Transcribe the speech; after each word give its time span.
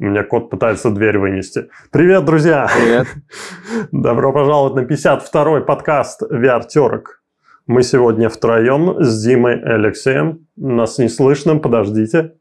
У 0.00 0.04
меня 0.04 0.24
кот 0.24 0.48
пытается 0.48 0.90
дверь 0.90 1.18
вынести. 1.18 1.68
Привет, 1.90 2.24
друзья! 2.24 2.66
Привет! 2.74 3.06
Добро 3.92 4.32
пожаловать 4.32 4.74
на 4.74 4.90
52-й 4.90 5.62
подкаст 5.62 6.22
VR-терок. 6.22 7.22
Мы 7.66 7.82
сегодня 7.82 8.30
втроем 8.30 8.98
с 8.98 9.22
Димой 9.22 9.58
и 9.58 9.62
Алексеем. 9.62 10.48
Нас 10.56 10.96
не 10.96 11.10
слышно, 11.10 11.58
подождите. 11.58 12.34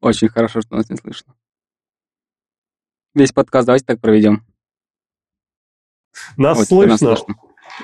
Очень 0.00 0.28
хорошо, 0.28 0.60
что 0.60 0.76
нас 0.76 0.88
не 0.88 0.94
слышно. 0.94 1.34
Весь 3.16 3.32
подкаст 3.32 3.66
давайте 3.66 3.86
так 3.86 4.00
проведем. 4.00 4.46
Нас 6.36 6.58
вот, 6.58 6.68
слышно. 6.68 6.90
Нас 6.92 7.00
слышно. 7.00 7.34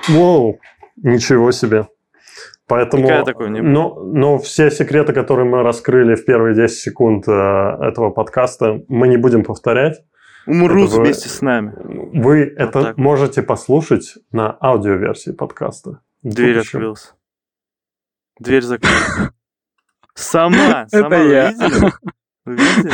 Воу, 0.06 0.60
ничего 0.98 1.50
себе. 1.50 1.88
Поэтому, 2.70 3.24
такой 3.24 3.50
но, 3.50 4.00
но 4.04 4.38
все 4.38 4.70
секреты, 4.70 5.12
которые 5.12 5.44
мы 5.44 5.64
раскрыли 5.64 6.14
в 6.14 6.24
первые 6.24 6.54
10 6.54 6.78
секунд 6.78 7.26
э, 7.26 7.32
этого 7.32 8.10
подкаста, 8.10 8.80
мы 8.86 9.08
не 9.08 9.16
будем 9.16 9.42
повторять. 9.42 10.04
Умрут 10.46 10.90
вы, 10.90 11.02
вместе 11.02 11.28
с 11.28 11.42
нами. 11.42 11.74
Вы 11.84 12.44
вот 12.44 12.68
это 12.68 12.82
так. 12.82 12.96
можете 12.96 13.42
послушать 13.42 14.14
на 14.30 14.56
аудиоверсии 14.60 15.32
подкаста. 15.32 16.00
Дверь 16.22 16.60
открылась. 16.60 17.14
Дверь 18.38 18.62
закрылась. 18.62 19.32
Сама, 20.14 20.86
сама. 20.88 21.16
Это 21.16 21.16
я. 21.16 21.50
Видели? 22.46 22.92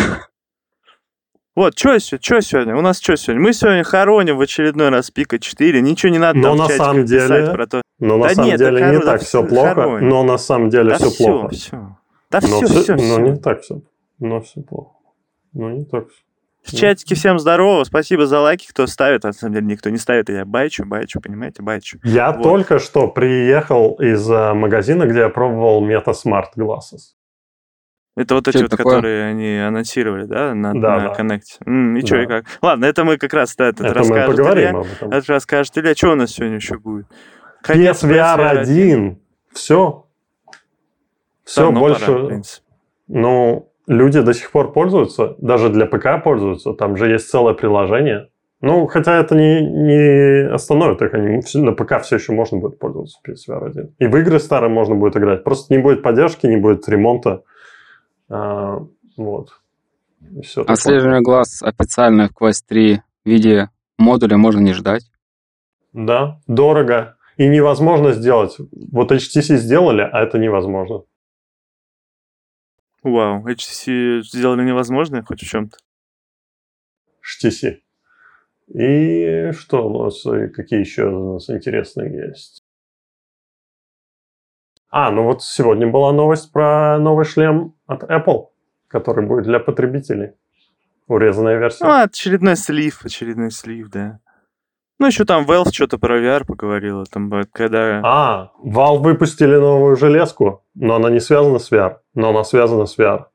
Вот, 1.56 1.78
что 1.78 1.98
сегодня? 1.98 2.76
У 2.76 2.82
нас 2.82 3.00
что 3.00 3.16
сегодня? 3.16 3.42
Мы 3.42 3.54
сегодня 3.54 3.82
хороним 3.82 4.36
в 4.36 4.42
очередной 4.42 4.90
раз 4.90 5.10
Пика 5.10 5.38
4. 5.38 5.80
Ничего 5.80 6.12
не 6.12 6.18
надо 6.18 6.38
но 6.38 6.54
на 6.54 6.68
самом 6.68 7.06
деле, 7.06 7.50
про 7.50 7.66
то. 7.66 7.82
Но 7.98 8.18
на 8.18 8.28
да 8.28 8.34
самом 8.34 8.48
нет, 8.50 8.58
деле 8.58 8.90
не 8.90 9.00
так 9.00 9.22
все 9.22 9.42
плохо. 9.42 9.74
Хороним. 9.74 10.08
Но 10.10 10.22
на 10.22 10.36
самом 10.36 10.68
деле 10.68 10.90
да 10.90 10.96
все, 10.96 11.08
все 11.08 11.24
плохо. 11.24 11.54
Все. 11.54 11.96
Да 12.30 12.40
но 12.42 12.60
все, 12.60 12.66
все, 12.66 12.82
все. 12.82 12.94
Но 12.96 13.18
не 13.20 13.36
так 13.36 13.62
все. 13.62 13.80
Но 14.18 14.42
все 14.42 14.60
плохо. 14.60 14.96
Но 15.54 15.70
не 15.70 15.86
так 15.86 16.10
все. 16.10 16.22
В 16.62 16.78
чатике 16.78 17.14
всем 17.14 17.38
здорово, 17.38 17.84
спасибо 17.84 18.26
за 18.26 18.40
лайки, 18.40 18.66
кто 18.68 18.86
ставит, 18.86 19.24
а 19.24 19.28
на 19.28 19.32
самом 19.32 19.54
деле 19.54 19.66
никто 19.66 19.88
не 19.88 19.98
ставит, 19.98 20.28
я 20.28 20.44
байчу, 20.44 20.84
байчу, 20.84 21.20
понимаете, 21.20 21.62
байчу. 21.62 22.00
Я 22.02 22.32
вот. 22.32 22.42
только 22.42 22.80
что 22.80 23.06
приехал 23.06 23.94
из 23.94 24.28
э, 24.28 24.52
магазина, 24.52 25.06
где 25.06 25.20
я 25.20 25.28
пробовал 25.28 25.86
Meta 25.86 26.12
Smart 26.12 26.48
Glasses. 26.56 27.14
Это 28.16 28.34
вот 28.34 28.48
эти 28.48 28.62
вот, 28.62 28.70
такое? 28.70 28.94
которые 28.96 29.24
они 29.26 29.58
анонсировали, 29.58 30.24
да, 30.24 30.54
на, 30.54 30.72
да, 30.72 30.98
на 30.98 31.08
да. 31.08 31.14
Connect. 31.18 31.42
М, 31.66 31.96
и 31.96 32.00
да. 32.00 32.06
что, 32.06 32.16
и 32.16 32.26
как? 32.26 32.46
Ладно, 32.62 32.86
это 32.86 33.04
мы 33.04 33.18
как 33.18 33.34
раз, 33.34 33.54
да, 33.56 33.68
этот 33.68 33.86
это 33.86 33.94
расскажет 33.94 34.28
мы 34.28 34.34
поговорим 34.36 34.62
Илья. 34.62 34.78
об 34.78 34.86
этом. 34.86 35.10
Это 35.10 35.32
расскажет 35.32 35.78
Илья. 35.78 35.94
Что 35.94 36.12
у 36.12 36.14
нас 36.14 36.30
сегодня 36.30 36.56
еще 36.56 36.78
будет? 36.78 37.06
Конец 37.62 38.02
PSVR 38.02 38.58
1. 38.58 39.18
Все. 39.52 40.06
Все, 41.44 41.60
Давно 41.60 41.80
больше... 41.80 42.06
Пора, 42.06 42.40
ну, 43.08 43.70
люди 43.86 44.20
до 44.20 44.32
сих 44.32 44.50
пор 44.50 44.72
пользуются, 44.72 45.36
даже 45.38 45.68
для 45.68 45.86
ПК 45.86 46.22
пользуются. 46.24 46.72
Там 46.72 46.96
же 46.96 47.10
есть 47.10 47.28
целое 47.28 47.52
приложение. 47.54 48.28
Ну, 48.62 48.86
хотя 48.86 49.18
это 49.18 49.34
не, 49.34 49.60
не 49.60 50.48
остановит 50.48 51.02
их. 51.02 51.12
Они, 51.12 51.40
на 51.54 51.72
ПК 51.72 52.00
все 52.00 52.16
еще 52.16 52.32
можно 52.32 52.58
будет 52.58 52.78
пользоваться 52.78 53.18
PSVR 53.28 53.66
1. 53.66 53.94
И 53.98 54.06
в 54.06 54.16
игры 54.16 54.40
старые 54.40 54.70
можно 54.70 54.94
будет 54.94 55.16
играть. 55.16 55.44
Просто 55.44 55.74
не 55.74 55.80
будет 55.80 56.02
поддержки, 56.02 56.46
не 56.46 56.56
будет 56.56 56.88
ремонта. 56.88 57.42
А, 58.28 58.78
вот. 59.16 59.60
Все 60.42 60.62
Отслеживание 60.62 61.22
глаз 61.22 61.62
официально 61.62 62.28
в 62.28 62.32
Quest 62.32 62.64
3 62.66 62.96
в 62.96 63.28
виде 63.28 63.70
модуля 63.98 64.36
можно 64.36 64.60
не 64.60 64.72
ждать. 64.72 65.10
Да, 65.92 66.40
дорого. 66.46 67.16
И 67.36 67.46
невозможно 67.48 68.12
сделать. 68.12 68.56
Вот 68.90 69.12
HTC 69.12 69.56
сделали, 69.56 70.00
а 70.00 70.22
это 70.22 70.38
невозможно. 70.38 71.02
Вау, 73.02 73.46
HTC 73.46 74.22
сделали 74.22 74.64
невозможное 74.64 75.22
хоть 75.22 75.42
в 75.42 75.46
чем-то? 75.46 75.76
HTC. 77.22 77.80
И 78.74 79.52
что 79.52 79.88
у 79.88 80.04
нас, 80.04 80.22
какие 80.54 80.80
еще 80.80 81.06
у 81.06 81.34
нас 81.34 81.48
интересные 81.50 82.28
есть? 82.28 82.65
А, 84.90 85.10
ну 85.10 85.24
вот 85.24 85.42
сегодня 85.42 85.86
была 85.86 86.12
новость 86.12 86.52
про 86.52 86.98
новый 86.98 87.24
шлем 87.24 87.74
от 87.86 88.02
Apple, 88.04 88.46
который 88.88 89.26
будет 89.26 89.44
для 89.44 89.60
потребителей. 89.60 90.32
Урезанная 91.08 91.58
версия. 91.58 91.84
Ну, 91.84 92.02
очередной 92.02 92.56
слив, 92.56 93.04
очередной 93.04 93.50
слив, 93.50 93.88
да. 93.90 94.18
Ну, 94.98 95.06
еще 95.06 95.24
там 95.24 95.44
Valve 95.44 95.72
что-то 95.72 95.98
про 95.98 96.18
VR 96.18 96.44
поговорила, 96.44 97.04
там, 97.04 97.30
когда... 97.52 98.00
А, 98.02 98.50
Valve 98.64 99.02
выпустили 99.02 99.54
новую 99.56 99.96
железку, 99.96 100.64
но 100.74 100.96
она 100.96 101.10
не 101.10 101.20
связана 101.20 101.58
с 101.58 101.70
VR, 101.70 101.96
но 102.14 102.30
она 102.30 102.44
связана 102.44 102.86
с 102.86 102.98
VR. 102.98 103.26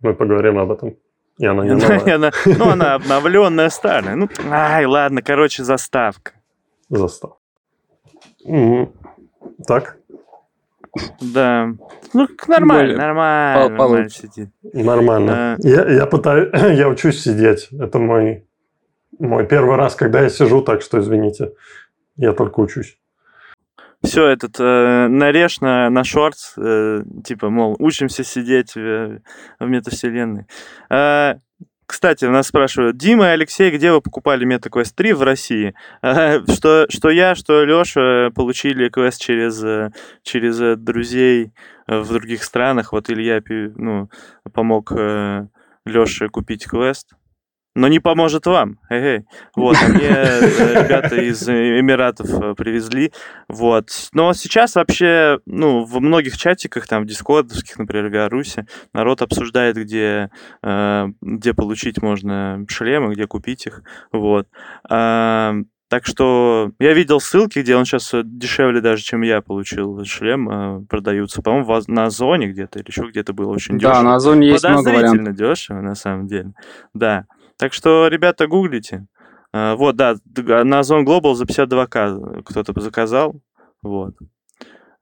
Мы 0.00 0.14
поговорим 0.14 0.58
об 0.58 0.70
этом. 0.70 0.96
И 1.38 1.46
она 1.46 1.64
не 1.64 1.70
новая. 1.74 2.14
она, 2.14 2.30
ну, 2.46 2.70
она 2.70 2.94
обновленная, 2.94 3.70
старая. 3.70 4.14
Ну, 4.14 4.28
ай, 4.50 4.86
ладно, 4.86 5.20
короче, 5.20 5.64
заставка. 5.64 6.32
Заставка. 6.88 7.38
Угу. 8.44 8.92
Так, 9.66 9.98
да. 11.20 11.72
Ну, 12.12 12.28
нормально, 12.48 12.96
нормально, 12.96 13.60
Пол- 13.60 13.70
нормально 13.70 14.10
сидит. 14.10 14.48
Нормально. 14.62 15.56
Я, 15.60 15.88
я 15.88 16.06
пытаюсь, 16.06 16.50
я 16.78 16.88
учусь 16.88 17.22
сидеть. 17.22 17.68
Это 17.72 17.98
мой, 17.98 18.46
мой 19.18 19.46
первый 19.46 19.76
раз, 19.76 19.94
когда 19.94 20.22
я 20.22 20.28
сижу, 20.28 20.62
так 20.62 20.82
что 20.82 20.98
извините. 21.00 21.52
Я 22.16 22.32
только 22.32 22.60
учусь. 22.60 22.98
Все, 24.02 24.28
этот, 24.28 24.58
э, 24.58 25.08
нарежь 25.08 25.60
на, 25.60 25.90
на 25.90 26.04
шортс, 26.04 26.54
э, 26.56 27.02
типа, 27.22 27.50
мол, 27.50 27.76
учимся 27.78 28.24
сидеть 28.24 28.74
в, 28.74 29.20
в 29.58 29.66
метавселенной. 29.66 30.46
Э, 30.88 31.34
кстати, 31.90 32.24
нас 32.24 32.46
спрашивают, 32.46 32.96
Дима 32.96 33.24
и 33.26 33.28
Алексей, 33.30 33.70
где 33.72 33.90
вы 33.90 34.00
покупали 34.00 34.46
MetaQuest 34.46 34.92
3 34.94 35.12
в 35.12 35.22
России? 35.22 35.74
Что, 36.02 36.86
что 36.88 37.10
я, 37.10 37.34
что 37.34 37.64
Леша 37.64 38.30
получили 38.30 38.88
квест 38.88 39.20
через, 39.20 39.92
через 40.22 40.78
друзей 40.78 41.52
в 41.88 42.12
других 42.12 42.44
странах. 42.44 42.92
Вот 42.92 43.10
Илья 43.10 43.42
ну, 43.48 44.08
помог 44.52 44.92
э, 44.92 45.48
Леше 45.84 46.28
купить 46.28 46.64
квест 46.64 47.14
но 47.80 47.88
не 47.88 47.98
поможет 47.98 48.44
вам. 48.44 48.78
Эй, 48.90 49.24
Вот, 49.56 49.76
а 49.82 49.88
мне 49.88 50.06
э, 50.06 50.84
ребята 50.84 51.16
из 51.16 51.48
Эмиратов 51.48 52.28
э, 52.28 52.54
привезли. 52.54 53.10
Вот. 53.48 53.88
Но 54.12 54.34
сейчас 54.34 54.74
вообще, 54.74 55.40
ну, 55.46 55.84
в 55.84 55.98
многих 56.00 56.36
чатиках, 56.36 56.86
там, 56.86 57.04
в 57.04 57.06
дискордовских, 57.06 57.78
например, 57.78 58.08
в 58.08 58.12
Беларуси, 58.12 58.66
народ 58.92 59.22
обсуждает, 59.22 59.76
где, 59.76 60.28
э, 60.62 61.06
где 61.22 61.54
получить 61.54 62.02
можно 62.02 62.66
шлемы, 62.68 63.14
где 63.14 63.26
купить 63.26 63.66
их. 63.66 63.82
Вот. 64.12 64.46
А, 64.86 65.54
так 65.88 66.04
что 66.04 66.72
я 66.78 66.92
видел 66.92 67.18
ссылки, 67.18 67.60
где 67.60 67.76
он 67.76 67.86
сейчас 67.86 68.10
дешевле 68.22 68.82
даже, 68.82 69.02
чем 69.02 69.22
я 69.22 69.40
получил 69.40 70.04
шлем, 70.04 70.86
продаются. 70.86 71.40
По-моему, 71.40 71.80
на 71.88 72.04
Озоне 72.04 72.48
где-то 72.48 72.78
или 72.78 72.88
еще 72.88 73.08
где-то 73.08 73.32
было 73.32 73.52
очень 73.52 73.78
дешево. 73.78 73.94
Да, 73.94 74.02
на 74.02 74.14
Озоне 74.16 74.48
есть 74.48 74.62
много 74.62 74.84
вариантов. 74.84 75.10
Подозрительно 75.10 75.32
дешево, 75.36 75.80
на 75.80 75.94
самом 75.94 76.26
деле. 76.26 76.52
Да. 76.92 77.24
Так 77.60 77.74
что, 77.74 78.08
ребята, 78.08 78.46
гуглите. 78.46 79.06
А, 79.52 79.76
вот, 79.76 79.94
да, 79.94 80.14
на 80.34 80.78
Озон 80.78 81.06
Global 81.06 81.34
за 81.34 81.44
52к 81.44 82.42
кто-то 82.42 82.80
заказал. 82.80 83.34
Вот. 83.82 84.14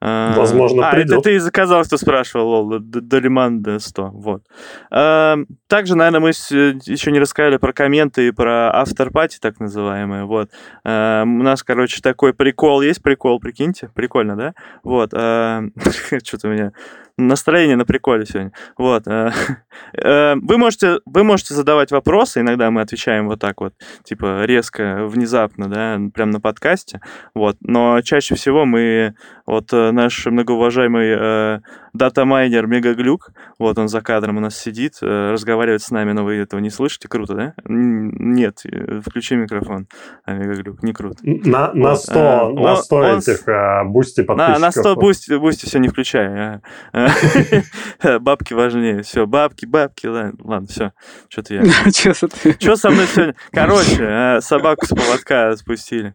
А, 0.00 0.34
Возможно, 0.36 0.88
а, 0.88 0.92
придет. 0.92 1.12
это 1.12 1.22
ты 1.22 1.38
заказал, 1.38 1.84
кто 1.84 1.96
спрашивал, 1.96 2.48
лол, 2.48 2.78
Долиман 2.80 3.64
100, 3.78 4.10
вот. 4.12 4.42
А, 4.91 5.36
также, 5.69 5.94
наверное, 5.94 6.20
мы 6.20 6.28
еще 6.30 7.12
не 7.12 7.20
рассказали 7.20 7.58
про 7.58 7.72
комменты 7.72 8.26
и 8.26 8.32
про 8.32 8.72
авторпати, 8.72 9.38
так 9.40 9.60
называемые, 9.60 10.25
вот. 10.25 10.50
У 10.84 10.88
нас, 10.88 11.62
короче, 11.62 12.00
такой 12.00 12.32
прикол 12.34 12.82
есть, 12.82 13.02
прикол, 13.02 13.38
прикиньте, 13.38 13.88
прикольно, 13.94 14.36
да? 14.36 14.54
Вот, 14.82 15.10
что-то 16.25 16.48
у 16.48 16.50
меня 16.50 16.72
настроение 17.18 17.76
на 17.76 17.84
приколе 17.84 18.24
сегодня. 18.24 18.52
Вот. 18.78 19.06
Э, 19.06 19.30
э, 19.92 20.34
вы 20.36 20.56
можете, 20.56 21.00
вы 21.04 21.24
можете 21.24 21.54
задавать 21.54 21.90
вопросы, 21.90 22.40
иногда 22.40 22.70
мы 22.70 22.81
отвечаем 22.81 23.26
вот 23.28 23.40
так 23.40 23.60
вот, 23.60 23.75
типа 24.04 24.44
резко, 24.44 25.06
внезапно, 25.06 25.69
да, 25.69 25.98
прямо 26.14 26.32
на 26.32 26.40
подкасте, 26.40 27.00
вот. 27.34 27.56
Но 27.60 28.00
чаще 28.02 28.37
всего 28.37 28.64
мы, 28.64 29.14
вот 29.46 29.72
э, 29.72 29.90
наш 29.90 30.25
многоуважаемый 30.26 31.60
дата-майнер 31.93 32.66
Мегаглюк, 32.66 33.31
вот 33.58 33.78
он 33.78 33.88
за 33.88 34.00
кадром 34.00 34.37
у 34.37 34.40
нас 34.40 34.56
сидит, 34.56 34.98
разговаривает 35.00 35.82
с 35.82 35.90
нами, 35.90 36.12
но 36.12 36.22
вы 36.22 36.37
этого 36.37 36.60
не 36.60 36.70
слышите, 36.70 37.08
круто, 37.08 37.34
да? 37.34 37.54
Нет, 37.64 38.62
включи 39.04 39.34
микрофон, 39.34 39.88
а 40.25 40.34
Мегаглюк, 40.34 40.82
не 40.82 40.93
круто. 40.93 41.19
На, 41.22 41.72
на 41.72 41.96
100, 41.96 42.52
вот. 42.52 42.60
на 42.60 42.76
100 42.76 42.96
он, 42.96 43.19
этих 43.19 43.48
он, 43.48 43.93
Boosty 43.93 44.22
подписчиков. 44.22 44.60
На, 44.60 44.66
на 44.66 44.70
100 44.70 44.96
бусти, 44.96 45.34
бусти 45.34 45.66
все 45.66 45.78
не 45.81 45.88
включай. 45.88 46.60
А. 46.93 47.07
Бабки 48.20 48.52
важнее. 48.55 49.02
Все, 49.02 49.26
бабки, 49.26 49.66
бабки. 49.66 50.06
Ладно, 50.06 50.66
все. 50.66 50.93
Что-то 51.28 51.55
я... 51.55 51.64
Что 51.93 52.76
со 52.76 52.90
мной 52.90 53.06
сегодня? 53.06 53.34
Короче, 53.50 53.99
э, 54.00 54.40
собаку 54.40 54.87
с 54.87 54.90
поводка 54.90 55.56
спустили. 55.56 56.14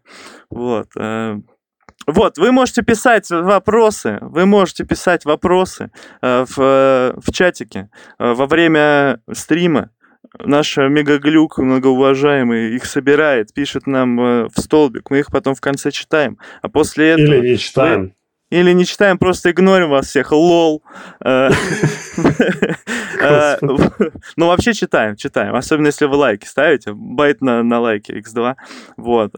Вот. 0.50 0.88
Э, 0.98 1.38
вот, 2.06 2.38
вы 2.38 2.52
можете 2.52 2.82
писать 2.82 3.30
вопросы, 3.30 4.18
вы 4.22 4.46
можете 4.46 4.84
писать 4.84 5.24
вопросы 5.26 5.92
э, 6.22 6.46
в, 6.46 6.60
э, 6.60 7.14
в 7.18 7.32
чатике 7.32 7.90
э, 8.20 8.34
во 8.34 8.46
время 8.46 9.22
стрима. 9.32 9.90
Наш 10.40 10.78
мегаглюк, 10.78 11.60
многоуважаемый, 11.60 12.76
их 12.76 12.86
собирает, 12.86 13.54
пишет 13.54 13.86
нам 13.86 14.18
в 14.48 14.54
столбик, 14.58 15.12
мы 15.12 15.20
их 15.20 15.28
потом 15.32 15.54
в 15.54 15.62
конце 15.62 15.92
читаем. 15.92 16.40
А 16.64 16.70
после 16.70 17.10
этого... 17.10 17.36
Или 17.36 17.52
не 17.52 17.58
читаем. 17.58 18.14
Или 18.54 18.72
не 18.74 18.86
читаем, 18.86 19.18
просто 19.18 19.50
игнорим 19.50 19.90
вас 19.90 20.06
всех. 20.08 20.32
Лол. 20.32 20.84
Э, 21.26 21.50
э, 23.20 23.58
ну, 24.36 24.48
вообще 24.48 24.74
читаем, 24.74 25.16
читаем. 25.16 25.56
Особенно, 25.56 25.88
если 25.88 26.06
вы 26.06 26.18
лайки 26.18 26.46
ставите. 26.46 26.94
Байт 26.94 27.42
на, 27.42 27.64
на 27.64 27.80
лайки 27.80 28.12
x2. 28.12 28.56
Вот. 28.98 29.34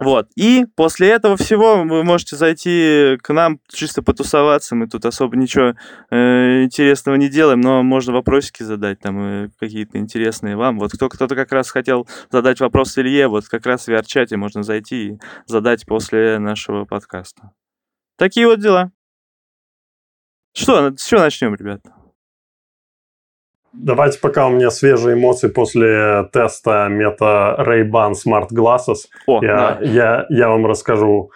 Вот. 0.00 0.28
И 0.34 0.64
после 0.76 1.10
этого 1.10 1.36
всего 1.36 1.84
вы 1.84 2.02
можете 2.04 2.34
зайти 2.34 3.18
к 3.22 3.32
нам 3.34 3.60
чисто 3.68 4.02
потусоваться. 4.02 4.74
Мы 4.74 4.88
тут 4.88 5.04
особо 5.04 5.36
ничего 5.36 5.74
э, 6.10 6.64
интересного 6.64 7.16
не 7.16 7.28
делаем, 7.28 7.60
но 7.60 7.82
можно 7.82 8.14
вопросики 8.14 8.62
задать 8.62 8.98
там 9.00 9.20
э, 9.20 9.48
какие-то 9.58 9.98
интересные 9.98 10.56
вам. 10.56 10.78
Вот 10.78 10.92
кто 10.92 11.10
кто-то 11.10 11.36
как 11.36 11.52
раз 11.52 11.70
хотел 11.70 12.08
задать 12.30 12.60
вопрос 12.60 12.96
Илье, 12.96 13.28
вот 13.28 13.46
как 13.48 13.66
раз 13.66 13.84
в 13.84 13.88
VR-чате 13.90 14.38
можно 14.38 14.62
зайти 14.62 15.08
и 15.08 15.18
задать 15.46 15.84
после 15.84 16.38
нашего 16.38 16.86
подкаста. 16.86 17.50
Такие 18.16 18.46
вот 18.46 18.58
дела. 18.58 18.92
Что, 20.54 20.96
с 20.96 21.06
чего 21.06 21.20
начнем, 21.20 21.54
ребята? 21.54 21.92
Давайте 23.72 24.18
пока 24.18 24.46
у 24.48 24.50
меня 24.50 24.70
свежие 24.70 25.14
эмоции 25.14 25.48
после 25.48 26.28
теста 26.32 26.88
мета 26.88 27.56
Ray-Ban 27.58 28.12
Smart 28.12 28.48
Glasses. 28.52 29.06
О, 29.26 29.40
я, 29.42 29.56
да. 29.56 29.78
я, 29.82 30.26
я 30.28 30.48
вам 30.48 30.66
расскажу. 30.66 31.30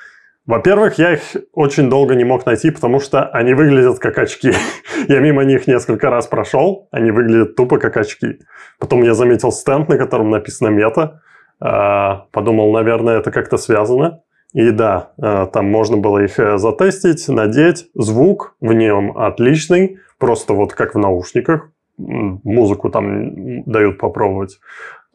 Во-первых, 0.44 0.98
я 0.98 1.14
их 1.14 1.20
очень 1.52 1.88
долго 1.88 2.16
не 2.16 2.24
мог 2.24 2.44
найти, 2.44 2.70
потому 2.70 2.98
что 2.98 3.24
они 3.28 3.54
выглядят 3.54 4.00
как 4.00 4.18
очки. 4.18 4.52
я 5.08 5.20
мимо 5.20 5.44
них 5.44 5.68
несколько 5.68 6.10
раз 6.10 6.26
прошел, 6.26 6.88
они 6.90 7.12
выглядят 7.12 7.54
тупо 7.54 7.78
как 7.78 7.96
очки. 7.96 8.40
Потом 8.80 9.02
я 9.02 9.14
заметил 9.14 9.52
стенд, 9.52 9.88
на 9.88 9.96
котором 9.96 10.30
написано 10.30 10.68
мета. 10.68 11.22
А, 11.60 12.26
подумал, 12.32 12.72
наверное, 12.72 13.18
это 13.18 13.30
как-то 13.30 13.56
связано. 13.56 14.22
И 14.52 14.70
да, 14.70 15.12
а, 15.20 15.46
там 15.46 15.66
можно 15.66 15.96
было 15.96 16.18
их 16.18 16.38
э, 16.38 16.58
затестить, 16.58 17.28
надеть. 17.28 17.86
Звук 17.94 18.56
в 18.60 18.72
нем 18.72 19.16
отличный, 19.16 19.98
просто 20.18 20.52
вот 20.52 20.74
как 20.74 20.94
в 20.94 20.98
наушниках 20.98 21.70
музыку 21.98 22.90
там 22.90 23.62
дают 23.64 23.98
попробовать. 23.98 24.58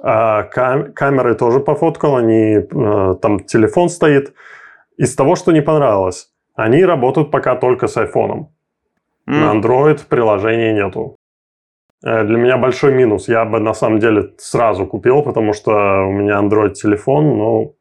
А 0.01 0.43
кам- 0.43 0.93
камеры 0.93 1.35
тоже 1.35 1.59
пофоткал, 1.59 2.15
они, 2.15 2.57
э, 2.59 3.15
там 3.21 3.39
телефон 3.41 3.89
стоит. 3.89 4.33
Из 4.97 5.15
того, 5.15 5.35
что 5.35 5.51
не 5.51 5.61
понравилось, 5.61 6.31
они 6.55 6.85
работают 6.85 7.31
пока 7.31 7.55
только 7.55 7.87
с 7.87 7.97
айфоном. 7.97 8.49
Mm. 9.27 9.33
На 9.33 9.53
Android 9.53 9.99
приложения 10.07 10.73
нету. 10.73 11.15
Э, 12.03 12.23
для 12.23 12.37
меня 12.37 12.57
большой 12.57 12.93
минус. 12.93 13.27
Я 13.27 13.45
бы 13.45 13.59
на 13.59 13.73
самом 13.73 13.99
деле 13.99 14.33
сразу 14.37 14.85
купил, 14.85 15.21
потому 15.21 15.53
что 15.53 15.71
у 16.05 16.11
меня 16.11 16.39
Android 16.39 16.73
телефон, 16.73 17.37
но 17.37 17.73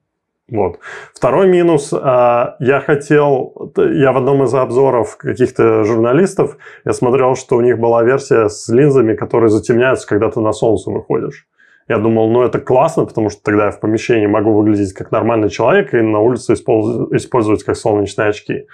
вот. 0.50 0.79
Второй 1.15 1.49
минус. 1.49 1.93
А, 1.93 2.56
я 2.59 2.81
хотел... 2.81 3.73
Я 3.77 4.12
в 4.12 4.17
одном 4.17 4.45
из 4.45 4.55
обзоров 4.55 5.17
каких-то 5.17 5.85
журналистов, 5.85 6.56
я 6.85 6.93
смотрел, 6.93 7.35
что 7.35 7.56
у 7.56 7.61
них 7.61 7.79
была 7.79 8.03
версия 8.03 8.49
с 8.49 8.69
линзами, 8.69 9.15
которые 9.15 9.50
затемняются, 9.50 10.06
когда 10.09 10.31
ты 10.31 10.41
на 10.41 10.53
солнце 10.53 10.91
выходишь. 10.91 11.47
Я 11.89 11.99
думал, 11.99 12.31
ну 12.31 12.43
это 12.43 12.61
классно, 12.61 13.06
потому 13.06 13.31
что 13.31 13.43
тогда 13.43 13.67
я 13.67 13.71
в 13.71 13.81
помещении 13.81 14.27
могу 14.27 14.53
выглядеть 14.53 14.93
как 14.93 15.11
нормальный 15.11 15.49
человек 15.49 15.95
и 15.95 16.00
на 16.00 16.21
улице 16.21 16.53
использовать 16.53 17.65
как 17.65 17.77
солнечные 17.77 18.29
очки. 18.29 18.67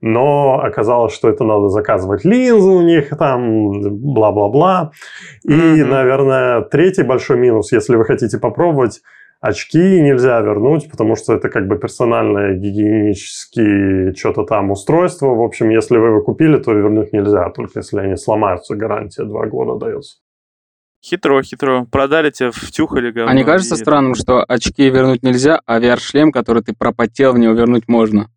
Но 0.00 0.60
оказалось, 0.62 1.14
что 1.14 1.28
это 1.28 1.44
надо 1.44 1.68
заказывать 1.68 2.24
линзы 2.24 2.68
у 2.68 2.82
них, 2.82 3.08
там, 3.18 3.70
бла-бла-бла. 3.90 4.92
И, 5.44 5.50
mm-hmm. 5.50 5.84
наверное, 5.84 6.60
третий 6.60 7.02
большой 7.02 7.38
минус, 7.38 7.72
если 7.72 7.96
вы 7.96 8.04
хотите 8.04 8.38
попробовать, 8.38 9.00
очки 9.40 10.00
нельзя 10.00 10.40
вернуть, 10.40 10.90
потому 10.90 11.16
что 11.16 11.34
это 11.34 11.48
как 11.48 11.66
бы 11.66 11.78
персональное 11.78 12.54
гигиенические 12.54 14.14
что-то 14.14 14.44
там 14.44 14.70
устройство. 14.70 15.28
В 15.34 15.42
общем, 15.42 15.70
если 15.70 15.96
вы 15.96 16.08
его 16.08 16.22
купили, 16.22 16.58
то 16.58 16.72
вернуть 16.72 17.12
нельзя, 17.12 17.48
только 17.50 17.80
если 17.80 18.00
они 18.00 18.16
сломаются, 18.16 18.76
гарантия 18.76 19.24
два 19.24 19.46
года 19.46 19.78
дается. 19.78 20.18
Хитро, 21.04 21.42
хитро. 21.42 21.86
Продали 21.90 22.30
тебе, 22.30 22.50
втюхали 22.50 23.12
говно. 23.12 23.30
А 23.30 23.34
не 23.34 23.44
кажется 23.44 23.76
и... 23.76 23.78
странным, 23.78 24.14
что 24.14 24.42
очки 24.42 24.90
вернуть 24.90 25.22
нельзя, 25.22 25.60
а 25.64 25.80
VR-шлем, 25.80 26.32
который 26.32 26.62
ты 26.62 26.74
пропотел, 26.74 27.32
в 27.34 27.38
него 27.38 27.52
вернуть 27.52 27.86
можно? 27.86 28.30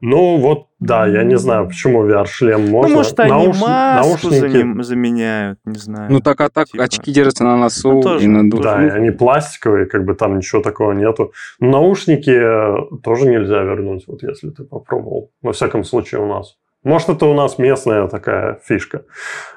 Ну, 0.00 0.36
вот, 0.36 0.66
да, 0.78 1.06
я 1.06 1.22
не 1.22 1.36
знаю, 1.38 1.68
почему 1.68 2.06
VR-шлем 2.06 2.66
ну, 2.66 2.70
можно. 2.70 2.90
Ну, 2.90 2.96
может, 2.96 3.20
они 3.20 3.30
Науш... 3.30 3.60
маску 3.60 4.28
наушники... 4.28 4.82
заменяют, 4.82 5.58
не 5.64 5.78
знаю. 5.78 6.12
Ну, 6.12 6.20
так, 6.20 6.40
а 6.40 6.50
так 6.50 6.68
типа. 6.68 6.84
очки 6.84 7.12
держатся 7.12 7.44
на 7.44 7.56
носу 7.56 7.92
ну, 7.92 8.02
тоже, 8.02 8.24
и 8.24 8.28
на 8.28 8.50
душе. 8.50 8.62
Да, 8.62 8.86
и 8.86 8.90
они 8.90 9.10
пластиковые, 9.10 9.86
как 9.86 10.04
бы 10.04 10.14
там 10.14 10.36
ничего 10.36 10.62
такого 10.62 10.92
нету. 10.92 11.32
наушники 11.60 12.30
э, 12.30 12.98
тоже 13.02 13.28
нельзя 13.28 13.62
вернуть, 13.62 14.04
вот 14.06 14.22
если 14.22 14.50
ты 14.50 14.64
попробовал. 14.64 15.30
Во 15.42 15.52
всяком 15.52 15.82
случае, 15.84 16.20
у 16.20 16.26
нас. 16.26 16.56
Может, 16.84 17.08
это 17.08 17.26
у 17.26 17.34
нас 17.34 17.58
местная 17.58 18.06
такая 18.06 18.60
фишка. 18.62 19.02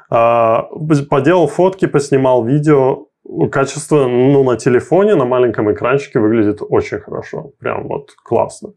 А, 0.09 0.63
поделал 1.09 1.47
фотки, 1.47 1.85
поснимал 1.85 2.45
видео. 2.45 3.05
Качество 3.51 4.07
ну, 4.07 4.43
на 4.43 4.57
телефоне, 4.57 5.13
на 5.15 5.25
маленьком 5.25 5.71
экранчике 5.71 6.19
выглядит 6.19 6.61
очень 6.67 6.99
хорошо. 6.99 7.51
Прям 7.59 7.87
вот 7.87 8.13
классно. 8.23 8.73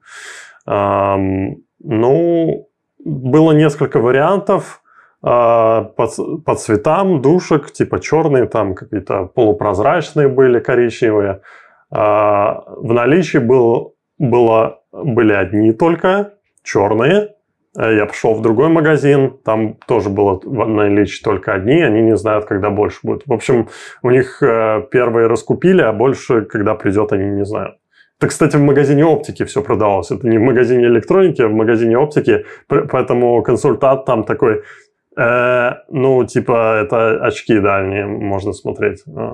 Ну, 0.66 2.68
было 3.04 3.52
несколько 3.52 3.98
вариантов 3.98 4.82
а, 5.22 5.84
по, 5.84 6.08
по 6.44 6.54
цветам 6.56 7.22
душек, 7.22 7.72
типа 7.72 8.00
черные, 8.00 8.46
там 8.46 8.74
какие-то 8.74 9.26
полупрозрачные 9.26 10.28
были, 10.28 10.58
коричневые. 10.58 11.42
А, 11.90 12.64
в 12.66 12.92
наличии 12.92 13.38
был, 13.38 13.94
было, 14.18 14.82
были 14.92 15.32
одни 15.32 15.72
только, 15.72 16.34
черные. 16.62 17.34
Я 17.74 18.04
пошел 18.04 18.34
в 18.34 18.42
другой 18.42 18.68
магазин, 18.68 19.38
там 19.44 19.76
тоже 19.86 20.10
было 20.10 20.38
в 20.44 20.68
наличии 20.68 21.22
только 21.22 21.54
одни, 21.54 21.80
они 21.80 22.02
не 22.02 22.18
знают, 22.18 22.44
когда 22.44 22.68
больше 22.68 22.98
будет. 23.02 23.22
В 23.26 23.32
общем, 23.32 23.68
у 24.02 24.10
них 24.10 24.42
э, 24.42 24.86
первые 24.90 25.26
раскупили, 25.26 25.80
а 25.80 25.90
больше, 25.94 26.42
когда 26.42 26.74
придет, 26.74 27.12
они 27.12 27.30
не 27.30 27.46
знают. 27.46 27.76
Это, 28.22 28.28
кстати, 28.28 28.56
в 28.56 28.60
магазине 28.60 29.04
оптики 29.04 29.44
все 29.44 29.62
продавалось. 29.62 30.12
Это 30.12 30.28
не 30.28 30.38
в 30.38 30.42
магазине 30.42 30.86
электроники, 30.86 31.42
а 31.42 31.48
в 31.48 31.52
магазине 31.52 31.98
оптики. 31.98 32.44
Поэтому 32.68 33.42
консультант 33.42 34.04
там 34.04 34.22
такой, 34.22 34.62
э, 35.16 35.70
ну, 35.90 36.24
типа, 36.24 36.82
это 36.84 37.26
очки, 37.26 37.58
да, 37.58 37.78
они 37.78 38.04
можно 38.04 38.52
смотреть. 38.52 39.02
Э, 39.08 39.32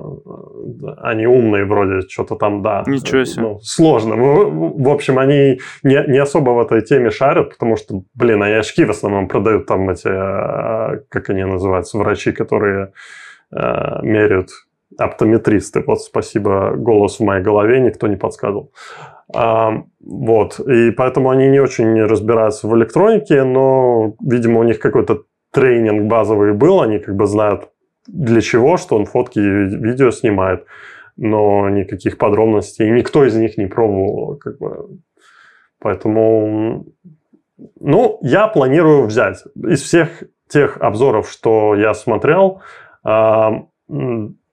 они 0.97 1.27
умные 1.27 1.65
вроде, 1.65 2.01
что-то 2.09 2.35
там, 2.35 2.63
да. 2.63 2.83
Ничего 2.87 3.25
себе. 3.25 3.43
Ну, 3.43 3.59
сложно. 3.61 4.15
В, 4.15 4.83
в 4.83 4.89
общем, 4.89 5.19
они 5.19 5.59
не, 5.83 6.03
не 6.07 6.17
особо 6.17 6.49
в 6.51 6.59
этой 6.59 6.81
теме 6.81 7.11
шарят, 7.11 7.49
потому 7.49 7.77
что, 7.77 8.01
блин, 8.15 8.41
они 8.41 8.55
очки 8.55 8.85
в 8.85 8.89
основном 8.89 9.27
продают 9.27 9.67
там 9.67 9.87
эти, 9.91 10.07
э, 10.07 11.01
как 11.09 11.29
они 11.29 11.43
называются, 11.43 11.99
врачи, 11.99 12.31
которые 12.31 12.91
э, 13.51 14.01
меряют 14.01 14.49
оптометристы. 14.97 15.83
Вот 15.85 16.01
спасибо 16.01 16.73
голос 16.75 17.19
в 17.19 17.23
моей 17.23 17.43
голове, 17.43 17.79
никто 17.79 18.07
не 18.07 18.15
подсказывал. 18.15 18.71
А, 19.33 19.83
вот, 19.99 20.59
и 20.59 20.91
поэтому 20.91 21.29
они 21.29 21.47
не 21.47 21.59
очень 21.59 22.03
разбираются 22.03 22.67
в 22.67 22.75
электронике, 22.75 23.43
но, 23.43 24.15
видимо, 24.21 24.59
у 24.59 24.63
них 24.63 24.79
какой-то 24.79 25.23
тренинг 25.51 26.09
базовый 26.09 26.53
был, 26.53 26.81
они 26.81 26.99
как 26.99 27.15
бы 27.15 27.27
знают 27.27 27.69
для 28.07 28.41
чего, 28.41 28.77
что 28.77 28.95
он 28.95 29.05
фотки 29.05 29.39
и 29.39 29.41
видео 29.41 30.09
снимает, 30.11 30.65
но 31.15 31.69
никаких 31.69 32.17
подробностей, 32.17 32.89
никто 32.89 33.23
из 33.23 33.35
них 33.35 33.57
не 33.57 33.67
пробовал, 33.67 34.37
как 34.37 34.57
бы. 34.57 34.99
Поэтому, 35.79 36.87
ну, 37.79 38.19
я 38.21 38.47
планирую 38.47 39.05
взять 39.05 39.43
из 39.55 39.81
всех 39.81 40.23
тех 40.47 40.77
обзоров, 40.77 41.29
что 41.29 41.75
я 41.75 41.93
смотрел, 41.93 42.61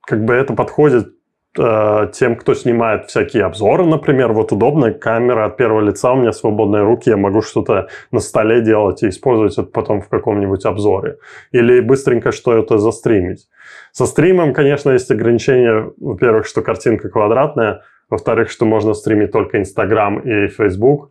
как 0.07 0.25
бы 0.25 0.35
это 0.35 0.55
подходит 0.55 1.15
э, 1.59 2.11
тем, 2.13 2.37
кто 2.37 2.55
снимает 2.55 3.07
всякие 3.07 3.45
обзоры, 3.45 3.85
например. 3.85 4.33
Вот 4.33 4.53
удобная 4.53 4.93
камера 4.93 5.47
от 5.47 5.57
первого 5.57 5.81
лица, 5.81 6.13
у 6.13 6.17
меня 6.17 6.33
свободные 6.33 6.85
руки, 6.85 7.11
я 7.11 7.17
могу 7.17 7.43
что-то 7.43 7.89
на 8.13 8.21
столе 8.21 8.63
делать 8.63 9.03
и 9.03 9.09
использовать 9.09 9.55
это 9.55 9.65
потом 9.65 10.01
в 10.01 10.09
каком-нибудь 10.09 10.65
обзоре. 10.65 11.19
Или 11.51 11.81
быстренько 11.81 12.33
что 12.33 12.57
это 12.57 12.79
застримить. 12.79 13.49
Со 13.93 14.07
стримом, 14.07 14.55
конечно, 14.55 14.91
есть 14.91 15.11
ограничения. 15.11 15.91
Во-первых, 15.99 16.47
что 16.47 16.63
картинка 16.63 17.09
квадратная. 17.09 17.83
Во-вторых, 18.09 18.51
что 18.51 18.65
можно 18.65 18.95
стримить 18.95 19.33
только 19.33 19.59
Инстаграм 19.59 20.21
и 20.21 20.47
Фейсбук. 20.49 21.11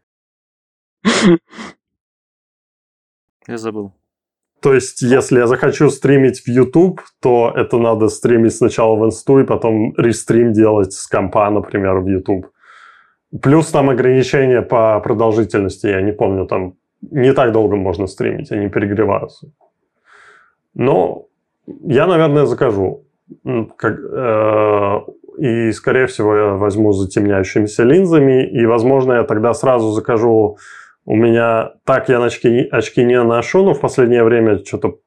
Я 3.48 3.58
забыл. 3.58 3.92
то 4.62 4.74
есть, 4.74 5.02
если 5.02 5.40
я 5.40 5.48
захочу 5.48 5.90
стримить 5.90 6.40
в 6.46 6.48
YouTube, 6.48 7.02
то 7.22 7.52
это 7.54 7.78
надо 7.78 8.08
стримить 8.08 8.56
сначала 8.56 8.96
в 8.96 9.06
инсту 9.06 9.40
и 9.40 9.46
потом 9.46 9.94
рестрим 9.98 10.54
делать 10.54 10.94
с 10.94 11.06
компа, 11.08 11.50
например, 11.50 12.00
в 12.00 12.08
YouTube. 12.08 12.48
Плюс 13.42 13.72
там 13.72 13.90
ограничения 13.90 14.62
по 14.62 15.00
продолжительности, 15.02 15.88
я 15.88 16.02
не 16.02 16.14
помню, 16.14 16.46
там 16.46 16.74
не 17.12 17.34
так 17.34 17.52
долго 17.52 17.76
можно 17.76 18.08
стримить, 18.08 18.52
они 18.52 18.70
перегреваются. 18.70 19.48
Но 20.76 21.26
я, 21.84 22.08
наверное, 22.08 22.46
закажу. 22.46 23.04
Как, 23.78 24.00
э, 24.00 25.00
и, 25.40 25.72
скорее 25.72 26.06
всего, 26.06 26.36
я 26.36 26.48
возьму 26.54 26.94
с 26.94 27.00
затемняющимися 27.00 27.84
линзами, 27.84 28.46
и, 28.46 28.66
возможно, 28.66 29.14
я 29.14 29.24
тогда 29.24 29.54
сразу 29.54 29.92
закажу 29.92 30.58
у 31.05 31.15
меня 31.15 31.74
так 31.86 32.10
я 32.10 32.24
очки, 32.24 32.67
очки 32.72 33.03
не 33.03 33.22
ношу, 33.22 33.63
но 33.63 33.74
в 33.74 33.81
последнее 33.81 34.24
время 34.24 34.63
что-то 34.63 35.00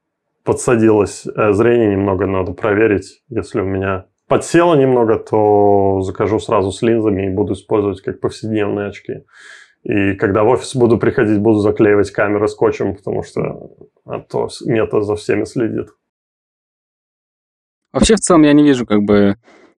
подсадилось 0.44 1.26
э, 1.26 1.52
зрение 1.52 1.92
немного, 1.92 2.26
надо 2.26 2.52
проверить. 2.52 3.22
Если 3.28 3.60
у 3.60 3.64
меня 3.64 4.06
подсело 4.28 4.74
немного, 4.74 5.18
то 5.18 6.00
закажу 6.02 6.38
сразу 6.38 6.70
с 6.70 6.82
линзами 6.82 7.26
и 7.26 7.34
буду 7.34 7.54
использовать 7.54 8.00
как 8.02 8.20
повседневные 8.20 8.88
очки. 8.88 9.24
И 9.82 10.14
когда 10.14 10.44
в 10.44 10.48
офис 10.48 10.74
буду 10.74 10.98
приходить, 10.98 11.38
буду 11.38 11.58
заклеивать 11.58 12.10
камеры 12.10 12.48
скотчем, 12.48 12.94
потому 12.96 13.22
что 13.22 13.70
а 14.04 14.20
то 14.20 14.48
мета 14.64 15.00
за 15.00 15.16
всеми 15.16 15.44
следит. 15.44 15.88
Вообще, 17.92 18.16
в 18.16 18.20
целом, 18.20 18.42
я 18.42 18.52
не 18.52 18.62
вижу 18.62 18.84
как 18.84 19.02
бы 19.02 19.36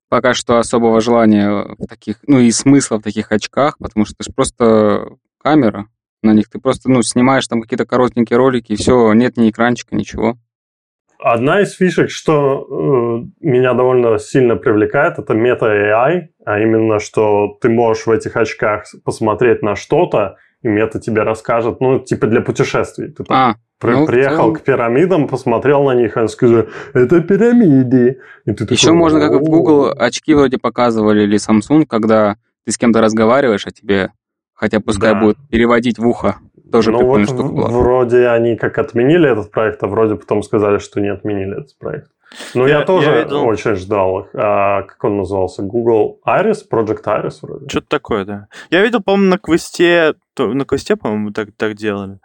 пока 0.08 0.34
что 0.34 0.58
особого 0.58 1.00
желания 1.00 1.76
в 1.78 1.87
таких, 1.87 2.18
ну 2.26 2.38
и 2.38 2.50
смысла 2.50 2.98
в 2.98 3.02
таких 3.02 3.30
очках, 3.30 3.78
потому 3.78 4.06
что 4.06 4.14
это 4.18 4.25
же 4.25 4.34
просто 4.34 5.08
камера, 5.42 5.87
на 6.22 6.32
них. 6.32 6.48
Ты 6.48 6.58
просто, 6.58 6.90
ну, 6.90 7.02
снимаешь 7.02 7.46
там 7.46 7.60
какие-то 7.60 7.87
коротенькие 7.87 8.37
ролики, 8.37 8.72
и 8.72 8.76
все, 8.76 9.12
нет 9.12 9.37
ни 9.37 9.50
экранчика, 9.50 9.94
ничего. 9.94 10.37
Одна 11.18 11.62
из 11.62 11.72
фишек, 11.72 12.10
что 12.10 12.66
э, 12.70 13.44
меня 13.44 13.75
довольно 13.75 14.18
сильно 14.18 14.54
привлекает, 14.54 15.18
это 15.18 15.34
мета-AI, 15.34 16.28
а 16.44 16.60
именно, 16.60 17.00
что 17.00 17.58
ты 17.60 17.68
можешь 17.68 18.06
в 18.06 18.10
этих 18.10 18.37
очках 18.37 18.84
посмотреть 19.04 19.62
на 19.62 19.75
что-то, 19.75 20.37
и 20.62 20.68
мета 20.68 21.00
тебе 21.00 21.22
расскажет, 21.22 21.80
ну, 21.80 21.98
типа 21.98 22.28
для 22.28 22.40
путешествий. 22.40 23.08
Ты 23.08 23.25
а, 23.30 23.56
при, 23.80 23.92
ну, 23.92 24.06
приехал 24.06 24.52
к 24.52 24.62
пирамидам, 24.62 25.26
посмотрел 25.26 25.82
на 25.84 25.94
них, 25.94 26.16
и 26.16 26.28
сказал, 26.28 26.66
это 26.94 27.20
пирамиды. 27.20 28.20
И 28.44 28.52
ты 28.52 28.64
Еще 28.72 28.87
такой, 28.87 28.98
можно, 28.98 29.20
как 29.20 29.32
в 29.32 29.44
Google, 29.44 29.92
очки 29.96 30.34
вроде 30.34 30.58
показывали, 30.58 31.25
или 31.25 31.37
Samsung, 31.37 31.84
когда 31.87 32.37
ты 32.64 32.72
с 32.72 32.78
кем-то 32.78 33.00
разговариваешь, 33.00 33.66
а 33.66 33.72
тебе 33.72 34.10
Хотя 34.59 34.81
пускай 34.81 35.15
да. 35.15 35.21
будет 35.21 35.38
переводить 35.49 35.99
в 35.99 36.07
ухо. 36.07 36.38
Тоже 36.73 36.91
ну 36.91 37.07
вот 37.07 37.23
штука 37.23 37.45
была. 37.45 37.69
вроде 37.69 38.29
они 38.29 38.57
как 38.57 38.77
отменили 38.79 39.31
этот 39.31 39.53
проект, 39.53 39.83
а 39.85 39.87
вроде 39.87 40.17
потом 40.17 40.43
сказали, 40.43 40.79
что 40.79 41.00
не 41.00 41.09
отменили 41.09 41.53
этот 41.53 41.79
проект. 41.79 42.11
Ну, 42.55 42.67
я, 42.67 42.81
я 42.81 42.85
тоже 42.85 43.11
я 43.11 43.23
видел... 43.23 43.47
очень 43.47 43.77
ждал 43.77 44.21
их. 44.21 44.27
А, 44.35 44.83
как 44.83 45.03
он 45.05 45.19
назывался? 45.19 45.62
Google 45.62 46.21
Iris? 46.27 46.59
Project 46.71 47.05
Iris 47.05 47.38
вроде? 47.41 47.69
Что-то 47.69 47.87
такое, 47.88 48.25
да. 48.25 48.49
Я 48.69 48.83
видел, 48.83 49.00
по-моему, 49.00 49.31
на 49.31 49.38
квесте... 49.38 50.15
На 50.37 50.65
квесте, 50.65 50.97
по-моему, 50.97 51.31
так, 51.31 51.50
так 51.57 51.75
делали. 51.75 52.19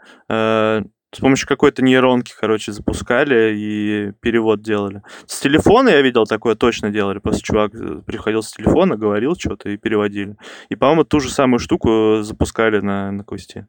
Э, 1.14 1.16
с 1.16 1.20
помощью 1.20 1.48
какой-то 1.48 1.84
нейронки, 1.84 2.34
короче, 2.40 2.72
запускали 2.72 3.54
и 3.56 4.12
перевод 4.22 4.62
делали. 4.62 5.02
С 5.26 5.40
телефона 5.40 5.90
я 5.90 6.02
видел 6.02 6.26
такое 6.26 6.56
точно 6.56 6.90
делали. 6.90 7.20
Просто 7.20 7.42
чувак 7.44 7.74
э, 7.76 8.02
приходил 8.06 8.42
с 8.42 8.52
телефона, 8.52 8.98
говорил 8.98 9.36
что-то 9.36 9.70
и 9.70 9.78
переводили. 9.78 10.36
И, 10.70 10.76
по-моему, 10.76 11.04
ту 11.04 11.20
же 11.20 11.30
самую 11.30 11.60
штуку 11.60 12.22
запускали 12.22 12.80
на, 12.80 13.12
на 13.12 13.24
квесте. 13.24 13.68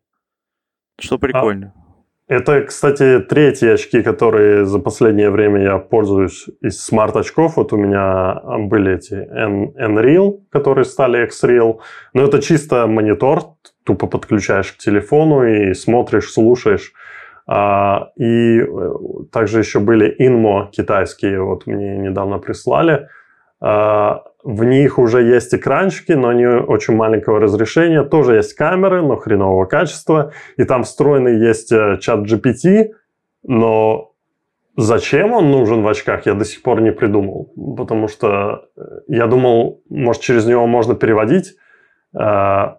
Что 1.01 1.19
прикольно. 1.19 1.73
А, 1.77 2.35
это, 2.35 2.63
кстати, 2.63 3.21
третьи 3.21 3.69
очки, 3.69 4.03
которые 4.03 4.65
за 4.65 4.79
последнее 4.79 5.31
время 5.31 5.63
я 5.63 5.79
пользуюсь 5.79 6.47
из 6.63 6.83
смарт-очков. 6.83 7.57
Вот 7.57 7.73
у 7.73 7.77
меня 7.77 8.41
были 8.59 8.95
эти 8.95 9.15
N-Real, 9.15 10.41
которые 10.51 10.87
стали 10.87 11.25
X-Real. 11.25 11.81
Но 12.15 12.23
это 12.23 12.41
чисто 12.41 12.87
монитор, 12.87 13.43
тупо 13.85 14.07
подключаешь 14.07 14.73
к 14.73 14.79
телефону 14.79 15.45
и 15.45 15.75
смотришь, 15.75 16.33
слушаешь 16.33 16.95
а, 16.95 17.04
и 17.47 18.61
э, 18.61 18.93
также 19.31 19.59
еще 19.59 19.81
были 19.81 20.15
Inmo 20.19 20.71
китайские, 20.71 21.43
вот 21.43 21.67
мне 21.67 21.99
недавно 21.99 22.39
прислали. 22.39 23.09
А, 23.61 24.23
в 24.43 24.65
них 24.65 24.99
уже 24.99 25.23
есть 25.23 25.55
экранчики, 25.55 26.13
но 26.13 26.29
они 26.29 26.47
очень 26.47 26.95
маленького 26.95 27.41
разрешения. 27.41 28.03
Тоже 28.03 28.37
есть 28.37 28.55
камеры, 28.55 29.03
но 29.03 29.17
хренового 29.17 29.65
качества. 29.65 30.33
И 30.59 30.65
там 30.65 30.83
встроенный 30.83 31.39
есть 31.39 31.73
э, 31.73 31.99
чат 31.99 32.21
GPT, 32.21 32.91
но 33.43 34.13
зачем 34.77 35.33
он 35.33 35.51
нужен 35.51 35.83
в 35.83 35.89
очках, 35.89 36.27
я 36.27 36.35
до 36.35 36.45
сих 36.45 36.63
пор 36.63 36.83
не 36.83 36.93
придумал. 36.93 37.53
Потому 37.77 38.09
что 38.09 38.69
э, 38.77 38.81
я 39.09 39.27
думал, 39.27 39.83
может, 39.89 40.21
через 40.21 40.45
него 40.45 40.67
можно 40.67 40.95
переводить. 40.95 41.57
А, 42.15 42.79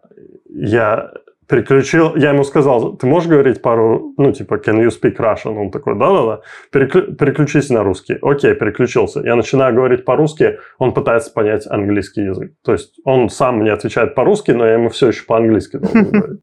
я 0.50 1.12
переключил, 1.48 2.16
я 2.16 2.32
ему 2.32 2.44
сказал, 2.44 2.96
ты 2.98 3.08
можешь 3.08 3.30
говорить 3.30 3.62
пару, 3.62 4.14
ну, 4.18 4.32
типа, 4.32 4.56
can 4.56 4.84
you 4.84 4.90
speak 4.90 5.18
Russian? 5.18 5.58
Он 5.58 5.72
такой, 5.72 5.98
да-да-да, 5.98 6.42
Переклю, 6.72 7.16
переключись 7.16 7.70
на 7.70 7.84
русский. 7.84 8.18
Окей, 8.22 8.56
переключился. 8.56 9.22
Я 9.22 9.36
начинаю 9.36 9.76
говорить 9.76 10.06
по-русски, 10.06 10.60
он 10.80 10.94
пытается 10.94 11.32
понять 11.32 11.68
английский 11.68 12.24
язык. 12.24 12.54
То 12.64 12.72
есть 12.74 13.00
он 13.04 13.30
сам 13.30 13.60
мне 13.60 13.72
отвечает 13.72 14.16
по-русски, 14.16 14.52
но 14.52 14.66
я 14.66 14.74
ему 14.74 14.90
все 14.90 15.08
еще 15.08 15.26
по-английски 15.26 15.78
должен 15.78 16.04
говорить. 16.12 16.40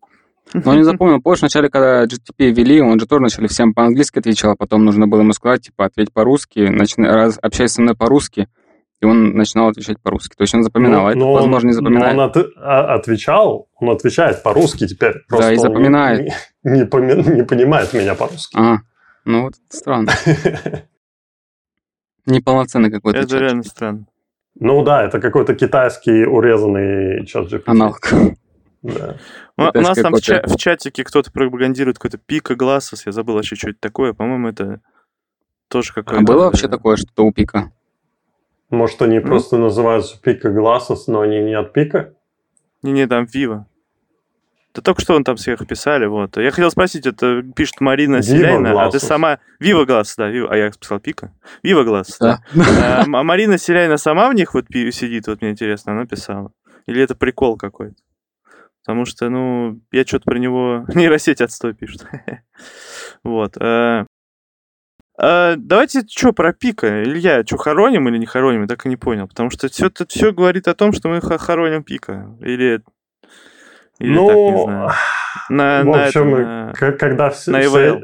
Ну, 0.55 0.75
не 0.75 0.83
запомнил, 0.83 1.21
позже 1.21 1.41
вначале, 1.41 1.71
когда 1.71 2.05
GTP 2.05 2.51
ввели, 2.51 2.81
он 2.81 3.01
же 3.01 3.07
тоже 3.07 3.23
начали 3.23 3.47
всем 3.47 3.73
по-английски 3.73 4.19
отвечал, 4.19 4.53
а 4.53 4.57
потом 4.57 4.85
нужно 4.85 5.07
было 5.07 5.21
ему 5.21 5.33
сказать, 5.33 5.63
типа, 5.63 5.87
ответь 5.87 6.13
по-русски, 6.13 6.61
начни, 6.69 7.07
раз, 7.07 7.39
общайся 7.41 7.77
со 7.77 7.83
мной 7.83 7.97
по-русски 7.97 8.49
и 9.03 9.05
он 9.05 9.35
начинал 9.35 9.69
отвечать 9.69 10.01
по-русски. 10.01 10.37
То 10.37 10.43
есть 10.43 10.55
он 10.55 10.63
запоминал, 10.63 11.03
ну, 11.03 11.07
а 11.07 11.11
это, 11.11 11.19
но 11.19 11.33
возможно, 11.33 11.67
не 11.67 11.73
запоминает. 11.73 12.17
Но 12.17 12.23
он 12.23 12.31
от, 12.31 12.37
а, 12.57 12.95
отвечал, 12.95 13.69
он 13.75 13.91
отвечает 13.91 14.45
по-русски 14.45 14.87
теперь. 14.87 15.25
Просто 15.29 15.49
да, 15.49 15.53
и 15.53 15.57
запоминает. 15.57 16.33
Не, 16.63 16.81
не, 16.81 16.81
не, 16.81 17.37
не 17.37 17.43
понимает 17.43 17.93
меня 17.93 18.15
по-русски. 18.15 18.57
А, 18.57 18.77
ну 19.25 19.43
вот 19.43 19.55
странно. 19.69 20.13
Неполноценный 22.27 22.93
какой-то 22.93 23.19
Это 23.19 23.39
реально 23.39 23.65
странно. 23.65 24.07
Ну 24.61 24.85
да, 24.85 25.03
это 25.03 25.21
какой-то 25.21 25.57
китайский 25.57 26.25
урезанный 26.25 27.27
чат 27.27 27.53
GPT. 27.53 27.65
Аналог. 27.67 27.99
Да. 28.83 29.17
У, 29.57 29.63
у 29.63 29.81
нас 29.81 29.99
там 29.99 30.13
в, 30.13 30.21
ча- 30.21 30.45
в 30.47 30.57
чатике 30.57 31.03
кто-то 31.03 31.33
пропагандирует 31.33 31.99
какой-то 31.99 32.19
пика 32.19 32.55
глазов. 32.55 33.01
Я 33.05 33.11
забыл 33.11 33.35
вообще, 33.35 33.57
что 33.57 33.71
это 33.71 33.81
такое. 33.81 34.13
По-моему, 34.13 34.49
это 34.49 34.81
тоже 35.69 35.93
какое-то... 35.93 36.23
А 36.23 36.25
было 36.25 36.45
вообще 36.45 36.69
такое 36.69 36.97
что-то 36.97 37.25
у 37.25 37.33
пика? 37.33 37.73
Может, 38.73 39.03
они 39.03 39.19
ну? 39.19 39.27
просто 39.27 39.59
называются 39.59 40.19
Пика 40.21 40.51
Глассос, 40.51 41.07
но 41.07 41.21
они 41.21 41.41
не 41.41 41.53
от 41.53 41.75
Пика? 41.75 42.15
Не-не, 42.83 43.07
там 43.07 43.27
Вива. 43.27 43.67
Да 44.75 44.81
только 44.81 45.03
что 45.03 45.15
он 45.15 45.25
там 45.25 45.37
всех 45.37 45.67
писали, 45.67 46.07
вот. 46.07 46.39
Я 46.39 46.51
хотел 46.51 46.71
спросить, 46.71 47.07
это 47.07 47.43
пишет 47.55 47.83
Марина 47.83 48.23
Селяйна, 48.23 48.83
а 48.83 48.91
ты 48.91 48.99
сама... 48.99 49.41
Вива 49.61 49.85
Гласс, 49.85 50.15
да, 50.17 50.29
Вива, 50.29 50.49
а 50.51 50.57
я 50.57 50.71
писал 50.71 51.01
Пика. 51.01 51.35
Вива 51.63 51.85
Гласс, 51.85 52.17
да. 52.19 52.41
да. 52.55 52.65
А, 53.01 53.03
а 53.03 53.23
Марина 53.23 53.59
Селяйна 53.59 53.99
сама 53.99 54.31
в 54.31 54.35
них 54.35 54.55
вот 54.55 54.65
сидит, 54.71 55.27
вот 55.27 55.43
мне 55.43 55.51
интересно, 55.51 55.93
она 55.93 56.07
писала. 56.07 56.51
Или 56.87 57.03
это 57.03 57.15
прикол 57.15 57.59
какой-то? 57.59 57.97
Потому 58.83 59.05
что, 59.05 59.29
ну, 59.29 59.83
я 59.93 60.07
что-то 60.07 60.25
про 60.25 60.39
него... 60.39 60.87
Нейросеть 60.95 61.43
отстой 61.43 61.75
пишет. 61.75 62.07
вот. 63.23 63.55
Э, 65.23 65.25
а, 65.25 65.55
давайте 65.57 66.01
что 66.09 66.33
про 66.33 66.53
пика? 66.53 67.05
Илья, 67.05 67.45
что, 67.47 67.57
хороним 67.57 68.09
или 68.09 68.19
не 68.19 68.27
хороним? 68.27 68.63
Я 68.63 68.67
так 68.67 68.85
и 68.85 68.89
не 68.89 68.97
понял. 68.97 69.29
Потому 69.29 69.51
что 69.51 69.69
все, 69.69 69.87
это 69.87 70.05
все 70.07 70.33
говорит 70.33 70.67
о 70.67 70.75
том, 70.75 70.93
что 70.93 71.09
мы 71.09 71.21
хороним 71.21 71.85
пика. 71.85 72.27
Или, 72.41 72.83
или 74.01 74.15
ну, 74.15 74.27
так, 74.27 74.37
не 74.37 74.51
ну, 74.51 74.65
знаю. 74.65 74.91
На, 75.49 75.81
в 75.81 75.87
на 75.87 76.05
общем, 76.05 76.35
этом, 76.35 76.73
на, 76.79 76.93
когда 76.93 77.31
все, 77.31 77.51
на 77.53 77.61
все, 77.61 77.99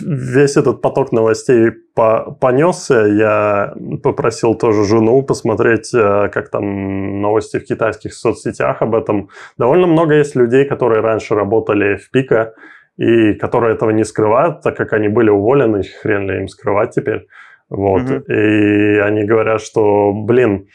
весь 0.00 0.56
этот 0.56 0.80
поток 0.80 1.12
новостей 1.12 1.70
по, 1.70 2.30
понесся, 2.32 3.04
я 3.04 3.74
попросил 4.02 4.54
тоже 4.54 4.84
жену 4.84 5.22
посмотреть, 5.22 5.92
э, 5.92 6.30
как 6.32 6.48
там 6.48 7.20
новости 7.20 7.58
в 7.58 7.66
китайских 7.66 8.14
соцсетях 8.14 8.80
об 8.80 8.94
этом. 8.94 9.28
Довольно 9.58 9.86
много 9.86 10.14
есть 10.14 10.34
людей, 10.34 10.64
которые 10.64 11.02
раньше 11.02 11.34
работали 11.34 11.96
в 11.96 12.10
Пика, 12.10 12.54
и 13.02 13.34
которые 13.34 13.74
этого 13.74 13.90
не 13.90 14.04
скрывают, 14.04 14.62
так 14.62 14.76
как 14.76 14.92
они 14.92 15.08
были 15.08 15.28
уволены, 15.28 15.82
хрен 16.02 16.30
ли 16.30 16.36
им 16.38 16.48
скрывать 16.48 16.94
теперь. 16.94 17.26
Вот. 17.68 18.02
Mm-hmm. 18.02 18.32
И 18.32 18.98
они 19.00 19.24
говорят, 19.24 19.60
что, 19.60 20.12
блин, 20.12 20.66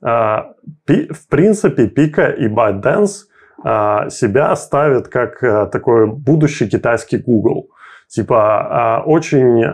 а, 0.00 0.52
в 0.86 1.28
принципе, 1.28 1.88
Пика 1.88 2.26
и 2.26 2.46
ByteDance 2.46 3.26
а, 3.64 4.08
себя 4.10 4.54
ставят 4.54 5.08
как 5.08 5.42
а, 5.42 5.66
такой 5.66 6.06
будущий 6.06 6.68
китайский 6.68 7.18
Google. 7.18 7.68
Типа 8.08 9.02
очень 9.06 9.64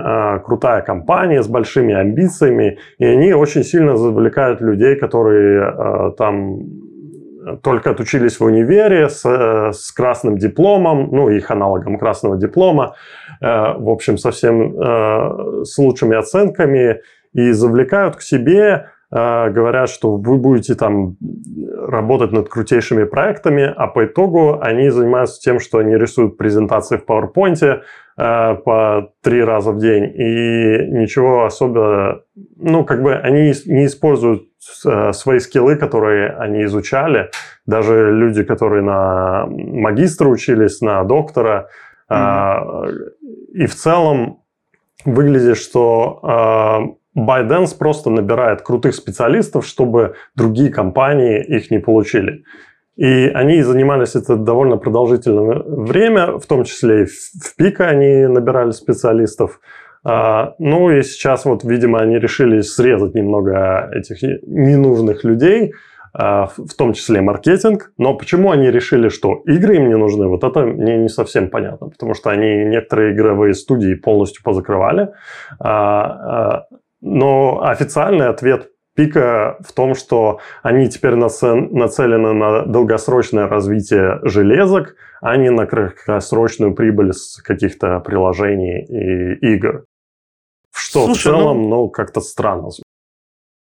крутая 0.44 0.82
компания 0.82 1.42
с 1.42 1.48
большими 1.48 1.92
амбициями, 1.92 2.78
и 2.98 3.04
они 3.04 3.32
очень 3.32 3.64
сильно 3.64 3.96
завлекают 3.96 4.60
людей, 4.60 4.94
которые 4.94 6.14
там 6.16 6.60
только 7.62 7.90
отучились 7.90 8.40
в 8.40 8.44
универе 8.44 9.08
с, 9.08 9.24
с 9.24 9.92
красным 9.92 10.38
дипломом, 10.38 11.08
ну, 11.12 11.28
их 11.28 11.50
аналогом 11.50 11.98
красного 11.98 12.36
диплома, 12.36 12.94
в 13.40 13.88
общем, 13.88 14.18
совсем 14.18 14.74
с 15.64 15.78
лучшими 15.78 16.16
оценками, 16.16 17.00
и 17.34 17.52
завлекают 17.52 18.16
к 18.16 18.22
себе 18.22 18.86
Э, 19.10 19.48
говорят, 19.48 19.88
что 19.88 20.16
вы 20.16 20.36
будете 20.36 20.74
там 20.74 21.16
работать 21.86 22.30
над 22.30 22.50
крутейшими 22.50 23.04
проектами, 23.04 23.72
а 23.74 23.86
по 23.86 24.04
итогу 24.04 24.58
они 24.60 24.90
занимаются 24.90 25.40
тем, 25.40 25.60
что 25.60 25.78
они 25.78 25.96
рисуют 25.96 26.36
презентации 26.36 26.98
в 26.98 27.06
PowerPoint 27.06 27.64
э, 27.64 27.80
по 28.16 29.12
три 29.22 29.42
раза 29.42 29.72
в 29.72 29.78
день, 29.78 30.04
и 30.04 30.90
ничего 30.90 31.46
особо, 31.46 32.24
ну, 32.56 32.84
как 32.84 33.02
бы 33.02 33.14
они 33.14 33.54
не 33.64 33.86
используют 33.86 34.42
э, 34.42 34.47
свои 34.58 35.38
скиллы, 35.38 35.76
которые 35.76 36.30
они 36.30 36.64
изучали, 36.64 37.30
даже 37.66 38.12
люди, 38.12 38.42
которые 38.42 38.82
на 38.82 39.46
магистра 39.46 40.28
учились, 40.28 40.80
на 40.80 41.04
доктора, 41.04 41.68
mm-hmm. 42.10 42.88
и 43.54 43.66
в 43.66 43.74
целом 43.74 44.42
выглядит, 45.04 45.56
что 45.56 46.98
ByteDance 47.16 47.76
просто 47.78 48.10
набирает 48.10 48.62
крутых 48.62 48.94
специалистов, 48.94 49.66
чтобы 49.66 50.14
другие 50.34 50.70
компании 50.70 51.42
их 51.42 51.70
не 51.70 51.78
получили. 51.78 52.44
И 52.96 53.30
они 53.32 53.62
занимались 53.62 54.16
это 54.16 54.36
довольно 54.36 54.76
продолжительное 54.76 55.62
время, 55.64 56.38
в 56.38 56.46
том 56.46 56.64
числе 56.64 57.02
и 57.02 57.06
в 57.06 57.56
Пика 57.56 57.86
они 57.86 58.26
набирали 58.26 58.72
специалистов. 58.72 59.60
А, 60.04 60.54
ну 60.58 60.90
и 60.90 61.02
сейчас 61.02 61.44
вот, 61.44 61.64
видимо, 61.64 62.00
они 62.00 62.18
решили 62.18 62.60
срезать 62.60 63.14
немного 63.14 63.90
этих 63.92 64.22
ненужных 64.46 65.24
людей, 65.24 65.72
а, 66.12 66.46
в 66.46 66.74
том 66.76 66.92
числе 66.92 67.20
маркетинг. 67.20 67.92
Но 67.98 68.14
почему 68.14 68.50
они 68.50 68.70
решили, 68.70 69.08
что 69.08 69.42
игры 69.46 69.76
им 69.76 69.88
не 69.88 69.96
нужны, 69.96 70.26
вот 70.26 70.44
это 70.44 70.60
мне 70.60 70.96
не 70.96 71.08
совсем 71.08 71.50
понятно. 71.50 71.88
Потому 71.88 72.14
что 72.14 72.30
они 72.30 72.64
некоторые 72.64 73.14
игровые 73.14 73.54
студии 73.54 73.94
полностью 73.94 74.42
позакрывали. 74.42 75.10
А, 75.60 76.64
но 77.00 77.62
официальный 77.62 78.28
ответ 78.28 78.70
Пика 78.98 79.58
в 79.60 79.72
том, 79.74 79.94
что 79.94 80.40
они 80.64 80.88
теперь 80.88 81.14
нацелены 81.14 82.32
на 82.32 82.66
долгосрочное 82.66 83.46
развитие 83.46 84.18
железок, 84.24 84.96
а 85.20 85.36
не 85.36 85.50
на 85.50 85.66
краткосрочную 85.66 86.74
прибыль 86.74 87.12
с 87.12 87.40
каких-то 87.40 88.00
приложений 88.00 88.86
и 88.88 89.54
игр. 89.54 89.84
Что 90.74 91.04
Слушай, 91.04 91.18
в 91.18 91.22
целом, 91.22 91.62
ну, 91.62 91.68
ну 91.68 91.88
как-то 91.90 92.20
странно 92.20 92.70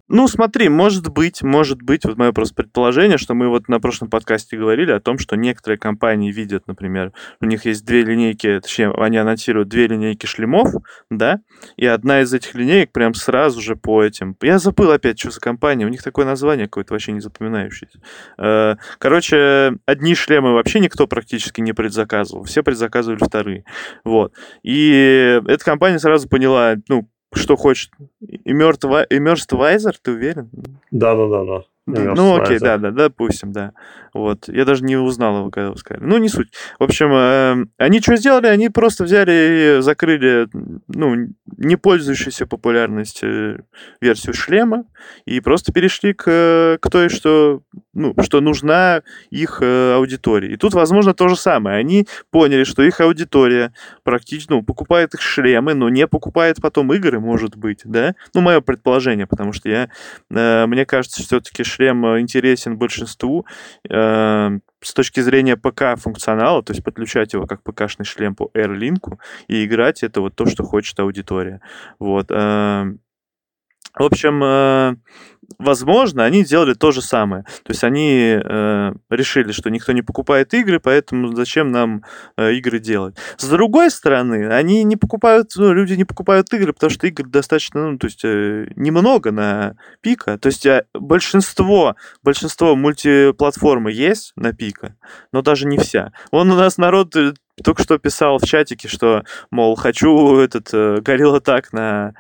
ну, 0.09 0.29
смотри, 0.29 0.69
может 0.69 1.09
быть, 1.09 1.43
может 1.43 1.83
быть, 1.83 2.05
вот 2.05 2.17
мое 2.17 2.33
просто 2.33 2.55
предположение, 2.55 3.19
что 3.19 3.35
мы 3.35 3.49
вот 3.49 3.69
на 3.69 3.81
прошлом 3.81 4.09
подкасте 4.09 4.57
говорили 4.57 4.93
о 4.93 5.01
том, 5.01 5.19
что 5.19 5.37
некоторые 5.37 5.79
компании 5.79 6.31
видят, 6.31 6.69
например, 6.69 7.13
у 7.41 7.47
них 7.47 7.65
есть 7.65 7.85
две 7.85 8.03
линейки, 8.03 8.61
точнее, 8.63 8.93
они 8.93 9.17
анонсируют 9.17 9.69
две 9.69 9.89
линейки 9.89 10.27
шлемов, 10.27 10.71
да, 11.11 11.41
и 11.77 11.87
одна 11.87 12.21
из 12.21 12.33
этих 12.33 12.55
линеек 12.55 12.93
прям 12.93 13.15
сразу 13.15 13.61
же 13.61 13.75
по 13.75 14.03
этим... 14.03 14.37
Я 14.43 14.59
забыл 14.59 14.93
опять, 14.93 15.19
что 15.19 15.31
за 15.31 15.41
компания, 15.41 15.85
у 15.87 15.91
них 15.91 16.03
такое 16.03 16.25
название 16.25 16.67
какое-то 16.67 16.95
вообще 16.95 17.13
не 17.13 17.21
запоминающееся. 17.21 18.01
Э, 18.39 18.77
короче, 18.99 19.77
одни 19.87 20.15
шлемы 20.15 20.53
вообще 20.53 20.79
никто 20.79 21.09
практически 21.09 21.61
не 21.61 21.73
предзаказывал, 21.73 22.45
все 22.45 22.63
предзаказывали 22.63 23.19
вторые, 23.19 23.65
вот. 24.05 24.33
И 24.63 25.41
эта 25.47 25.65
компания 25.65 25.99
сразу 25.99 26.29
поняла, 26.29 26.77
ну, 26.89 27.09
что 27.37 27.57
хочет. 27.57 27.91
Immersed 28.45 29.51
Visor, 29.51 29.95
ты 30.03 30.13
уверен? 30.13 30.51
Да-да-да. 30.91 31.65
Ну, 31.87 32.37
окей, 32.41 32.59
да, 32.59 32.79
да, 32.79 32.91
допустим, 32.91 33.53
да. 33.53 33.73
Вот. 34.13 34.49
Я 34.49 34.65
даже 34.65 34.83
не 34.83 34.97
узнал 34.97 35.39
его, 35.39 35.51
когда 35.51 35.71
вы 35.71 35.79
сказали. 35.79 36.05
Ну, 36.05 36.19
не 36.19 36.29
суть. 36.29 36.49
В 36.81 36.83
общем, 36.83 37.13
э, 37.13 37.67
они 37.77 38.01
что 38.01 38.17
сделали? 38.17 38.49
Они 38.49 38.69
просто 38.69 39.05
взяли 39.05 39.79
и 39.79 39.83
закрыли, 39.83 40.49
ну, 40.89 41.15
не 41.57 41.77
пользующуюся 41.77 42.47
популярностью 42.47 43.65
версию 44.01 44.35
шлема 44.35 44.85
и 45.27 45.39
просто 45.39 45.73
перешли 45.73 46.13
к, 46.13 46.79
к 46.81 46.91
той, 46.91 47.09
что, 47.09 47.61
ну, 47.97 48.15
что 48.23 48.41
нужна 48.41 49.03
их 49.31 49.59
э, 49.63 49.95
аудитории. 49.95 50.53
И 50.53 50.57
тут, 50.57 50.75
возможно, 50.75 51.15
то 51.15 51.29
же 51.29 51.37
самое. 51.37 51.79
Они 51.79 52.07
поняли, 52.31 52.65
что 52.65 52.83
их 52.83 53.01
аудитория 53.01 53.73
практически, 54.05 54.53
ну, 54.53 54.63
покупает 54.63 55.15
их 55.15 55.21
шлемы, 55.21 55.75
но 55.75 55.89
не 55.89 56.07
покупает 56.07 56.59
потом 56.61 56.93
игры, 56.93 57.21
может 57.21 57.57
быть, 57.57 57.81
да? 57.85 58.15
Ну, 58.35 58.41
мое 58.41 58.61
предположение, 58.61 59.27
потому 59.27 59.53
что 59.53 59.69
я, 59.69 59.89
э, 60.31 60.67
мне 60.67 60.85
кажется, 60.87 61.23
все-таки 61.23 61.65
шлем 61.65 62.05
интересен 62.19 62.77
большинству, 62.77 63.47
Эм, 63.89 64.63
с 64.83 64.95
точки 64.95 65.21
зрения 65.21 65.57
ПК 65.57 65.99
функционала, 65.99 66.63
то 66.63 66.73
есть 66.73 66.85
подключать 66.85 67.33
его 67.33 67.47
как 67.47 67.63
ПК-шный 67.63 68.05
шлем 68.05 68.35
по 68.35 68.51
AirLink 68.55 69.19
и 69.49 69.65
играть, 69.65 70.03
это 70.03 70.21
вот 70.21 70.37
то, 70.37 70.47
что 70.47 70.65
хочет 70.65 70.99
аудитория. 71.01 71.61
Вот. 71.99 72.27
Эм, 72.31 73.01
в 73.97 74.05
общем, 74.05 74.43
э, 74.45 74.97
возможно, 75.59 76.25
они 76.25 76.45
сделали 76.45 76.75
то 76.75 76.93
же 76.93 77.01
самое. 77.01 77.45
То 77.63 77.71
есть 77.71 77.83
они 77.83 78.39
э, 78.43 78.93
решили, 79.09 79.53
что 79.53 79.71
никто 79.71 79.93
не 79.93 80.03
покупает 80.03 80.53
игры, 80.53 80.81
поэтому 80.81 81.35
зачем 81.35 81.73
нам 81.73 82.03
э, 82.37 82.53
игры 82.55 82.79
делать. 82.79 83.17
С 83.39 83.49
другой 83.49 83.91
стороны, 83.91 84.53
они 84.53 84.85
не 84.85 84.97
покупают, 84.97 85.53
ну, 85.57 85.73
люди 85.73 85.95
не 85.95 86.05
покупают 86.05 86.53
игры, 86.53 86.75
потому 86.75 86.91
что 86.91 87.07
игр 87.07 87.27
достаточно, 87.27 87.93
ну, 87.93 87.99
то 87.99 88.07
есть 88.07 88.23
немного 88.23 89.33
на 89.33 89.77
пика. 90.03 90.39
То 90.39 90.49
есть 90.49 90.67
большинство, 90.93 91.97
большинство 92.23 92.77
мультиплатформы 92.77 93.93
есть 93.93 94.33
на 94.37 94.53
пика, 94.53 94.97
но 95.33 95.41
даже 95.41 95.67
не 95.67 95.79
вся. 95.79 96.13
Он 96.31 96.51
у 96.51 96.57
нас 96.57 96.77
народ 96.77 97.15
только 97.63 97.83
что 97.83 97.99
писал 97.99 98.39
в 98.39 98.45
чатике, 98.45 98.89
что, 98.89 99.25
мол, 99.51 99.77
хочу 99.77 100.39
этот 100.39 100.73
э, 100.75 100.99
Gorilla 100.99 101.41
Tag 101.41 101.67
на 101.73 102.15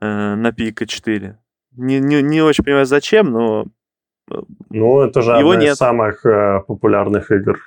э, 0.00 0.34
на 0.34 0.52
Пика 0.52 0.86
4. 0.86 1.38
Не, 1.76 2.00
не, 2.00 2.22
не 2.22 2.42
очень 2.42 2.64
понимаю, 2.64 2.86
зачем, 2.86 3.30
но... 3.30 3.66
Э, 4.30 4.40
ну, 4.70 5.00
это 5.00 5.22
же 5.22 5.30
его 5.32 5.52
одна 5.52 5.62
нет. 5.62 5.72
из 5.74 5.78
самых 5.78 6.26
э, 6.26 6.60
популярных 6.66 7.30
игр. 7.30 7.58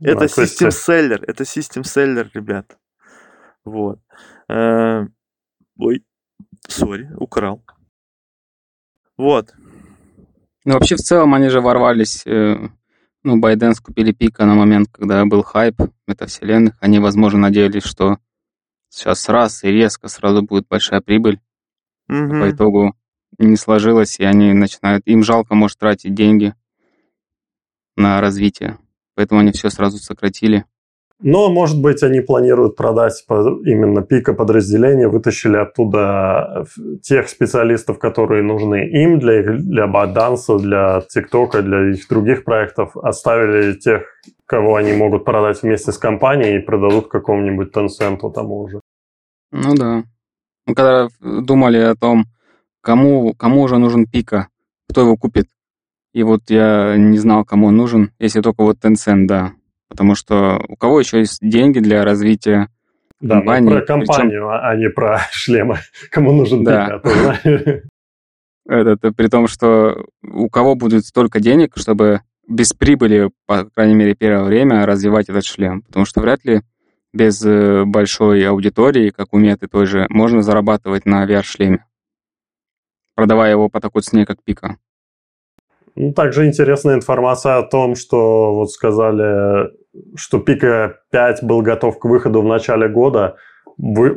Это 0.00 0.28
систем 0.28 0.70
селлер, 0.70 1.22
это 1.26 1.44
систем 1.44 1.84
селлер, 1.84 2.30
ребят. 2.32 2.78
Вот. 3.64 3.98
Э, 4.48 5.06
ой, 5.78 6.04
сори, 6.66 7.10
украл. 7.16 7.62
Вот. 9.18 9.52
Ну, 10.64 10.74
вообще, 10.74 10.96
в 10.96 11.00
целом, 11.00 11.34
они 11.34 11.50
же 11.50 11.60
ворвались... 11.60 12.26
Э, 12.26 12.56
ну, 13.22 13.38
Байден 13.38 13.74
купили 13.74 14.12
пика 14.12 14.46
на 14.46 14.54
момент, 14.54 14.88
когда 14.90 15.24
был 15.26 15.42
хайп 15.42 15.76
метавселенных. 16.06 16.76
Они, 16.80 16.98
возможно, 16.98 17.40
надеялись, 17.40 17.84
что 17.84 18.18
сейчас 18.88 19.28
раз 19.28 19.62
и 19.64 19.68
резко 19.68 20.08
сразу 20.08 20.42
будет 20.42 20.66
большая 20.68 21.00
прибыль. 21.00 21.40
Угу. 22.08 22.30
По 22.40 22.50
итогу 22.50 22.94
не 23.38 23.56
сложилось, 23.56 24.18
и 24.18 24.24
они 24.24 24.52
начинают... 24.52 25.06
Им 25.06 25.22
жалко, 25.22 25.54
может, 25.54 25.78
тратить 25.78 26.14
деньги 26.14 26.54
на 27.96 28.20
развитие. 28.20 28.78
Поэтому 29.14 29.40
они 29.40 29.52
все 29.52 29.70
сразу 29.70 29.98
сократили. 29.98 30.64
Но, 31.22 31.50
может 31.50 31.80
быть, 31.80 32.02
они 32.02 32.20
планируют 32.20 32.76
продать 32.76 33.24
именно 33.28 34.00
пика 34.00 34.32
подразделения, 34.32 35.06
вытащили 35.06 35.56
оттуда 35.56 36.66
тех 37.02 37.28
специалистов, 37.28 37.98
которые 37.98 38.42
нужны 38.42 38.88
им 38.88 39.18
для, 39.18 39.42
для 39.42 39.86
Баданса, 39.86 40.58
для 40.58 41.02
ТикТока, 41.02 41.60
для 41.60 41.90
их 41.90 42.08
других 42.08 42.44
проектов, 42.44 42.96
оставили 42.96 43.74
тех, 43.74 44.04
кого 44.46 44.76
они 44.76 44.92
могут 44.94 45.26
продать 45.26 45.62
вместе 45.62 45.92
с 45.92 45.98
компанией 45.98 46.56
и 46.56 46.64
продадут 46.64 47.08
какому-нибудь 47.08 47.70
Tencent 47.74 48.18
тому 48.32 48.68
же. 48.68 48.80
Ну 49.52 49.74
да. 49.74 50.04
Мы 50.66 50.74
когда 50.74 51.08
думали 51.20 51.78
о 51.78 51.96
том, 51.96 52.24
кому, 52.80 53.34
кому 53.34 53.62
уже 53.62 53.76
нужен 53.76 54.06
пика, 54.06 54.48
кто 54.88 55.02
его 55.02 55.16
купит, 55.16 55.48
и 56.14 56.22
вот 56.22 56.42
я 56.48 56.96
не 56.96 57.18
знал, 57.18 57.44
кому 57.44 57.66
он 57.66 57.76
нужен, 57.76 58.12
если 58.18 58.40
только 58.40 58.62
вот 58.62 58.78
Tencent, 58.78 59.26
да. 59.26 59.52
Потому 59.90 60.14
что 60.14 60.64
у 60.68 60.76
кого 60.76 61.00
еще 61.00 61.18
есть 61.18 61.38
деньги 61.42 61.80
для 61.80 62.04
развития 62.04 62.68
да, 63.20 63.36
компании? 63.36 63.70
про 63.70 63.80
компанию, 63.82 64.48
Причем... 64.48 64.64
а 64.64 64.76
не 64.76 64.88
про 64.88 65.20
шлемы. 65.32 65.78
Кому 66.10 66.32
нужен 66.32 66.64
да. 66.64 67.02
Это 68.66 69.12
при 69.12 69.26
том, 69.26 69.48
что 69.48 70.06
у 70.22 70.48
кого 70.48 70.76
будет 70.76 71.04
столько 71.04 71.40
денег, 71.40 71.72
чтобы 71.76 72.20
без 72.46 72.72
прибыли, 72.72 73.30
по 73.46 73.64
крайней 73.64 73.94
мере, 73.94 74.14
первое 74.14 74.44
время 74.44 74.86
развивать 74.86 75.28
этот 75.28 75.44
шлем. 75.44 75.82
Потому 75.82 76.04
что 76.04 76.20
вряд 76.20 76.44
ли 76.44 76.62
без 77.12 77.44
э, 77.44 77.84
большой 77.84 78.46
аудитории, 78.46 79.10
как 79.10 79.32
у 79.32 79.38
Меты 79.38 79.66
той 79.66 79.86
же, 79.86 80.06
можно 80.08 80.42
зарабатывать 80.42 81.06
на 81.06 81.26
VR-шлеме, 81.26 81.84
продавая 83.16 83.50
его 83.50 83.68
по 83.68 83.80
такой 83.80 84.02
цене, 84.02 84.24
как 84.24 84.42
Пика. 84.44 84.76
Ну, 85.96 86.12
также 86.12 86.46
интересная 86.46 86.94
информация 86.94 87.58
о 87.58 87.68
том, 87.68 87.96
что 87.96 88.54
вот 88.54 88.70
сказали, 88.70 89.70
что 90.16 90.38
Пика 90.38 91.00
5 91.10 91.44
был 91.44 91.62
готов 91.62 91.98
к 91.98 92.04
выходу 92.04 92.42
в 92.42 92.46
начале 92.46 92.88
года. 92.88 93.36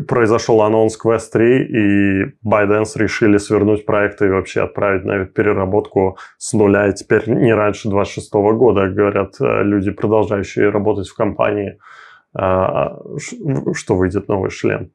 произошел 0.08 0.62
анонс 0.62 0.98
Quest 1.04 1.32
3, 1.32 1.64
и 1.64 2.24
ByteDance 2.46 2.92
решили 2.96 3.38
свернуть 3.38 3.86
проекты 3.86 4.26
и 4.26 4.30
вообще 4.30 4.62
отправить 4.62 5.06
на 5.06 5.26
переработку 5.26 6.18
с 6.38 6.54
нуля, 6.54 6.88
и 6.88 6.94
теперь 6.94 7.30
не 7.30 7.54
раньше 7.54 7.90
26 7.90 8.34
года, 8.34 8.88
говорят 8.88 9.36
э, 9.40 9.64
люди, 9.64 9.92
продолжающие 9.92 10.70
работать 10.70 11.08
в 11.08 11.16
компании, 11.16 11.80
а, 12.36 12.98
что 13.74 13.96
выйдет 13.96 14.28
новый 14.28 14.50
шлем. 14.50 14.92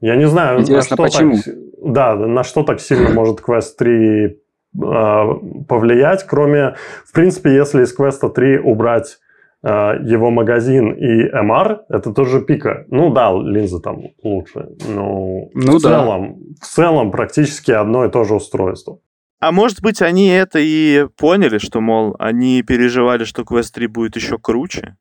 Я 0.00 0.16
не 0.16 0.26
знаю, 0.26 0.60
Интересно, 0.60 0.96
на 0.96 1.10
что 1.10 1.18
почему? 1.18 1.34
Так, 1.34 1.54
да, 1.82 2.14
на 2.14 2.42
что 2.42 2.62
так 2.62 2.80
сильно 2.80 3.10
может 3.14 3.40
Quest 3.40 3.76
3 3.78 4.38
а, 4.82 5.34
повлиять, 5.68 6.24
кроме, 6.26 6.74
в 7.04 7.12
принципе, 7.12 7.54
если 7.54 7.82
из 7.82 7.94
Quest 7.96 8.28
3 8.32 8.60
убрать 8.60 9.18
а, 9.18 9.29
его 9.62 10.30
магазин 10.30 10.92
и 10.92 11.28
MR, 11.28 11.80
это 11.90 12.12
тоже 12.12 12.40
пика. 12.40 12.86
Ну 12.88 13.12
да, 13.12 13.32
линзы 13.32 13.80
там 13.80 14.00
лучше, 14.22 14.68
но 14.88 15.50
ну, 15.52 15.78
в, 15.78 15.82
да. 15.82 15.88
целом, 15.88 16.38
в 16.60 16.66
целом 16.66 17.10
практически 17.10 17.70
одно 17.70 18.06
и 18.06 18.10
то 18.10 18.24
же 18.24 18.34
устройство. 18.34 19.00
А 19.40 19.52
может 19.52 19.80
быть, 19.80 20.02
они 20.02 20.28
это 20.28 20.58
и 20.58 21.06
поняли, 21.16 21.58
что, 21.58 21.80
мол, 21.80 22.14
они 22.18 22.62
переживали, 22.62 23.24
что 23.24 23.42
Quest 23.42 23.72
3 23.74 23.86
будет 23.86 24.16
еще 24.16 24.38
круче, 24.38 24.96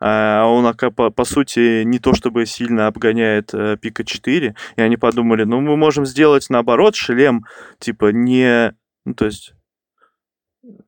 а 0.00 0.46
он, 0.46 0.74
по, 0.74 1.10
по 1.10 1.24
сути, 1.24 1.84
не 1.84 2.00
то 2.00 2.12
чтобы 2.12 2.44
сильно 2.44 2.88
обгоняет 2.88 3.54
э, 3.54 3.76
Пика 3.80 4.04
4, 4.04 4.54
и 4.76 4.80
они 4.80 4.96
подумали, 4.96 5.44
ну, 5.44 5.60
мы 5.60 5.76
можем 5.76 6.04
сделать 6.06 6.46
наоборот 6.50 6.96
шлем, 6.96 7.44
типа, 7.78 8.12
не... 8.12 8.74
Ну, 9.04 9.14
то 9.14 9.26
есть 9.26 9.54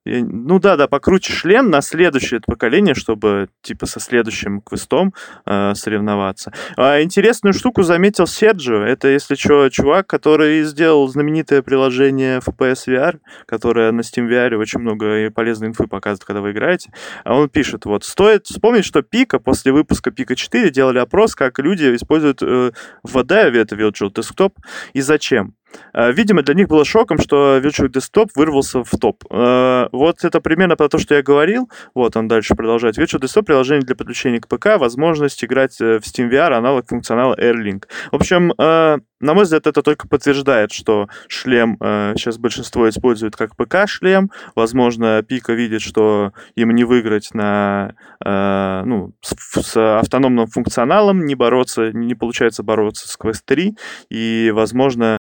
ну 0.06 0.60
да, 0.60 0.76
да, 0.76 0.86
покруче 0.86 1.32
шлем 1.32 1.70
на 1.70 1.80
следующее 1.80 2.40
поколение, 2.46 2.94
чтобы 2.94 3.48
типа 3.62 3.86
со 3.86 4.00
следующим 4.00 4.60
квестом 4.60 5.12
э, 5.44 5.74
соревноваться. 5.74 6.52
А 6.76 7.02
интересную 7.02 7.52
штуку 7.52 7.82
заметил 7.82 8.26
Серджио. 8.26 8.82
Это, 8.82 9.08
если 9.08 9.34
что, 9.34 9.68
чувак, 9.68 10.06
который 10.06 10.62
сделал 10.62 11.08
знаменитое 11.08 11.62
приложение 11.62 12.38
FPS 12.38 12.86
VR, 12.86 13.18
которое 13.46 13.90
на 13.92 14.00
Steam 14.00 14.28
VR 14.28 14.54
очень 14.56 14.80
много 14.80 15.30
полезной 15.30 15.68
инфы 15.68 15.86
показывает, 15.86 16.24
когда 16.24 16.40
вы 16.40 16.52
играете. 16.52 16.92
А 17.24 17.34
он 17.34 17.48
пишет, 17.48 17.84
вот, 17.84 18.04
стоит 18.04 18.46
вспомнить, 18.46 18.84
что 18.84 19.02
Пика 19.02 19.38
после 19.40 19.72
выпуска 19.72 20.10
Пика 20.10 20.36
4 20.36 20.70
делали 20.70 20.98
опрос, 20.98 21.34
как 21.34 21.58
люди 21.58 21.94
используют 21.94 22.42
э, 22.42 22.70
в 23.02 23.16
Adave 23.16 23.58
это 23.58 23.74
Virtual 23.74 24.12
Desktop 24.12 24.52
и 24.92 25.00
зачем. 25.00 25.54
Э, 25.92 26.12
видимо, 26.12 26.42
для 26.42 26.54
них 26.54 26.68
было 26.68 26.84
шоком, 26.84 27.18
что 27.18 27.58
Virtual 27.58 27.88
Desktop 27.88 28.30
вырвался 28.34 28.84
в 28.84 28.90
топ. 28.90 29.24
Э, 29.30 29.88
вот 29.96 30.24
это 30.24 30.40
примерно 30.40 30.76
про 30.76 30.88
то, 30.88 30.98
что 30.98 31.14
я 31.14 31.22
говорил. 31.22 31.70
Вот 31.94 32.16
он 32.16 32.28
дальше 32.28 32.54
продолжает. 32.54 32.98
Virtual 32.98 33.20
Desktop— 33.20 33.42
приложение 33.44 33.84
для 33.84 33.96
подключения 33.96 34.40
к 34.40 34.48
ПК, 34.48 34.78
возможность 34.78 35.44
играть 35.44 35.80
э, 35.80 35.98
в 35.98 36.02
SteamVR, 36.02 36.52
аналог 36.52 36.86
функционала 36.88 37.34
AirLink. 37.38 37.84
В 38.12 38.16
общем, 38.16 38.52
на 38.56 39.34
мой 39.34 39.44
взгляд, 39.44 39.66
это 39.66 39.82
только 39.82 40.08
подтверждает, 40.08 40.72
что 40.72 41.08
шлем 41.26 41.78
сейчас 42.16 42.38
большинство 42.38 42.88
использует 42.88 43.34
как 43.34 43.56
ПК-шлем. 43.56 44.30
Возможно, 44.54 45.22
Пика 45.22 45.54
видит, 45.54 45.80
что 45.80 46.32
им 46.54 46.70
не 46.72 46.84
выиграть 46.84 47.32
на, 47.32 47.94
ну, 48.22 49.14
с, 49.22 49.34
с 49.62 49.98
автономным 49.98 50.46
функционалом, 50.46 51.24
не 51.24 51.34
бороться, 51.34 51.92
не 51.92 52.14
получается 52.14 52.62
бороться 52.62 53.08
с 53.08 53.18
Quest 53.18 53.42
3, 53.46 53.76
и, 54.10 54.50
возможно, 54.54 55.18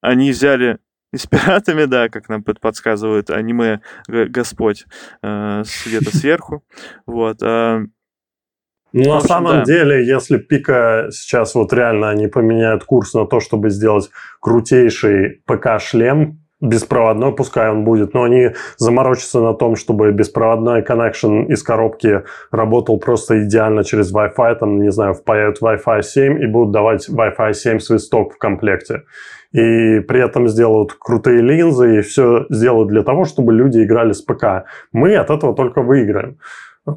они 0.00 0.30
взяли 0.30 0.78
и 1.12 1.16
с 1.16 1.26
пиратами, 1.26 1.84
да, 1.84 2.08
как 2.08 2.28
нам 2.28 2.42
подсказывают 2.42 3.30
аниме 3.30 3.80
«Господь» 4.08 4.84
э, 5.22 5.62
где-то 5.86 6.16
сверху. 6.16 6.64
Вот. 7.06 7.42
Э, 7.42 7.80
ну, 8.92 9.04
на 9.04 9.16
общем, 9.16 9.28
самом 9.28 9.56
да. 9.58 9.64
деле, 9.64 10.06
если 10.06 10.38
Пика 10.38 11.08
сейчас 11.10 11.54
вот 11.54 11.72
реально 11.72 12.08
они 12.08 12.26
поменяют 12.26 12.84
курс 12.84 13.12
на 13.12 13.26
то, 13.26 13.40
чтобы 13.40 13.70
сделать 13.70 14.10
крутейший 14.40 15.42
ПК-шлем, 15.46 16.38
беспроводной, 16.60 17.32
пускай 17.32 17.70
он 17.70 17.84
будет, 17.84 18.14
но 18.14 18.24
они 18.24 18.50
заморочатся 18.78 19.40
на 19.40 19.54
том, 19.54 19.76
чтобы 19.76 20.10
беспроводной 20.10 20.82
connection 20.82 21.46
из 21.46 21.62
коробки 21.62 22.24
работал 22.50 22.98
просто 22.98 23.44
идеально 23.44 23.84
через 23.84 24.12
Wi-Fi, 24.12 24.56
там, 24.56 24.82
не 24.82 24.90
знаю, 24.90 25.14
впаяют 25.14 25.62
Wi-Fi 25.62 26.02
7 26.02 26.42
и 26.42 26.46
будут 26.46 26.72
давать 26.72 27.08
Wi-Fi 27.08 27.52
7 27.52 27.78
свисток 27.78 28.34
в 28.34 28.38
комплекте 28.38 29.04
и 29.52 30.00
при 30.00 30.24
этом 30.24 30.48
сделают 30.48 30.92
крутые 30.94 31.40
линзы, 31.40 31.98
и 31.98 32.02
все 32.02 32.46
сделают 32.50 32.88
для 32.88 33.02
того, 33.02 33.24
чтобы 33.24 33.52
люди 33.52 33.82
играли 33.82 34.12
с 34.12 34.22
ПК. 34.22 34.64
Мы 34.92 35.16
от 35.16 35.30
этого 35.30 35.54
только 35.54 35.82
выиграем. 35.82 36.38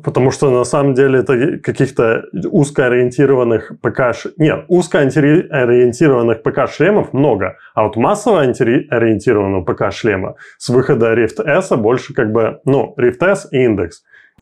Потому 0.03 0.31
что 0.31 0.49
на 0.51 0.63
самом 0.63 0.93
деле 0.93 1.19
это 1.19 1.57
каких-то 1.57 2.23
узкоориентированных 2.49 3.73
ПК... 3.81 4.13
Нет, 4.37 4.63
узкоориентированных 4.69 6.43
ПК-шлемов 6.43 7.11
много, 7.11 7.57
а 7.73 7.83
вот 7.83 7.97
массово 7.97 8.39
ориентированного 8.41 9.65
ПК-шлема 9.65 10.35
с 10.57 10.69
выхода 10.69 11.13
Rift 11.13 11.43
S 11.43 11.71
больше 11.71 12.13
как 12.13 12.31
бы, 12.31 12.59
ну, 12.63 12.95
Rift 12.97 13.21
S 13.21 13.49
и 13.51 13.65
Index. 13.65 13.89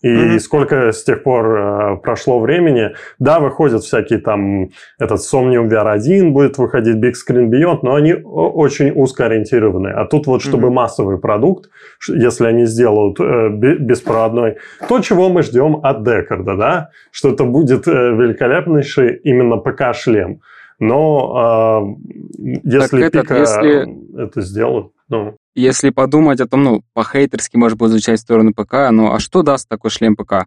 И 0.02 0.08
mm-hmm. 0.08 0.40
сколько 0.40 0.92
с 0.94 1.04
тех 1.04 1.24
пор 1.24 1.58
э, 1.58 1.98
прошло 1.98 2.40
времени. 2.40 2.92
Да, 3.20 3.40
выходят 3.40 3.84
всякие 3.84 4.20
там, 4.20 4.70
этот 4.98 5.20
Somnium 5.20 5.68
VR1 5.68 6.30
будет 6.30 6.58
выходить, 6.58 6.96
Big 6.96 7.14
Screen 7.14 7.50
Beyond, 7.50 7.80
но 7.82 7.96
они 7.96 8.14
очень 8.14 8.92
узко 8.92 9.26
ориентированы. 9.26 9.90
А 9.90 10.06
тут 10.06 10.28
вот, 10.28 10.42
чтобы 10.42 10.70
mm-hmm. 10.70 10.74
массовый 10.74 11.20
продукт, 11.20 11.70
если 12.08 12.46
они 12.46 12.66
сделают 12.66 13.20
э, 13.20 13.50
беспроводной, 13.50 14.58
то, 14.88 15.00
чего 15.00 15.28
мы 15.30 15.44
ждем 15.44 15.82
от 15.84 16.04
Декарда, 16.04 16.56
да, 16.56 16.90
что 17.12 17.30
это 17.30 17.44
будет 17.44 17.86
э, 17.88 17.92
великолепнейший 17.92 19.18
именно 19.18 19.58
ПК-шлем. 19.58 20.40
Но 20.80 21.98
э, 22.38 22.60
если 22.64 23.10
так 23.10 23.24
Пика 23.24 23.38
если... 23.38 24.24
это 24.24 24.40
сделают, 24.42 24.94
ну... 25.10 25.36
Если 25.56 25.90
подумать 25.90 26.40
о 26.42 26.48
том, 26.48 26.64
ну, 26.64 26.84
по-хейтерски, 26.94 27.58
может 27.58 27.78
быть, 27.78 27.90
звучать 27.90 28.20
в 28.20 28.22
сторону 28.22 28.54
ПК, 28.54 28.92
ну, 28.92 29.14
а 29.14 29.20
что 29.20 29.42
даст 29.42 29.68
такой 29.68 29.90
шлем 29.90 30.16
ПК? 30.16 30.46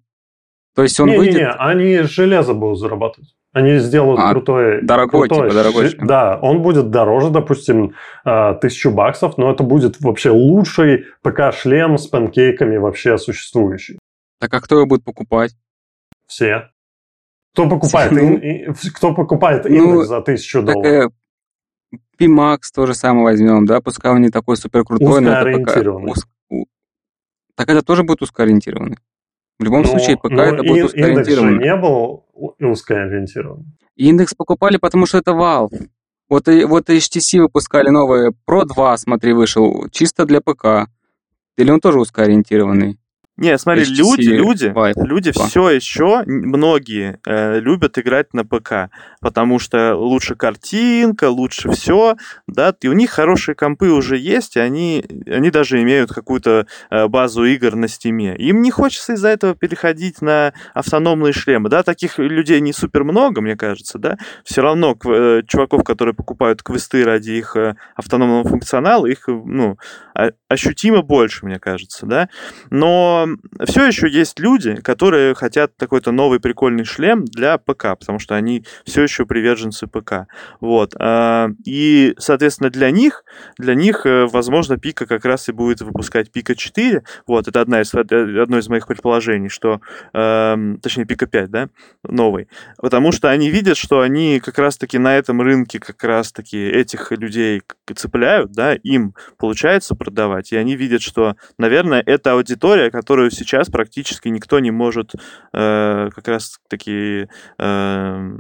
То 0.75 0.83
есть 0.83 0.99
он 1.01 1.09
не, 1.09 1.19
выйдет... 1.19 1.35
Не-не, 1.35 1.51
они 1.51 1.99
железо 2.03 2.55
будут 2.55 2.79
зарабатывать. 2.79 3.35
Они 3.53 3.79
сделают 3.79 4.19
а, 4.19 4.31
крутой... 4.31 4.81
Дорогой, 4.83 5.29
крутой, 5.29 5.51
типа, 5.51 5.63
дорогой 5.63 5.89
шлем. 5.91 6.07
Да, 6.07 6.39
он 6.41 6.63
будет 6.63 6.91
дороже, 6.91 7.29
допустим, 7.29 7.95
а, 8.25 8.55
тысячу 8.55 8.91
баксов, 8.91 9.37
но 9.37 9.53
это 9.53 9.63
будет 9.63 10.01
вообще 10.01 10.31
лучший 10.31 11.05
ПК-шлем 11.23 11.99
с 11.99 12.07
панкейками 12.07 12.79
вообще 12.79 13.19
существующий. 13.19 13.99
Так 14.41 14.55
а 14.55 14.61
кто 14.61 14.77
его 14.77 14.87
будет 14.87 15.05
покупать? 15.05 15.55
Все. 16.27 16.71
Кто 17.53 17.69
покупает, 17.69 18.13
ну, 18.13 18.39
ин, 18.39 18.75
кто 18.95 19.15
покупает 19.15 19.67
ну, 19.67 19.71
индекс 19.75 20.09
за 20.09 20.23
тысячу 20.23 20.63
долларов? 20.63 21.13
Pimax 22.19 22.59
тоже 22.75 22.95
самое 22.95 23.25
возьмем, 23.25 23.67
да, 23.67 23.81
пускай 23.81 24.13
он 24.13 24.23
не 24.23 24.31
такой 24.31 24.57
супер 24.57 24.85
крутой, 24.85 25.21
но 25.21 25.33
это 25.33 25.59
пока... 25.59 25.81
Уз... 25.81 26.27
Так 27.55 27.69
это 27.69 27.83
тоже 27.83 28.03
будет 28.03 28.23
узкоориентированный. 28.23 28.97
В 29.59 29.65
любом 29.65 29.83
но, 29.83 29.89
случае, 29.89 30.17
пока 30.17 30.47
это 30.47 30.63
будет 30.63 30.87
узкоориентированный. 30.87 31.55
Индекс 31.55 31.65
же 31.65 31.71
не 31.71 31.77
был 31.77 32.25
узкоориентированный. 32.61 33.67
Индекс 33.97 34.35
покупали, 34.35 34.79
потому 34.79 35.07
что 35.07 35.19
это 35.19 35.33
Valve. 35.33 35.89
Вот, 36.29 36.49
и, 36.49 36.65
вот 36.65 36.89
HTC 36.89 37.41
выпускали 37.41 37.91
новые 37.91 38.33
Pro 38.49 38.65
2, 38.65 38.97
смотри, 38.97 39.35
вышел, 39.35 39.89
чисто 39.91 40.25
для 40.25 40.41
ПК. 40.41 40.89
Или 41.59 41.71
он 41.71 41.81
тоже 41.81 42.01
узкоориентированный? 42.01 42.99
Не, 43.39 43.57
смотри, 43.57 43.85
HTC 43.85 43.97
люди, 43.97 44.29
люди, 44.29 44.67
Vive. 44.67 45.07
люди 45.07 45.33
все 45.33 45.71
еще, 45.71 46.23
многие 46.27 47.19
э, 47.27 47.61
любят 47.61 47.99
играть 47.99 48.35
на 48.35 48.45
ПК, 48.45 48.91
потому 49.23 49.59
что 49.59 49.97
лучше 49.97 50.35
картинка, 50.35 51.31
лучше 51.31 51.71
все, 51.71 52.17
да, 52.47 52.75
и 52.83 52.89
у 52.89 52.93
них 52.93 53.11
хорошие 53.11 53.55
компы 53.55 53.89
уже 53.89 54.19
есть, 54.19 54.57
и 54.57 54.61
они, 54.61 55.03
они 55.27 55.51
даже 55.51 55.81
имеют 55.81 56.13
какую-то 56.13 56.67
э, 56.91 57.09
базу 57.09 57.45
игр 57.45 57.75
на 57.75 57.89
Steam 57.89 58.23
е. 58.23 58.37
Им 58.37 58.61
не 58.61 58.71
хочется 58.71 59.15
из-за 59.15 59.29
этого 59.29 59.55
переходить 59.55 60.21
на 60.21 60.53
автономные 60.75 61.33
шлемы, 61.33 61.71
да, 61.71 61.83
таких 61.83 62.19
людей 62.19 62.61
не 62.61 62.75
супер 62.75 63.03
много, 63.03 63.41
мне 63.41 63.57
кажется, 63.57 63.99
да, 63.99 64.19
все 64.45 64.61
равно 64.61 64.95
э, 65.07 65.41
чуваков, 65.49 65.85
которые 65.85 66.15
покупают 66.15 66.63
квесты 66.63 67.03
ради 67.03 67.31
их 67.31 67.57
э, 67.57 67.77
автономного 67.97 68.47
функционала, 68.47 69.07
их, 69.07 69.27
ну, 69.27 69.79
ощутимо 70.49 71.01
больше, 71.01 71.47
мне 71.47 71.59
кажется, 71.59 72.05
да, 72.05 72.29
но 72.69 73.22
все 73.65 73.87
еще 73.87 74.09
есть 74.09 74.39
люди, 74.39 74.77
которые 74.77 75.35
хотят 75.35 75.73
какой-то 75.79 76.13
новый 76.13 76.41
прикольный 76.41 76.85
шлем 76.85 77.25
для 77.25 77.59
ПК, 77.59 77.99
потому 77.99 78.19
что 78.19 78.35
они 78.35 78.65
все 78.85 79.03
еще 79.03 79.27
приверженцы 79.27 79.87
ПК. 79.87 80.27
Вот. 80.61 80.95
А, 80.99 81.49
и, 81.65 82.15
соответственно, 82.19 82.71
для 82.71 82.91
них, 82.91 83.25
для 83.59 83.75
них, 83.75 84.07
э, 84.07 84.27
возможно, 84.27 84.79
Пика 84.79 85.07
как 85.07 85.25
раз 85.25 85.49
и 85.49 85.53
будет 85.53 85.81
выпускать 85.81 86.31
Пика 86.33 86.55
4. 86.55 87.03
Вот, 87.27 87.49
это 87.49 87.61
одна 87.61 87.81
из, 87.81 87.95
э, 87.95 88.01
одно 88.01 88.59
из 88.59 88.69
моих 88.69 88.87
предположений, 88.87 89.49
что, 89.49 89.81
точнее, 90.13 91.05
Пика 91.07 91.27
5, 91.27 91.51
да, 91.51 91.69
новый. 92.03 92.49
Потому 92.79 93.13
что 93.13 93.31
они 93.31 93.51
видят, 93.51 93.77
что 93.77 94.01
они 94.01 94.41
как 94.41 94.59
раз-таки 94.59 94.99
на 94.99 95.17
этом 95.17 95.41
рынке 95.41 95.79
как 95.79 96.03
раз-таки 96.05 96.59
этих 96.59 97.11
людей 97.13 97.63
цепляют, 97.95 98.53
да, 98.53 98.75
им 98.75 99.15
получается 99.39 99.95
продавать, 99.95 100.53
и 100.53 100.57
они 100.57 100.77
видят, 100.77 101.03
что, 101.03 101.37
наверное, 101.59 102.03
это 102.05 102.33
аудитория, 102.33 102.91
которая 102.91 103.12
которую 103.13 103.31
сейчас 103.31 103.69
практически 103.69 104.29
никто 104.29 104.59
не 104.59 104.71
может 104.71 105.13
э, 105.53 106.09
как 106.15 106.29
раз-таки 106.29 107.29
э, 107.59 108.39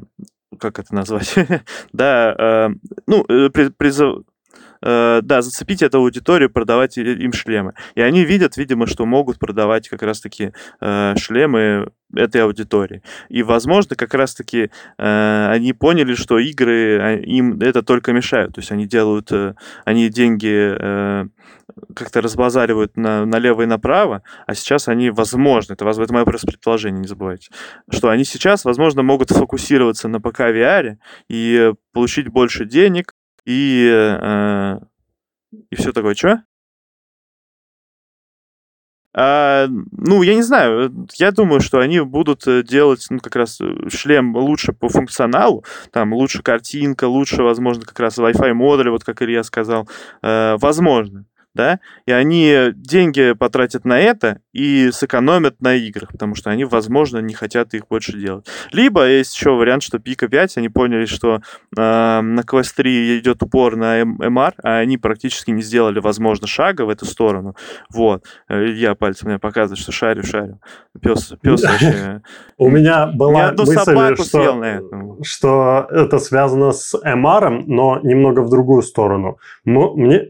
как 0.58 0.78
это 0.78 0.94
назвать, 0.94 1.34
да, 1.92 2.34
э, 2.38 2.68
ну, 3.06 3.24
призыв, 3.76 4.24
да, 4.80 5.42
зацепить 5.42 5.82
эту 5.82 5.98
аудиторию, 5.98 6.50
продавать 6.50 6.98
им 6.98 7.32
шлемы. 7.32 7.74
И 7.94 8.00
они 8.00 8.24
видят, 8.24 8.56
видимо, 8.56 8.86
что 8.86 9.06
могут 9.06 9.38
продавать 9.38 9.88
как 9.88 10.02
раз-таки 10.02 10.52
шлемы 10.80 11.92
этой 12.14 12.42
аудитории. 12.42 13.02
И, 13.28 13.42
возможно, 13.42 13.94
как 13.94 14.12
раз-таки 14.14 14.70
они 14.98 15.72
поняли, 15.72 16.14
что 16.14 16.38
игры 16.38 16.98
а, 17.00 17.14
им 17.14 17.60
это 17.60 17.82
только 17.82 18.12
мешают. 18.12 18.54
То 18.54 18.60
есть 18.60 18.72
они 18.72 18.86
делают, 18.86 19.30
они 19.84 20.08
деньги 20.08 21.30
как-то 21.94 22.20
разбазаривают 22.20 22.96
на, 22.96 23.24
налево 23.24 23.62
и 23.62 23.66
направо, 23.66 24.22
а 24.46 24.54
сейчас 24.54 24.88
они, 24.88 25.10
возможно, 25.10 25.74
это, 25.74 25.88
это 25.88 26.12
мое 26.12 26.24
предположение, 26.24 27.00
не 27.00 27.08
забывайте, 27.08 27.50
что 27.90 28.08
они 28.10 28.24
сейчас, 28.24 28.64
возможно, 28.64 29.02
могут 29.02 29.30
фокусироваться 29.30 30.08
на 30.08 30.20
ПК 30.20 30.40
VR 30.40 30.96
и 31.28 31.72
получить 31.92 32.28
больше 32.28 32.64
денег 32.64 33.14
и, 33.44 33.88
э, 33.90 34.78
и 35.70 35.76
все 35.76 35.92
такое. 35.92 36.14
Что? 36.14 36.44
А, 39.14 39.66
ну, 39.68 40.22
я 40.22 40.34
не 40.34 40.42
знаю, 40.42 41.06
я 41.18 41.32
думаю, 41.32 41.60
что 41.60 41.80
они 41.80 42.00
будут 42.00 42.46
э, 42.46 42.62
делать 42.62 43.06
ну, 43.10 43.18
как 43.18 43.36
раз 43.36 43.60
э, 43.60 43.88
шлем 43.90 44.34
лучше 44.34 44.72
по 44.72 44.88
функционалу, 44.88 45.64
там 45.90 46.14
лучше 46.14 46.42
картинка, 46.42 47.04
лучше, 47.04 47.42
возможно, 47.42 47.84
как 47.84 48.00
раз 48.00 48.16
Wi-Fi 48.16 48.54
модуль, 48.54 48.88
вот 48.88 49.04
как 49.04 49.20
Илья 49.20 49.42
сказал, 49.42 49.86
э, 50.22 50.56
возможно 50.58 51.26
да, 51.54 51.80
и 52.06 52.12
они 52.12 52.72
деньги 52.74 53.32
потратят 53.32 53.84
на 53.84 53.98
это 53.98 54.40
и 54.52 54.90
сэкономят 54.90 55.60
на 55.60 55.74
играх, 55.74 56.10
потому 56.12 56.34
что 56.34 56.50
они, 56.50 56.64
возможно, 56.64 57.18
не 57.18 57.34
хотят 57.34 57.74
их 57.74 57.88
больше 57.88 58.18
делать. 58.18 58.46
Либо 58.72 59.06
есть 59.06 59.34
еще 59.34 59.50
вариант, 59.50 59.82
что 59.82 59.98
Пика 59.98 60.28
5, 60.28 60.58
они 60.58 60.68
поняли, 60.68 61.04
что 61.06 61.36
э, 61.36 61.40
на 61.76 62.40
Quest 62.40 62.72
3 62.76 63.18
идет 63.18 63.42
упор 63.42 63.76
на 63.76 64.02
MR, 64.02 64.54
а 64.62 64.78
они 64.78 64.98
практически 64.98 65.50
не 65.50 65.62
сделали, 65.62 66.00
возможно, 66.00 66.46
шага 66.46 66.82
в 66.82 66.88
эту 66.88 67.04
сторону. 67.04 67.54
Вот. 67.90 68.24
Я 68.48 68.94
пальцем 68.94 69.28
мне 69.28 69.38
показывает, 69.38 69.78
что 69.78 69.92
шарю, 69.92 70.22
шарю. 70.22 70.60
Пес, 71.00 71.34
пес 71.42 71.62
вообще... 71.62 72.22
У 72.58 72.70
меня 72.70 73.06
была 73.06 73.52
мысль, 73.52 75.24
что 75.24 75.86
это 75.90 76.18
связано 76.18 76.72
с 76.72 76.94
MR, 76.94 77.64
но 77.66 78.00
немного 78.02 78.40
в 78.40 78.50
другую 78.50 78.82
сторону. 78.82 79.38
Мне 79.64 80.28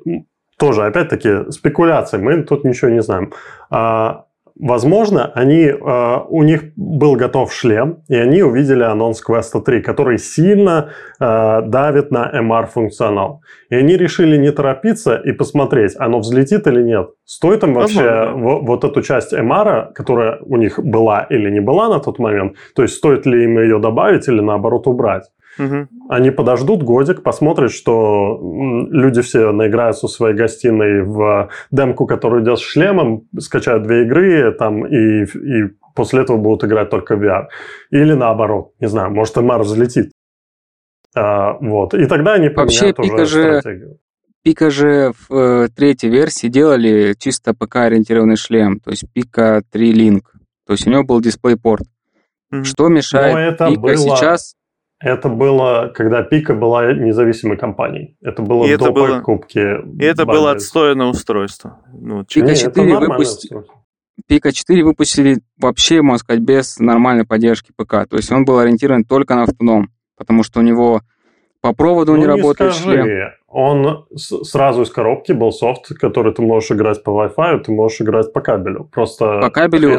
тоже, 0.62 0.86
опять-таки, 0.86 1.50
спекуляции, 1.50 2.18
мы 2.18 2.44
тут 2.44 2.64
ничего 2.64 2.92
не 2.92 3.02
знаем. 3.02 3.32
А, 3.68 4.26
возможно, 4.60 5.32
они, 5.34 5.72
а, 5.80 6.24
у 6.28 6.44
них 6.44 6.62
был 6.76 7.16
готов 7.16 7.52
шлем, 7.52 7.96
и 8.08 8.14
они 8.14 8.44
увидели 8.44 8.84
анонс 8.84 9.20
Quest 9.28 9.60
3, 9.60 9.82
который 9.82 10.18
сильно 10.18 10.90
а, 11.18 11.62
давит 11.62 12.12
на 12.12 12.30
MR-функционал. 12.32 13.40
И 13.70 13.74
они 13.74 13.96
решили 13.96 14.36
не 14.36 14.52
торопиться 14.52 15.16
и 15.16 15.32
посмотреть, 15.32 15.96
оно 15.98 16.20
взлетит 16.20 16.68
или 16.68 16.82
нет. 16.84 17.10
Стоит 17.24 17.64
им 17.64 17.74
вообще 17.74 18.26
возможно. 18.26 18.66
вот 18.66 18.84
эту 18.84 19.02
часть 19.02 19.32
MR, 19.32 19.92
которая 19.94 20.38
у 20.42 20.56
них 20.58 20.78
была 20.78 21.26
или 21.30 21.50
не 21.50 21.60
была 21.60 21.88
на 21.88 21.98
тот 21.98 22.20
момент, 22.20 22.52
то 22.76 22.82
есть 22.82 22.94
стоит 22.94 23.26
ли 23.26 23.44
им 23.44 23.58
ее 23.58 23.80
добавить 23.80 24.28
или 24.28 24.40
наоборот 24.40 24.86
убрать. 24.86 25.24
Угу. 25.58 25.88
Они 26.08 26.30
подождут 26.30 26.82
годик, 26.82 27.22
посмотрят, 27.22 27.72
что 27.72 28.38
люди 28.90 29.20
все 29.22 29.52
наиграются 29.52 30.06
в 30.06 30.10
своей 30.10 30.34
гостиной 30.34 31.02
в 31.02 31.50
демку, 31.70 32.06
которую 32.06 32.42
идет 32.42 32.58
с 32.58 32.62
шлемом, 32.62 33.24
скачают 33.38 33.82
две 33.82 34.04
игры 34.04 34.52
там 34.52 34.86
и, 34.86 35.24
и 35.24 35.70
после 35.94 36.22
этого 36.22 36.38
будут 36.38 36.64
играть 36.64 36.90
только 36.90 37.14
VR. 37.14 37.46
Или 37.90 38.14
наоборот, 38.14 38.72
не 38.80 38.88
знаю, 38.88 39.10
может 39.10 39.36
MR 39.36 39.60
взлетит. 39.62 40.12
А, 41.14 41.58
вот. 41.60 41.94
И 41.94 42.06
тогда 42.06 42.34
они 42.34 42.48
поменяют 42.48 42.98
Вообще, 42.98 43.14
уже 43.14 43.26
же... 43.26 43.60
стратегию. 43.60 43.98
Пика 44.42 44.70
же 44.70 45.12
в 45.28 45.34
э, 45.34 45.68
третьей 45.68 46.10
версии 46.10 46.48
делали 46.48 47.14
чисто 47.16 47.52
ПК-ориентированный 47.52 48.34
шлем, 48.34 48.80
то 48.80 48.90
есть 48.90 49.04
Пика 49.12 49.62
3 49.70 49.92
Link. 49.92 50.22
То 50.66 50.72
есть 50.72 50.86
у 50.86 50.90
него 50.90 51.04
был 51.04 51.20
дисплей-порт. 51.20 51.84
Mm-hmm. 52.52 52.64
Что 52.64 52.88
мешает 52.88 53.58
Пика 53.58 53.80
было... 53.80 53.96
сейчас 53.96 54.56
это 55.02 55.28
было, 55.28 55.92
когда 55.94 56.22
Пика 56.22 56.54
была 56.54 56.92
независимой 56.92 57.56
компанией. 57.56 58.16
Это 58.22 58.42
было 58.42 58.64
и 58.64 58.76
до 58.76 58.84
это 58.84 58.92
было, 58.92 59.18
покупки. 59.18 59.58
И 60.00 60.04
это 60.04 60.24
было 60.24 60.52
отстойное 60.52 61.06
устройство. 61.06 61.80
Ну, 61.92 62.24
Пика 62.24 62.54
4 62.54 62.98
выпустили. 62.98 63.62
Пика 64.28 64.52
4 64.52 64.84
выпустили 64.84 65.40
вообще, 65.60 66.02
можно 66.02 66.18
сказать, 66.18 66.42
без 66.42 66.78
нормальной 66.78 67.26
поддержки 67.26 67.72
ПК. 67.76 68.06
То 68.08 68.16
есть 68.16 68.30
он 68.30 68.44
был 68.44 68.58
ориентирован 68.58 69.04
только 69.04 69.34
на 69.34 69.42
автоном, 69.42 69.90
потому 70.16 70.44
что 70.44 70.60
у 70.60 70.62
него 70.62 71.02
по 71.62 71.72
проводу 71.72 72.12
ну, 72.12 72.18
не, 72.18 72.22
не 72.22 72.26
работает 72.26 72.74
скажи. 72.74 73.02
шлем. 73.02 73.30
Он 73.46 74.04
сразу 74.16 74.82
из 74.82 74.90
коробки 74.90 75.30
был 75.30 75.52
софт, 75.52 75.94
который 76.00 76.34
ты 76.34 76.42
можешь 76.42 76.72
играть 76.72 77.04
по 77.04 77.10
Wi-Fi, 77.10 77.60
ты 77.60 77.70
можешь 77.72 78.00
играть 78.00 78.32
по 78.32 78.40
кабелю. 78.40 78.88
Просто 78.92 79.38
по 79.40 79.50
кабелю 79.50 79.90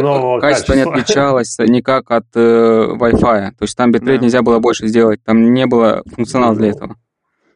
качество 0.41 0.73
качества. 0.73 0.73
не 0.73 0.81
отличалось 0.81 1.57
никак 1.59 2.11
от 2.11 2.25
э, 2.35 2.87
Wi-Fi. 2.99 3.51
То 3.51 3.61
есть 3.61 3.77
там 3.77 3.91
битрейт 3.91 4.19
да. 4.19 4.25
нельзя 4.25 4.41
было 4.41 4.59
больше 4.59 4.87
сделать, 4.87 5.23
там 5.23 5.53
не 5.53 5.65
было 5.65 6.03
функционала 6.13 6.53
для 6.53 6.69
этого. 6.69 6.97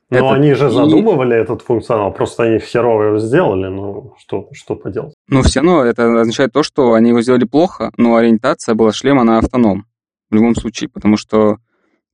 Но 0.10 0.18
это... 0.18 0.32
они 0.36 0.54
же 0.54 0.70
задумывали 0.70 1.36
и... 1.36 1.40
этот 1.40 1.62
функционал, 1.62 2.14
просто 2.14 2.44
они 2.44 2.60
херово 2.60 3.04
его 3.08 3.20
сделали, 3.20 3.68
ну 3.68 4.14
что, 4.18 4.48
что 4.54 4.76
поделать. 4.76 5.14
Ну 5.28 5.42
все 5.42 5.60
равно 5.60 5.84
это 5.84 6.22
означает 6.22 6.54
то, 6.54 6.64
что 6.64 6.94
они 6.94 7.10
его 7.10 7.22
сделали 7.22 7.44
плохо, 7.44 7.92
но 7.98 8.16
ориентация 8.16 8.74
была 8.74 8.94
шлема 8.94 9.26
на 9.26 9.40
автоном 9.40 9.86
в 10.30 10.36
любом 10.36 10.56
случае, 10.56 10.90
потому 10.90 11.18
что 11.18 11.58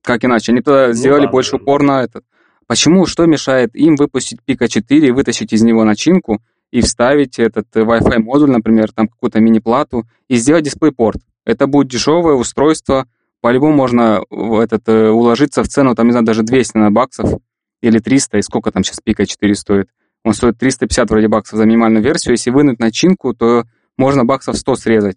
как 0.04 0.24
иначе? 0.24 0.52
Они 0.52 0.60
туда 0.60 0.88
ну, 0.88 0.92
сделали 0.92 1.24
да, 1.24 1.30
больше 1.30 1.52
да. 1.52 1.56
упор 1.56 1.82
на 1.82 2.02
этот. 2.02 2.24
Почему, 2.66 3.06
что 3.06 3.26
мешает 3.26 3.74
им 3.74 3.96
выпустить 3.96 4.42
Пика 4.42 4.68
4, 4.68 5.12
вытащить 5.12 5.52
из 5.52 5.62
него 5.62 5.84
начинку 5.84 6.40
и 6.70 6.80
вставить 6.80 7.38
этот 7.38 7.66
Wi-Fi 7.74 8.18
модуль, 8.18 8.50
например, 8.50 8.92
там 8.92 9.08
какую-то 9.08 9.40
мини-плату 9.40 10.06
и 10.28 10.36
сделать 10.36 10.64
дисплей-порт? 10.64 11.20
Это 11.44 11.66
будет 11.66 11.88
дешевое 11.88 12.34
устройство, 12.34 13.06
по-любому 13.44 13.74
можно 13.74 14.22
в 14.30 14.58
этот, 14.58 14.88
э, 14.88 15.10
уложиться 15.10 15.62
в 15.62 15.68
цену, 15.68 15.94
там, 15.94 16.06
не 16.06 16.12
знаю, 16.12 16.24
даже 16.24 16.42
200 16.42 16.78
на 16.78 16.90
баксов 16.90 17.40
или 17.82 17.98
300, 17.98 18.38
и 18.38 18.42
сколько 18.42 18.70
там 18.70 18.82
сейчас 18.82 19.00
Пика 19.00 19.26
4 19.26 19.54
стоит? 19.54 19.90
Он 20.24 20.32
стоит 20.32 20.56
350 20.56 21.10
вроде 21.10 21.28
баксов 21.28 21.58
за 21.58 21.66
минимальную 21.66 22.02
версию. 22.02 22.32
Если 22.32 22.48
вынуть 22.48 22.78
начинку, 22.78 23.34
то 23.34 23.64
можно 23.98 24.24
баксов 24.24 24.56
100 24.56 24.76
срезать. 24.76 25.16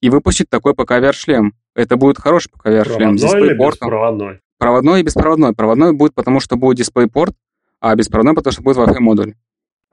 И 0.00 0.10
выпустить 0.10 0.48
такой 0.48 0.74
ПК-VR-шлем. 0.74 1.50
Это 1.74 1.96
будет 1.96 2.18
хороший 2.18 2.50
ПК-VR-шлем 2.50 3.16
с 3.16 3.22
дисплей-портом. 3.22 3.88
Проводной. 3.88 4.40
Проводной 4.58 5.00
и 5.00 5.02
беспроводной. 5.02 5.54
Проводной 5.54 5.92
будет, 5.92 6.14
потому 6.14 6.40
что 6.40 6.56
будет 6.56 6.78
дисплей-порт, 6.78 7.34
а 7.80 7.94
беспроводной, 7.94 8.34
потому 8.34 8.52
что 8.52 8.62
будет 8.62 8.76
Wi-Fi 8.76 8.98
модуль. 8.98 9.34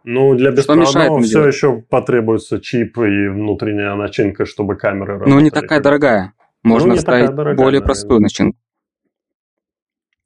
Ну, 0.03 0.35
для 0.35 0.51
беспроводного 0.51 1.21
все 1.21 1.31
делать? 1.31 1.55
еще 1.55 1.81
потребуется 1.81 2.59
чип 2.59 2.97
и 2.97 3.27
внутренняя 3.27 3.95
начинка, 3.95 4.45
чтобы 4.45 4.75
камеры 4.75 5.13
работали. 5.13 5.33
Ну, 5.33 5.39
не 5.39 5.51
такая 5.51 5.81
дорогая. 5.81 6.33
Можно 6.63 6.95
ну, 6.95 6.99
ставить 6.99 7.27
дорогая, 7.27 7.55
более 7.55 7.79
наверное. 7.79 7.85
простую 7.85 8.21
начинку. 8.21 8.57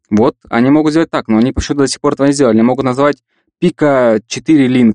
Вот, 0.10 0.36
они 0.50 0.70
могут 0.70 0.92
сделать 0.92 1.10
так, 1.10 1.28
но 1.28 1.38
они 1.38 1.52
почему-то 1.52 1.84
до 1.84 1.88
сих 1.88 2.02
пор 2.02 2.14
этого 2.14 2.28
не 2.28 2.34
сделали. 2.34 2.56
Они 2.56 2.64
могут 2.64 2.84
назвать 2.86 3.24
Пика 3.60 4.20
4 4.28 4.68
Link 4.68 4.94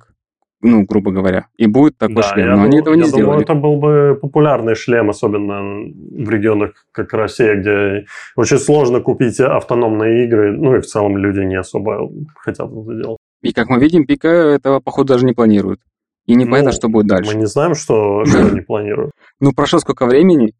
ну, 0.62 0.84
грубо 0.84 1.10
говоря, 1.10 1.48
и 1.56 1.66
будет 1.66 1.98
такой 1.98 2.16
да, 2.16 2.22
шлем. 2.22 2.46
Но 2.46 2.52
думаю, 2.52 2.66
они 2.66 2.78
этого 2.78 2.94
не 2.94 3.00
я 3.02 3.06
сделали. 3.06 3.24
Думаю, 3.24 3.42
это 3.42 3.54
был 3.54 3.76
бы 3.76 4.18
популярный 4.20 4.74
шлем, 4.74 5.10
особенно 5.10 5.60
в 5.60 6.30
регионах, 6.30 6.86
как 6.92 7.12
Россия, 7.12 7.56
где 7.56 8.06
очень 8.36 8.58
сложно 8.58 9.00
купить 9.00 9.38
автономные 9.38 10.24
игры, 10.24 10.52
ну 10.56 10.76
и 10.76 10.80
в 10.80 10.86
целом 10.86 11.16
люди 11.18 11.40
не 11.40 11.56
особо 11.56 12.10
хотят 12.36 12.68
это 12.70 12.94
делать. 12.94 13.18
И 13.42 13.52
как 13.52 13.68
мы 13.68 13.78
видим, 13.78 14.06
Пика 14.06 14.28
этого, 14.28 14.80
походу, 14.80 15.12
даже 15.12 15.26
не 15.26 15.34
планирует. 15.34 15.80
И 16.24 16.34
не 16.34 16.44
ну, 16.44 16.50
понятно, 16.50 16.72
что 16.72 16.88
будет 16.88 17.06
дальше. 17.06 17.32
Мы 17.34 17.40
не 17.40 17.46
знаем, 17.46 17.74
что, 17.74 18.24
что 18.24 18.46
они 18.50 18.60
планируют. 18.60 19.12
Ну, 19.40 19.52
прошло 19.52 19.78
сколько 19.78 20.06
времени, 20.06 20.54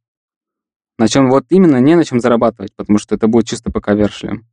на 0.99 1.09
чем 1.09 1.29
вот 1.29 1.47
именно 1.51 1.81
не 1.81 1.95
на 1.95 2.05
чем 2.05 2.21
зарабатывать, 2.21 2.75
потому 2.77 2.99
что 2.99 3.15
это 3.15 3.27
будет 3.29 3.47
чисто 3.47 3.73
пока 3.73 3.97
шлем. 4.09 4.47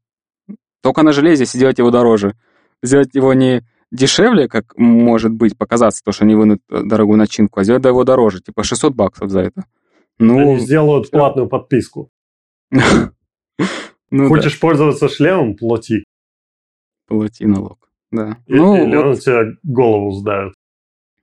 Только 0.81 1.03
на 1.03 1.11
железе 1.11 1.45
сделать 1.45 1.77
его 1.77 1.91
дороже. 1.91 2.35
Сделать 2.81 3.13
его 3.13 3.33
не 3.33 3.63
дешевле, 3.93 4.47
как 4.47 4.77
может 4.77 5.31
быть 5.31 5.57
показаться, 5.57 6.03
то, 6.03 6.11
что 6.11 6.25
они 6.25 6.35
вынут 6.35 6.61
э, 6.69 6.81
дорогую 6.83 7.17
начинку, 7.17 7.59
а 7.59 7.63
сделать 7.63 7.85
его 7.85 8.03
дороже, 8.03 8.41
типа 8.41 8.63
600 8.63 8.93
баксов 8.95 9.29
за 9.29 9.41
это. 9.41 9.65
Ну, 10.19 10.39
они 10.39 10.59
сделают 10.59 11.09
платную 11.11 11.47
подписку. 11.47 12.09
ну, 12.71 14.27
Хочешь 14.27 14.53
да. 14.53 14.59
пользоваться 14.61 15.09
шлемом, 15.09 15.55
плати. 15.55 16.03
Плати 17.07 17.45
налог, 17.45 17.77
да. 18.11 18.37
И, 18.47 18.55
ну, 18.55 18.75
или 18.75 18.95
вот, 18.95 19.05
он 19.05 19.15
тебе 19.17 19.57
голову 19.63 20.11
сдавит. 20.11 20.53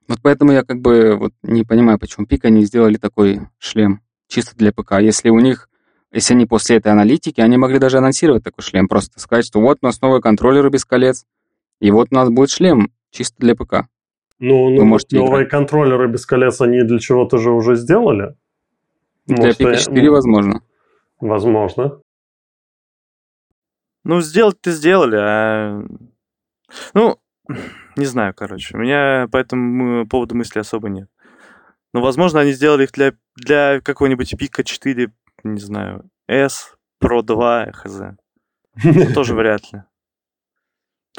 Вот 0.08 0.18
поэтому 0.22 0.52
я 0.52 0.62
как 0.62 0.80
бы 0.80 1.16
вот 1.16 1.32
не 1.42 1.64
понимаю, 1.64 1.98
почему 1.98 2.26
Пика 2.26 2.50
не 2.50 2.64
сделали 2.64 2.96
такой 2.96 3.40
шлем 3.58 4.00
чисто 4.28 4.56
для 4.56 4.72
ПК. 4.72 4.94
Если 5.00 5.30
у 5.30 5.38
них, 5.38 5.68
если 6.12 6.34
они 6.34 6.46
после 6.46 6.76
этой 6.76 6.92
аналитики, 6.92 7.40
они 7.40 7.56
могли 7.56 7.78
даже 7.78 7.98
анонсировать 7.98 8.44
такой 8.44 8.62
шлем, 8.62 8.88
просто 8.88 9.18
сказать, 9.20 9.44
что 9.44 9.60
вот 9.60 9.78
у 9.82 9.86
нас 9.86 10.00
новые 10.00 10.20
контроллеры 10.20 10.70
без 10.70 10.84
колец, 10.84 11.26
и 11.80 11.90
вот 11.90 12.08
у 12.10 12.14
нас 12.14 12.28
будет 12.30 12.50
шлем 12.50 12.92
чисто 13.10 13.36
для 13.38 13.54
ПК. 13.54 13.86
Ну, 14.38 14.70
ну 14.70 14.84
можете 14.84 15.16
новые 15.16 15.42
играть. 15.42 15.50
контроллеры 15.50 16.08
без 16.08 16.24
колец 16.24 16.60
они 16.60 16.82
для 16.82 16.98
чего-то 16.98 17.38
же 17.38 17.50
уже 17.50 17.76
сделали? 17.76 18.36
Для 19.26 19.36
Может, 19.36 19.58
4 19.58 20.02
я... 20.02 20.10
возможно. 20.10 20.62
Возможно. 21.20 22.00
Ну, 24.04 24.20
сделать-то 24.22 24.70
сделали, 24.70 25.16
а... 25.20 25.82
Ну, 26.94 27.18
не 27.96 28.06
знаю, 28.06 28.32
короче. 28.34 28.76
У 28.76 28.80
меня 28.80 29.28
по 29.30 29.36
этому 29.36 30.06
поводу 30.06 30.34
мысли 30.34 30.58
особо 30.58 30.88
нет. 30.88 31.10
Но, 31.92 32.00
возможно, 32.00 32.40
они 32.40 32.52
сделали 32.52 32.84
их 32.84 32.92
для, 32.92 33.12
для 33.36 33.80
какого-нибудь 33.80 34.36
пика 34.38 34.64
4, 34.64 35.12
не 35.44 35.60
знаю, 35.60 36.08
S, 36.28 36.76
Pro 37.02 37.22
2, 37.22 37.72
хз. 37.72 38.00
Тоже 39.14 39.34
вряд 39.34 39.70
ли. 39.72 39.82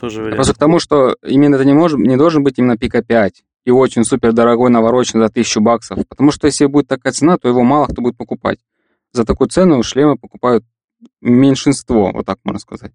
Тоже 0.02 0.24
вряд 0.24 0.36
Просто 0.36 0.56
к 0.56 0.58
тому, 0.58 0.80
что 0.80 1.16
именно 1.24 1.56
это 1.56 1.64
не, 1.64 1.74
может, 1.74 2.00
не 2.00 2.18
должен 2.18 2.44
быть 2.44 2.58
именно 2.58 2.76
пика 2.76 3.04
5 3.04 3.44
и 3.66 3.70
очень 3.72 4.04
супер 4.04 4.34
дорогой 4.34 4.72
навороченный 4.72 5.26
за 5.26 5.28
1000 5.28 5.62
баксов. 5.62 6.00
Потому 6.10 6.32
что 6.32 6.48
если 6.48 6.66
будет 6.66 6.88
такая 6.88 7.14
цена, 7.14 7.38
то 7.38 7.48
его 7.48 7.62
мало 7.62 7.86
кто 7.86 8.02
будет 8.02 8.18
покупать. 8.18 8.58
За 9.12 9.26
такую 9.26 9.50
цену 9.50 9.84
шлемы 9.84 10.18
покупают 10.18 10.64
меньшинство, 11.22 12.12
вот 12.12 12.26
так 12.26 12.40
можно 12.44 12.60
сказать. 12.60 12.94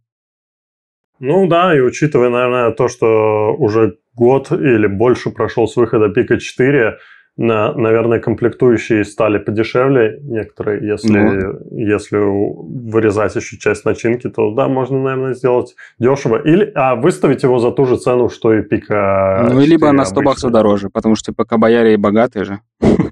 Ну 1.21 1.47
да, 1.47 1.77
и 1.77 1.81
учитывая, 1.81 2.29
наверное, 2.29 2.73
то, 2.73 2.89
что 2.89 3.55
уже 3.57 3.99
год 4.15 4.51
или 4.51 4.89
больше 4.89 5.31
прошел 5.31 5.69
с 5.69 5.77
выхода 5.77 6.09
Пика 6.09 6.41
4, 6.41 6.99
на, 7.37 7.75
наверное, 7.75 8.19
комплектующие 8.19 9.05
стали 9.05 9.39
подешевле 9.39 10.19
некоторые. 10.23 10.87
Если, 10.87 11.19
ну. 11.19 11.59
если 11.71 12.17
вырезать 12.17 13.37
еще 13.37 13.59
часть 13.59 13.85
начинки, 13.85 14.29
то 14.31 14.55
да, 14.55 14.69
можно, 14.69 14.99
наверное, 15.03 15.35
сделать 15.35 15.77
дешево. 15.99 16.41
Или, 16.43 16.73
а 16.75 16.97
выставить 16.97 17.43
его 17.43 17.59
за 17.59 17.73
ту 17.73 17.85
же 17.85 17.99
цену, 17.99 18.31
что 18.31 18.55
и 18.55 18.63
Пика 18.63 19.49
Ну, 19.53 19.61
либо 19.61 19.93
на 19.93 20.07
100 20.07 20.23
баксов 20.23 20.51
дороже, 20.51 20.89
потому 20.89 21.15
что 21.15 21.35
пока 21.35 21.59
бояре 21.59 21.95
и 21.95 21.99
богатые 21.99 22.45
же. 22.45 22.61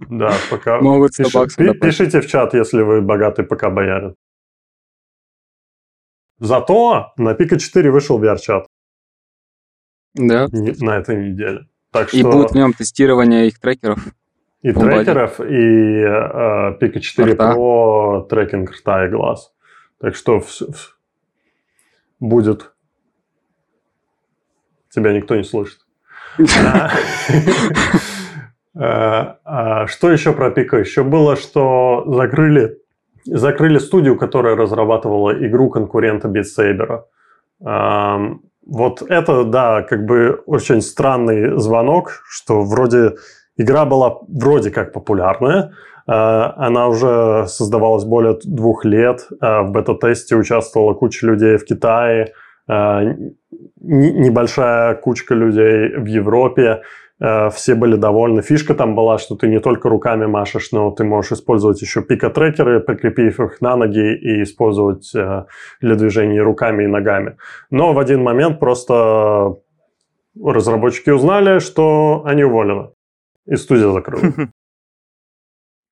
Да, 0.09 0.33
пока... 0.51 0.81
Могут 0.81 1.13
100 1.13 1.25
баксов 1.35 1.81
Пишите 1.81 2.21
в 2.21 2.27
чат, 2.27 2.55
если 2.55 2.81
вы 2.81 3.03
богатый 3.03 3.45
пока 3.45 3.69
боярин. 3.69 4.15
Зато 6.39 7.13
на 7.19 7.35
Пика 7.35 7.59
4 7.59 7.91
вышел 7.91 8.23
VR-чат. 8.23 8.67
Да. 10.15 10.47
На 10.51 10.99
этой 10.99 11.31
неделе. 11.31 11.67
Так 11.95 12.09
что... 12.09 12.19
И 12.19 12.23
будет 12.25 12.51
в 12.51 12.55
нем 12.57 12.73
тестирование 12.73 13.47
их 13.47 13.61
трекеров. 13.61 14.01
И 14.63 14.73
трекеров, 14.73 15.39
и 15.41 16.01
э, 16.03 16.77
Pika 16.81 16.99
4 16.99 17.35
рта. 17.35 17.55
Pro 17.55 18.27
трекинг 18.27 18.73
рта 18.73 19.07
и 19.07 19.11
глаз. 19.11 19.53
Так 20.01 20.17
что 20.17 20.41
в, 20.41 20.49
в, 20.49 20.99
будет... 22.19 22.73
Тебя 24.91 25.13
никто 25.13 25.37
не 25.37 25.45
слышит. 25.45 25.79
А, 28.77 29.39
а, 29.45 29.87
что 29.87 30.11
еще 30.11 30.33
про 30.33 30.51
Пика? 30.51 30.79
Еще 30.79 31.05
было, 31.05 31.37
что 31.37 32.03
закрыли, 32.09 32.77
закрыли 33.25 33.79
студию, 33.79 34.19
которая 34.19 34.57
разрабатывала 34.57 35.31
игру 35.47 35.71
конкурента 35.71 36.27
Beat 36.27 36.47
Saber. 36.59 37.05
Вот 38.67 39.03
это, 39.03 39.45
да, 39.45 39.83
как 39.83 40.07
бы 40.07 40.43
очень 40.47 40.81
странный 40.81 41.59
звонок, 41.59 42.23
что 42.29 42.63
вроде 42.63 43.15
игра 43.57 43.85
была 43.85 44.19
вроде 44.29 44.71
как 44.71 44.93
популярная, 44.93 45.73
а, 46.07 46.55
она 46.57 46.89
уже 46.89 47.47
создавалась 47.47 48.05
более 48.05 48.39
двух 48.45 48.85
лет, 48.85 49.29
а, 49.41 49.63
в 49.63 49.71
бета-тесте 49.71 50.37
участвовала 50.37 50.95
куча 50.95 51.27
людей 51.27 51.57
в 51.57 51.65
Китае, 51.65 52.33
а, 52.67 53.03
небольшая 53.81 54.95
кучка 54.95 55.35
людей 55.35 55.97
в 55.97 56.07
Европе, 56.07 56.81
Э, 56.81 56.81
все 57.21 57.75
были 57.75 57.97
довольны. 57.97 58.43
Фишка 58.43 58.75
там 58.75 58.95
была, 58.95 59.19
что 59.19 59.37
ты 59.37 59.47
не 59.47 59.61
только 59.61 59.89
руками 59.89 60.27
машешь, 60.27 60.73
но 60.73 60.91
ты 60.91 61.05
можешь 61.05 61.33
использовать 61.33 61.81
еще 61.81 62.03
пикотрекеры, 62.03 62.81
прикрепив 62.81 63.39
их 63.41 63.61
на 63.61 63.77
ноги 63.77 64.17
и 64.17 64.43
использовать 64.43 65.15
э, 65.15 65.45
для 65.81 65.95
движений 65.95 66.41
руками 66.41 66.85
и 66.85 66.89
ногами. 66.89 67.37
Но 67.71 67.93
в 67.93 67.99
один 68.01 68.23
момент 68.23 68.59
просто 68.59 69.55
разработчики 70.43 71.11
узнали, 71.11 71.61
что 71.61 72.23
они 72.25 72.43
уволены. 72.43 72.91
И 73.47 73.57
студия 73.57 73.91
закрылась. 73.91 74.35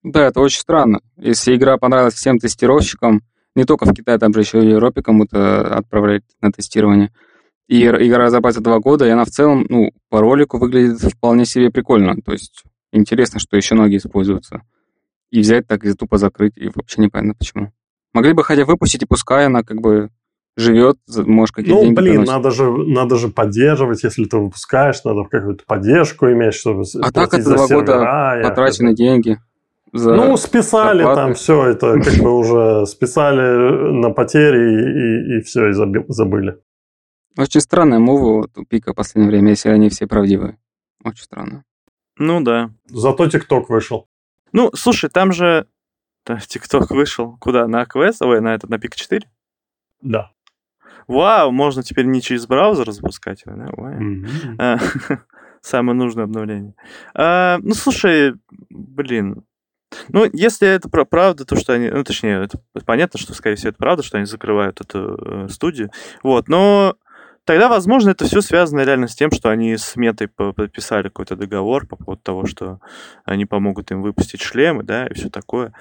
Да, 0.04 0.26
это 0.26 0.40
очень 0.40 0.58
странно. 0.58 0.98
Если 1.16 1.54
игра 1.54 1.78
понравилась 1.78 2.14
всем 2.14 2.40
тестировщикам, 2.40 3.20
не 3.54 3.64
только 3.64 3.84
в 3.84 3.94
Китае, 3.94 4.18
там 4.18 4.34
же 4.34 4.40
еще 4.40 4.58
и 4.58 4.70
Европе 4.70 5.00
кому-то 5.00 5.76
отправлять 5.76 6.24
на 6.40 6.50
тестирование– 6.50 7.12
и 7.72 7.86
игра 7.86 8.24
разрабатывается 8.24 8.60
два 8.60 8.80
года, 8.80 9.06
и 9.06 9.10
она 9.10 9.24
в 9.24 9.30
целом, 9.30 9.64
ну, 9.70 9.92
по 10.10 10.20
ролику 10.20 10.58
выглядит 10.58 11.00
вполне 11.00 11.46
себе 11.46 11.70
прикольно. 11.70 12.16
То 12.22 12.32
есть 12.32 12.64
интересно, 12.92 13.40
что 13.40 13.56
еще 13.56 13.74
ноги 13.74 13.96
используются. 13.96 14.60
И 15.30 15.40
взять 15.40 15.66
так 15.66 15.82
и 15.86 15.94
тупо 15.94 16.18
закрыть, 16.18 16.52
и 16.56 16.68
вообще 16.74 17.00
непонятно 17.00 17.34
почему. 17.38 17.72
Могли 18.12 18.34
бы 18.34 18.44
хотя 18.44 18.66
выпустить, 18.66 19.04
и 19.04 19.06
пускай 19.06 19.46
она 19.46 19.62
как 19.62 19.80
бы 19.80 20.10
живет, 20.54 20.98
может, 21.16 21.54
какие-то 21.54 21.78
ну, 21.78 21.84
деньги 21.84 21.96
блин, 21.96 22.10
приносит. 22.10 22.32
надо 22.34 22.50
же, 22.50 22.70
надо 22.70 23.16
же 23.16 23.28
поддерживать, 23.28 24.04
если 24.04 24.26
ты 24.26 24.36
выпускаешь, 24.36 25.02
надо 25.04 25.24
какую-то 25.24 25.64
поддержку 25.66 26.26
иметь, 26.26 26.52
чтобы 26.52 26.84
А 27.00 27.10
так 27.10 27.32
это 27.32 27.54
два 27.54 27.68
года 27.68 28.40
потрачены 28.42 28.94
деньги. 28.94 29.38
За 29.94 30.14
ну, 30.14 30.36
списали 30.36 30.98
зарплаты. 30.98 31.20
там 31.20 31.34
все 31.34 31.66
это, 31.68 32.00
как 32.00 32.14
бы 32.22 32.30
уже 32.38 32.84
списали 32.84 33.92
на 33.92 34.10
потери 34.10 34.58
и, 34.58 35.36
и, 35.36 35.38
и 35.38 35.42
все, 35.42 35.68
и 35.68 35.72
забыли. 35.72 36.58
Очень 37.36 37.60
странная 37.60 37.98
мува 37.98 38.48
у 38.54 38.64
Пика 38.64 38.92
в 38.92 38.96
последнее 38.96 39.30
время, 39.30 39.50
если 39.50 39.70
они 39.70 39.88
все 39.88 40.06
правдивые. 40.06 40.58
Очень 41.04 41.24
странно. 41.24 41.64
Ну 42.16 42.40
да. 42.40 42.70
Зато 42.86 43.28
ТикТок 43.28 43.70
вышел. 43.70 44.06
Ну, 44.52 44.70
слушай, 44.74 45.08
там 45.08 45.32
же 45.32 45.66
ТикТок 46.48 46.90
вышел 46.90 47.36
куда? 47.40 47.66
На 47.66 47.82
АКВС? 47.82 48.20
Ой, 48.20 48.40
на 48.40 48.54
этот, 48.54 48.70
на 48.70 48.78
Пик 48.78 48.94
4? 48.94 49.26
Да. 50.02 50.30
Вау, 51.08 51.50
можно 51.50 51.82
теперь 51.82 52.06
не 52.06 52.20
через 52.20 52.46
браузер 52.46 52.90
запускать 52.92 53.42
его, 53.44 53.56
да? 53.56 53.66
Mm-hmm. 53.66 55.18
Самое 55.62 55.96
нужное 55.96 56.24
обновление. 56.24 56.74
А, 57.14 57.58
ну, 57.62 57.74
слушай, 57.74 58.34
блин, 58.70 59.44
ну, 60.08 60.28
если 60.32 60.68
это 60.68 60.88
правда, 60.88 61.44
то 61.44 61.56
что 61.56 61.74
они, 61.74 61.88
ну, 61.90 62.02
точнее, 62.04 62.44
это 62.44 62.58
понятно, 62.84 63.18
что, 63.18 63.34
скорее 63.34 63.56
всего, 63.56 63.70
это 63.70 63.78
правда, 63.78 64.02
что 64.02 64.16
они 64.16 64.26
закрывают 64.26 64.80
эту 64.80 65.16
э, 65.16 65.48
студию, 65.48 65.90
вот, 66.22 66.48
но 66.48 66.96
Тогда, 67.44 67.68
возможно, 67.68 68.10
это 68.10 68.24
все 68.24 68.40
связано 68.40 68.80
реально 68.80 69.08
с 69.08 69.16
тем, 69.16 69.32
что 69.32 69.50
они 69.50 69.76
с 69.76 69.96
Метой 69.96 70.28
подписали 70.28 71.04
какой-то 71.04 71.34
договор 71.34 71.86
по 71.86 71.96
поводу 71.96 72.22
того, 72.22 72.46
что 72.46 72.78
они 73.24 73.46
помогут 73.46 73.90
им 73.90 74.00
выпустить 74.00 74.40
шлемы, 74.40 74.84
да, 74.84 75.08
и 75.08 75.14
все 75.14 75.28
такое. 75.28 75.72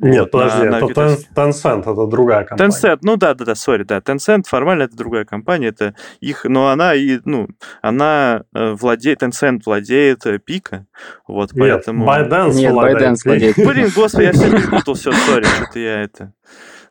Нет, 0.00 0.22
вот, 0.22 0.30
подожди, 0.30 0.68
на, 0.68 0.76
это 0.76 0.86
на... 0.86 1.48
Tencent, 1.50 1.80
это 1.80 2.06
другая 2.06 2.44
компания. 2.44 2.70
Tencent, 2.70 2.98
ну 3.02 3.16
да, 3.16 3.34
да, 3.34 3.44
да, 3.44 3.54
сори, 3.54 3.82
да, 3.82 3.98
Tencent 3.98 4.44
формально 4.46 4.84
это 4.84 4.96
другая 4.96 5.26
компания, 5.26 5.68
это 5.68 5.94
их, 6.20 6.44
но 6.44 6.68
она 6.68 6.94
и, 6.94 7.20
ну, 7.26 7.48
она 7.82 8.44
э, 8.54 8.72
владеет, 8.72 9.22
Tencent 9.22 9.60
владеет 9.66 10.24
э, 10.24 10.38
Пика, 10.38 10.86
вот, 11.28 11.52
Нет, 11.52 11.60
поэтому... 11.60 12.06
ByteDance 12.06 12.54
Нет, 12.54 12.72
владеет. 12.72 13.24
владеет. 13.24 13.56
Блин, 13.56 13.90
господи, 13.94 14.24
я 14.24 14.32
все 14.32 14.50
перепутал, 14.50 14.94
все, 14.94 15.12
сори, 15.12 15.44
что-то 15.44 15.78
я 15.78 16.02
это... 16.02 16.32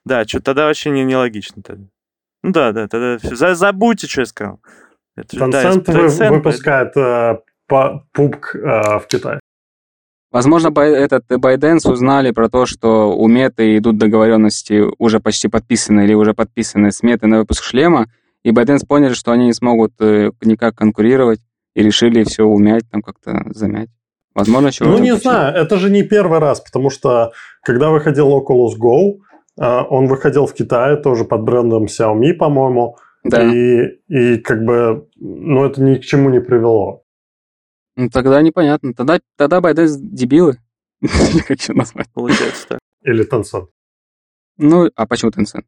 Да, 0.05 0.23
что 0.25 0.39
тогда 0.39 0.65
вообще 0.65 0.91
не, 0.91 1.03
нелогично 1.03 1.61
тогда. 1.61 1.85
Ну 2.43 2.51
да, 2.51 2.71
да, 2.71 2.87
тогда 2.87 3.17
все. 3.17 3.55
Забудьте, 3.55 4.07
что 4.07 4.21
я 4.21 4.25
сказал. 4.25 4.59
Это, 5.15 5.37
Tencent, 5.37 5.83
да, 5.85 6.05
Tencent 6.05 6.29
выпускает 6.29 6.95
э, 6.95 7.37
PUBG 7.69 8.39
э, 8.53 8.99
в 8.99 9.07
Китае. 9.07 9.39
Возможно, 10.31 10.67
этот 10.79 11.25
ByteDance 11.29 11.91
узнали 11.91 12.31
про 12.31 12.49
то, 12.49 12.65
что 12.67 13.17
у 13.17 13.27
Меты 13.27 13.77
идут 13.77 13.97
договоренности 13.97 14.83
уже 14.99 15.19
почти 15.19 15.47
подписанные 15.47 16.05
или 16.05 16.13
уже 16.13 16.33
подписанные 16.33 16.91
с 16.91 17.01
Метой 17.01 17.29
на 17.29 17.39
выпуск 17.39 17.63
шлема, 17.63 18.07
и 18.43 18.51
ByteDance 18.51 18.85
поняли, 18.87 19.13
что 19.13 19.31
они 19.31 19.47
не 19.47 19.53
смогут 19.53 19.93
э, 19.99 20.31
никак 20.41 20.75
конкурировать, 20.75 21.41
и 21.75 21.81
решили 21.83 22.23
все 22.23 22.43
умять, 22.43 22.83
там 22.91 23.01
как-то 23.01 23.43
замять. 23.53 23.89
Возможно, 24.35 24.71
чего 24.71 24.89
Ну, 24.89 24.99
не 24.99 25.13
почему. 25.13 25.31
знаю, 25.31 25.55
это 25.55 25.77
же 25.77 25.89
не 25.89 26.03
первый 26.03 26.39
раз, 26.39 26.61
потому 26.61 26.89
что 26.89 27.31
когда 27.63 27.89
выходил 27.89 28.29
Oculus 28.29 28.77
Go, 28.79 29.17
он 29.59 30.07
выходил 30.07 30.45
в 30.45 30.53
Китае 30.53 30.97
тоже 30.97 31.25
под 31.25 31.41
брендом 31.41 31.85
Xiaomi, 31.85 32.33
по-моему. 32.33 32.97
Да. 33.23 33.43
И, 33.43 33.99
и 34.07 34.37
как 34.37 34.63
бы, 34.63 35.07
ну, 35.17 35.65
это 35.65 35.81
ни 35.81 35.95
к 35.95 36.01
чему 36.01 36.29
не 36.29 36.39
привело. 36.39 37.03
Ну, 37.95 38.09
тогда 38.09 38.41
непонятно. 38.41 38.93
Тогда, 38.93 39.19
тогда 39.35 39.59
ByteDance 39.59 39.97
дебилы. 39.99 40.57
как 41.47 41.59
еще 41.59 41.73
назвать? 41.73 42.07
Получается 42.13 42.67
так. 42.69 42.79
Или 43.03 43.29
Tencent. 43.29 43.67
Ну, 44.57 44.89
а 44.95 45.05
почему 45.05 45.31
Tencent? 45.31 45.65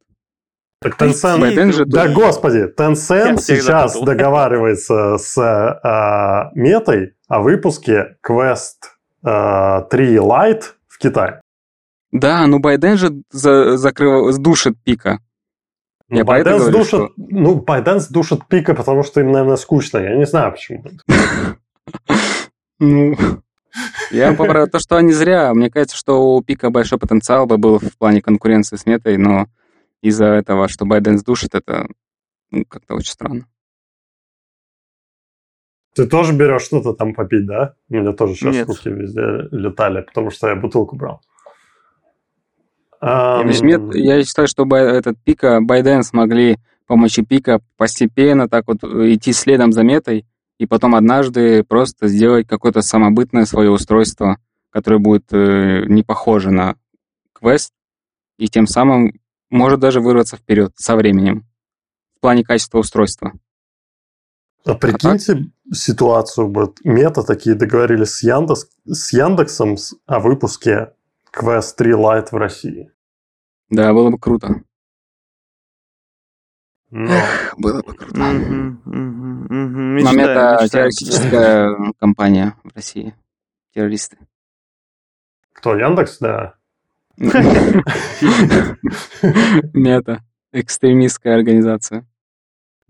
Так 0.80 1.00
Tencent... 1.00 1.72
же 1.74 1.86
да, 1.86 2.08
господи, 2.08 2.74
Tencent 2.74 3.38
сейчас 3.38 4.00
договаривается 4.02 5.18
с 5.18 5.38
э, 5.38 6.52
метой 6.56 7.14
о 7.28 7.42
выпуске 7.42 8.18
Quest 8.26 8.88
э, 9.24 9.86
3 9.89 10.16
Lite 10.16 10.64
в 10.88 10.98
Китае. 10.98 11.41
Да, 12.12 12.45
ну 12.47 12.59
Байден 12.59 12.97
же 12.97 13.24
за, 13.32 13.78
закрыл, 13.78 14.32
сдушит 14.32 14.76
пика. 14.84 15.20
Ну, 16.09 16.18
я 16.18 16.26
Байден 16.26 16.57
говорю, 16.57 16.72
душит, 16.72 16.88
что... 16.88 17.12
ну, 17.18 17.55
Байден 17.55 17.99
душит 18.09 18.45
пика, 18.47 18.76
потому 18.76 19.03
что 19.03 19.22
им, 19.22 19.32
наверное, 19.32 19.55
скучно. 19.55 19.99
Я 19.99 20.18
не 20.18 20.26
знаю, 20.26 20.51
почему. 20.51 20.84
Ну, 22.84 23.16
я 24.09 24.34
поправил 24.34 24.68
то, 24.68 24.80
что 24.80 24.97
они 24.97 25.14
зря. 25.14 25.53
Мне 25.53 25.70
кажется, 25.70 25.95
что 25.95 26.36
у 26.36 26.41
пика 26.41 26.72
большой 26.72 26.97
потенциал 26.97 27.45
бы 27.45 27.59
был 27.59 27.78
в 27.78 27.95
плане 27.97 28.24
конкуренции 28.24 28.76
с 28.76 28.88
метой, 28.88 29.18
но 29.18 29.45
из-за 30.01 30.26
этого, 30.26 30.68
что 30.68 30.86
Байден 30.86 31.20
душит, 31.20 31.53
это 31.53 31.88
ну, 32.49 32.66
как-то 32.66 32.95
очень 32.95 33.12
странно. 33.12 33.45
Ты 35.93 36.07
тоже 36.07 36.34
берешь 36.34 36.64
что-то 36.64 36.93
там 36.93 37.14
попить, 37.14 37.45
да? 37.45 37.76
У 37.89 37.95
меня 37.95 38.14
тоже 38.14 38.34
сейчас 38.36 38.55
Нет. 38.55 38.68
руки 38.68 38.89
везде 38.89 39.22
летали, 39.51 40.01
потому 40.01 40.32
что 40.32 40.47
я 40.47 40.55
бутылку 40.55 40.95
брал. 40.95 41.22
Um... 43.02 43.45
Нет, 43.64 43.95
я 43.95 44.24
считаю, 44.24 44.47
что 44.47 44.66
этот 44.76 45.18
пика 45.24 45.60
Байден 45.62 46.04
смогли 46.04 46.58
помощи 46.86 47.24
пика 47.24 47.62
постепенно 47.78 48.47
так 48.47 48.68
вот 48.68 48.84
идти 48.84 49.34
следом 49.34 49.72
за 49.72 49.84
метой, 49.84 50.26
и 50.60 50.68
потом 50.68 50.93
однажды 50.93 51.64
просто 51.64 52.08
сделать 52.08 52.47
какое-то 52.47 52.82
самобытное 52.82 53.45
свое 53.45 53.72
устройство, 53.72 54.38
которое 54.70 54.99
будет 54.99 55.26
э, 55.32 55.86
не 55.88 56.04
похоже 56.04 56.52
на 56.52 56.76
квест, 57.34 57.74
и 58.38 58.47
тем 58.47 58.68
самым 58.68 59.20
может 59.49 59.80
даже 59.80 60.02
вырваться 60.02 60.38
вперед 60.38 60.74
со 60.76 60.95
временем 60.95 61.45
в 62.16 62.20
плане 62.20 62.43
качества 62.43 62.80
устройства. 62.80 63.34
А 64.64 64.76
прикиньте 64.76 65.34
а 65.34 65.36
так? 65.36 65.45
ситуацию, 65.74 66.52
вот 66.52 66.78
мета 66.84 67.24
такие 67.24 67.56
договорились 67.56 68.10
с, 68.10 68.24
Яндекс, 68.24 68.68
с 68.86 69.14
Яндексом 69.14 69.78
о 70.06 70.20
выпуске 70.20 70.91
Quest 71.32 71.76
3 71.78 71.94
Lite 71.94 72.28
в 72.32 72.36
России. 72.36 72.92
Да, 73.70 73.94
было 73.94 74.10
бы 74.10 74.20
круто. 74.20 74.64
Но... 76.90 77.10
Эх, 77.10 77.54
было 77.58 77.82
бы 77.82 77.94
круто. 77.94 78.20
Но 78.20 80.12
это 80.22 80.68
террористическая 80.70 81.94
компания 82.00 82.56
в 82.64 82.76
России. 82.76 83.16
Террористы. 83.74 84.18
Кто, 85.54 85.78
Яндекс, 85.78 86.20
да? 86.20 86.56
Мета. 89.74 90.22
Экстремистская 90.52 91.36
организация. 91.36 92.06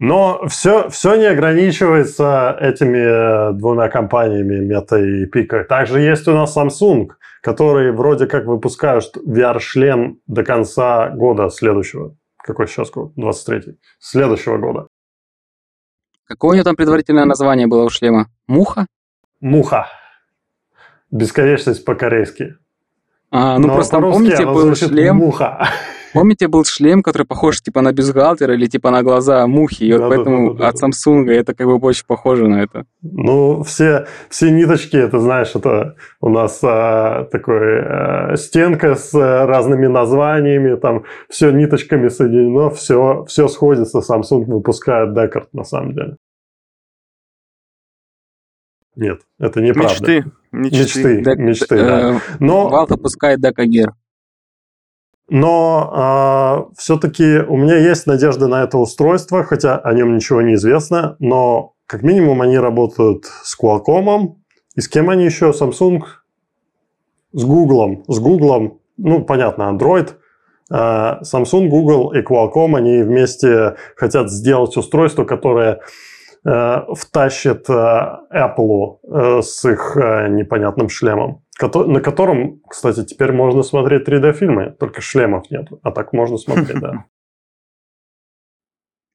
Но 0.02 0.48
все, 0.48 0.90
все 0.90 1.16
не 1.16 1.26
ограничивается 1.26 2.58
этими 2.60 3.54
двумя 3.54 3.88
компаниями, 3.88 4.56
Мета 4.56 4.98
и 4.98 5.28
Пика. 5.28 5.64
Также 5.64 6.00
есть 6.00 6.28
у 6.28 6.34
нас 6.34 6.58
Samsung, 6.58 7.10
который 7.44 7.92
вроде 7.92 8.26
как 8.26 8.46
выпускают 8.46 9.16
VR-шлем 9.16 10.18
до 10.26 10.44
конца 10.44 11.10
года 11.10 11.50
следующего. 11.50 12.16
Какой 12.38 12.66
сейчас 12.66 12.90
год? 12.90 13.14
23-й. 13.16 13.78
Следующего 14.00 14.58
года. 14.58 14.88
Какое 16.24 16.50
у 16.50 16.54
него 16.56 16.64
там 16.64 16.76
предварительное 16.76 17.26
название 17.26 17.68
было 17.68 17.84
у 17.84 17.90
шлема? 17.92 18.26
Муха? 18.48 18.88
Муха. 19.40 19.88
Бесконечность 21.12 21.86
по-корейски. 21.86 22.56
А, 23.30 23.60
ну 23.60 23.68
Но 23.68 23.76
просто 23.76 24.00
помните, 24.00 24.48
был 24.48 24.74
шлем... 24.74 25.18
Муха. 25.18 25.70
Помните, 26.14 26.48
был 26.48 26.66
шлем, 26.66 27.04
который 27.04 27.26
похож 27.26 27.62
типа 27.62 27.82
на 27.82 27.92
бюстгальтер 27.94 28.52
или 28.52 28.66
типа 28.66 28.92
на 28.92 29.04
глаза 29.04 29.46
мухи, 29.48 29.84
и 29.84 29.94
вот 29.94 30.02
да, 30.02 30.08
поэтому 30.10 30.54
да, 30.54 30.60
да, 30.60 30.68
от 30.70 30.76
Samsung 30.82 31.30
это 31.30 31.54
как 31.54 31.68
бы 31.68 31.78
очень 31.78 32.06
похоже 32.06 32.48
на 32.48 32.62
это. 32.64 32.86
Ну, 33.02 33.64
все, 33.64 34.08
все 34.30 34.52
ниточки, 34.52 34.98
это 34.98 35.20
знаешь, 35.20 35.52
это 35.56 35.96
у 36.20 36.30
нас 36.30 36.60
а, 36.64 37.26
такой 37.32 37.82
а, 37.82 38.36
стенка 38.36 38.96
с 38.96 39.14
разными 39.14 39.88
названиями, 39.88 40.76
там 40.76 41.04
все 41.30 41.52
ниточками 41.52 42.10
соединено, 42.10 42.70
все, 42.70 43.26
все 43.28 43.48
сходится, 43.48 44.00
Samsung 44.00 44.46
выпускает 44.46 45.18
Deckard 45.18 45.48
на 45.54 45.64
самом 45.64 45.94
деле. 45.94 46.18
Нет, 48.96 49.22
это 49.40 49.62
неправда. 49.62 49.90
Мечты. 49.90 50.32
Мечты, 50.52 51.18
мечты, 51.18 51.36
мечты 51.38 51.78
да. 51.78 52.16
Э, 52.16 52.20
Но... 52.40 52.70
Valve 52.70 52.90
выпускает 52.90 53.40
Декагер. 53.40 53.94
Но 55.34 55.90
а, 55.94 56.66
все-таки 56.78 57.40
у 57.40 57.56
меня 57.56 57.78
есть 57.78 58.06
надежда 58.06 58.50
на 58.50 58.64
это 58.64 58.78
устройство, 58.78 59.46
хотя 59.46 59.78
о 59.78 59.94
нем 59.94 60.14
ничего 60.14 60.42
не 60.42 60.56
известно, 60.56 61.16
но 61.20 61.72
как 61.88 62.04
минимум 62.04 62.42
они 62.42 62.60
работают 62.60 63.24
с 63.26 63.58
Qualcomm. 63.58 64.36
И 64.76 64.82
с 64.82 64.90
кем 64.90 65.10
они 65.10 65.24
еще? 65.24 65.52
Samsung? 65.52 66.02
С 67.32 67.46
Google. 67.46 68.04
С 68.10 68.20
Google, 68.20 68.82
ну, 68.98 69.24
понятно, 69.24 69.72
Android. 69.74 70.10
А, 70.70 71.22
Samsung, 71.22 71.70
Google 71.70 72.12
и 72.12 72.22
Qualcomm, 72.22 72.76
они 72.76 73.02
вместе 73.02 73.78
хотят 73.96 74.30
сделать 74.30 74.76
устройство, 74.76 75.24
которое 75.24 75.80
Э, 76.44 76.86
втащит 76.96 77.70
э, 77.70 77.74
Apple 78.34 78.98
э, 79.04 79.42
с 79.44 79.64
их 79.64 79.96
непонятным 79.96 80.90
шлемом, 80.90 81.44
на 81.64 82.02
котором, 82.02 82.62
кстати, 82.68 83.06
теперь 83.06 83.32
можно 83.32 83.64
смотреть 83.64 84.08
3D-фильмы, 84.08 84.76
только 84.80 85.02
шлемов 85.02 85.50
нет, 85.52 85.68
а 85.84 85.92
так 85.92 86.14
можно 86.14 86.38
смотреть, 86.38 86.80
да. 86.80 87.06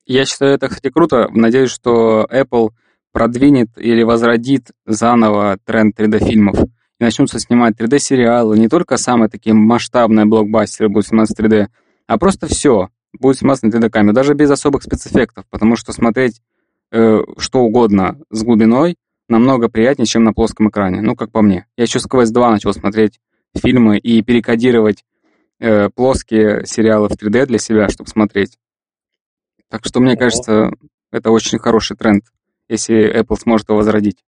Я 0.07 0.25
считаю 0.25 0.55
это, 0.55 0.69
кстати, 0.69 0.93
круто. 0.93 1.29
Надеюсь, 1.33 1.71
что 1.71 2.27
Apple 2.31 2.71
продвинет 3.13 3.71
или 3.77 4.03
возродит 4.05 4.71
заново 4.85 5.59
тренд 5.65 5.99
3D-фильмов 5.99 6.63
и 6.63 7.05
начнутся 7.05 7.41
снимать 7.41 7.75
3D-сериалы. 7.81 8.57
Не 8.59 8.69
только 8.69 8.99
самые 8.99 9.29
такие 9.29 9.55
масштабные 9.55 10.27
блокбастеры 10.27 10.89
будут 10.89 11.09
сниматься 11.09 11.35
в 11.35 11.45
3D, 11.45 11.67
а 12.07 12.19
просто 12.19 12.47
все 12.47 12.91
будет 13.19 13.39
сниматься 13.39 13.67
на 13.67 13.71
3D-камере, 13.71 14.13
даже 14.13 14.35
без 14.35 14.51
особых 14.51 14.85
спецэффектов, 14.85 15.45
потому 15.51 15.75
что 15.75 15.93
смотреть 15.93 16.41
э, 16.93 17.23
что 17.39 17.61
угодно 17.61 18.21
с 18.31 18.45
глубиной 18.45 18.97
намного 19.29 19.69
приятнее, 19.69 20.07
чем 20.07 20.25
на 20.25 20.33
плоском 20.33 20.69
экране. 20.69 21.01
Ну, 21.01 21.17
как 21.17 21.31
по 21.31 21.43
мне. 21.43 21.67
Я 21.77 21.85
еще 21.85 21.99
с 21.99 22.07
Quest 22.07 22.33
2 22.33 22.51
начал 22.51 22.73
смотреть 22.73 23.21
фильмы 23.55 23.99
и 23.99 24.23
перекодировать 24.23 25.05
э, 25.61 25.89
плоские 25.91 26.67
сериалы 26.67 27.09
в 27.09 27.13
3D 27.13 27.47
для 27.47 27.59
себя, 27.59 27.89
чтобы 27.89 28.09
смотреть. 28.09 28.59
Так 29.69 29.85
что, 29.85 30.01
мне 30.01 30.17
кажется, 30.17 30.71
это 31.11 31.31
очень 31.31 31.59
хороший 31.59 31.97
тренд, 31.97 32.25
если 32.69 33.21
Apple 33.21 33.37
сможет 33.41 33.69
его 33.69 33.79
возродить. 33.79 34.23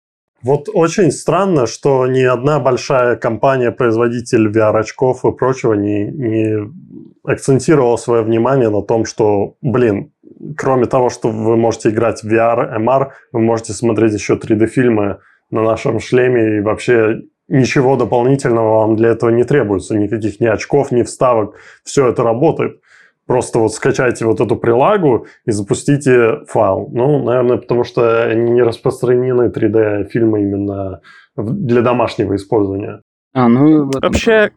Вот 0.42 0.68
очень 0.72 1.10
странно, 1.12 1.66
что 1.66 2.06
ни 2.06 2.22
одна 2.22 2.60
большая 2.60 3.16
компания, 3.16 3.72
производитель 3.72 4.48
VR-очков 4.48 5.24
и 5.24 5.32
прочего 5.32 5.72
не, 5.72 6.04
не 6.04 6.72
акцентировала 7.24 7.96
свое 7.96 8.22
внимание 8.22 8.68
на 8.68 8.82
том, 8.82 9.06
что, 9.06 9.56
блин, 9.62 10.12
кроме 10.56 10.86
того, 10.86 11.10
что 11.10 11.28
вы 11.28 11.56
можете 11.56 11.90
играть 11.90 12.22
в 12.22 12.32
VR, 12.32 12.78
MR, 12.78 13.10
вы 13.32 13.40
можете 13.40 13.72
смотреть 13.72 14.14
еще 14.14 14.34
3D-фильмы 14.34 15.18
на 15.50 15.62
нашем 15.62 16.00
шлеме, 16.00 16.58
и 16.58 16.60
вообще 16.60 17.22
ничего 17.48 17.96
дополнительного 17.96 18.80
вам 18.80 18.96
для 18.96 19.10
этого 19.10 19.30
не 19.30 19.44
требуется, 19.44 19.96
никаких 19.96 20.40
ни 20.40 20.46
очков, 20.46 20.90
ни 20.90 21.02
вставок, 21.02 21.54
все 21.84 22.08
это 22.08 22.22
работает. 22.22 22.80
Просто 23.26 23.58
вот 23.58 23.72
скачайте 23.72 24.24
вот 24.24 24.40
эту 24.40 24.56
прилагу 24.56 25.26
и 25.46 25.50
запустите 25.50 26.44
файл. 26.46 26.88
Ну, 26.92 27.24
наверное, 27.24 27.56
потому 27.56 27.82
что 27.82 28.22
они 28.22 28.52
не 28.52 28.62
распространены 28.62 29.48
3D-фильмы 29.48 30.42
именно 30.42 31.00
для 31.36 31.82
домашнего 31.82 32.36
использования. 32.36 33.02
А, 33.34 33.48
ну, 33.48 33.90
Вообще, 34.00 34.52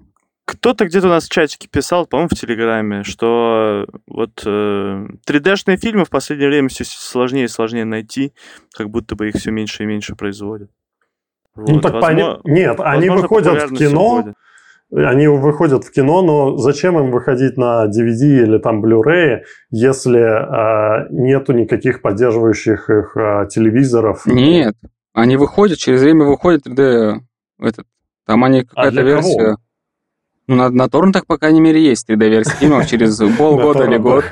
кто-то 0.50 0.86
где-то 0.86 1.06
у 1.06 1.12
нас 1.12 1.26
в 1.26 1.32
чатике 1.32 1.68
писал, 1.68 2.08
по-моему, 2.08 2.30
в 2.32 2.36
Телеграме, 2.36 3.04
что 3.04 3.86
вот 4.08 4.42
э, 4.46 5.08
3D-шные 5.28 5.78
фильмы 5.78 6.06
в 6.06 6.10
последнее 6.10 6.50
время 6.50 6.70
все 6.70 6.86
сложнее 6.86 7.46
и 7.46 7.48
сложнее 7.48 7.86
найти, 7.86 8.34
как 8.74 8.90
будто 8.90 9.16
бы 9.16 9.30
их 9.30 9.36
все 9.36 9.52
меньше 9.52 9.84
и 9.84 9.86
меньше 9.86 10.16
производят. 10.16 10.72
Ну, 11.56 11.62
вот. 11.62 11.72
Ну 11.72 11.82
так 11.82 11.94
возможно, 11.94 12.40
поня... 12.44 12.56
Нет, 12.56 12.80
они 12.80 13.10
выходят 13.10 13.70
в 13.70 13.76
кино, 13.76 14.34
они 14.92 15.28
выходят 15.28 15.84
в 15.84 15.92
кино, 15.92 16.24
но 16.24 16.58
зачем 16.58 16.98
им 16.98 17.12
выходить 17.12 17.56
на 17.56 17.86
DVD 17.86 18.42
или 18.42 18.58
там 18.58 18.84
Blu-ray, 18.84 19.42
если 19.70 20.20
э, 20.20 21.08
нету 21.12 21.54
никаких 21.54 22.02
поддерживающих 22.02 22.90
их 22.90 23.16
э, 23.16 23.48
телевизоров? 23.52 24.26
Нет, 24.26 24.74
они 25.14 25.38
выходят, 25.38 25.78
через 25.78 26.02
время 26.02 26.26
выходит 26.26 26.66
3D 26.66 27.20
этот, 27.62 27.86
там 28.26 28.44
они 28.44 28.62
а 28.62 28.66
какая-то 28.66 29.00
а 29.00 29.04
версия. 29.04 29.38
Кого? 29.38 29.58
Ну, 30.50 30.56
на, 30.56 30.72
на 30.72 30.90
торрентах, 30.90 31.28
по 31.28 31.38
крайней 31.38 31.62
мере, 31.62 31.80
есть 31.80 32.10
3D-версия 32.10 32.56
фильмов 32.56 32.88
через 32.88 33.18
полгода 33.38 33.84
или 33.84 33.98
год. 33.98 34.26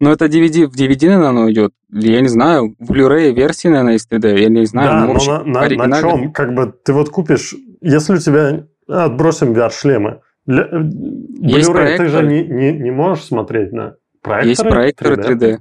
Но 0.00 0.10
это 0.10 0.24
DVD, 0.24 0.66
в 0.66 0.74
DVD, 0.74 1.08
наверное, 1.08 1.28
оно 1.28 1.50
идет. 1.50 1.74
Я 1.90 2.22
не 2.22 2.28
знаю, 2.28 2.74
в 2.78 2.90
Blu-ray 2.90 3.32
версии, 3.32 3.68
наверное, 3.68 3.92
есть 3.94 4.10
3D, 4.10 4.38
я 4.38 4.48
не 4.48 4.64
знаю. 4.64 4.88
Да, 4.88 5.12
но 5.12 5.44
на, 5.44 5.68
на, 5.68 5.86
на 5.88 6.00
чем? 6.00 6.32
Как 6.32 6.54
бы 6.54 6.72
ты 6.82 6.94
вот 6.94 7.10
купишь, 7.10 7.54
если 7.82 8.14
у 8.14 8.18
тебя... 8.18 8.64
Отбросим 8.88 9.52
VR-шлемы. 9.52 10.20
Blu-ray 10.48 11.96
ты 11.98 12.08
же 12.08 12.22
не, 12.22 12.42
не, 12.42 12.72
не 12.72 12.90
можешь 12.90 13.24
смотреть 13.24 13.72
на 13.72 13.96
проекторы 14.22 14.48
Есть 14.48 14.62
проекторы 14.62 15.16
3D. 15.16 15.38
3D. 15.38 15.58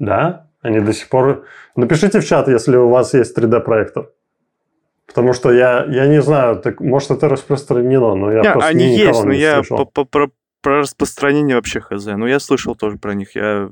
Да? 0.00 0.48
Они 0.62 0.80
до 0.80 0.92
сих 0.92 1.08
пор... 1.08 1.44
Напишите 1.76 2.18
в 2.18 2.26
чат, 2.26 2.48
если 2.48 2.76
у 2.76 2.88
вас 2.88 3.14
есть 3.14 3.38
3D-проектор. 3.38 4.10
Потому 5.16 5.32
что 5.32 5.50
я, 5.50 5.86
я 5.86 6.08
не 6.08 6.20
знаю, 6.20 6.60
так, 6.60 6.78
может, 6.78 7.10
это 7.10 7.26
распространено, 7.30 8.14
но 8.14 8.30
я 8.30 8.42
не, 8.42 8.52
просто 8.52 8.68
они 8.68 8.84
ни 8.84 8.98
есть, 8.98 9.24
но 9.24 9.32
не 9.32 9.38
я 9.38 9.62
по, 9.66 9.86
по, 9.86 10.04
про, 10.04 10.30
про 10.60 10.80
распространение 10.80 11.56
вообще 11.56 11.80
хз. 11.80 12.04
Ну, 12.04 12.26
я 12.26 12.38
слышал 12.38 12.74
тоже 12.76 12.98
про 12.98 13.14
них. 13.14 13.34
Я 13.34 13.70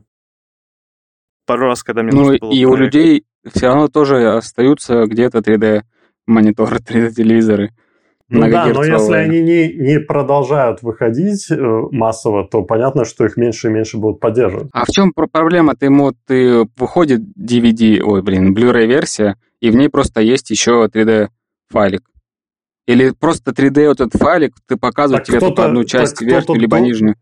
пару 1.45 1.67
раз, 1.67 1.83
когда 1.83 2.03
мне 2.03 2.13
Ну, 2.13 2.33
и 2.33 2.39
проект... 2.39 2.65
у 2.65 2.77
людей 2.77 3.27
все 3.45 3.67
равно 3.67 3.89
тоже 3.89 4.27
остаются 4.27 5.05
где-то 5.05 5.41
3D 5.41 5.83
мониторы, 6.27 6.77
3D 6.79 7.11
телевизоры. 7.11 7.75
Ну 8.31 8.51
да, 8.51 8.67
но 8.67 8.83
если 8.83 9.15
они 9.15 9.43
не, 9.43 9.73
не 9.75 10.01
продолжают 10.01 10.83
выходить 10.83 11.51
э, 11.51 11.57
массово, 11.91 12.49
то 12.49 12.63
понятно, 12.63 13.05
что 13.05 13.27
их 13.27 13.37
меньше 13.37 13.69
и 13.69 13.71
меньше 13.71 13.99
будут 13.99 14.21
поддерживать. 14.21 14.69
А 14.73 14.87
в 14.87 14.89
чем 14.89 15.13
проблема? 15.13 15.77
Ты 15.77 15.87
ему 15.87 16.13
ты 16.27 16.67
выходит 16.77 17.21
DVD, 17.39 18.01
ой, 18.01 18.23
блин, 18.23 18.57
Blu-ray 18.57 18.87
версия, 18.87 19.37
и 19.61 19.71
в 19.71 19.77
ней 19.77 19.91
просто 19.91 20.23
есть 20.23 20.51
еще 20.51 20.89
3D 20.91 21.29
файлик. 21.69 22.03
Или 22.87 23.11
просто 23.11 23.51
3D 23.51 23.89
вот 23.89 24.01
этот 24.01 24.21
файлик, 24.21 24.55
ты 24.67 24.77
показывает 24.77 25.25
тебе 25.25 25.41
только 25.41 25.67
одну 25.67 25.85
часть, 25.85 26.21
верхнюю 26.23 26.61
либо 26.61 26.81
нижнюю. 26.81 27.17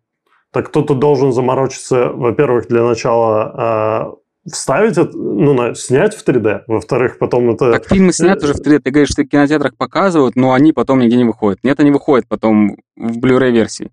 Так 0.52 0.68
кто-то 0.68 0.94
должен 0.94 1.32
заморочиться, 1.32 2.10
во-первых, 2.10 2.68
для 2.68 2.82
начала 2.82 4.12
э, 4.14 4.21
вставить, 4.46 4.98
это, 4.98 5.16
ну, 5.16 5.54
на, 5.54 5.74
снять 5.74 6.14
в 6.14 6.26
3D, 6.26 6.62
во-вторых, 6.66 7.18
потом 7.18 7.50
это... 7.50 7.72
Так 7.72 7.88
фильмы 7.88 8.12
снят 8.12 8.42
уже 8.42 8.54
в 8.54 8.60
3D, 8.60 8.80
ты 8.80 8.90
говоришь, 8.90 9.10
что 9.10 9.22
в 9.22 9.28
кинотеатрах 9.28 9.76
показывают, 9.76 10.36
но 10.36 10.52
они 10.52 10.72
потом 10.72 10.98
нигде 11.00 11.16
не 11.16 11.24
выходят. 11.24 11.62
Нет, 11.62 11.78
они 11.80 11.90
выходят 11.90 12.26
потом 12.28 12.76
в 12.96 13.18
Blu-ray 13.18 13.52
версии. 13.52 13.92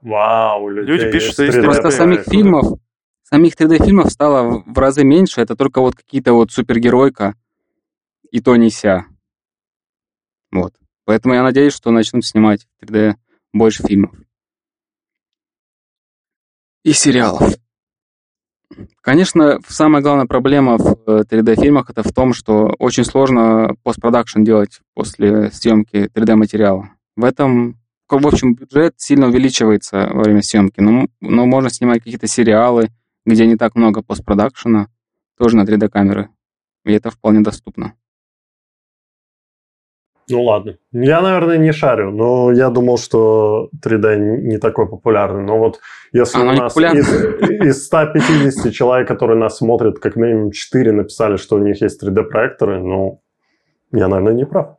Вау, 0.00 0.68
люди 0.68 1.10
пишут, 1.10 1.32
что 1.32 1.44
есть 1.44 1.62
Просто 1.62 1.90
самих 1.90 2.24
фильмов, 2.24 2.78
самих 3.22 3.54
3D-фильмов 3.54 4.10
стало 4.10 4.62
в 4.66 4.78
разы 4.78 5.02
меньше, 5.02 5.40
это 5.40 5.56
только 5.56 5.80
вот 5.80 5.96
какие-то 5.96 6.34
вот 6.34 6.52
супергеройка, 6.52 7.34
и 8.30 8.40
то 8.40 8.54
не 8.56 8.68
ся. 8.68 9.06
Вот. 10.52 10.74
Поэтому 11.06 11.34
я 11.34 11.42
надеюсь, 11.42 11.72
что 11.72 11.90
начнут 11.90 12.24
снимать 12.24 12.66
3D 12.82 13.14
больше 13.52 13.82
фильмов. 13.82 14.14
И 16.84 16.92
сериалов. 16.92 17.54
Конечно, 19.00 19.58
самая 19.66 20.02
главная 20.02 20.26
проблема 20.26 20.76
в 20.76 20.96
3D-фильмах 21.06 21.88
это 21.88 22.02
в 22.02 22.12
том, 22.12 22.34
что 22.34 22.74
очень 22.78 23.04
сложно 23.04 23.74
постпродакшн 23.82 24.42
делать 24.42 24.80
после 24.92 25.50
съемки 25.50 26.10
3D-материала. 26.14 26.90
В 27.16 27.24
этом, 27.24 27.80
в 28.06 28.26
общем, 28.26 28.54
бюджет 28.54 28.94
сильно 28.98 29.28
увеличивается 29.28 30.10
во 30.12 30.24
время 30.24 30.42
съемки, 30.42 30.80
но, 30.80 31.06
но 31.22 31.46
можно 31.46 31.70
снимать 31.70 32.02
какие-то 32.02 32.26
сериалы, 32.26 32.90
где 33.24 33.46
не 33.46 33.56
так 33.56 33.76
много 33.76 34.02
постпродакшена, 34.02 34.88
тоже 35.38 35.56
на 35.56 35.62
3D-камеры. 35.62 36.28
И 36.84 36.92
это 36.92 37.10
вполне 37.10 37.40
доступно. 37.40 37.94
Ну 40.30 40.42
ладно. 40.42 40.76
Я, 40.92 41.20
наверное, 41.20 41.58
не 41.58 41.72
шарю, 41.72 42.10
но 42.10 42.52
я 42.52 42.70
думал, 42.70 42.98
что 42.98 43.68
3D 43.84 44.16
не 44.16 44.58
такой 44.58 44.88
популярный. 44.88 45.42
Но 45.42 45.58
вот 45.58 45.80
если 46.12 46.40
Оно 46.40 46.52
у 46.52 46.56
нас 46.56 46.76
из, 46.76 47.08
из 47.48 47.86
150 47.86 48.72
человек, 48.72 49.08
которые 49.08 49.38
нас 49.38 49.58
смотрят, 49.58 49.98
как 49.98 50.16
минимум 50.16 50.50
4 50.50 50.92
написали, 50.92 51.36
что 51.36 51.56
у 51.56 51.58
них 51.58 51.82
есть 51.82 52.02
3D-проекторы, 52.02 52.80
ну, 52.80 53.22
я, 53.92 54.08
наверное, 54.08 54.34
не 54.34 54.46
прав. 54.46 54.78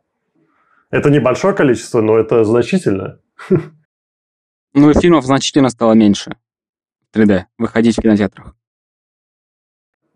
Это 0.90 1.10
небольшое 1.10 1.54
количество, 1.54 2.00
но 2.00 2.16
это 2.16 2.44
значительное. 2.44 3.18
Ну 4.74 4.90
и 4.90 5.00
фильмов 5.00 5.24
значительно 5.24 5.70
стало 5.70 5.94
меньше 5.94 6.36
3D 7.14 7.44
выходить 7.56 7.96
в 7.96 8.02
кинотеатрах. 8.02 8.54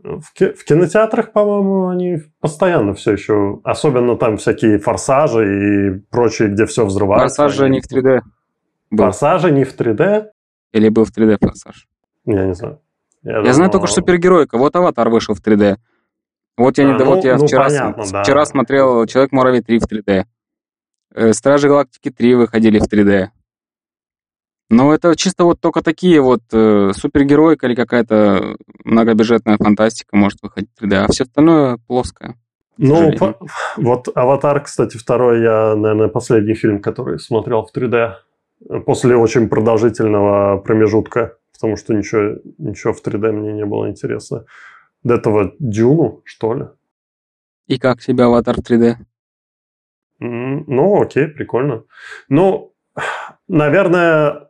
В, 0.03 0.33
ки- 0.33 0.53
в 0.53 0.65
кинотеатрах, 0.65 1.33
по-моему, 1.33 1.89
они 1.89 2.19
постоянно 2.41 2.95
все 2.95 3.13
еще, 3.13 3.61
особенно 3.65 4.17
там 4.17 4.39
всякие 4.39 4.79
форсажи 4.79 5.45
и 5.45 5.91
прочие, 6.11 6.49
где 6.49 6.65
все 6.67 6.87
взрывается. 6.87 7.43
Форсажи 7.43 7.69
не 7.69 7.81
в 7.81 7.91
3D. 7.91 8.21
Был. 8.91 9.05
Форсажи 9.05 9.51
не 9.51 9.65
в 9.65 9.79
3D? 9.79 10.27
Или 10.73 10.89
был 10.89 11.05
в 11.05 11.11
3D 11.11 11.37
форсаж? 11.41 11.87
Я 12.25 12.47
не 12.47 12.55
знаю. 12.55 12.81
Я, 13.23 13.33
я 13.33 13.39
думал... 13.41 13.53
знаю 13.55 13.71
только 13.71 13.87
супергеройка. 13.89 14.57
Вот 14.57 14.75
Аватар 14.75 15.11
вышел 15.11 15.35
в 15.35 15.43
3D. 15.43 15.77
Вот 16.57 16.79
я, 16.79 16.85
а, 16.85 16.93
не, 16.93 16.99
ну, 16.99 17.05
вот 17.05 17.25
я 17.25 17.37
ну, 17.37 17.47
вчера, 17.47 17.65
понятно, 17.65 18.05
с... 18.05 18.11
да. 18.11 18.23
вчера 18.23 18.45
смотрел 18.45 19.07
Человек-муравей 19.07 19.63
3 19.63 19.79
в 19.79 19.85
3D. 19.85 20.25
Э, 21.15 21.33
Стражи 21.33 21.69
Галактики 21.69 22.11
3 22.11 22.35
выходили 22.35 22.79
в 22.79 22.85
3D. 22.85 23.29
Ну, 24.71 24.93
это 24.93 25.17
чисто 25.17 25.45
вот 25.45 25.61
только 25.61 25.83
такие 25.83 26.21
вот 26.21 26.43
э, 26.53 26.93
супергероика 26.95 27.67
или 27.67 27.75
какая-то 27.75 28.57
многобюджетная 28.85 29.57
фантастика 29.59 30.17
может 30.17 30.39
выходить 30.43 30.71
в 30.77 30.85
3D, 30.85 30.95
а 30.95 31.09
все 31.11 31.25
остальное 31.25 31.79
плоское. 31.89 32.37
Ну, 32.79 33.13
по, 33.19 33.37
вот 33.77 34.09
«Аватар», 34.15 34.63
кстати, 34.63 34.97
второй, 34.97 35.43
я, 35.43 35.75
наверное, 35.75 36.07
последний 36.07 36.55
фильм, 36.55 36.81
который 36.81 37.19
смотрел 37.19 37.67
в 37.67 37.77
3D 37.77 38.13
после 38.87 39.17
очень 39.17 39.49
продолжительного 39.49 40.59
промежутка, 40.59 41.37
потому 41.53 41.77
что 41.77 41.93
ничего, 41.93 42.39
ничего 42.59 42.93
в 42.93 43.05
3D 43.05 43.33
мне 43.33 43.53
не 43.53 43.67
было 43.67 43.91
интересно. 43.91 44.45
До 45.03 45.15
этого 45.15 45.53
«Дюну», 45.59 46.23
что 46.25 46.55
ли. 46.55 46.67
И 47.67 47.77
как 47.77 48.01
тебе 48.01 48.25
«Аватар» 48.25 48.55
в 48.57 48.71
3D? 48.71 48.95
Mm, 50.23 50.65
ну, 50.69 51.03
окей, 51.03 51.27
прикольно. 51.27 51.83
Ну, 52.29 52.73
наверное, 53.49 54.50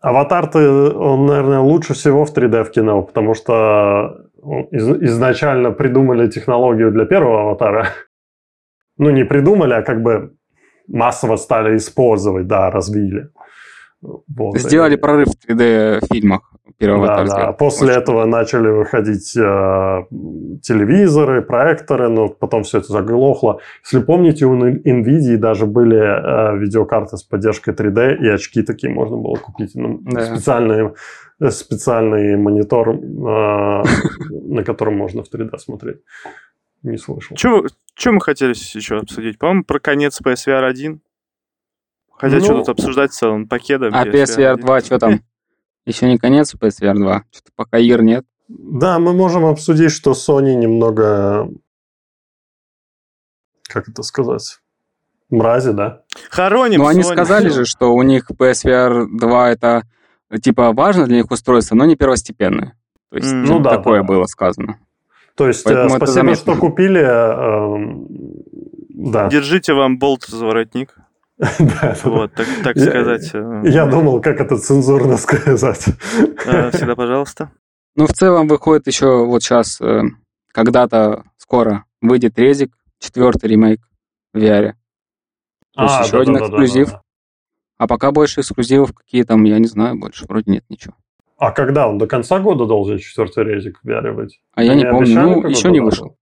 Аватар-то, 0.00 0.58
он, 0.98 1.26
наверное, 1.26 1.60
лучше 1.60 1.92
всего 1.94 2.24
в 2.24 2.34
3D 2.34 2.64
в 2.64 2.70
кино, 2.70 3.02
потому 3.02 3.34
что 3.34 4.26
из, 4.70 4.88
изначально 4.88 5.72
придумали 5.72 6.28
технологию 6.28 6.90
для 6.90 7.04
первого 7.04 7.42
аватара. 7.42 7.88
Ну, 8.96 9.10
не 9.10 9.24
придумали, 9.24 9.74
а 9.74 9.82
как 9.82 10.02
бы 10.02 10.34
массово 10.86 11.36
стали 11.36 11.76
использовать, 11.76 12.46
да, 12.46 12.70
развили. 12.70 13.28
Вот. 14.02 14.58
Сделали 14.58 14.96
прорыв 14.96 15.28
в 15.28 15.48
3D-фильмах 15.48 16.52
первого 16.78 17.06
да, 17.06 17.24
да. 17.24 17.52
После 17.52 17.88
Очень 17.88 18.00
этого 18.00 18.24
начали 18.26 18.68
выходить 18.68 19.36
э, 19.36 20.04
телевизоры, 20.62 21.42
проекторы, 21.42 22.08
но 22.08 22.28
потом 22.28 22.62
все 22.62 22.78
это 22.78 22.92
заглохло. 22.92 23.60
Если 23.84 24.00
помните, 24.00 24.46
у 24.46 24.56
NVIDIA 24.56 25.36
даже 25.36 25.66
были 25.66 25.98
э, 25.98 26.58
видеокарты 26.58 27.16
с 27.16 27.22
поддержкой 27.22 27.74
3D, 27.74 28.16
и 28.16 28.28
очки 28.28 28.62
такие 28.62 28.92
можно 28.92 29.16
было 29.16 29.36
купить. 29.36 29.74
Ну, 29.74 30.00
да. 30.02 30.24
специальный, 30.26 30.92
специальный 31.50 32.36
монитор, 32.36 32.90
э, 32.90 32.92
на 34.30 34.64
котором 34.64 34.96
можно 34.96 35.22
в 35.22 35.32
3D 35.32 35.58
смотреть. 35.58 35.98
Не 36.82 36.96
слышал. 36.96 37.36
Что 37.36 38.12
мы 38.12 38.20
хотели 38.20 38.50
еще 38.50 38.98
обсудить? 38.98 39.38
По-моему, 39.38 39.64
про 39.64 39.78
конец 39.78 40.20
PSVR 40.24 40.64
1. 40.64 41.00
Хотя 42.20 42.36
ну, 42.36 42.44
что 42.44 42.58
тут 42.58 42.68
обсуждать 42.68 43.12
в 43.12 43.14
целом 43.14 43.48
пакетом. 43.48 43.94
А 43.94 44.04
PSVR 44.04 44.56
2 44.56 44.80
что 44.80 44.98
там? 44.98 45.20
Еще 45.86 46.06
не 46.06 46.18
конец 46.18 46.54
PSVR 46.54 46.94
2. 46.94 47.24
Что-то 47.30 47.52
пока 47.56 47.78
игр 47.78 48.02
нет. 48.02 48.24
Да, 48.48 48.98
мы 48.98 49.12
можем 49.12 49.44
обсудить, 49.44 49.92
что 49.92 50.12
Sony 50.12 50.54
немного... 50.54 51.48
Как 53.62 53.88
это 53.88 54.02
сказать? 54.02 54.58
Мрази, 55.30 55.72
да? 55.72 56.02
Хороним 56.30 56.80
Ну, 56.80 56.86
они 56.86 57.02
сказали 57.02 57.48
же, 57.50 57.64
что 57.64 57.94
у 57.94 58.02
них 58.02 58.30
PSVR 58.30 59.06
2 59.10 59.50
это 59.50 59.84
типа 60.42 60.72
важно 60.72 61.06
для 61.06 61.18
них 61.18 61.30
устройство, 61.30 61.74
но 61.74 61.84
не 61.84 61.96
первостепенное. 61.96 62.76
То 63.10 63.16
есть 63.16 63.32
mm. 63.32 63.44
ну, 63.46 63.60
да, 63.60 63.70
такое 63.76 64.00
да. 64.00 64.06
было 64.06 64.24
сказано. 64.24 64.78
То 65.34 65.48
есть 65.48 65.60
э, 65.62 65.64
Поэтому 65.64 65.96
спасибо, 65.96 66.34
что 66.34 66.56
купили. 66.56 67.00
Э, 67.00 68.06
да. 68.88 69.28
Держите 69.28 69.72
вам 69.72 69.98
болт 69.98 70.24
за 70.24 70.44
воротник. 70.44 70.96
Да, 71.58 71.96
вот, 72.04 72.34
так, 72.34 72.46
так 72.62 72.78
сказать. 72.78 73.30
Э, 73.32 73.62
я 73.64 73.86
думал, 73.86 74.20
как 74.20 74.40
это 74.40 74.58
цензурно 74.58 75.16
сказать. 75.18 75.86
Э, 76.44 76.70
всегда 76.70 76.94
пожалуйста. 76.94 77.50
Ну, 77.96 78.06
в 78.06 78.12
целом 78.12 78.46
выходит 78.46 78.86
еще 78.86 79.24
вот 79.24 79.42
сейчас, 79.42 79.80
э, 79.80 80.02
когда-то 80.52 81.24
скоро 81.38 81.84
выйдет 82.02 82.38
Резик, 82.38 82.72
четвертый 82.98 83.48
ремейк 83.48 83.80
в 84.34 84.38
VR. 84.38 84.74
То 85.74 85.82
есть 85.82 85.94
а, 85.98 86.04
еще 86.04 86.20
один 86.20 86.36
эксклюзив. 86.36 86.92
А 87.78 87.86
пока 87.86 88.12
больше 88.12 88.42
эксклюзивов 88.42 88.92
какие 88.92 89.22
там, 89.22 89.44
я 89.44 89.58
не 89.58 89.66
знаю, 89.66 89.98
больше 89.98 90.26
вроде 90.28 90.52
нет 90.52 90.64
ничего. 90.68 90.94
А 91.38 91.52
когда 91.52 91.88
он 91.88 91.96
до 91.96 92.06
конца 92.06 92.38
года 92.38 92.66
должен 92.66 92.98
четвертый 92.98 93.44
резик 93.44 93.80
VR 93.82 94.12
быть? 94.12 94.42
А 94.54 94.62
я 94.62 94.74
не 94.74 94.84
помню, 94.84 95.14
ну, 95.14 95.48
еще 95.48 95.70
не 95.70 95.80
вышел. 95.80 96.18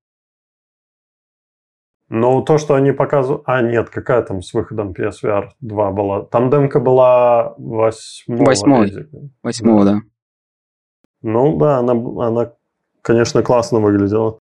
Ну, 2.10 2.42
то, 2.42 2.56
что 2.56 2.74
они 2.74 2.92
показывают... 2.92 3.42
А, 3.46 3.60
нет, 3.60 3.90
какая 3.90 4.22
там 4.22 4.40
с 4.40 4.54
выходом 4.54 4.92
PSVR 4.92 5.50
2 5.60 5.90
была? 5.90 6.22
Там 6.22 6.50
демка 6.50 6.80
была 6.80 7.54
8 7.58 8.44
Восьмой. 8.44 8.92
Восьмого, 9.42 9.84
да. 9.84 10.00
Ну, 11.20 11.58
да, 11.58 11.78
она, 11.78 11.92
она, 11.92 12.52
конечно, 13.02 13.42
классно 13.42 13.80
выглядела. 13.80 14.38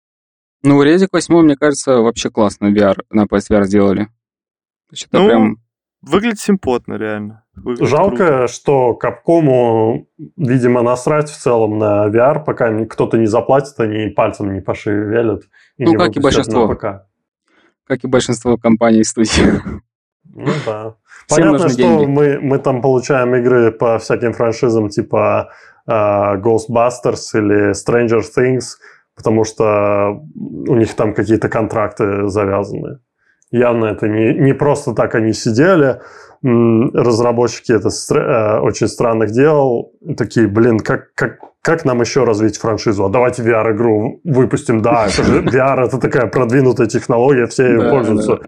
Ну, 0.64 0.82
Резик 0.82 1.10
8, 1.12 1.36
мне 1.36 1.56
кажется, 1.56 1.98
вообще 1.98 2.32
классно 2.32 2.74
VR, 2.74 3.04
на 3.12 3.26
PSVR 3.26 3.64
сделали. 3.66 4.08
Это 4.92 5.20
ну, 5.20 5.28
прям... 5.28 5.58
выглядит 6.02 6.40
симпотно, 6.40 6.96
реально. 6.96 7.46
Выглядит 7.54 7.90
Жалко, 7.90 8.16
круто. 8.16 8.48
что 8.48 8.96
Капкому, 8.96 10.08
видимо, 10.36 10.82
насрать 10.82 11.30
в 11.30 11.38
целом 11.38 11.78
на 11.78 12.08
VR, 12.08 12.44
пока 12.44 12.86
кто-то 12.86 13.18
не 13.18 13.28
заплатит, 13.28 13.80
они 13.80 14.10
пальцем 14.10 14.52
не 14.52 14.62
пошевелят. 14.62 15.44
И 15.78 15.86
ну, 15.86 15.92
не 15.92 15.98
как 15.98 16.16
и 16.16 16.20
большинство. 16.20 16.68
На 16.68 16.76
ПК 16.76 17.12
как 17.92 18.06
и 18.06 18.08
большинство 18.08 18.56
компаний 18.56 19.02
и 19.02 19.04
студий. 19.04 19.44
Ну 20.34 20.52
да. 20.66 20.96
Понятно, 21.28 21.68
что 21.68 22.08
мы, 22.08 22.40
мы 22.40 22.58
там 22.58 22.82
получаем 22.82 23.36
игры 23.36 23.72
по 23.72 23.98
всяким 23.98 24.32
франшизам 24.32 24.88
типа 24.88 25.50
uh, 25.90 26.42
Ghostbusters 26.42 27.34
или 27.34 27.72
Stranger 27.72 28.22
Things, 28.22 28.78
потому 29.14 29.44
что 29.44 30.24
у 30.68 30.76
них 30.76 30.94
там 30.94 31.14
какие-то 31.14 31.50
контракты 31.50 32.30
завязаны. 32.30 33.00
Явно 33.52 33.88
это 33.88 34.08
не, 34.08 34.36
не 34.36 34.54
просто 34.54 34.94
так 34.94 35.14
они 35.16 35.34
сидели, 35.34 36.00
разработчики 36.44 37.74
это 37.74 37.90
э, 37.90 38.60
очень 38.62 38.88
странных 38.88 39.32
дел, 39.32 39.92
такие, 40.18 40.48
блин, 40.48 40.80
как, 40.80 41.14
как, 41.14 41.40
как 41.62 41.86
нам 41.86 42.02
еще 42.02 42.24
развить 42.24 42.58
франшизу? 42.58 43.06
А 43.06 43.10
давайте 43.10 43.44
VR-игру 43.44 44.22
выпустим. 44.24 44.82
Да, 44.82 45.08
это 45.08 45.24
же 45.24 45.42
VR, 45.46 45.86
это 45.86 46.00
такая 46.00 46.28
продвинутая 46.28 46.88
технология, 46.88 47.46
все 47.48 47.68
ею 47.68 47.90
пользуются. 47.90 48.40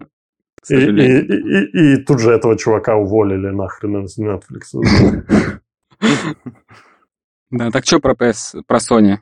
И, 0.68 0.74
и, 0.74 1.18
и, 1.20 1.94
и 1.94 1.96
тут 1.98 2.20
же 2.20 2.30
этого 2.30 2.56
чувака 2.56 2.96
уволили 2.96 3.48
нахрен 3.48 4.04
из 4.04 4.18
Netflix. 4.18 5.60
Да, 7.50 7.70
так 7.70 7.84
что 7.84 8.00
про 8.00 8.14
PS, 8.14 8.64
про 8.66 8.78
Sony? 8.78 9.18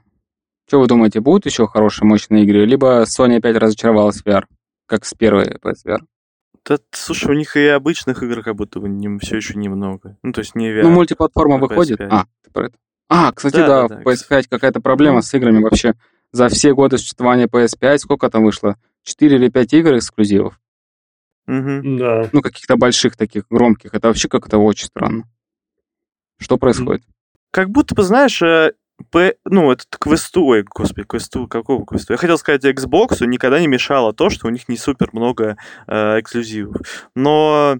Что 0.66 0.80
вы 0.80 0.86
думаете, 0.86 1.20
будут 1.20 1.44
еще 1.44 1.66
хорошие, 1.66 2.08
мощные 2.08 2.44
игры? 2.44 2.64
Либо 2.64 3.02
Sony 3.02 3.36
опять 3.36 3.56
разочаровалась 3.56 4.22
в 4.22 4.26
VR, 4.26 4.44
как 4.86 5.04
с 5.04 5.12
первой 5.12 5.58
PSVR? 5.62 5.98
Да, 6.66 6.78
слушай, 6.92 7.30
у 7.30 7.34
них 7.34 7.56
и 7.56 7.66
обычных 7.66 8.22
игр 8.22 8.42
как 8.42 8.54
будто 8.54 8.80
бы 8.80 8.88
не, 8.88 9.18
все 9.18 9.36
еще 9.36 9.58
немного. 9.58 10.16
Ну, 10.22 10.32
то 10.32 10.40
есть 10.40 10.54
не 10.54 10.70
VR. 10.70 10.82
Ну, 10.82 10.90
мультиплатформа 10.92 11.58
выходит. 11.58 12.00
PS5. 12.00 12.08
А, 12.10 12.24
ты 12.42 12.50
про 12.50 12.66
это. 12.66 12.78
А, 13.14 13.30
кстати, 13.32 13.56
да, 13.56 13.66
да, 13.66 13.88
да, 13.88 13.96
да 13.96 14.02
PS5 14.02 14.46
какая-то 14.48 14.80
проблема 14.80 15.20
с 15.20 15.34
играми 15.34 15.62
вообще. 15.62 15.94
За 16.32 16.48
все 16.48 16.72
годы 16.72 16.96
существования 16.96 17.44
PS5 17.44 17.98
сколько 17.98 18.30
там 18.30 18.42
вышло? 18.42 18.76
4 19.02 19.36
или 19.36 19.50
5 19.50 19.72
игр 19.74 19.98
эксклюзивов? 19.98 20.58
Угу. 21.46 21.98
Да. 21.98 22.30
Ну, 22.32 22.40
каких-то 22.40 22.76
больших 22.76 23.16
таких, 23.16 23.44
громких. 23.50 23.92
Это 23.92 24.08
вообще 24.08 24.28
как-то 24.28 24.56
очень 24.56 24.86
странно. 24.86 25.24
Что 26.38 26.56
происходит? 26.56 27.02
Как 27.50 27.68
будто 27.68 27.94
бы, 27.94 28.02
знаешь, 28.02 28.40
э, 28.40 28.72
П, 29.10 29.34
ну, 29.44 29.70
этот 29.70 29.88
квесту, 29.98 30.46
ой, 30.46 30.62
господи, 30.62 31.06
квесту, 31.06 31.46
какого 31.48 31.84
квесту? 31.84 32.14
Я 32.14 32.16
хотел 32.16 32.38
сказать, 32.38 32.64
Xbox 32.64 33.26
никогда 33.26 33.60
не 33.60 33.66
мешало 33.66 34.14
то, 34.14 34.30
что 34.30 34.46
у 34.46 34.50
них 34.50 34.70
не 34.70 34.78
супер 34.78 35.10
много 35.12 35.58
э, 35.86 36.20
эксклюзивов. 36.20 37.10
Но 37.14 37.76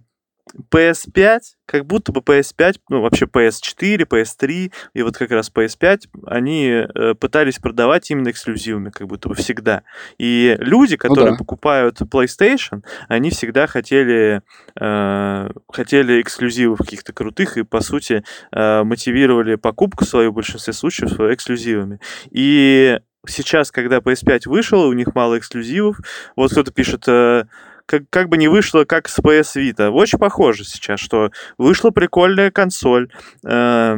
PS5, 0.71 1.41
как 1.67 1.87
будто 1.87 2.13
бы 2.13 2.21
PS5, 2.21 2.81
ну 2.89 3.01
вообще 3.01 3.27
PS4, 3.27 4.07
PS3 4.07 4.73
и 4.95 5.03
вот 5.03 5.17
как 5.17 5.31
раз 5.31 5.51
PS5, 5.55 6.01
они 6.27 6.67
э, 6.69 7.15
пытались 7.15 7.59
продавать 7.59 8.11
именно 8.11 8.31
эксклюзивами, 8.31 8.91
как 8.91 9.07
будто 9.07 9.29
бы 9.29 9.35
всегда. 9.35 9.83
И 10.19 10.57
люди, 10.59 10.97
которые 10.97 11.31
ну, 11.31 11.37
да. 11.37 11.39
покупают 11.39 12.01
PlayStation, 12.03 12.85
они 13.09 13.31
всегда 13.31 13.67
хотели, 13.67 14.43
э, 14.79 15.49
хотели 15.69 16.21
эксклюзивов 16.21 16.79
каких-то 16.79 17.13
крутых 17.13 17.57
и, 17.57 17.63
по 17.63 17.81
сути, 17.81 18.25
э, 18.53 18.83
мотивировали 18.83 19.55
покупку 19.55 20.05
свою 20.05 20.33
в 20.33 20.35
большинстве 20.35 20.73
случаев 20.73 21.19
эксклюзивами. 21.19 22.01
И 22.31 22.99
сейчас, 23.27 23.71
когда 23.71 23.99
PS5 23.99 24.43
вышел, 24.47 24.83
у 24.83 24.93
них 24.93 25.15
мало 25.15 25.39
эксклюзивов, 25.39 25.99
вот 26.37 26.51
кто-то 26.51 26.73
пишет... 26.73 27.05
Э, 27.07 27.45
как, 27.93 28.05
как 28.09 28.29
бы 28.31 28.39
не 28.39 28.49
вышло, 28.49 28.85
как 28.85 29.07
с 29.09 29.19
PS 29.19 29.57
Vita. 29.57 29.91
Очень 29.91 30.19
похоже 30.19 30.65
сейчас, 30.65 30.99
что 30.99 31.31
вышла 31.59 31.91
прикольная 31.91 32.51
консоль, 32.51 33.11
э, 33.47 33.97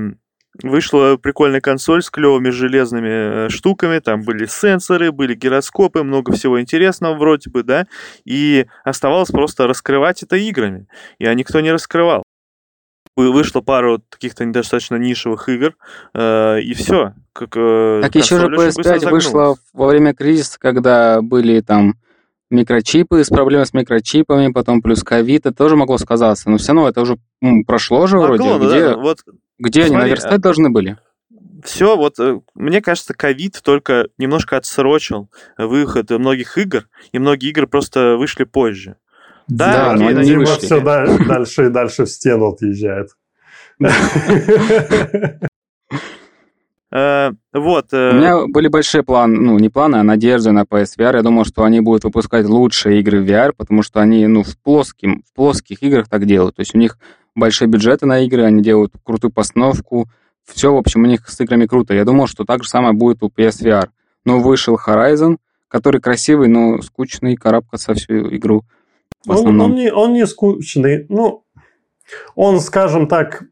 вышла 0.64 1.16
прикольная 1.16 1.60
консоль 1.60 2.02
с 2.02 2.10
клевыми 2.10 2.50
железными 2.50 3.46
э, 3.46 3.48
штуками, 3.50 4.00
там 4.00 4.22
были 4.22 4.46
сенсоры, 4.46 5.12
были 5.12 5.36
гироскопы, 5.36 6.02
много 6.02 6.32
всего 6.32 6.60
интересного 6.60 7.14
вроде 7.14 7.50
бы, 7.50 7.62
да, 7.62 7.86
и 8.24 8.66
оставалось 8.82 9.30
просто 9.30 9.68
раскрывать 9.68 10.24
это 10.24 10.34
играми, 10.34 10.88
и 11.20 11.26
никто 11.32 11.60
не 11.60 11.70
раскрывал. 11.70 12.24
Вышло 13.16 13.60
пару 13.60 14.02
каких-то 14.08 14.44
недостаточно 14.44 14.96
нишевых 14.96 15.48
игр, 15.48 15.76
э, 16.14 16.62
и 16.62 16.74
все. 16.74 17.14
Как, 17.32 17.50
э, 17.56 18.00
так 18.02 18.14
еще 18.16 18.40
же 18.40 18.48
PS5 18.48 19.08
вышла 19.08 19.54
во 19.72 19.86
время 19.86 20.14
кризиса, 20.14 20.58
когда 20.58 21.22
были 21.22 21.60
там 21.60 21.94
микрочипы, 22.54 23.22
с 23.22 23.28
проблемой 23.28 23.66
с 23.66 23.74
микрочипами, 23.74 24.52
потом 24.52 24.80
плюс 24.80 25.02
ковид, 25.02 25.46
это 25.46 25.56
тоже 25.56 25.76
могло 25.76 25.98
сказаться. 25.98 26.48
Но 26.48 26.56
все 26.56 26.72
равно 26.72 26.88
это 26.88 27.02
уже 27.02 27.18
м, 27.42 27.64
прошло 27.64 28.06
же 28.06 28.16
могло, 28.16 28.58
вроде. 28.58 28.66
Где, 28.66 28.80
да, 28.80 28.96
вот, 28.96 29.18
где 29.58 29.82
смотри, 29.82 29.96
они 29.96 30.04
наверстать 30.04 30.38
а... 30.38 30.38
должны 30.38 30.70
были? 30.70 30.98
все, 31.64 31.96
вот 31.96 32.18
э, 32.18 32.40
мне 32.54 32.80
кажется, 32.82 33.14
ковид 33.14 33.60
только 33.62 34.08
немножко 34.18 34.56
отсрочил 34.56 35.30
выход 35.56 36.10
многих 36.10 36.58
игр, 36.58 36.88
и 37.12 37.18
многие 37.18 37.50
игры 37.50 37.66
просто 37.66 38.16
вышли 38.16 38.44
позже. 38.44 38.96
Да, 39.48 39.90
да 39.90 39.96
но 39.96 40.08
они 40.08 40.30
не 40.30 40.36
вышли. 40.36 40.66
все 40.66 40.80
дальше 40.80 41.66
и 41.66 41.68
дальше 41.70 42.04
в 42.04 42.10
стену 42.10 42.52
отъезжает. 42.52 43.10
Э, 46.94 47.32
вот. 47.52 47.92
Э, 47.92 48.12
У 48.12 48.14
меня 48.14 48.46
были 48.46 48.68
большие 48.68 49.02
планы, 49.02 49.36
ну, 49.40 49.58
не 49.58 49.68
планы, 49.68 49.96
а 49.96 50.04
надежды 50.04 50.52
на 50.52 50.62
PSVR. 50.62 51.16
Я 51.16 51.22
думал, 51.22 51.44
что 51.44 51.64
они 51.64 51.80
будут 51.80 52.04
выпускать 52.04 52.46
лучшие 52.46 53.00
игры 53.00 53.20
в 53.20 53.28
VR, 53.28 53.52
потому 53.56 53.82
что 53.82 54.00
они, 54.00 54.26
ну, 54.28 54.44
в, 54.44 54.56
плоским, 54.58 55.24
в 55.28 55.34
плоских 55.34 55.82
играх 55.82 56.08
так 56.08 56.24
делают. 56.24 56.54
То 56.54 56.60
есть 56.60 56.74
у 56.74 56.78
них 56.78 56.98
большие 57.34 57.66
бюджеты 57.66 58.06
на 58.06 58.20
игры, 58.24 58.44
они 58.44 58.62
делают 58.62 58.92
крутую 59.02 59.32
постановку. 59.32 60.06
Все, 60.44 60.72
в 60.72 60.76
общем, 60.76 61.02
у 61.02 61.06
них 61.06 61.28
с 61.28 61.40
играми 61.40 61.66
круто. 61.66 61.94
Я 61.94 62.04
думал, 62.04 62.28
что 62.28 62.44
так 62.44 62.62
же 62.62 62.70
самое 62.70 62.94
будет 62.94 63.22
у 63.24 63.28
PSVR. 63.28 63.88
Но 64.24 64.38
вышел 64.38 64.78
Horizon, 64.78 65.38
который 65.66 66.00
красивый, 66.00 66.46
но 66.46 66.80
скучный, 66.80 67.34
карабкаться 67.34 67.94
всю 67.94 68.32
игру. 68.36 68.62
Он, 69.26 69.60
он, 69.60 69.74
не, 69.74 69.92
он 69.92 70.12
не 70.12 70.26
скучный. 70.26 71.06
Ну, 71.08 71.42
он, 72.36 72.60
скажем 72.60 73.08
так, 73.08 73.42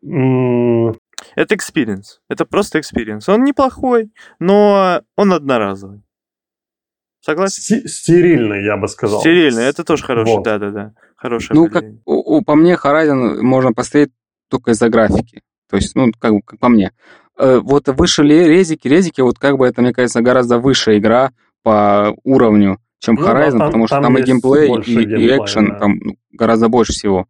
это 1.34 1.54
experience. 1.54 2.18
Это 2.28 2.44
просто 2.44 2.78
experience. 2.78 3.24
Он 3.28 3.44
неплохой, 3.44 4.12
но 4.38 5.02
он 5.16 5.32
одноразовый. 5.32 6.02
Согласен? 7.20 7.88
Стерильный, 7.88 8.64
я 8.64 8.76
бы 8.76 8.88
сказал. 8.88 9.20
Стерильный, 9.20 9.64
это 9.64 9.84
тоже 9.84 10.02
хороший, 10.02 10.34
вот. 10.34 10.44
да-да-да. 10.44 10.92
Хороший. 11.16 11.54
Ну, 11.54 11.68
как, 11.68 11.84
у, 12.04 12.38
у, 12.38 12.42
по 12.42 12.56
мне, 12.56 12.74
Horizon 12.74 13.40
можно 13.42 13.72
посмотреть 13.72 14.10
только 14.48 14.72
из-за 14.72 14.88
графики. 14.88 15.42
То 15.70 15.76
есть, 15.76 15.94
ну, 15.94 16.10
как, 16.18 16.32
как 16.44 16.58
по 16.58 16.68
мне. 16.68 16.92
Э, 17.38 17.60
вот 17.62 17.86
выше 17.88 18.24
резики, 18.24 18.88
резики, 18.88 19.20
вот 19.20 19.38
как 19.38 19.56
бы 19.56 19.66
это, 19.66 19.82
мне 19.82 19.92
кажется, 19.92 20.20
гораздо 20.20 20.58
выше 20.58 20.98
игра 20.98 21.30
по 21.62 22.14
уровню, 22.24 22.78
чем 22.98 23.14
ну, 23.14 23.26
Horizon, 23.26 23.58
там, 23.58 23.68
потому 23.68 23.86
что 23.86 23.96
там, 23.96 24.02
там 24.02 24.18
и 24.18 24.22
геймплей, 24.22 24.68
и, 24.84 25.24
и 25.24 25.36
экшен 25.36 25.68
да. 25.70 25.78
там 25.78 25.98
ну, 26.00 26.16
гораздо 26.32 26.68
больше 26.68 26.92
всего. 26.92 27.26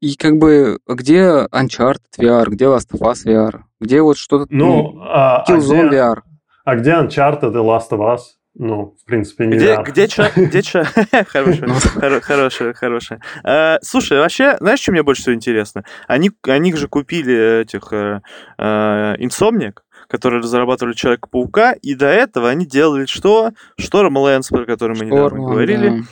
И 0.00 0.14
как 0.16 0.38
бы, 0.38 0.78
где 0.86 1.46
Uncharted 1.50 2.18
VR, 2.18 2.46
где 2.48 2.66
Last 2.66 2.90
of 2.92 3.00
Us 3.00 3.24
VR, 3.26 3.62
где 3.80 4.00
вот 4.00 4.16
что-то... 4.16 4.46
Ну, 4.48 4.92
ну 4.92 5.02
а, 5.02 5.44
Killzone 5.48 5.86
а 5.86 5.88
где, 5.88 5.96
VR. 5.96 6.18
А 6.64 6.76
где 6.76 6.90
Uncharted 6.92 7.50
и 7.50 7.56
Last 7.56 7.90
of 7.90 7.98
Us? 7.98 8.18
Ну, 8.54 8.96
в 9.00 9.04
принципе, 9.04 9.46
не 9.46 9.56
Где, 9.56 9.74
VR. 9.74 9.84
где 9.84 10.08
чё? 10.08 10.24
Где 10.36 10.62
чё? 10.62 10.84
Хорошая, 11.28 12.20
хорошая, 12.20 12.74
хорошая. 12.74 13.20
А, 13.44 13.78
слушай, 13.82 14.18
вообще, 14.18 14.56
знаешь, 14.60 14.80
что 14.80 14.92
мне 14.92 15.02
больше 15.02 15.22
всего 15.22 15.34
интересно? 15.34 15.84
Они, 16.06 16.30
они 16.42 16.72
же 16.74 16.88
купили 16.88 17.62
этих 17.62 17.92
uh, 17.92 18.20
uh, 18.60 19.16
Insomniac, 19.18 19.78
которые 20.08 20.40
разрабатывали 20.40 20.94
Человека-паука, 20.94 21.72
и 21.72 21.94
до 21.94 22.06
этого 22.06 22.48
они 22.48 22.66
делали 22.66 23.06
что? 23.06 23.50
Storm 23.80 24.14
Lands, 24.14 24.48
про 24.48 24.64
который 24.64 24.96
мы 24.96 25.06
недавно 25.06 25.38
говорили. 25.38 26.04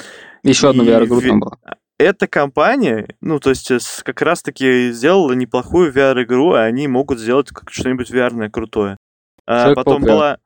Еще 0.43 0.71
одну 0.71 0.85
VR-игру 0.85 1.21
там 1.21 1.41
была 1.41 1.59
эта 1.99 2.27
компания, 2.27 3.09
ну, 3.21 3.41
то 3.41 3.51
есть 3.51 3.71
как 4.03 4.21
раз-таки 4.23 4.91
сделала 4.93 5.33
неплохую 5.33 5.93
VR-игру, 5.93 6.57
и 6.57 6.59
они 6.59 6.89
могут 6.89 7.19
сделать 7.19 7.49
что-нибудь 7.69 8.11
VR 8.11 8.51
крутое. 8.51 8.97
А 9.47 9.75
потом 9.75 10.03
была... 10.03 10.39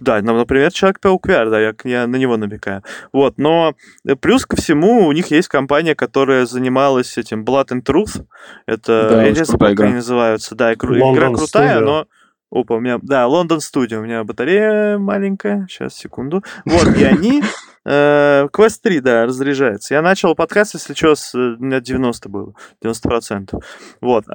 Да, 0.00 0.20
например, 0.22 0.72
Человек-паук 0.72 1.28
VR, 1.28 1.50
да, 1.50 1.60
я, 1.60 1.74
я 1.84 2.06
на 2.06 2.16
него 2.16 2.38
намекаю. 2.38 2.82
Вот, 3.12 3.36
но 3.36 3.74
э, 4.08 4.16
плюс 4.16 4.46
ко 4.46 4.56
всему 4.56 5.06
у 5.06 5.12
них 5.12 5.30
есть 5.30 5.46
компания, 5.46 5.94
которая 5.94 6.46
занималась 6.46 7.18
этим 7.18 7.44
Blood 7.44 7.68
and 7.68 7.82
Truth. 7.82 8.24
Это, 8.66 9.08
да, 9.10 9.24
я 9.24 9.30
не 9.30 9.44
знаю, 9.44 9.58
как 9.58 9.80
они 9.80 9.94
называются. 9.96 10.54
Да, 10.54 10.72
игра, 10.72 10.96
игра 10.98 11.28
крутая, 11.28 11.80
Studio. 11.80 11.84
но 11.84 12.06
Опа, 12.54 12.76
у 12.76 12.80
меня, 12.80 12.98
да, 13.02 13.26
Лондон 13.26 13.60
студия, 13.60 13.98
у 13.98 14.02
меня 14.02 14.22
батарея 14.22 14.96
маленькая, 14.96 15.66
сейчас, 15.68 15.94
секунду. 15.94 16.44
Вот, 16.64 16.96
и 16.96 17.02
они, 17.02 17.42
э, 17.84 18.46
Quest 18.52 18.80
3, 18.82 19.00
да, 19.00 19.26
разряжается. 19.26 19.94
Я 19.94 20.02
начал 20.02 20.34
подкаст, 20.34 20.74
если 20.74 20.94
что, 20.94 21.14
с, 21.14 21.34
у 21.34 21.56
меня 21.58 21.80
90 21.80 22.28
было, 22.28 22.54
90%. 22.82 23.62
Вот, 24.00 24.26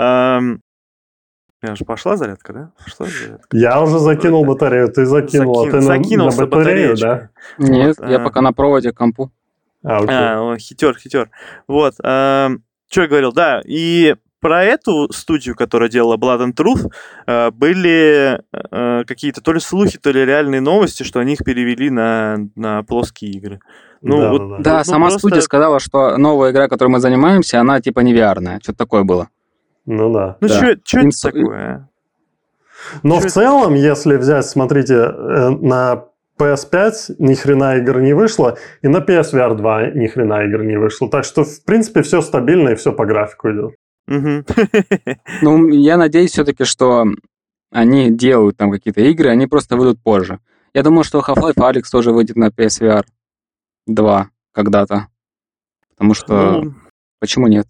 меня 1.62 1.76
же 1.76 1.84
пошла 1.84 2.16
зарядка, 2.16 2.54
да? 2.54 2.72
Пошла 2.82 3.08
зарядка. 3.08 3.58
Я 3.58 3.82
уже 3.82 4.00
закинул 4.00 4.46
батарею, 4.46 4.88
ты 4.88 5.06
закинул, 5.06 5.56
Закин, 5.66 5.70
а 5.70 5.72
ты 5.72 5.82
закинул 5.82 6.30
на, 6.30 6.36
на 6.36 6.48
батарею, 6.48 6.98
да? 6.98 7.30
Нет, 7.58 7.98
вот, 8.00 8.10
я 8.10 8.18
а... 8.18 8.24
пока 8.24 8.42
на 8.42 8.54
проводе 8.54 8.94
компу. 8.94 9.32
А, 9.84 9.98
окей. 9.98 10.08
а 10.10 10.58
хитер, 10.58 10.98
хитер. 10.98 11.30
Вот, 11.68 11.96
э, 12.02 12.50
что 12.90 13.02
я 13.02 13.08
говорил, 13.08 13.34
да, 13.34 13.62
и 13.66 14.16
про 14.40 14.64
эту 14.64 15.12
студию, 15.12 15.56
которая 15.56 15.90
делала 15.90 16.18
Blood 16.18 16.48
and 16.48 16.54
Truth, 16.54 16.92
э, 17.28 17.52
были 17.52 18.42
э, 18.52 19.04
какие-то 19.06 19.42
то 19.42 19.54
ли 19.54 19.60
слухи, 19.60 19.98
то 19.98 20.12
ли 20.12 20.26
реальные 20.26 20.62
новости, 20.62 21.04
что 21.04 21.20
они 21.20 21.34
их 21.34 21.44
перевели 21.44 21.90
на, 21.90 22.38
на 22.56 22.84
плоские 22.84 23.32
игры. 23.32 23.60
Ну, 24.02 24.22
да, 24.22 24.32
вот, 24.32 24.50
да, 24.50 24.58
да. 24.58 24.64
да 24.64 24.78
ну, 24.80 24.84
сама 24.84 25.08
просто... 25.08 25.20
студия 25.20 25.42
сказала, 25.42 25.80
что 25.80 26.18
новая 26.18 26.52
игра, 26.52 26.68
которой 26.68 26.90
мы 26.90 27.00
занимаемся, 27.00 27.60
она 27.60 27.82
типа 27.82 28.00
не 28.00 28.14
VR-ная. 28.14 28.60
Что-то 28.62 28.78
такое 28.78 29.04
было. 29.04 29.30
Ну 29.86 30.12
да. 30.14 30.38
Ну 30.40 30.48
да. 30.48 30.54
что 30.54 31.00
это 31.00 31.10
такое? 31.22 31.90
Но 33.04 33.20
Чё 33.20 33.28
в 33.28 33.32
целом, 33.32 33.74
если 33.74 34.16
взять, 34.16 34.46
смотрите, 34.46 34.96
э, 34.96 35.50
на 35.50 36.06
PS5 36.40 37.16
ни 37.20 37.34
хрена 37.34 37.78
игр 37.78 38.00
не 38.00 38.14
вышло, 38.14 38.58
и 38.82 38.88
на 38.88 39.00
PSVR 39.00 39.56
2 39.56 39.88
ни 39.92 40.08
хрена 40.08 40.46
игр 40.46 40.64
не 40.64 40.78
вышло. 40.78 41.10
Так 41.10 41.26
что, 41.26 41.44
в 41.44 41.64
принципе, 41.66 42.02
все 42.02 42.22
стабильно 42.22 42.70
и 42.70 42.76
все 42.76 42.94
по 42.94 43.06
графику 43.06 43.52
идет. 43.52 43.76
Ну, 45.42 45.68
я 45.70 45.98
надеюсь 45.98 46.32
все-таки, 46.32 46.64
что 46.64 47.06
они 47.72 48.10
делают 48.10 48.58
там 48.58 48.72
какие-то 48.72 49.02
игры, 49.02 49.30
они 49.30 49.48
просто 49.48 49.78
выйдут 49.78 50.02
позже. 50.02 50.40
Я 50.74 50.84
думаю, 50.84 51.04
что 51.04 51.20
Half-Life 51.20 51.56
Alyx 51.56 51.84
тоже 51.92 52.12
выйдет 52.12 52.36
на 52.36 52.50
PSVR 52.50 53.04
2 53.88 54.30
когда-то. 54.52 55.08
Потому 55.90 56.14
что... 56.14 56.62
Ну, 56.62 56.74
почему 57.20 57.48
нет? 57.48 57.68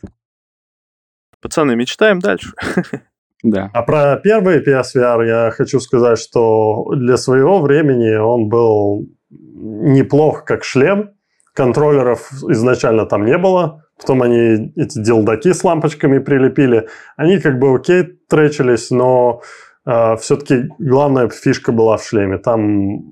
Пацаны, 1.42 1.76
мечтаем 1.76 2.20
дальше. 2.20 2.54
Да. 3.42 3.72
А 3.74 3.84
про 3.84 4.18
первый 4.18 4.62
PSVR 4.62 5.26
я 5.26 5.52
хочу 5.52 5.80
сказать, 5.80 6.20
что 6.20 6.90
для 6.94 7.16
своего 7.16 7.62
времени 7.62 8.14
он 8.18 8.50
был 8.50 9.08
неплох 9.30 10.44
как 10.44 10.66
шлем. 10.66 11.12
Контроллеров 11.54 12.34
изначально 12.50 13.06
там 13.06 13.24
не 13.26 13.38
было. 13.38 13.86
Потом 14.00 14.22
они 14.22 14.72
эти 14.76 15.00
делдаки 15.00 15.52
с 15.52 15.64
лампочками 15.64 16.20
прилепили. 16.20 16.88
Они 17.18 17.40
как 17.40 17.60
бы 17.60 17.76
окей 17.76 18.04
тречились, 18.30 18.92
но 18.92 19.42
э, 19.86 20.16
все-таки 20.18 20.70
главная 20.80 21.30
фишка 21.30 21.72
была 21.72 21.98
в 21.98 22.04
шлеме. 22.04 22.38
Там 22.38 23.04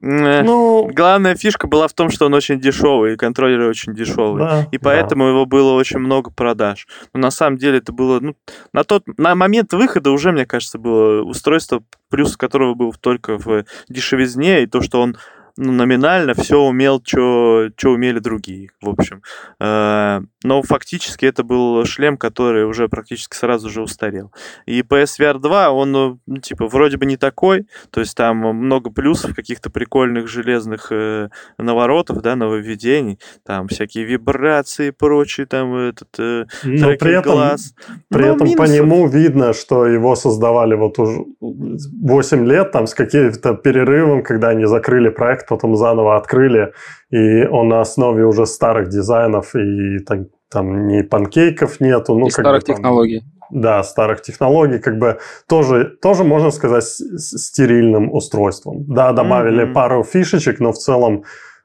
ну, 0.00 0.88
главная 0.92 1.34
фишка 1.34 1.66
была 1.66 1.88
в 1.88 1.92
том, 1.92 2.10
что 2.10 2.26
он 2.26 2.34
очень 2.34 2.60
дешевый, 2.60 3.14
и 3.14 3.16
контроллеры 3.16 3.68
очень 3.68 3.94
дешевые. 3.94 4.48
Да, 4.48 4.68
и 4.70 4.78
поэтому 4.78 5.24
да. 5.24 5.30
его 5.30 5.44
было 5.46 5.72
очень 5.72 5.98
много 5.98 6.30
продаж. 6.30 6.86
Но 7.12 7.20
на 7.20 7.30
самом 7.30 7.58
деле 7.58 7.78
это 7.78 7.92
было, 7.92 8.20
ну, 8.20 8.36
на 8.72 8.84
тот, 8.84 9.02
на 9.18 9.34
момент 9.34 9.72
выхода 9.72 10.10
уже, 10.10 10.30
мне 10.30 10.46
кажется, 10.46 10.78
было 10.78 11.22
устройство, 11.22 11.82
плюс 12.10 12.36
которого 12.36 12.74
был 12.74 12.94
только 12.94 13.36
в 13.36 13.64
дешевизне, 13.88 14.62
и 14.62 14.66
то, 14.66 14.82
что 14.82 15.00
он 15.00 15.16
ну, 15.60 15.72
номинально 15.72 16.34
все 16.34 16.60
умел, 16.60 17.02
что 17.04 17.68
умели 17.84 18.20
другие, 18.20 18.70
в 18.80 18.88
общем. 18.90 19.22
Э, 19.60 20.20
но 20.44 20.62
фактически 20.62 21.26
это 21.26 21.42
был 21.42 21.84
шлем, 21.84 22.16
который 22.16 22.64
уже 22.64 22.88
практически 22.88 23.34
сразу 23.34 23.68
же 23.68 23.82
устарел. 23.82 24.32
И 24.66 24.82
PSVR 24.82 25.40
2, 25.40 25.70
он, 25.70 25.90
ну, 25.92 26.38
типа, 26.40 26.68
вроде 26.68 26.96
бы 26.96 27.06
не 27.06 27.16
такой, 27.16 27.66
то 27.90 27.98
есть 27.98 28.16
там 28.16 28.36
много 28.36 28.90
плюсов, 28.90 29.34
каких-то 29.34 29.68
прикольных 29.68 30.28
железных 30.28 30.92
э, 30.92 31.28
наворотов, 31.58 32.22
да, 32.22 32.36
нововведений, 32.36 33.18
там 33.44 33.66
всякие 33.66 34.04
вибрации 34.04 34.88
и 34.88 34.92
прочие, 34.92 35.46
там 35.46 35.74
этот 35.74 36.08
э, 36.20 36.44
Но 36.62 36.96
при 36.96 37.18
этом, 37.18 37.32
глаз. 37.32 37.74
При 38.08 38.22
Но 38.22 38.34
этом 38.34 38.46
минусов... 38.46 38.66
по 38.66 38.70
нему 38.70 39.08
видно, 39.08 39.52
что 39.54 39.86
его 39.86 40.14
создавали 40.14 40.76
вот 40.76 41.00
уже 41.00 41.24
8 41.40 42.46
лет, 42.46 42.70
там, 42.70 42.86
с 42.86 42.94
каким-то 42.94 43.54
перерывом, 43.54 44.22
когда 44.22 44.50
они 44.50 44.66
закрыли 44.66 45.08
проект, 45.08 45.47
потом 45.48 45.76
заново 45.76 46.16
открыли, 46.16 46.72
и 47.10 47.44
он 47.46 47.68
на 47.68 47.80
основе 47.80 48.24
уже 48.24 48.46
старых 48.46 48.88
дизайнов, 48.88 49.54
и 49.54 49.98
там, 49.98 50.26
там 50.50 50.86
ни 50.86 51.02
панкейков 51.02 51.80
нету. 51.80 52.18
Ну, 52.18 52.26
и 52.26 52.30
старых 52.30 52.62
бы, 52.62 52.66
там, 52.66 52.76
технологий. 52.76 53.22
Да, 53.50 53.82
старых 53.82 54.22
технологий, 54.22 54.78
как 54.78 54.98
бы 54.98 55.18
тоже, 55.48 55.96
тоже 56.02 56.24
можно 56.24 56.50
сказать, 56.50 56.84
стерильным 56.84 58.12
устройством. 58.12 58.84
Да, 58.86 59.12
добавили 59.12 59.66
mm-hmm. 59.66 59.72
пару 59.72 60.04
фишечек, 60.04 60.60
но 60.60 60.72
в 60.72 60.78
целом 60.78 61.24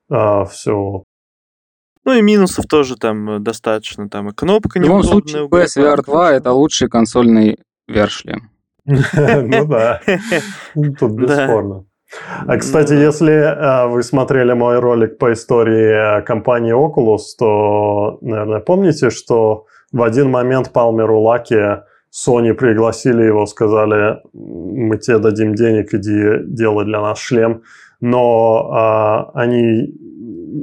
э, 0.09 0.45
все 0.51 1.03
ну 2.05 2.13
и 2.13 2.21
минусов 2.21 2.65
тоже 2.65 2.97
там 2.97 3.41
достаточно. 3.43 4.09
Там 4.09 4.29
и 4.29 4.33
кнопка 4.33 4.79
не 4.79 4.83
В 4.83 4.87
любом 4.87 5.03
случае, 5.03 5.47
PSVR 5.47 6.03
2 6.03 6.33
это 6.33 6.51
лучший 6.51 6.89
консольный 6.89 7.59
VR-шлем. 7.89 8.49
Ну 8.85 9.65
да, 9.65 10.01
тут 10.99 11.11
бесспорно. 11.13 11.85
А, 12.47 12.57
кстати, 12.57 12.93
если 12.93 13.33
э, 13.33 13.87
вы 13.87 14.03
смотрели 14.03 14.53
мой 14.53 14.79
ролик 14.79 15.17
по 15.17 15.33
истории 15.33 16.21
компании 16.23 16.73
Oculus, 16.73 17.37
то, 17.37 18.17
наверное, 18.21 18.59
помните, 18.59 19.09
что 19.09 19.65
в 19.91 20.01
один 20.01 20.29
момент 20.29 20.71
Палмеру 20.71 21.19
Лаки 21.21 21.81
Sony 22.11 22.53
пригласили 22.53 23.23
его, 23.23 23.45
сказали, 23.45 24.19
мы 24.33 24.97
тебе 24.97 25.17
дадим 25.17 25.55
денег, 25.55 25.93
иди 25.93 26.43
делай 26.45 26.85
для 26.85 27.01
нас 27.01 27.19
шлем. 27.19 27.63
Но 28.01 29.31
э, 29.35 29.39
они 29.39 29.93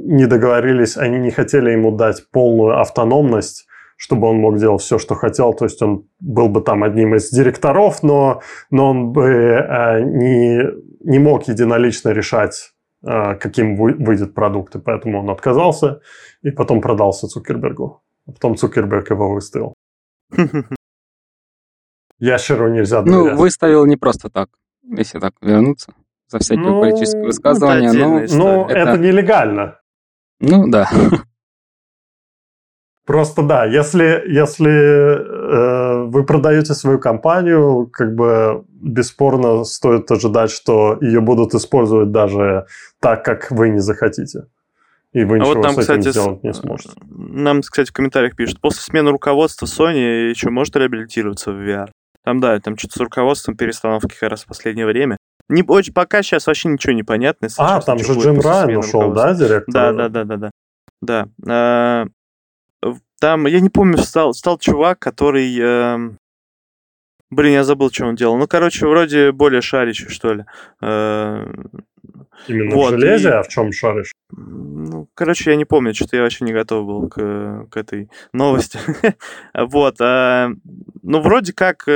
не 0.05 0.25
договорились, 0.27 0.97
они 0.97 1.19
не 1.19 1.31
хотели 1.31 1.71
ему 1.71 1.91
дать 1.91 2.23
полную 2.31 2.79
автономность, 2.79 3.67
чтобы 4.01 4.27
он 4.27 4.37
мог 4.37 4.57
делать 4.57 4.81
все, 4.81 4.97
что 4.97 5.13
хотел. 5.13 5.53
То 5.53 5.65
есть 5.65 5.79
он 5.83 6.07
был 6.19 6.49
бы 6.49 6.61
там 6.61 6.83
одним 6.83 7.13
из 7.13 7.29
директоров, 7.29 8.01
но, 8.01 8.41
но 8.71 8.89
он 8.89 9.11
бы 9.11 9.27
э, 9.27 10.01
не 10.01 10.63
не 11.03 11.19
мог 11.19 11.47
единолично 11.47 12.09
решать, 12.09 12.73
э, 13.03 13.35
каким 13.35 13.75
выйдет 13.75 14.33
продукт, 14.33 14.75
и 14.75 14.79
поэтому 14.79 15.19
он 15.19 15.29
отказался 15.29 16.01
и 16.41 16.49
потом 16.49 16.81
продался 16.81 17.27
Цукербергу. 17.27 18.01
А 18.25 18.31
потом 18.31 18.55
Цукерберг 18.55 19.11
его 19.11 19.31
выставил. 19.35 19.75
Ящеру 22.19 22.69
нельзя 22.69 23.03
ну, 23.03 23.11
доверять. 23.11 23.33
Ну, 23.33 23.39
выставил 23.39 23.85
не 23.85 23.97
просто 23.97 24.31
так, 24.31 24.49
если 24.81 25.19
так 25.19 25.33
вернуться 25.41 25.93
за 26.27 26.39
всякие 26.39 26.65
ну, 26.65 26.81
политические 26.81 27.25
высказывания. 27.25 27.91
Ну, 27.93 28.25
ну 28.31 28.65
это... 28.65 28.79
это 28.79 28.97
нелегально. 28.97 29.79
Ну, 30.39 30.67
да. 30.69 30.89
Просто 33.11 33.41
да, 33.41 33.65
если, 33.65 34.23
если 34.25 34.71
э, 34.71 36.03
вы 36.05 36.23
продаете 36.23 36.73
свою 36.73 36.97
компанию, 36.97 37.89
как 37.91 38.15
бы 38.15 38.63
бесспорно 38.69 39.65
стоит 39.65 40.09
ожидать, 40.09 40.49
что 40.49 40.97
ее 41.01 41.19
будут 41.19 41.53
использовать 41.53 42.13
даже 42.13 42.67
так, 43.01 43.25
как 43.25 43.51
вы 43.51 43.67
не 43.67 43.79
захотите. 43.79 44.45
И 45.11 45.25
вы 45.25 45.35
а 45.35 45.39
ничего 45.39 45.55
вот 45.55 45.63
нам, 45.63 45.73
с 45.73 45.77
этим 45.79 45.99
кстати, 45.99 46.09
сделать 46.09 46.43
не 46.43 46.53
сможете. 46.53 46.91
Нам, 47.09 47.59
кстати, 47.59 47.89
в 47.89 47.93
комментариях 47.93 48.33
пишут, 48.37 48.61
после 48.61 48.79
смены 48.81 49.11
руководства 49.11 49.65
Sony 49.65 50.29
еще 50.29 50.49
может 50.49 50.73
реабилитироваться 50.77 51.51
в 51.51 51.55
VR. 51.55 51.89
Там, 52.23 52.39
да, 52.39 52.57
там 52.61 52.77
что-то 52.77 52.93
с 52.93 53.01
руководством 53.01 53.57
перестановки 53.57 54.15
как 54.17 54.29
раз 54.29 54.43
в 54.43 54.47
последнее 54.47 54.85
время. 54.85 55.17
Не, 55.49 55.65
очень, 55.67 55.91
пока 55.91 56.23
сейчас 56.23 56.47
вообще 56.47 56.69
ничего 56.69 56.93
не 56.93 57.03
понятно. 57.03 57.49
А, 57.57 57.81
там 57.81 57.99
же 57.99 58.13
Джим 58.13 58.39
Райан 58.39 58.77
ушел, 58.77 59.11
да, 59.11 59.33
директор? 59.33 59.73
Да, 59.73 59.91
да, 59.91 60.07
да, 60.07 60.23
да, 60.23 60.37
да. 60.37 60.51
Да. 61.01 62.07
Там, 63.19 63.45
я 63.45 63.59
не 63.59 63.69
помню, 63.69 63.97
стал, 63.97 64.33
стал 64.33 64.57
чувак, 64.57 64.97
который... 64.97 65.55
Э, 65.59 65.97
блин, 67.29 67.53
я 67.53 67.63
забыл, 67.63 67.91
что 67.91 68.05
он 68.05 68.15
делал. 68.15 68.35
Ну, 68.37 68.47
короче, 68.47 68.87
вроде 68.87 69.31
более 69.31 69.61
шарящий, 69.61 70.09
что 70.09 70.33
ли. 70.33 70.45
Э, 70.81 71.45
Именно 72.47 72.75
вот, 72.75 72.93
в 72.93 72.99
железе, 72.99 73.29
и... 73.29 73.31
а 73.31 73.43
в 73.43 73.47
чем 73.47 73.71
шаришь? 73.71 74.13
Ну, 74.31 75.07
короче, 75.13 75.51
я 75.51 75.55
не 75.55 75.65
помню, 75.65 75.93
что-то 75.93 76.17
я 76.17 76.23
вообще 76.23 76.45
не 76.45 76.53
готов 76.53 76.87
был 76.87 77.09
к, 77.09 77.67
к 77.69 77.77
этой 77.77 78.09
новости. 78.33 78.79
вот. 79.53 80.01
А, 80.01 80.49
ну, 81.03 81.21
вроде 81.21 81.53
как... 81.53 81.87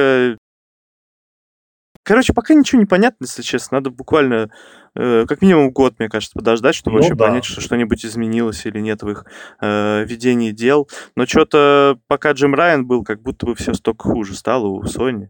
Короче, 2.06 2.34
пока 2.34 2.54
ничего 2.54 2.80
не 2.80 2.86
понятно, 2.86 3.26
если 3.26 3.42
честно. 3.42 3.78
Надо 3.78 3.90
буквально 3.90 4.50
Э, 4.98 5.26
как 5.28 5.42
минимум 5.42 5.72
год, 5.72 5.96
мне 6.00 6.08
кажется, 6.08 6.34
подождать, 6.38 6.74
чтобы 6.74 6.96
ну, 6.96 7.02
вообще 7.02 7.16
да. 7.16 7.26
понять, 7.28 7.44
что 7.44 7.60
что-нибудь 7.60 8.06
изменилось 8.06 8.66
или 8.66 8.80
нет 8.80 9.04
в 9.04 9.10
их 9.10 9.26
э, 9.62 10.06
ведении 10.06 10.52
дел. 10.52 10.88
Но 11.16 11.26
что-то 11.26 12.00
пока 12.08 12.32
Джим 12.32 12.56
Райан 12.56 12.86
был, 12.86 13.04
как 13.04 13.22
будто 13.22 13.46
бы 13.46 13.56
все 13.56 13.74
столько 13.74 14.10
хуже 14.10 14.36
стало 14.36 14.68
у 14.68 14.84
Sony. 14.84 15.28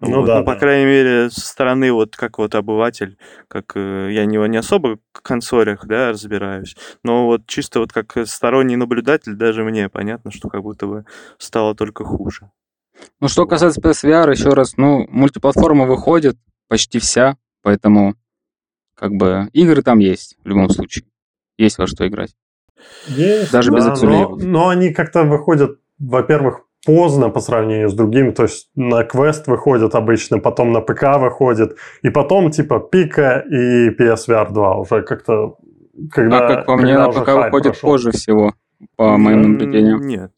Ну, 0.00 0.20
вот. 0.20 0.26
да, 0.26 0.38
ну, 0.38 0.44
по 0.44 0.54
да. 0.54 0.60
крайней 0.60 0.86
мере, 0.86 1.30
со 1.30 1.40
стороны 1.40 1.92
вот 1.92 2.16
как 2.16 2.38
вот 2.38 2.54
обыватель, 2.54 3.18
как 3.48 3.72
э, 3.74 4.10
я 4.12 4.24
не, 4.24 4.36
не 4.48 4.56
особо 4.56 4.98
в 5.12 5.20
консолях, 5.20 5.84
да, 5.86 6.10
разбираюсь, 6.10 6.76
но 7.02 7.26
вот 7.26 7.46
чисто 7.48 7.80
вот 7.80 7.92
как 7.92 8.16
сторонний 8.26 8.76
наблюдатель 8.76 9.34
даже 9.34 9.64
мне 9.64 9.88
понятно, 9.88 10.30
что 10.30 10.48
как 10.48 10.62
будто 10.62 10.86
бы 10.86 11.04
стало 11.38 11.74
только 11.74 12.04
хуже. 12.04 12.50
Ну, 13.20 13.28
что 13.28 13.46
касается 13.46 13.80
PSVR, 13.80 14.30
еще 14.30 14.50
раз, 14.50 14.76
ну, 14.76 15.06
мультиплатформа 15.08 15.86
выходит 15.86 16.36
почти 16.68 16.98
вся, 16.98 17.36
поэтому 17.62 18.14
как 18.94 19.12
бы 19.12 19.48
игры 19.52 19.82
там 19.82 19.98
есть 19.98 20.36
в 20.42 20.48
любом 20.48 20.68
случае. 20.70 21.04
Есть 21.56 21.78
во 21.78 21.86
что 21.86 22.06
играть. 22.06 22.34
Есть, 23.06 23.52
Даже 23.52 23.70
да, 23.70 23.76
без 23.76 24.02
но, 24.02 24.36
но 24.36 24.68
они 24.68 24.92
как-то 24.92 25.24
выходят, 25.24 25.78
во-первых, 25.98 26.62
поздно 26.84 27.28
по 27.28 27.40
сравнению 27.40 27.88
с 27.88 27.94
другими. 27.94 28.30
То 28.30 28.44
есть 28.44 28.70
на 28.74 29.04
квест 29.04 29.46
выходят 29.46 29.94
обычно, 29.94 30.38
потом 30.38 30.72
на 30.72 30.80
ПК 30.80 31.18
выходит, 31.18 31.76
и 32.02 32.10
потом 32.10 32.50
типа 32.50 32.80
Пика 32.80 33.44
и 33.50 33.90
PSVR 33.90 34.52
2 34.52 34.76
уже 34.78 35.02
как-то... 35.02 35.56
Когда, 36.12 36.46
а 36.46 36.54
как 36.54 36.66
по 36.66 36.76
мне, 36.76 36.96
на 36.96 37.10
ПК 37.10 37.28
выходит 37.28 37.72
прошел. 37.72 37.90
позже 37.90 38.12
всего, 38.12 38.54
по 38.96 39.16
моим 39.16 39.42
наблюдениям. 39.42 40.06
Нет. 40.06 40.32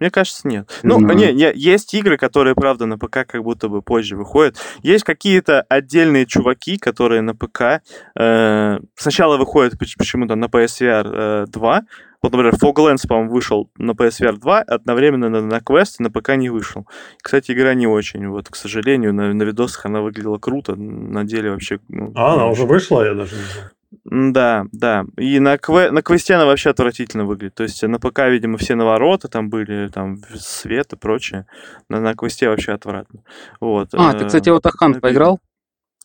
Мне 0.00 0.10
кажется, 0.10 0.48
нет. 0.48 0.68
Ну, 0.82 0.98
не, 0.98 1.32
не, 1.32 1.52
есть 1.54 1.92
игры, 1.92 2.16
которые, 2.16 2.54
правда, 2.54 2.86
на 2.86 2.98
ПК 2.98 3.26
как 3.26 3.42
будто 3.42 3.68
бы 3.68 3.82
позже 3.82 4.16
выходят. 4.16 4.56
Есть 4.82 5.04
какие-то 5.04 5.60
отдельные 5.68 6.24
чуваки, 6.24 6.78
которые 6.78 7.20
на 7.20 7.34
ПК 7.34 7.82
э, 8.18 8.78
сначала 8.96 9.36
выходят 9.36 9.78
почему-то 9.78 10.36
на 10.36 10.46
PSVR 10.46 11.44
э, 11.44 11.46
2, 11.48 11.82
Вот, 12.22 12.32
например, 12.32 12.54
Foglands, 12.54 13.06
по-моему, 13.06 13.30
вышел 13.30 13.70
на 13.76 13.92
PSVR 13.92 14.38
2, 14.38 14.60
одновременно 14.60 15.28
на, 15.28 15.42
на 15.42 15.58
Quest 15.58 15.96
и 15.98 16.02
на 16.02 16.10
ПК 16.10 16.30
не 16.36 16.48
вышел. 16.48 16.86
Кстати, 17.22 17.52
игра 17.52 17.74
не 17.74 17.86
очень. 17.86 18.26
Вот, 18.28 18.48
к 18.48 18.56
сожалению, 18.56 19.12
на, 19.12 19.34
на 19.34 19.42
видосах 19.42 19.84
она 19.84 20.00
выглядела 20.00 20.38
круто, 20.38 20.76
на 20.76 21.24
деле 21.24 21.50
вообще... 21.50 21.78
Ну, 21.88 22.12
а, 22.14 22.34
она 22.34 22.46
уже 22.46 22.64
вышла, 22.64 23.04
я 23.04 23.12
даже 23.12 23.36
не 23.36 23.42
знаю. 23.42 23.70
Да, 24.04 24.66
да. 24.72 25.04
И 25.16 25.40
на, 25.40 25.58
кве... 25.58 25.90
на 25.90 26.02
квесте 26.02 26.34
она 26.34 26.46
вообще 26.46 26.70
отвратительно 26.70 27.24
выглядит. 27.24 27.56
То 27.56 27.64
есть 27.64 27.82
на 27.82 27.98
ПК, 27.98 28.20
видимо, 28.28 28.56
все 28.56 28.74
навороты 28.76 29.28
там 29.28 29.50
были, 29.50 29.88
там 29.88 30.18
свет 30.34 30.92
и 30.92 30.96
прочее. 30.96 31.46
На, 31.88 32.00
на 32.00 32.14
квесте 32.14 32.48
вообще 32.48 32.72
отвратно. 32.72 33.22
Вот. 33.60 33.88
А, 33.92 34.12
ты, 34.14 34.26
кстати, 34.26 34.48
вот 34.48 34.64
Аханг 34.64 35.00
поиграл? 35.00 35.40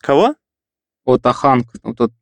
Кого? 0.00 0.34
Вот 1.04 1.24
Аханг, 1.24 1.68
вот 1.82 1.96
тот 1.96 2.12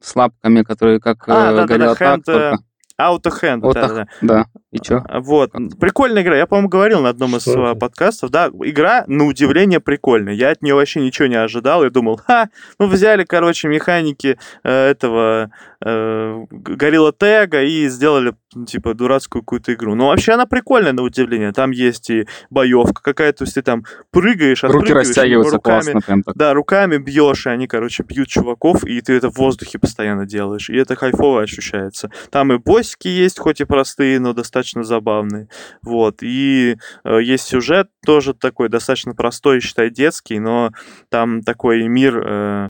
с 0.00 0.14
лапками, 0.14 0.62
который 0.62 1.00
как 1.00 1.28
а, 1.28 1.52
э, 1.52 1.56
да, 1.56 1.66
горел 1.66 1.96
да, 1.98 2.16
да, 2.16 2.50
так, 2.50 2.60
только... 2.96 3.38
Auto 3.38 3.42
Hand, 3.42 3.60
вот 3.60 3.74
да, 3.74 3.88
да. 3.88 4.06
Да, 4.20 4.46
и 4.70 4.78
чё? 4.78 5.04
Вот. 5.12 5.52
Прикольная 5.80 6.22
игра. 6.22 6.36
Я, 6.36 6.46
по-моему, 6.46 6.68
говорил 6.68 7.00
на 7.00 7.08
одном 7.10 7.36
из 7.36 7.42
Что 7.42 7.70
это? 7.70 7.78
подкастов. 7.78 8.30
Да, 8.30 8.50
игра, 8.62 9.04
на 9.06 9.26
удивление, 9.26 9.80
прикольная. 9.80 10.34
Я 10.34 10.50
от 10.50 10.62
нее 10.62 10.74
вообще 10.74 11.00
ничего 11.00 11.26
не 11.26 11.36
ожидал. 11.36 11.84
Я 11.84 11.90
думал, 11.90 12.16
ха, 12.16 12.48
ну 12.78 12.86
взяли, 12.86 13.24
короче, 13.24 13.68
механики 13.68 14.38
э, 14.62 14.90
этого 14.90 15.50
э, 15.84 16.44
Горилла 16.50 17.12
Тега 17.12 17.62
и 17.62 17.88
сделали, 17.88 18.34
ну, 18.54 18.64
типа, 18.64 18.94
дурацкую 18.94 19.42
какую-то 19.42 19.74
игру. 19.74 19.94
Но 19.94 20.08
вообще 20.08 20.32
она 20.32 20.46
прикольная, 20.46 20.92
на 20.92 21.02
удивление. 21.02 21.52
Там 21.52 21.70
есть 21.70 22.10
и 22.10 22.26
боевка 22.50 23.02
какая-то, 23.02 23.38
то 23.38 23.44
есть 23.44 23.54
ты 23.54 23.62
там 23.62 23.84
прыгаешь, 24.10 24.62
Руки 24.64 24.92
растягиваются 24.92 25.56
руками, 25.56 25.82
классно 25.82 26.00
прям 26.00 26.22
так. 26.22 26.36
да, 26.36 26.54
руками 26.54 26.96
бьешь, 26.96 27.46
и 27.46 27.50
они, 27.50 27.66
короче, 27.66 28.02
бьют 28.02 28.28
чуваков, 28.28 28.84
и 28.84 29.00
ты 29.00 29.12
это 29.14 29.30
в 29.30 29.36
воздухе 29.36 29.78
постоянно 29.78 30.26
делаешь. 30.26 30.70
И 30.70 30.76
это 30.76 30.96
кайфово 30.96 31.42
ощущается. 31.42 32.10
Там 32.30 32.52
и 32.52 32.58
боссики 32.58 33.08
есть, 33.08 33.38
хоть 33.38 33.60
и 33.60 33.64
простые, 33.64 34.18
но 34.20 34.32
достаточно 34.32 34.82
забавные. 34.82 35.48
Вот. 35.82 36.22
И 36.22 36.76
э, 37.04 37.22
есть 37.22 37.44
сюжет 37.44 37.88
тоже 38.04 38.34
такой, 38.34 38.68
достаточно 38.68 39.14
простой, 39.14 39.60
считай, 39.60 39.90
детский, 39.90 40.38
но 40.38 40.70
там 41.10 41.42
такой 41.42 41.86
мир, 41.88 42.22
э, 42.24 42.68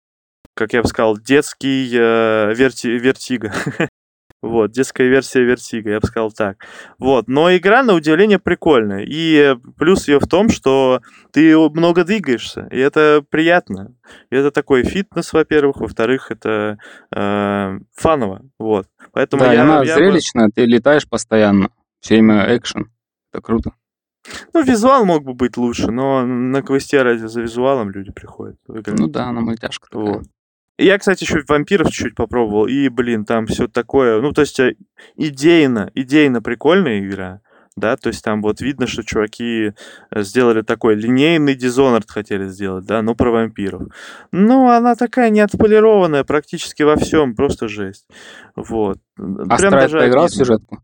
как 0.55 0.73
я 0.73 0.83
бы 0.83 0.89
сказал, 0.89 1.19
детский 1.19 1.91
э, 1.93 2.55
Verti, 2.55 2.91
Vertigo. 2.91 3.53
Вот, 4.45 4.73
детская 4.73 5.09
версия 5.09 5.43
Vertigo, 5.43 5.93
я 5.93 6.01
бы 6.01 6.07
сказал 6.07 6.31
так. 6.31 6.59
Вот, 6.99 7.29
но 7.29 7.57
игра, 7.57 7.83
на 7.83 7.95
удивление, 7.95 8.39
прикольная. 8.39 9.03
И 9.09 9.57
плюс 9.79 10.07
ее 10.07 10.21
в 10.21 10.27
том, 10.27 10.51
что 10.51 11.01
ты 11.33 11.57
много 11.57 12.05
двигаешься, 12.05 12.69
и 12.71 12.79
это 12.79 13.25
приятно. 13.31 13.95
И 14.29 14.37
это 14.37 14.51
такой 14.51 14.83
фитнес, 14.83 15.33
во-первых, 15.33 15.79
во-вторых, 15.79 16.31
это 16.31 16.77
э, 17.11 17.79
фаново, 17.95 18.43
вот. 18.59 18.87
Поэтому 19.13 19.45
да, 19.45 19.55
я, 19.55 19.63
она 19.63 19.77
я 19.77 19.81
бы- 19.81 19.87
зрелищная, 19.95 20.51
ты 20.55 20.67
летаешь 20.67 21.09
постоянно. 21.09 21.71
Все 22.01 22.17
время 22.17 22.55
экшен. 22.55 22.93
Это 23.33 23.41
круто. 23.41 23.73
Ну, 24.53 24.63
визуал 24.63 25.07
мог 25.07 25.25
бы 25.25 25.33
быть 25.33 25.57
лучше, 25.57 25.91
но 25.91 26.23
на 26.27 26.61
квесте 26.61 27.01
ради 27.01 27.25
за 27.25 27.41
визуалом 27.41 27.91
люди 27.91 28.13
приходят. 28.13 28.57
Ну 28.69 29.09
да, 29.09 29.29
она 29.29 29.41
мультяшка 29.41 29.89
такая. 29.89 30.15
Вот. 30.17 30.25
Я, 30.77 30.99
кстати, 30.99 31.23
еще 31.25 31.43
вампиров 31.47 31.89
чуть-чуть 31.89 32.17
попробовал, 32.17 32.67
и, 32.67 32.89
блин, 32.89 33.25
там 33.25 33.47
все 33.47 33.69
такое, 33.69 34.21
ну, 34.21 34.33
то 34.33 34.41
есть 34.41 34.59
э, 34.59 34.75
идейно, 35.17 35.91
идейно 35.95 36.43
прикольная 36.43 36.99
игра, 37.01 37.41
да, 37.77 37.97
то 37.97 38.09
есть 38.09 38.25
там 38.25 38.43
вот 38.43 38.61
видно, 38.61 38.89
что 38.89 39.05
чуваки 39.05 39.73
э, 40.11 40.23
сделали 40.23 40.63
такой 40.63 40.97
линейный 40.97 41.57
Dishonored 41.57 42.07
хотели 42.09 42.49
сделать, 42.49 42.87
да, 42.87 43.03
но 43.03 43.15
про 43.15 43.31
вампиров. 43.31 43.83
Ну, 44.33 44.69
она 44.69 44.97
такая 44.97 45.31
не 45.31 45.41
отполированная 45.41 46.25
практически 46.25 46.83
во 46.83 46.97
всем, 46.97 47.37
просто 47.37 47.69
жесть. 47.69 48.09
Вот. 48.57 48.99
А 49.17 49.59
Страйт 49.59 49.93
поиграл 49.93 50.27
в 50.27 50.27
обидно. 50.27 50.45
сюжетку? 50.45 50.83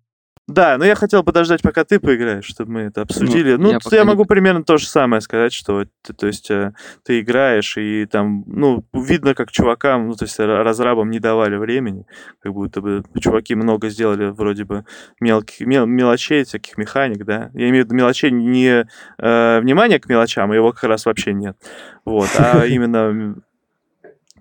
Да, 0.52 0.76
но 0.78 0.84
я 0.84 0.94
хотел 0.94 1.22
подождать, 1.22 1.62
пока 1.62 1.84
ты 1.84 2.00
поиграешь, 2.00 2.44
чтобы 2.44 2.72
мы 2.72 2.80
это 2.82 3.02
обсудили. 3.02 3.54
Ну, 3.56 3.68
я 3.68 3.74
я, 3.74 3.78
пока 3.80 3.96
не- 3.98 4.04
могу 4.04 4.24
примерно 4.24 4.64
то 4.64 4.76
же 4.76 4.86
самое 4.86 5.20
сказать, 5.20 5.52
что 5.52 5.84
ты, 6.02 6.12
то 6.12 6.26
есть 6.26 6.50
э, 6.50 6.72
ты 7.04 7.20
играешь, 7.20 7.76
и 7.76 8.06
там, 8.06 8.44
ну, 8.46 8.84
видно, 8.92 9.34
как 9.34 9.50
чувакам, 9.52 10.08
ну, 10.08 10.14
то 10.14 10.24
есть 10.24 10.38
ра- 10.38 10.62
разрабам 10.62 11.10
не 11.10 11.20
давали 11.20 11.56
времени, 11.56 12.04
как 12.42 12.52
будто 12.52 12.80
бы 12.80 13.02
чуваки 13.20 13.54
много 13.54 13.88
сделали 13.88 14.26
вроде 14.30 14.64
бы 14.64 14.84
мелких, 15.20 15.66
мел- 15.66 15.86
мелочей, 15.86 16.44
всяких 16.44 16.76
механик, 16.78 17.24
да. 17.24 17.50
Я 17.54 17.68
имею 17.70 17.84
в 17.84 17.86
виду 17.86 17.94
мелочей 17.94 18.30
не 18.30 18.86
э, 19.18 19.60
внимание 19.60 20.00
к 20.00 20.08
мелочам, 20.08 20.50
а 20.50 20.54
его 20.54 20.72
как 20.72 20.84
раз 20.84 21.06
вообще 21.06 21.32
нет. 21.32 21.56
Вот, 22.04 22.28
а 22.38 22.64
именно 22.66 23.36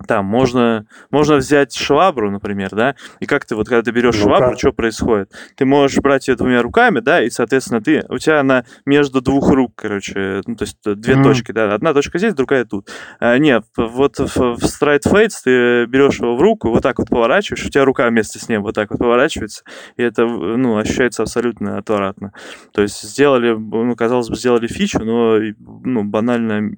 там 0.07 0.25
можно, 0.25 0.85
можно 1.11 1.35
взять 1.37 1.75
швабру, 1.75 2.31
например, 2.31 2.69
да, 2.71 2.95
и 3.19 3.25
как 3.25 3.45
ты 3.45 3.55
вот, 3.55 3.67
когда 3.67 3.81
ты 3.81 3.91
берешь 3.91 4.15
Ну-ка. 4.15 4.37
швабру, 4.37 4.57
что 4.57 4.71
происходит? 4.71 5.31
Ты 5.55 5.65
можешь 5.65 5.97
брать 5.99 6.27
ее 6.27 6.35
двумя 6.35 6.61
руками, 6.61 6.99
да, 6.99 7.21
и, 7.21 7.29
соответственно, 7.29 7.81
ты, 7.81 8.05
у 8.09 8.17
тебя 8.17 8.39
она 8.39 8.63
между 8.85 9.21
двух 9.21 9.49
рук, 9.51 9.73
короче, 9.75 10.41
ну, 10.45 10.55
то 10.55 10.63
есть 10.63 10.77
э, 10.85 10.95
две 10.95 11.15
Мгм. 11.15 11.23
точки, 11.23 11.51
да, 11.51 11.73
одна 11.73 11.93
точка 11.93 12.17
здесь, 12.17 12.33
другая 12.33 12.65
тут. 12.65 12.89
А, 13.19 13.37
нет, 13.37 13.65
вот 13.77 14.17
в, 14.19 14.35
в 14.35 14.63
Stride 14.63 15.03
Fates 15.05 15.33
ты 15.43 15.85
берешь 15.85 16.19
его 16.19 16.35
в 16.35 16.41
руку, 16.41 16.69
вот 16.69 16.83
так 16.83 16.99
вот 16.99 17.09
поворачиваешь, 17.09 17.65
у 17.65 17.69
тебя 17.69 17.85
рука 17.85 18.07
вместе 18.07 18.39
с 18.39 18.47
ним 18.49 18.61
вот 18.63 18.75
так 18.75 18.91
вот 18.91 18.99
поворачивается, 18.99 19.63
и 19.97 20.03
это, 20.03 20.25
ну, 20.25 20.77
ощущается 20.77 21.23
абсолютно 21.23 21.77
отвратно. 21.77 22.33
То 22.73 22.81
есть 22.81 23.01
сделали, 23.01 23.51
ну, 23.53 23.95
казалось 23.95 24.29
бы, 24.29 24.35
сделали 24.35 24.67
фичу, 24.67 24.99
но, 24.99 25.37
ну, 25.83 26.03
банально 26.03 26.71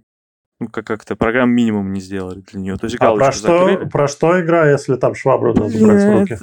ну, 0.62 0.68
как- 0.68 0.86
как-то 0.86 1.16
программ 1.16 1.50
минимум 1.52 1.92
не 1.92 2.00
сделали 2.00 2.42
для 2.52 2.60
нее. 2.62 2.78
То 2.78 2.86
есть 2.86 2.96
А 3.00 3.16
про 3.16 3.32
что, 3.32 3.68
закрыли. 3.68 3.90
про 3.90 4.08
что 4.08 4.40
игра, 4.40 4.70
если 4.70 4.96
там 4.96 5.16
швабру 5.16 5.54
надо 5.56 5.78
брать 5.84 6.04
в 6.04 6.20
руки? 6.20 6.38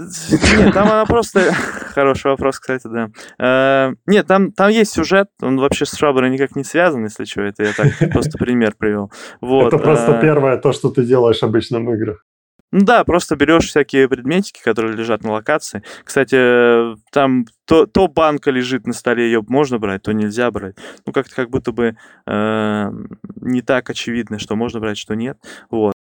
Нет, 0.59 0.75
там 0.75 0.89
она 0.91 1.07
просто... 1.07 1.41
Хороший 1.95 2.33
вопрос, 2.33 2.59
кстати, 2.59 2.87
да. 2.89 3.11
Э, 3.39 3.95
Нет, 4.07 4.27
там, 4.27 4.53
там 4.53 4.71
есть 4.71 4.93
сюжет, 4.93 5.29
он 5.41 5.59
вообще 5.59 5.87
с 5.87 5.97
шваброй 5.97 6.31
никак 6.31 6.57
не 6.57 6.64
связан, 6.64 7.05
если 7.05 7.25
что, 7.25 7.43
это 7.43 7.62
я 7.62 7.73
так 7.73 7.89
просто 8.12 8.39
пример 8.39 8.75
привел. 8.77 9.11
Вот. 9.41 9.69
Это 9.69 9.79
просто 9.79 10.12
э, 10.16 10.21
первое 10.21 10.57
то, 10.59 10.73
что 10.73 10.91
ты 10.91 11.05
делаешь 11.05 11.43
обычно 11.43 11.81
в 11.81 11.93
играх. 11.95 12.25
Ну 12.71 12.85
да, 12.85 13.03
просто 13.05 13.35
берешь 13.37 13.69
всякие 13.69 14.09
предметики, 14.09 14.61
которые 14.62 14.95
лежат 14.95 15.23
на 15.25 15.33
локации. 15.33 15.83
Кстати, 16.05 16.35
э, 16.37 16.97
там 17.12 17.47
то, 17.64 17.87
то 17.87 18.09
банка 18.09 18.51
лежит 18.51 18.87
на 18.87 18.93
столе, 18.93 19.25
ее 19.25 19.43
можно 19.49 19.79
брать, 19.79 20.03
то 20.03 20.12
нельзя 20.12 20.51
брать. 20.51 20.77
Ну, 21.07 21.12
как-то 21.12 21.35
как 21.35 21.49
будто 21.51 21.73
бы 21.73 21.97
э, 22.27 22.91
не 23.37 23.62
так 23.62 23.89
очевидно, 23.89 24.39
что 24.39 24.55
можно 24.55 24.81
брать, 24.81 24.99
что 24.99 25.14
нет. 25.14 25.39
Вот. 25.71 25.95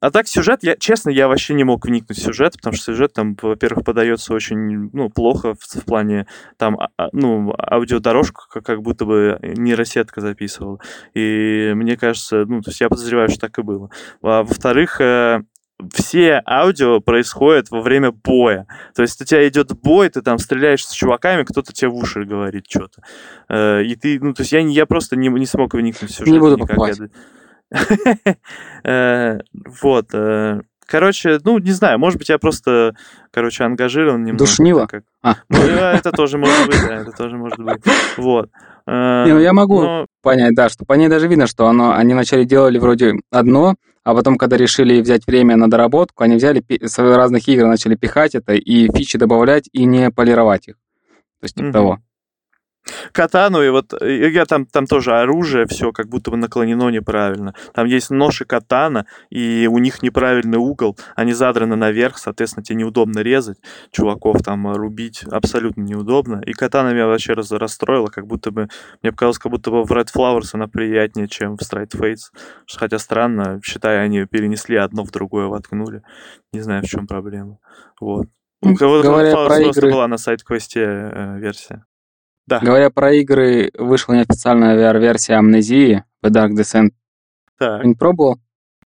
А 0.00 0.10
так 0.10 0.26
сюжет, 0.26 0.64
я, 0.64 0.74
честно, 0.76 1.10
я 1.10 1.28
вообще 1.28 1.54
не 1.54 1.62
мог 1.62 1.86
вникнуть 1.86 2.18
в 2.18 2.22
сюжет, 2.22 2.54
потому 2.56 2.74
что 2.74 2.86
сюжет 2.86 3.12
там, 3.12 3.36
во-первых, 3.40 3.84
подается 3.84 4.34
очень, 4.34 4.90
ну, 4.92 5.10
плохо 5.10 5.54
в, 5.54 5.60
в 5.80 5.84
плане, 5.84 6.26
там, 6.58 6.76
а- 6.80 6.88
а, 6.98 7.08
ну, 7.12 7.54
аудиодорожку 7.56 8.42
как, 8.50 8.64
как 8.66 8.82
будто 8.82 9.04
бы 9.04 9.38
нейросетка 9.40 10.20
записывала. 10.20 10.80
И 11.14 11.70
мне 11.76 11.96
кажется, 11.96 12.44
ну, 12.46 12.62
то 12.62 12.70
есть 12.70 12.80
я 12.80 12.88
подозреваю, 12.88 13.28
что 13.28 13.38
так 13.42 13.56
и 13.60 13.62
было. 13.62 13.90
А 14.22 14.42
во-вторых, 14.42 15.00
э, 15.00 15.42
все 15.92 16.42
аудио 16.46 17.00
происходит 17.00 17.70
во 17.70 17.80
время 17.80 18.12
боя. 18.12 18.66
То 18.94 19.02
есть 19.02 19.20
у 19.20 19.24
тебя 19.24 19.46
идет 19.48 19.72
бой, 19.80 20.08
ты 20.10 20.22
там 20.22 20.38
стреляешь 20.38 20.86
с 20.86 20.92
чуваками, 20.92 21.42
кто-то 21.44 21.72
тебе 21.72 21.88
в 21.90 21.96
уши 21.96 22.24
говорит 22.24 22.66
что-то. 22.68 23.02
Э, 23.48 23.82
И 23.82 23.96
ты, 23.96 24.18
ну, 24.20 24.32
то 24.32 24.42
есть 24.42 24.52
я, 24.52 24.62
не- 24.62 24.74
я 24.74 24.86
просто 24.86 25.16
не, 25.16 25.28
не 25.28 25.46
смог 25.46 25.74
вникнуть 25.74 26.10
в 26.10 26.14
сюжет. 26.14 26.38
буду 26.38 26.56
никак. 26.56 26.68
покупать. 26.76 26.98
Э, 28.84 29.38
Вот. 29.82 30.06
э, 30.12 30.60
Короче, 30.84 31.38
ну, 31.44 31.58
не 31.58 31.70
знаю, 31.70 31.98
может 31.98 32.18
быть, 32.18 32.28
я 32.28 32.36
просто, 32.38 32.94
короче, 33.30 33.64
ангажирован 33.64 34.24
немного. 34.24 34.44
Душнило? 34.44 34.86
как- 34.86 35.04
А. 35.22 35.36
Ну, 35.48 35.56
это 35.58 36.10
тоже 36.10 36.36
может 36.36 36.66
быть, 36.66 36.76
да, 36.86 36.96
это 36.96 37.12
тоже 37.12 37.36
может 37.38 37.58
быть. 37.60 37.80
Вот. 38.18 38.50
Не, 38.86 39.28
ну 39.32 39.38
я 39.38 39.52
могу 39.54 39.80
но- 39.80 40.06
понять, 40.22 40.54
да, 40.54 40.68
что 40.68 40.84
по 40.84 40.92
ней 40.94 41.08
даже 41.08 41.28
видно, 41.28 41.46
что 41.46 41.66
оно, 41.68 41.92
они 41.94 42.12
вначале 42.12 42.44
делали 42.44 42.78
вроде 42.78 43.14
одно, 43.30 43.76
а 44.04 44.14
потом, 44.14 44.36
когда 44.36 44.56
решили 44.56 45.00
взять 45.00 45.26
время 45.26 45.56
на 45.56 45.70
доработку, 45.70 46.24
они 46.24 46.36
взяли 46.36 46.64
с 46.82 46.98
разных 46.98 47.46
игр, 47.48 47.66
начали 47.66 47.94
пихать 47.94 48.34
это 48.34 48.54
и 48.54 48.88
фичи 48.92 49.18
добавлять, 49.18 49.68
и 49.72 49.84
не 49.84 50.10
полировать 50.10 50.68
их. 50.68 50.74
То 51.40 51.44
есть 51.44 51.54
типа 51.54 51.64
Мгм. 51.66 51.72
того. 51.72 51.98
Катану, 53.12 53.62
и 53.62 53.68
вот 53.68 53.94
э, 54.00 54.30
я 54.30 54.44
там, 54.44 54.66
там 54.66 54.86
тоже 54.86 55.12
оружие, 55.16 55.66
все 55.66 55.92
как 55.92 56.08
будто 56.08 56.30
бы 56.30 56.36
наклонено 56.36 56.90
неправильно. 56.90 57.54
Там 57.74 57.86
есть 57.86 58.10
нож 58.10 58.40
и 58.42 58.44
катана, 58.44 59.06
и 59.30 59.68
у 59.70 59.78
них 59.78 60.02
неправильный 60.02 60.58
угол, 60.58 60.96
они 61.16 61.32
задраны 61.32 61.76
наверх, 61.76 62.18
соответственно, 62.18 62.64
тебе 62.64 62.76
неудобно 62.76 63.20
резать, 63.20 63.58
чуваков 63.90 64.42
там 64.42 64.68
э, 64.68 64.76
рубить 64.76 65.24
абсолютно 65.30 65.82
неудобно. 65.82 66.42
И 66.44 66.52
катана 66.52 66.92
меня 66.92 67.06
вообще 67.06 67.32
раз, 67.34 67.50
расстроила, 67.52 68.08
как 68.08 68.26
будто 68.26 68.50
бы, 68.50 68.68
мне 69.02 69.12
показалось, 69.12 69.38
как 69.38 69.52
будто 69.52 69.70
бы 69.70 69.84
в 69.84 69.92
Red 69.92 70.08
Flowers 70.14 70.50
она 70.52 70.68
приятнее, 70.68 71.28
чем 71.28 71.56
в 71.56 71.60
Stride 71.60 71.90
Fates. 71.96 72.30
Хотя 72.76 72.98
странно, 72.98 73.60
считая, 73.64 74.02
они 74.02 74.24
перенесли 74.26 74.76
одно 74.76 75.04
в 75.04 75.10
другое, 75.10 75.46
воткнули. 75.46 76.02
Не 76.52 76.60
знаю, 76.60 76.82
в 76.82 76.86
чем 76.86 77.06
проблема. 77.06 77.58
Вот. 78.00 78.26
Ну, 78.62 78.72
У 78.72 78.76
кого-то 78.76 79.08
говоря 79.08 79.32
Red 79.32 79.34
Flowers 79.34 79.62
просто 79.64 79.80
игры- 79.80 79.90
была 79.90 80.08
на 80.08 80.18
сайт-квесте 80.18 80.80
э, 80.80 81.38
версия. 81.38 81.84
Да. 82.46 82.58
Говоря 82.60 82.90
про 82.90 83.12
игры, 83.14 83.70
вышла 83.78 84.14
неофициальная 84.14 84.76
VR-версия 84.76 85.34
Амнезии 85.34 86.04
The 86.24 86.30
Dark 86.30 86.50
Descent. 86.52 86.90
Так. 87.58 87.84
Не 87.84 87.94
пробовал? 87.94 88.38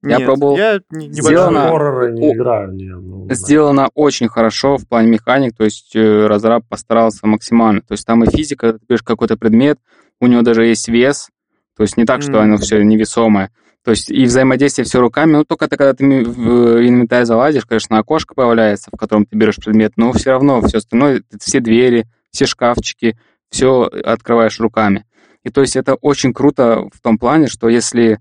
Я 0.03 0.17
Нет, 0.17 0.25
пробовал. 0.27 0.57
я 0.57 0.79
не, 0.91 1.07
не 1.07 1.13
Сделано- 1.21 1.69
хорроры 1.69 2.11
не 2.13 2.33
играю. 2.33 2.73
Не, 2.73 2.89
ну, 2.95 3.25
да. 3.25 3.33
Сделано 3.33 3.89
очень 3.95 4.27
хорошо 4.27 4.77
в 4.77 4.87
плане 4.87 5.09
механик, 5.09 5.55
то 5.57 5.63
есть 5.63 5.95
э, 5.95 6.27
разраб 6.27 6.63
постарался 6.69 7.25
максимально. 7.25 7.81
То 7.81 7.93
есть 7.93 8.05
там 8.05 8.23
и 8.23 8.29
физика, 8.29 8.73
ты 8.73 8.79
берешь 8.87 9.01
какой-то 9.01 9.35
предмет, 9.35 9.79
у 10.21 10.27
него 10.27 10.41
даже 10.43 10.65
есть 10.65 10.87
вес, 10.89 11.29
то 11.75 11.81
есть 11.83 11.97
не 11.97 12.05
так, 12.05 12.21
что 12.21 12.33
М. 12.33 12.43
оно 12.43 12.57
все 12.57 12.83
невесомое. 12.83 13.49
То 13.83 13.91
есть 13.91 14.11
и 14.11 14.25
взаимодействие 14.25 14.85
все 14.85 14.99
руками, 14.99 15.31
ну 15.37 15.43
только 15.43 15.67
ты, 15.67 15.75
когда 15.77 15.93
ты 15.93 16.05
в 16.05 16.87
инвентарь 16.87 17.25
залазишь, 17.25 17.65
конечно, 17.65 17.97
окошко 17.97 18.35
появляется, 18.35 18.89
в 18.93 18.97
котором 18.97 19.25
ты 19.25 19.35
берешь 19.37 19.57
предмет, 19.57 19.93
но 19.95 20.11
все 20.11 20.31
равно 20.31 20.61
все 20.61 20.77
остальное, 20.79 21.23
все 21.39 21.59
двери, 21.61 22.05
все 22.31 22.45
шкафчики, 22.45 23.17
все 23.55 23.83
открываешь 23.83 24.59
руками. 24.59 25.05
И 25.43 25.49
то 25.49 25.61
есть 25.61 25.77
это 25.77 25.95
очень 25.95 26.33
круто 26.33 26.89
в 26.93 26.99
том 27.01 27.17
плане, 27.17 27.47
что 27.47 27.69
если... 27.69 28.19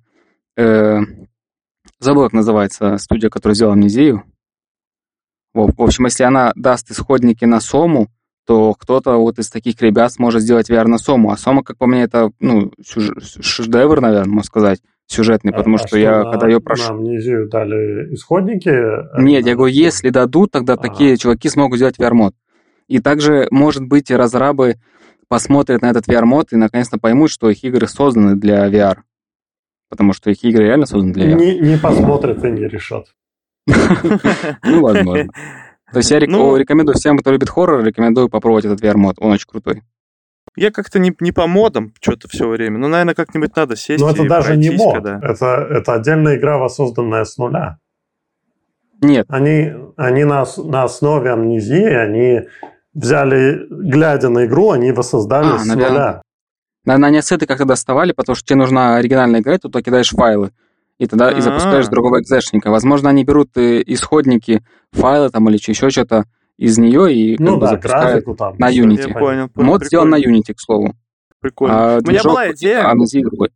э, 0.56 1.00
забыл, 1.98 2.24
как 2.24 2.34
называется 2.34 2.96
студия, 2.98 3.30
которая 3.30 3.54
сделала 3.56 3.74
амнезию. 3.74 4.22
В, 5.52 5.82
общем, 5.82 6.04
если 6.04 6.22
она 6.24 6.52
даст 6.54 6.90
исходники 6.90 7.44
на 7.44 7.60
Сому, 7.60 8.08
то 8.46 8.74
кто-то 8.74 9.16
вот 9.16 9.38
из 9.38 9.48
таких 9.48 9.80
ребят 9.80 10.12
сможет 10.12 10.42
сделать 10.42 10.70
VR 10.70 10.86
на 10.86 10.98
Сому. 10.98 11.30
А 11.32 11.36
Сома, 11.36 11.62
как 11.64 11.78
по 11.78 11.86
мне, 11.86 12.02
это 12.02 12.30
ну, 12.40 12.70
шедевр, 12.80 14.00
наверное, 14.00 14.28
можно 14.30 14.44
сказать, 14.46 14.80
сюжетный, 15.06 15.52
А- 15.52 15.56
потому 15.56 15.76
а 15.76 15.78
что, 15.78 15.96
я, 15.98 16.24
на- 16.24 16.30
когда 16.30 16.46
ее 16.46 16.56
На 16.56 16.60
прошел... 16.60 16.94
амнезию 16.94 17.48
дали 17.48 18.14
исходники? 18.14 18.70
Нет, 19.20 19.46
я 19.46 19.54
говорю, 19.56 19.72
если 19.74 20.10
дадут, 20.10 20.50
тогда 20.52 20.74
Ага. 20.74 20.82
такие 20.82 21.16
чуваки 21.16 21.48
смогут 21.48 21.78
сделать 21.78 21.98
VR-мод. 21.98 22.34
И 22.88 23.00
также, 23.00 23.48
может 23.50 23.84
быть, 23.86 24.10
разрабы 24.10 24.76
посмотрят 25.28 25.82
на 25.82 25.90
этот 25.90 26.06
VR-мод 26.08 26.52
и 26.52 26.56
наконец-то 26.56 26.98
поймут, 26.98 27.30
что 27.30 27.50
их 27.50 27.62
игры 27.64 27.86
созданы 27.88 28.36
для 28.36 28.68
VR. 28.68 28.98
Потому 29.90 30.12
что 30.12 30.30
их 30.30 30.42
игры 30.44 30.64
реально 30.64 30.86
созданы 30.86 31.12
для 31.12 31.30
VR. 31.32 31.34
Не, 31.36 31.58
не 31.60 31.76
посмотрят 31.78 32.44
и 32.44 32.50
не 32.50 32.66
решат. 32.68 33.06
Ну, 34.62 34.82
возможно. 34.82 35.30
То 35.92 35.98
есть 35.98 36.10
я 36.10 36.20
Ну- 36.26 36.56
рекомендую 36.56 36.96
всем, 36.96 37.16
кто 37.18 37.30
любит 37.30 37.48
хоррор, 37.48 37.84
рекомендую 37.84 38.28
попробовать 38.28 38.64
этот 38.64 38.80
VR-мод. 38.82 39.16
Он 39.18 39.32
очень 39.32 39.46
крутой. 39.48 39.82
Я 40.56 40.70
как-то 40.70 40.98
не, 40.98 41.12
не 41.20 41.32
по 41.32 41.46
модам 41.46 41.92
что-то 42.00 42.28
все 42.28 42.48
время. 42.48 42.78
Ну, 42.78 42.88
наверное, 42.88 43.14
как-нибудь 43.14 43.54
надо 43.56 43.76
сесть 43.76 44.02
Но 44.02 44.10
это 44.10 44.24
и 44.24 44.28
даже 44.28 44.56
не 44.56 44.70
мод. 44.70 44.94
когда- 44.94 45.20
Это, 45.22 45.66
это 45.70 45.94
отдельная 45.94 46.36
игра, 46.36 46.58
воссозданная 46.58 47.24
с 47.24 47.36
нуля. 47.38 47.78
Нет, 49.00 49.26
Они, 49.28 49.72
они 49.96 50.24
на, 50.24 50.44
на 50.64 50.84
основе 50.84 51.30
амнезии, 51.30 51.84
они 51.84 52.42
взяли, 52.94 53.66
глядя 53.70 54.28
на 54.28 54.46
игру, 54.46 54.70
они 54.70 54.92
воссоздали 54.92 55.54
А, 55.54 55.58
с 55.58 55.66
наверное. 55.66 55.90
нуля. 55.90 56.22
на, 56.84 56.98
на 56.98 57.10
неосеты 57.10 57.46
как-то 57.46 57.64
доставали, 57.64 58.12
потому 58.12 58.36
что 58.36 58.46
тебе 58.46 58.56
нужна 58.56 58.96
оригинальная 58.96 59.40
игра, 59.40 59.54
и 59.54 59.56
ты 59.58 59.62
туда 59.62 59.82
кидаешь 59.82 60.10
файлы. 60.10 60.50
И 60.98 61.06
тогда 61.06 61.30
и 61.32 61.40
запускаешь 61.40 61.86
А. 61.86 61.90
другого 61.90 62.20
экзешника. 62.20 62.70
Возможно, 62.70 63.10
они 63.10 63.24
берут 63.24 63.56
э, 63.56 63.82
исходники, 63.84 64.62
файлы 64.92 65.28
там 65.30 65.48
или 65.48 65.56
еще 65.56 65.90
что-то 65.90 66.24
из 66.56 66.78
нее 66.78 67.12
и 67.12 67.36
как 67.36 67.46
Ну 67.46 67.54
бы 67.56 67.60
да, 67.62 67.66
запускают. 67.72 68.10
графику 68.12 68.34
там. 68.36 68.54
на 68.58 68.70
Unity. 68.72 69.08
Я 69.08 69.14
понял, 69.18 69.48
понял. 69.48 69.66
Мод 69.66 69.84
сделан 69.84 70.08
на 70.10 70.18
прикольно, 70.18 70.36
Unity, 70.38 70.54
к 70.54 70.60
слову. 70.60 70.94
Прикольно. 71.40 71.96
А 71.96 71.98
У 71.98 72.08
меня 72.08 72.22
была 72.22 72.52
идея, 72.52 72.82
другой. 73.22 73.50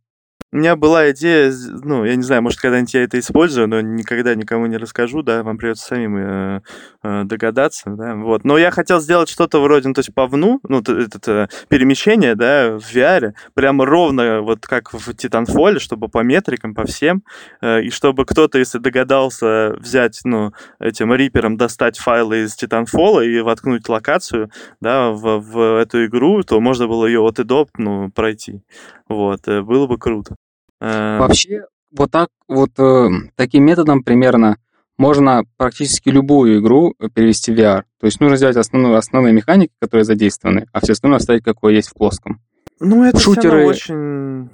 У 0.51 0.57
меня 0.57 0.75
была 0.75 1.11
идея, 1.11 1.53
ну, 1.83 2.03
я 2.05 2.15
не 2.15 2.23
знаю, 2.23 2.41
может, 2.41 2.59
когда-нибудь 2.59 2.93
я 2.95 3.03
это 3.03 3.19
использую, 3.19 3.67
но 3.67 3.81
никогда 3.81 4.33
никому 4.33 4.65
не 4.65 4.77
расскажу, 4.77 5.21
да, 5.21 5.43
вам 5.43 5.57
придется 5.57 5.85
самим 5.85 6.17
э, 6.17 6.61
э, 7.03 7.23
догадаться, 7.25 7.91
да, 7.91 8.15
вот. 8.15 8.43
Но 8.45 8.57
я 8.57 8.71
хотел 8.71 8.99
сделать 8.99 9.29
что-то 9.29 9.61
вроде, 9.61 9.89
ну, 9.89 9.93
то 9.93 9.99
есть 9.99 10.13
по 10.13 10.25
вну, 10.25 10.59
ну, 10.67 10.81
т- 10.81 10.93
это, 10.93 11.31
э, 11.31 11.47
перемещение, 11.67 12.33
да, 12.33 12.79
в 12.79 12.95
VR, 12.95 13.33
прямо 13.53 13.85
ровно 13.85 14.41
вот 14.41 14.65
как 14.65 14.91
в 14.91 15.09
Titanfall, 15.09 15.77
чтобы 15.77 16.07
по 16.07 16.23
метрикам, 16.23 16.73
по 16.73 16.85
всем, 16.85 17.21
э, 17.61 17.83
и 17.83 17.91
чтобы 17.91 18.25
кто-то, 18.25 18.57
если 18.57 18.79
догадался 18.79 19.75
взять, 19.77 20.19
ну, 20.23 20.51
этим 20.79 21.13
рипером 21.13 21.57
достать 21.57 21.99
файлы 21.99 22.45
из 22.45 22.57
Titanfall 22.61 23.23
и 23.23 23.39
воткнуть 23.41 23.87
локацию, 23.87 24.49
да, 24.81 25.11
в, 25.11 25.39
в 25.39 25.79
эту 25.79 26.05
игру, 26.05 26.41
то 26.41 26.59
можно 26.59 26.87
было 26.87 27.05
ее 27.05 27.19
от 27.21 27.37
и 27.37 27.43
до, 27.43 27.67
ну, 27.77 28.09
пройти. 28.09 28.63
Вот, 29.09 29.47
э, 29.47 29.61
было 29.61 29.87
бы 29.87 29.97
круто. 29.97 30.35
Э, 30.79 31.17
Вообще, 31.19 31.65
вот 31.95 32.11
так, 32.11 32.29
вот 32.47 32.71
э, 32.77 33.09
таким 33.35 33.65
методом 33.65 34.03
примерно 34.03 34.57
можно 34.97 35.43
практически 35.57 36.09
любую 36.09 36.59
игру 36.59 36.93
перевести 37.13 37.51
в 37.51 37.57
VR. 37.57 37.83
То 37.99 38.05
есть 38.05 38.19
нужно 38.19 38.37
сделать 38.37 38.57
основную, 38.57 38.97
основные 38.97 39.33
механики, 39.33 39.71
которые 39.81 40.05
задействованы, 40.05 40.67
а 40.71 40.81
все 40.81 40.91
остальное 40.93 41.17
оставить, 41.17 41.43
какое 41.43 41.73
есть 41.73 41.89
в 41.89 41.93
плоском. 41.95 42.41
Ну, 42.79 43.03
это 43.03 43.17
шутеры- 43.17 43.49
равно 43.51 43.67
очень... 43.67 44.49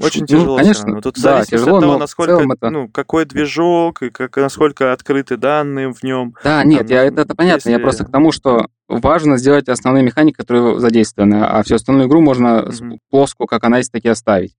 Очень 0.00 0.20
ну, 0.22 0.26
тяжело 0.28 0.56
всё 0.58 0.62
конечно. 0.64 1.02
Тут 1.02 1.14
да, 1.16 1.20
зависит 1.20 1.50
тяжело, 1.50 1.76
от 1.78 1.82
того, 1.82 1.98
насколько, 1.98 2.32
это- 2.52 2.70
ну, 2.70 2.88
какой 2.88 3.24
движок, 3.24 4.02
и 4.02 4.10
как, 4.10 4.36
насколько 4.36 4.92
открыты 4.92 5.36
данные 5.36 5.92
в 5.92 6.02
нем. 6.04 6.34
Да, 6.44 6.62
нет, 6.64 6.86
Там, 6.86 6.88
я, 6.88 7.04
это, 7.04 7.22
это 7.22 7.34
понятно. 7.34 7.68
Я 7.68 7.74
если- 7.74 7.82
просто 7.82 8.04
к 8.04 8.10
тому, 8.12 8.30
что 8.30 8.68
важно 8.88 9.36
сделать 9.38 9.68
основные 9.68 10.04
механики, 10.04 10.36
которые 10.36 10.78
задействованы, 10.78 11.42
а 11.44 11.62
всю 11.64 11.74
остальную 11.74 12.08
игру 12.08 12.20
можно 12.20 12.62
Мгм. 12.80 12.98
плоскую, 13.10 13.46
как 13.48 13.64
она 13.64 13.78
есть, 13.78 13.90
таки 13.90 14.08
оставить. 14.08 14.54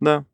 Да. 0.00 0.24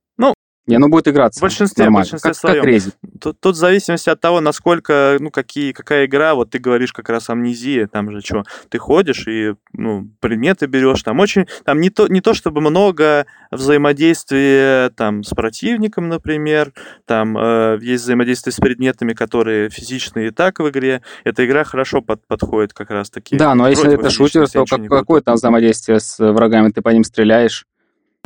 И 0.67 0.75
оно 0.75 0.89
будет 0.89 1.09
играться. 1.09 1.41
В 1.41 1.43
большинстве, 1.43 1.85
в 1.85 1.87
нормально, 1.87 2.05
большинстве 2.05 2.31
как, 2.31 2.37
своем. 2.37 2.65
как 2.65 2.73
Rezi. 2.73 2.93
Тут, 3.21 3.41
тут 3.41 3.57
в 3.57 3.59
зависимости 3.59 4.09
от 4.11 4.21
того, 4.21 4.41
насколько, 4.41 5.17
ну, 5.19 5.31
какие, 5.31 5.73
какая 5.73 6.07
игра, 6.07 6.35
вот 6.35 6.51
ты 6.51 6.59
говоришь 6.59 6.93
как 6.93 7.09
раз 7.09 7.29
амнезия, 7.31 7.87
там 7.87 8.11
же 8.11 8.21
что, 8.21 8.45
ты 8.69 8.79
ходишь 8.79 9.27
и, 9.27 9.55
ну, 9.73 10.09
предметы 10.21 10.67
берешь, 10.67 11.03
там 11.03 11.19
очень, 11.19 11.47
там 11.65 11.81
не 11.81 11.91
то, 11.91 12.07
не 12.07 12.21
то 12.21 12.35
чтобы 12.35 12.61
много 12.61 13.27
взаимодействия 13.51 14.91
там 14.91 15.25
с 15.25 15.31
противником, 15.31 16.09
например, 16.09 16.73
там 17.07 17.37
э, 17.37 17.79
есть 17.81 18.05
взаимодействие 18.05 18.53
с 18.53 18.57
предметами, 18.57 19.13
которые 19.13 19.71
физичные 19.71 20.29
и 20.29 20.31
так 20.31 20.61
в 20.61 20.69
игре, 20.69 21.03
эта 21.25 21.45
игра 21.47 21.65
хорошо 21.65 22.01
под, 22.03 22.27
подходит 22.27 22.75
как 22.75 22.91
раз 22.91 23.11
таки. 23.11 23.37
Да, 23.37 23.55
но 23.55 23.69
если 23.69 23.95
это 23.95 24.11
шутер, 24.11 24.49
то 24.49 24.65
как, 24.67 24.79
не 24.79 24.89
какое 24.89 25.21
там 25.21 25.35
взаимодействие 25.35 26.01
с 26.01 26.19
врагами? 26.19 26.71
Ты 26.71 26.83
по 26.83 26.91
ним 26.91 27.05
стреляешь. 27.05 27.67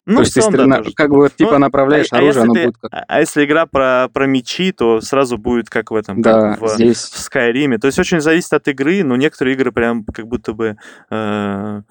Ну, 0.06 0.16
то 0.16 0.20
есть 0.20 0.34
ты 0.34 0.42
целом, 0.42 0.68
да, 0.68 0.76
тоже. 0.78 0.92
как 0.94 1.08
бы 1.10 1.16
вот, 1.16 1.34
типа 1.34 1.52
Ну, 1.52 1.58
направляешь 1.60 2.08
а- 2.10 2.16
а 2.16 2.18
оружие, 2.18 2.28
если 2.28 2.40
оно 2.42 2.54
ты- 2.54 2.64
будет 2.66 2.76
как... 2.78 2.92
А 2.92 3.04
а 3.08 3.20
если 3.20 3.44
игра 3.46 3.64
про, 3.64 4.08
про 4.12 4.26
мечи, 4.26 4.70
то 4.72 5.00
сразу 5.00 5.38
будет 5.38 5.70
как 5.70 5.90
в 5.90 5.94
этом, 5.94 6.20
Да, 6.20 6.52
как 6.56 6.60
в, 6.60 6.68
здесь... 6.74 6.98
в 6.98 7.18
Скайриме. 7.18 7.78
То 7.78 7.86
есть 7.86 7.98
очень 7.98 8.20
зависит 8.20 8.52
от 8.52 8.68
игры, 8.68 9.02
но 9.02 9.16
некоторые 9.16 9.54
игры 9.54 9.72
прям 9.72 10.04
как 10.04 10.26
будто 10.26 10.52
бы 10.52 10.76
э, 11.10 11.82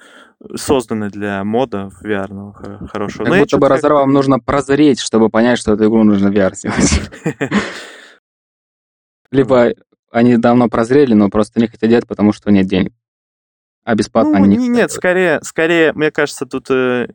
созданы 0.55 1.09
для 1.09 1.43
мода 1.43 1.89
VR 2.03 2.51
хо- 2.53 2.85
хорошего. 2.87 3.23
Как 3.23 3.33
Но 3.33 3.39
будто 3.39 3.57
бы 3.57 3.67
разорвам 3.67 4.03
как-то- 4.03 4.13
нужно 4.13 4.39
прозреть, 4.39 4.99
чтобы 4.99 5.29
понять, 5.29 5.57
что 5.57 5.73
эту 5.73 5.85
игру 5.85 6.03
нужно 6.03 6.27
VR 6.27 6.53
сделать. 6.53 7.01
Либо 9.31 9.73
они 10.11 10.37
давно 10.37 10.69
прозрели, 10.69 11.13
но 11.15 11.29
просто 11.29 11.59
не 11.59 11.67
хотят 11.67 11.89
делать, 11.89 12.07
потому 12.07 12.33
что 12.33 12.51
нет 12.51 12.67
денег. 12.67 12.93
А 13.83 13.95
бесплатно 13.95 14.39
Ну, 14.39 14.45
они 14.45 14.57
не 14.57 14.69
нет, 14.69 14.91
скорее, 14.91 15.41
скорее, 15.43 15.91
мне 15.93 16.09
кажется, 16.09 16.45
тут 16.45 16.71
э, 16.71 17.09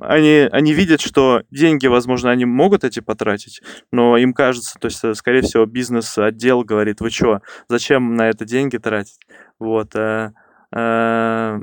они, 0.00 0.48
они 0.50 0.72
видят, 0.72 1.00
что 1.00 1.42
деньги, 1.50 1.86
возможно, 1.86 2.30
они 2.30 2.44
могут 2.44 2.82
эти 2.82 3.00
потратить, 3.00 3.62
но 3.92 4.16
им 4.16 4.34
кажется, 4.34 4.76
то 4.80 4.86
есть, 4.86 5.04
э, 5.04 5.14
скорее 5.14 5.42
всего, 5.42 5.66
бизнес-отдел 5.66 6.64
говорит, 6.64 7.00
вы 7.00 7.10
что, 7.10 7.42
зачем 7.68 8.16
на 8.16 8.28
это 8.28 8.44
деньги 8.44 8.76
тратить? 8.76 9.20
Вот. 9.60 9.94
э, 9.94 10.32
э, 10.74 11.60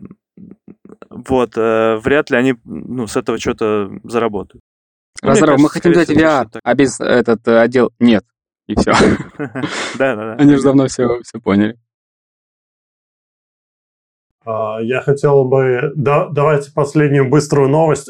вот, 1.09 1.57
э, 1.57 1.97
вряд 1.97 2.29
ли 2.29 2.37
они 2.37 2.55
ну, 2.63 3.07
с 3.07 3.17
этого 3.17 3.39
что-то 3.39 3.91
заработают. 4.03 4.63
Ну, 5.21 5.29
Разорвал, 5.31 5.57
мы 5.57 5.69
хотим 5.69 5.93
всего, 5.93 6.19
VR, 6.19 6.47
а 6.63 6.75
без 6.75 6.99
этот 6.99 7.47
э, 7.47 7.59
отдел 7.59 7.91
нет. 7.99 8.23
И 8.67 8.75
все. 8.75 8.93
Да, 9.97 10.15
да, 10.15 10.15
да. 10.15 10.33
Они 10.35 10.55
же 10.55 10.63
давно 10.63 10.87
все 10.87 11.07
поняли. 11.43 11.77
А, 14.47 14.79
Я 14.81 15.01
хотел 15.01 15.43
бы... 15.43 15.91
да- 15.95 16.29
давайте 16.31 16.71
последнюю 16.73 17.29
быструю 17.29 17.67
новость. 17.67 18.09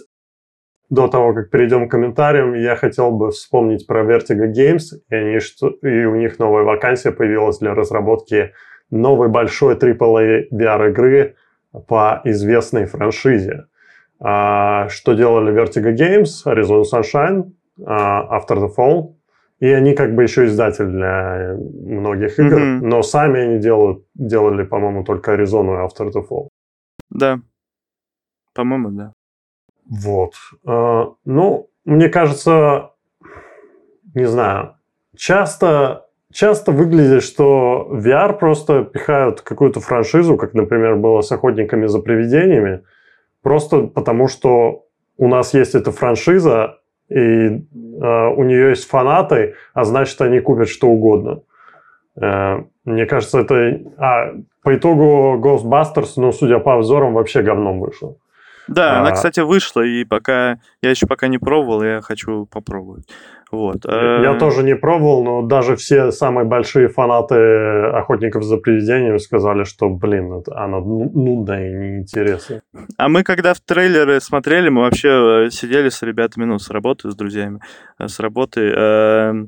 До 0.90 1.08
того, 1.08 1.34
как 1.34 1.50
перейдем 1.50 1.88
к 1.88 1.92
комментариям, 1.92 2.54
я 2.54 2.76
хотел 2.76 3.12
бы 3.12 3.32
вспомнить 3.32 3.86
про 3.88 4.04
Vertigo 4.04 4.46
Games. 4.54 4.96
И, 5.10 5.16
они, 5.16 5.38
и 5.82 6.06
у 6.06 6.16
них 6.16 6.40
новая 6.40 6.64
вакансия 6.64 7.12
появилась 7.12 7.58
для 7.58 7.74
разработки 7.74 8.54
новой 8.90 9.28
большой 9.28 9.76
AAA 9.76 10.46
VR-игры 10.54 11.36
по 11.88 12.22
известной 12.24 12.86
франшизе. 12.86 13.66
А, 14.20 14.88
что 14.90 15.14
делали 15.14 15.52
Vertigo 15.54 15.94
Games, 15.94 16.46
Arizona 16.46 16.84
Sunshine, 16.84 17.52
а, 17.86 18.40
After 18.40 18.58
the 18.58 18.70
Fall. 18.78 19.16
И 19.60 19.68
они 19.68 19.95
как 19.95 20.14
бы 20.14 20.24
еще 20.24 20.45
издатель 20.45 20.86
для 20.88 21.55
многих 21.58 22.39
игр, 22.39 22.60
Мгм. 22.60 22.89
но 22.89 23.01
сами 23.01 23.39
они 23.39 23.58
делают, 23.60 24.05
делали, 24.14 24.64
по-моему, 24.64 25.03
только 25.03 25.34
Arizona 25.34 25.84
и 25.84 25.88
After 25.88 26.12
the 26.12 26.24
Fall. 26.30 26.49
Да. 27.10 27.39
По-моему, 28.53 28.89
да. 28.91 29.14
Вот. 29.89 30.34
А, 30.66 31.14
Ну, 31.26 31.70
мне 31.86 32.10
кажется, 32.10 32.91
не 34.14 34.26
знаю, 34.26 34.76
часто, 35.16 36.08
часто 36.32 36.72
выглядит, 36.72 37.24
что 37.24 37.88
VR 37.91 38.38
просто 38.38 38.84
пихают 38.84 39.41
какую-то 39.41 39.80
франшизу, 39.80 40.38
как, 40.38 40.53
например, 40.53 40.97
было 40.97 41.22
с 41.22 41.32
«Охотниками 41.32 41.88
за 41.88 41.99
привидениями», 41.99 42.84
просто 43.41 43.88
потому 43.88 44.28
что 44.28 44.86
у 45.18 45.28
нас 45.28 45.53
есть 45.55 45.74
эта 45.76 45.91
франшиза, 45.91 46.76
и 47.10 47.18
э, 47.18 47.60
у 48.36 48.43
нее 48.43 48.70
есть 48.70 48.88
фанаты, 48.88 49.55
а 49.74 49.86
значит, 49.86 50.20
они 50.22 50.39
купят 50.39 50.70
что 50.70 50.88
угодно. 50.88 51.41
Э, 52.20 52.64
мне 52.86 53.05
кажется, 53.05 53.39
это... 53.39 53.82
А, 53.97 54.34
по 54.64 54.76
итогу 54.76 55.39
Ghostbusters, 55.41 56.14
ну, 56.18 56.32
судя 56.32 56.60
по 56.60 56.76
обзорам, 56.76 57.14
вообще 57.14 57.41
говном 57.41 57.80
вышел. 57.80 58.18
Да, 58.68 58.97
а... 58.97 58.99
она, 59.01 59.11
кстати, 59.11 59.39
вышла, 59.39 59.82
и 59.82 60.03
пока... 60.03 60.59
Я 60.82 60.89
еще 60.89 61.07
пока 61.07 61.28
не 61.28 61.38
пробовал, 61.38 61.84
я 61.84 62.01
хочу 62.01 62.45
попробовать. 62.45 63.05
Вот. 63.49 63.86
Я 63.86 64.34
э, 64.36 64.39
тоже 64.39 64.63
не 64.63 64.76
пробовал, 64.76 65.24
но 65.24 65.41
даже 65.41 65.78
все 65.78 66.11
самые 66.11 66.45
большие 66.45 66.89
фанаты 66.89 67.36
охотников 67.93 68.43
за 68.43 68.57
привидениями 68.57 69.18
сказали, 69.20 69.63
что, 69.63 69.89
блин, 69.89 70.34
это, 70.34 70.57
оно 70.57 70.82
нудное 70.82 71.70
и 71.70 71.74
неинтересно. 71.74 72.61
А 72.97 73.07
мы, 73.07 73.24
когда 73.24 73.53
в 73.53 73.61
трейлеры 73.61 74.20
смотрели, 74.20 74.68
мы 74.68 74.82
вообще 74.82 75.45
э, 75.45 75.49
сидели 75.49 75.88
с 75.88 76.01
ребятами, 76.01 76.43
ну, 76.43 76.59
с 76.59 76.70
работы, 76.70 77.09
с 77.09 77.15
друзьями, 77.15 77.61
э, 77.99 78.07
с 78.07 78.20
работы, 78.20 78.61
эм, 78.61 79.47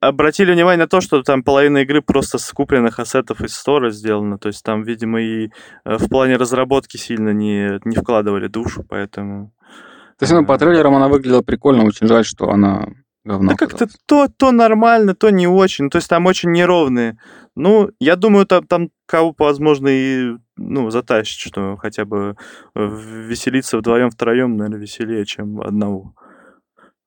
обратили 0.00 0.52
внимание 0.52 0.84
на 0.84 0.88
то, 0.88 1.00
что 1.00 1.22
там 1.22 1.42
половина 1.42 1.78
игры 1.78 2.02
просто 2.02 2.38
с 2.38 2.50
купленных 2.52 2.98
ассетов 2.98 3.40
из 3.40 3.54
стора 3.54 3.90
сделана. 3.90 4.38
То 4.38 4.48
есть 4.48 4.62
там, 4.64 4.82
видимо, 4.82 5.20
и 5.20 5.50
в 5.84 6.08
плане 6.08 6.36
разработки 6.36 6.96
сильно 6.96 7.30
не, 7.30 7.80
не 7.84 7.96
вкладывали 7.96 8.48
душу, 8.48 8.84
поэтому... 8.88 9.52
То 10.18 10.24
есть, 10.24 10.32
ну, 10.32 10.44
по 10.44 10.58
трейлерам 10.58 10.96
она 10.96 11.08
выглядела 11.08 11.42
прикольно, 11.42 11.84
очень 11.84 12.08
жаль, 12.08 12.24
что 12.24 12.50
она 12.50 12.88
говно. 13.24 13.50
Да 13.50 13.56
как-то 13.56 13.86
то, 14.06 14.28
то 14.28 14.50
нормально, 14.52 15.14
то 15.14 15.30
не 15.30 15.46
очень. 15.46 15.90
То 15.90 15.96
есть 15.96 16.08
там 16.08 16.26
очень 16.26 16.50
неровные. 16.50 17.18
Ну, 17.54 17.90
я 18.00 18.16
думаю, 18.16 18.46
там, 18.46 18.66
там 18.66 18.88
кого 19.06 19.34
возможно, 19.38 19.88
и 19.88 20.32
ну, 20.56 20.90
затащит, 20.90 21.38
что 21.38 21.76
хотя 21.76 22.04
бы 22.04 22.36
э, 22.74 22.88
веселиться 23.28 23.78
вдвоем, 23.78 24.10
втроем, 24.10 24.56
наверное, 24.56 24.80
веселее, 24.80 25.24
чем 25.24 25.60
одного. 25.60 26.14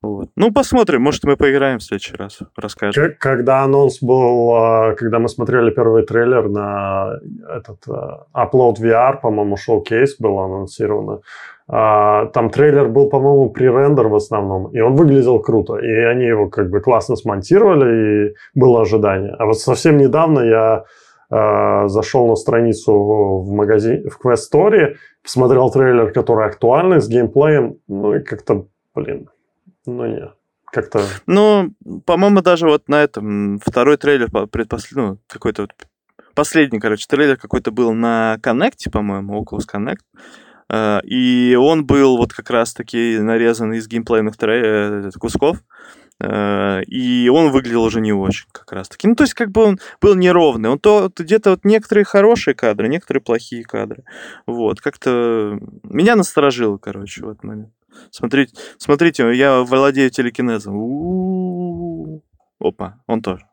Вот. 0.01 0.29
Ну, 0.35 0.51
посмотрим, 0.51 1.03
может, 1.03 1.23
мы 1.25 1.37
поиграем 1.37 1.77
в 1.77 1.83
следующий 1.83 2.15
раз, 2.15 2.39
расскажем. 2.55 3.13
Когда 3.19 3.61
анонс 3.61 4.01
был, 4.01 4.51
а, 4.55 4.95
когда 4.95 5.19
мы 5.19 5.29
смотрели 5.29 5.69
первый 5.69 6.03
трейлер 6.03 6.49
на 6.49 7.19
этот 7.47 7.83
а, 7.87 8.25
Upload 8.33 8.77
VR, 8.81 9.21
по-моему, 9.21 9.57
шоу-кейс 9.57 10.15
был 10.17 10.39
анонсировано, 10.39 11.21
а, 11.67 12.25
там 12.27 12.49
трейлер 12.49 12.87
был, 12.87 13.09
по-моему, 13.09 13.51
пререндер 13.51 14.07
в 14.07 14.15
основном, 14.15 14.71
и 14.71 14.79
он 14.79 14.95
выглядел 14.95 15.39
круто. 15.39 15.75
И 15.75 15.91
они 15.91 16.25
его 16.25 16.49
как 16.49 16.71
бы 16.71 16.79
классно 16.81 17.15
смонтировали, 17.15 18.29
и 18.29 18.35
было 18.55 18.81
ожидание. 18.81 19.35
А 19.37 19.45
вот 19.45 19.59
совсем 19.59 19.97
недавно 19.97 20.39
я 20.39 20.83
зашел 21.87 22.27
на 22.27 22.35
страницу 22.35 22.93
в 22.93 23.51
магазин, 23.51 24.09
в 24.09 24.19
Quest 24.19 24.51
Story, 24.53 24.95
посмотрел 25.23 25.71
трейлер, 25.71 26.11
который 26.11 26.45
актуальный, 26.45 26.99
с 26.99 27.07
геймплеем, 27.07 27.77
ну 27.87 28.15
и 28.15 28.19
как-то, 28.19 28.65
блин, 28.93 29.29
ну 29.85 30.05
нет 30.05 30.35
как-то... 30.71 31.05
Ну, 31.27 31.73
по-моему, 32.05 32.41
даже 32.41 32.65
вот 32.67 32.87
на 32.87 33.03
этом 33.03 33.59
второй 33.59 33.97
трейлер, 33.97 34.29
предпоследний, 34.47 35.09
ну, 35.09 35.17
какой-то 35.27 35.63
вот 35.63 35.71
последний, 36.33 36.79
короче, 36.79 37.05
трейлер 37.07 37.37
какой-то 37.37 37.71
был 37.71 37.93
на 37.93 38.37
Connect, 38.41 38.89
по-моему, 38.91 39.43
Oculus 39.43 39.65
Connect. 39.71 39.99
Э, 40.69 41.01
и 41.03 41.55
он 41.55 41.85
был 41.85 42.17
вот 42.17 42.33
как 42.33 42.49
раз-таки 42.49 43.17
нарезан 43.19 43.73
из 43.73 43.87
геймплейных 43.87 44.35
э, 44.41 45.09
кусков. 45.19 45.57
Э, 46.21 46.81
и 46.83 47.29
он 47.29 47.51
выглядел 47.51 47.83
уже 47.83 47.99
не 47.99 48.13
очень 48.13 48.47
как 48.51 48.71
раз-таки. 48.71 49.07
Ну, 49.07 49.15
то 49.15 49.23
есть, 49.23 49.33
как 49.33 49.51
бы 49.51 49.63
он 49.63 49.79
был 50.01 50.15
неровный. 50.15 50.69
Он 50.69 50.79
то 50.79 51.11
где-то 51.15 51.51
вот 51.51 51.65
некоторые 51.65 52.05
хорошие 52.05 52.55
кадры, 52.55 52.87
некоторые 52.87 53.21
плохие 53.21 53.63
кадры. 53.63 54.03
Вот, 54.47 54.79
как-то 54.79 55.59
меня 55.83 56.15
насторожило, 56.15 56.77
короче, 56.77 57.25
в 57.25 57.29
этот 57.29 57.43
момент. 57.43 57.73
Смотрите, 58.11 58.53
смотрите, 58.77 59.33
я 59.35 59.61
владею 59.61 60.09
телекинезом. 60.09 60.75
У-у-у. 60.75 62.23
Опа, 62.59 63.01
он 63.07 63.21
тоже. 63.21 63.45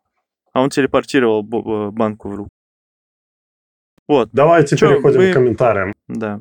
А 0.52 0.62
он 0.62 0.70
телепортировал 0.70 1.42
банку 1.42 2.28
в 2.28 2.34
руку. 2.34 2.50
Вот. 4.08 4.30
Давайте 4.32 4.76
Чё, 4.76 4.88
переходим 4.88 5.20
мы... 5.20 5.30
к 5.30 5.34
комментариям. 5.34 5.92
Да. 6.08 6.40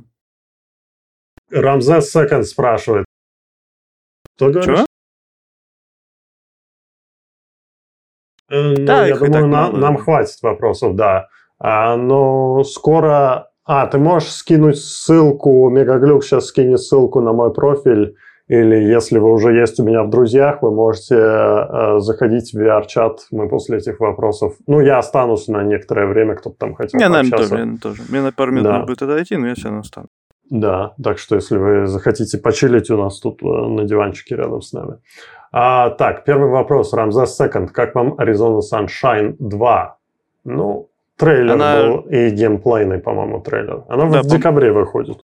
Рамзес 1.50 2.12
Секонд 2.12 2.46
спрашивает. 2.46 3.06
Что 4.36 4.50
говоришь? 4.50 4.86
Э, 8.50 8.62
ну, 8.62 8.86
да, 8.86 9.06
я 9.08 9.18
думаю, 9.18 9.48
на, 9.48 9.72
нам 9.72 9.98
хватит 9.98 10.42
вопросов, 10.42 10.96
да. 10.96 11.28
А, 11.60 11.98
но 11.98 12.64
скоро... 12.64 13.52
А, 13.68 13.86
ты 13.86 13.98
можешь 13.98 14.30
скинуть 14.30 14.80
ссылку, 14.80 15.70
Мегаглюк 15.70 16.24
сейчас 16.24 16.46
скинет 16.46 16.80
ссылку 16.80 17.20
на 17.20 17.34
мой 17.34 17.54
профиль, 17.54 18.16
или 18.48 18.76
если 18.78 19.20
вы 19.20 19.34
уже 19.34 19.54
есть 19.54 19.78
у 19.82 19.84
меня 19.84 20.04
в 20.04 20.10
друзьях, 20.10 20.62
вы 20.62 20.72
можете 20.72 21.16
э, 21.16 22.00
заходить 22.00 22.54
в 22.54 22.58
VR-чат, 22.58 23.28
мы 23.32 23.50
после 23.50 23.80
этих 23.80 24.00
вопросов... 24.00 24.56
Ну, 24.68 24.80
я 24.80 25.00
останусь 25.00 25.50
на 25.50 25.64
некоторое 25.64 26.08
время, 26.08 26.36
кто-то 26.36 26.56
там 26.56 26.76
хотел 26.76 26.98
Я, 26.98 27.10
наверное, 27.10 27.38
тоже, 27.38 27.58
я 27.58 27.78
тоже. 27.78 28.04
Мне 28.08 28.22
на 28.22 28.32
пару 28.32 28.54
минут 28.54 28.72
да. 28.72 28.86
будет 28.86 29.02
отойти, 29.02 29.36
но 29.36 29.48
я 29.48 29.56
все 29.56 29.66
равно 29.66 29.82
останусь. 29.82 30.10
Да, 30.50 30.94
так 31.04 31.18
что 31.18 31.36
если 31.36 31.58
вы 31.58 31.88
захотите 31.88 32.38
почилить 32.38 32.90
у 32.90 32.96
нас 32.96 33.20
тут 33.20 33.44
э, 33.44 33.46
на 33.46 33.84
диванчике 33.84 34.38
рядом 34.38 34.62
с 34.62 34.72
нами. 34.72 35.00
А, 35.52 35.90
так, 35.90 36.24
первый 36.24 36.50
вопрос. 36.50 36.94
Рамзес 36.94 37.38
Second. 37.38 37.68
Как 37.68 37.96
вам 37.96 38.14
Arizona 38.14 38.62
Sunshine 38.62 39.36
2? 39.40 39.98
Ну, 40.46 40.90
трейлер 41.18 41.54
Она... 41.54 41.82
был 41.82 42.00
и 42.02 42.30
геймплейный, 42.30 43.00
по-моему, 43.00 43.42
трейлер. 43.42 43.84
Она 43.90 44.10
да, 44.10 44.22
в 44.22 44.28
декабре 44.28 44.72
выходит. 44.72 45.20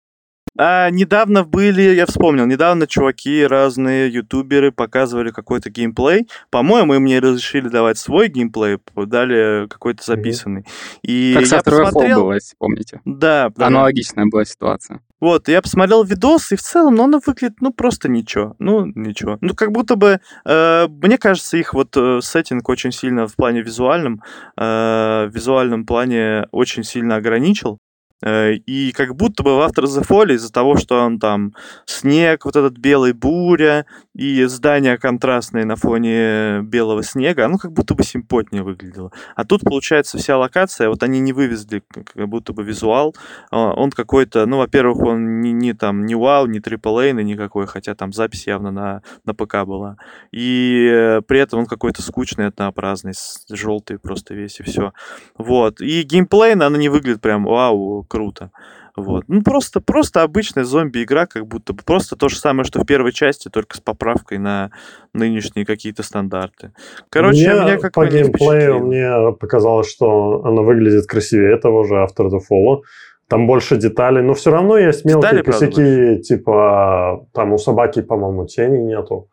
А, 0.59 0.91
недавно 0.91 1.45
были, 1.45 1.83
я 1.83 2.07
вспомнил, 2.07 2.47
недавно 2.47 2.87
чуваки, 2.87 3.47
разные 3.47 4.13
ютуберы 4.13 4.71
показывали 4.71 5.31
какой-то 5.31 5.71
геймплей. 5.71 6.29
По-моему, 6.51 6.95
им 6.95 7.05
не 7.05 7.19
разрешили 7.21 7.69
давать 7.69 7.99
свой 7.99 8.29
геймплей, 8.29 8.79
дали 8.95 9.67
какой-то 9.69 10.05
записанный. 10.05 10.67
И 11.03 11.35
как 11.35 11.47
я 11.47 11.63
посмотрел... 11.63 12.21
было, 12.21 12.33
если 12.35 12.55
помните. 12.59 13.01
Да. 13.05 13.51
Аналогичная 13.57 14.27
была 14.27 14.45
ситуация. 14.45 15.01
Вот, 15.21 15.47
я 15.47 15.63
посмотрел 15.63 16.03
видос, 16.03 16.51
и 16.51 16.57
в 16.57 16.63
целом, 16.63 16.97
ну, 16.97 17.05
оно 17.05 17.21
выглядит, 17.25 17.61
ну, 17.61 17.73
просто 17.73 18.09
ничего. 18.09 18.57
Ну, 18.59 18.87
ничего. 18.87 19.39
Ну, 19.41 19.55
как 19.55 19.71
будто 19.71 19.95
бы, 19.95 20.19
э, 20.45 20.89
мне 20.89 21.17
кажется, 21.17 21.57
их 21.57 21.75
вот 21.75 21.97
э, 21.97 22.19
сеттинг 22.21 22.69
очень 22.69 22.91
сильно 22.91 23.29
в 23.29 23.37
плане 23.37 23.63
визуальном, 23.63 24.21
э, 24.57 25.29
в 25.29 25.31
визуальном 25.33 25.87
плане 25.87 26.49
очень 26.51 26.83
сильно 26.83 27.15
ограничил. 27.15 27.79
Э, 28.23 28.55
и 28.55 28.93
как 28.93 29.17
будто 29.17 29.43
бы 29.43 29.57
в 29.57 29.61
After 29.61 29.85
the 29.85 30.07
Fall 30.07 30.33
из-за 30.35 30.53
того, 30.53 30.77
что 30.77 31.01
он 31.01 31.19
там 31.19 31.55
снег, 31.87 32.45
вот 32.45 32.57
этот 32.57 32.79
белый 32.79 33.13
буря 33.13 33.87
и 34.15 34.45
здания 34.45 34.97
контрастные 34.97 35.65
на 35.65 35.77
фоне 35.77 36.63
белого 36.63 37.03
снега, 37.03 37.47
оно 37.47 37.59
как 37.59 37.73
будто 37.73 37.95
бы 37.95 38.05
симпотнее 38.05 38.63
выглядело. 38.63 39.11
А 39.35 39.45
тут, 39.45 39.63
получается, 39.63 40.19
вся 40.19 40.39
локация, 40.39 40.89
вот 40.89 41.03
они 41.03 41.21
не 41.21 41.33
вывезли 41.33 41.83
как 41.89 42.29
будто 42.29 42.53
бы 42.53 42.63
визуал, 42.63 43.15
а, 43.51 43.73
он 43.73 43.91
какой-то, 43.91 44.47
ну, 44.47 44.59
во-первых, 44.59 45.01
он 45.01 45.41
не, 45.41 45.53
не 45.53 45.73
там, 45.73 46.07
не 46.07 46.15
вау, 46.15 46.47
не 46.47 46.61
AAA 46.61 47.13
никакой, 47.23 47.67
хотя 47.67 47.95
там 47.95 48.13
запись 48.13 48.47
явно 48.47 48.71
на, 48.71 49.03
на 49.25 49.35
ПК 49.35 49.65
была. 49.65 49.97
И 50.31 50.89
э, 50.91 51.21
при 51.23 51.41
этом 51.41 51.61
он 51.61 51.67
какой-то 51.67 52.03
скучный, 52.03 52.47
однообразный, 52.47 53.13
желтый 53.51 53.99
просто 53.99 54.35
весь 54.35 54.61
и 54.61 54.63
все. 54.63 54.93
Вот. 55.37 55.81
И 55.81 56.03
геймплей, 56.03 56.53
она 56.53 56.69
не 56.71 56.89
выглядит 56.89 57.21
прям 57.21 57.45
вау, 57.45 58.05
круто. 58.13 58.51
Вот. 58.95 59.25
Ну, 59.27 59.43
просто, 59.43 59.81
просто 59.81 60.21
обычная 60.21 60.65
зомби-игра, 60.65 61.25
как 61.25 61.47
будто 61.47 61.73
бы 61.73 61.83
просто 61.83 62.15
то 62.15 62.29
же 62.29 62.37
самое, 62.37 62.65
что 62.65 62.81
в 62.81 62.85
первой 62.85 63.13
части, 63.13 63.49
только 63.49 63.79
с 63.79 63.81
поправкой 63.81 64.37
на 64.37 64.71
нынешние 65.15 65.65
какие-то 65.65 66.03
стандарты. 66.03 66.73
Короче, 67.09 67.51
мне, 67.51 67.61
меня 67.61 67.79
как 67.79 67.95
по 67.95 68.07
геймплею 68.07 68.81
мне 68.81 69.33
показалось, 69.33 69.91
что 69.91 70.45
она 70.45 70.61
выглядит 70.61 71.07
красивее 71.07 71.57
того 71.57 71.85
же 71.85 71.95
After 71.95 72.29
the 72.29 72.41
Fall. 72.51 72.83
Там 73.29 73.47
больше 73.47 73.79
деталей, 73.79 74.21
но 74.21 74.35
все 74.35 74.51
равно 74.51 74.77
есть 74.77 75.07
мелкие 75.07 75.31
Детали, 75.31 75.43
косяки, 75.43 76.23
типа 76.23 77.27
там 77.33 77.55
у 77.55 77.59
собаки, 77.59 78.03
по-моему, 78.03 78.45
тени 78.47 78.77
нету. 78.77 79.31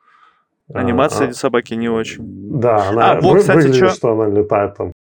Анимация 0.74 1.30
а, 1.30 1.34
собаки 1.34 1.74
не 1.74 1.90
очень. 1.90 2.24
Да, 2.62 2.90
она 2.90 3.12
а, 3.12 3.22
вот, 3.22 3.34
вы, 3.34 3.40
кстати, 3.40 3.58
выглядит, 3.58 3.76
что... 3.76 3.90
что 3.90 4.12
она 4.14 4.28
летает 4.28 4.78
там. 4.78 4.94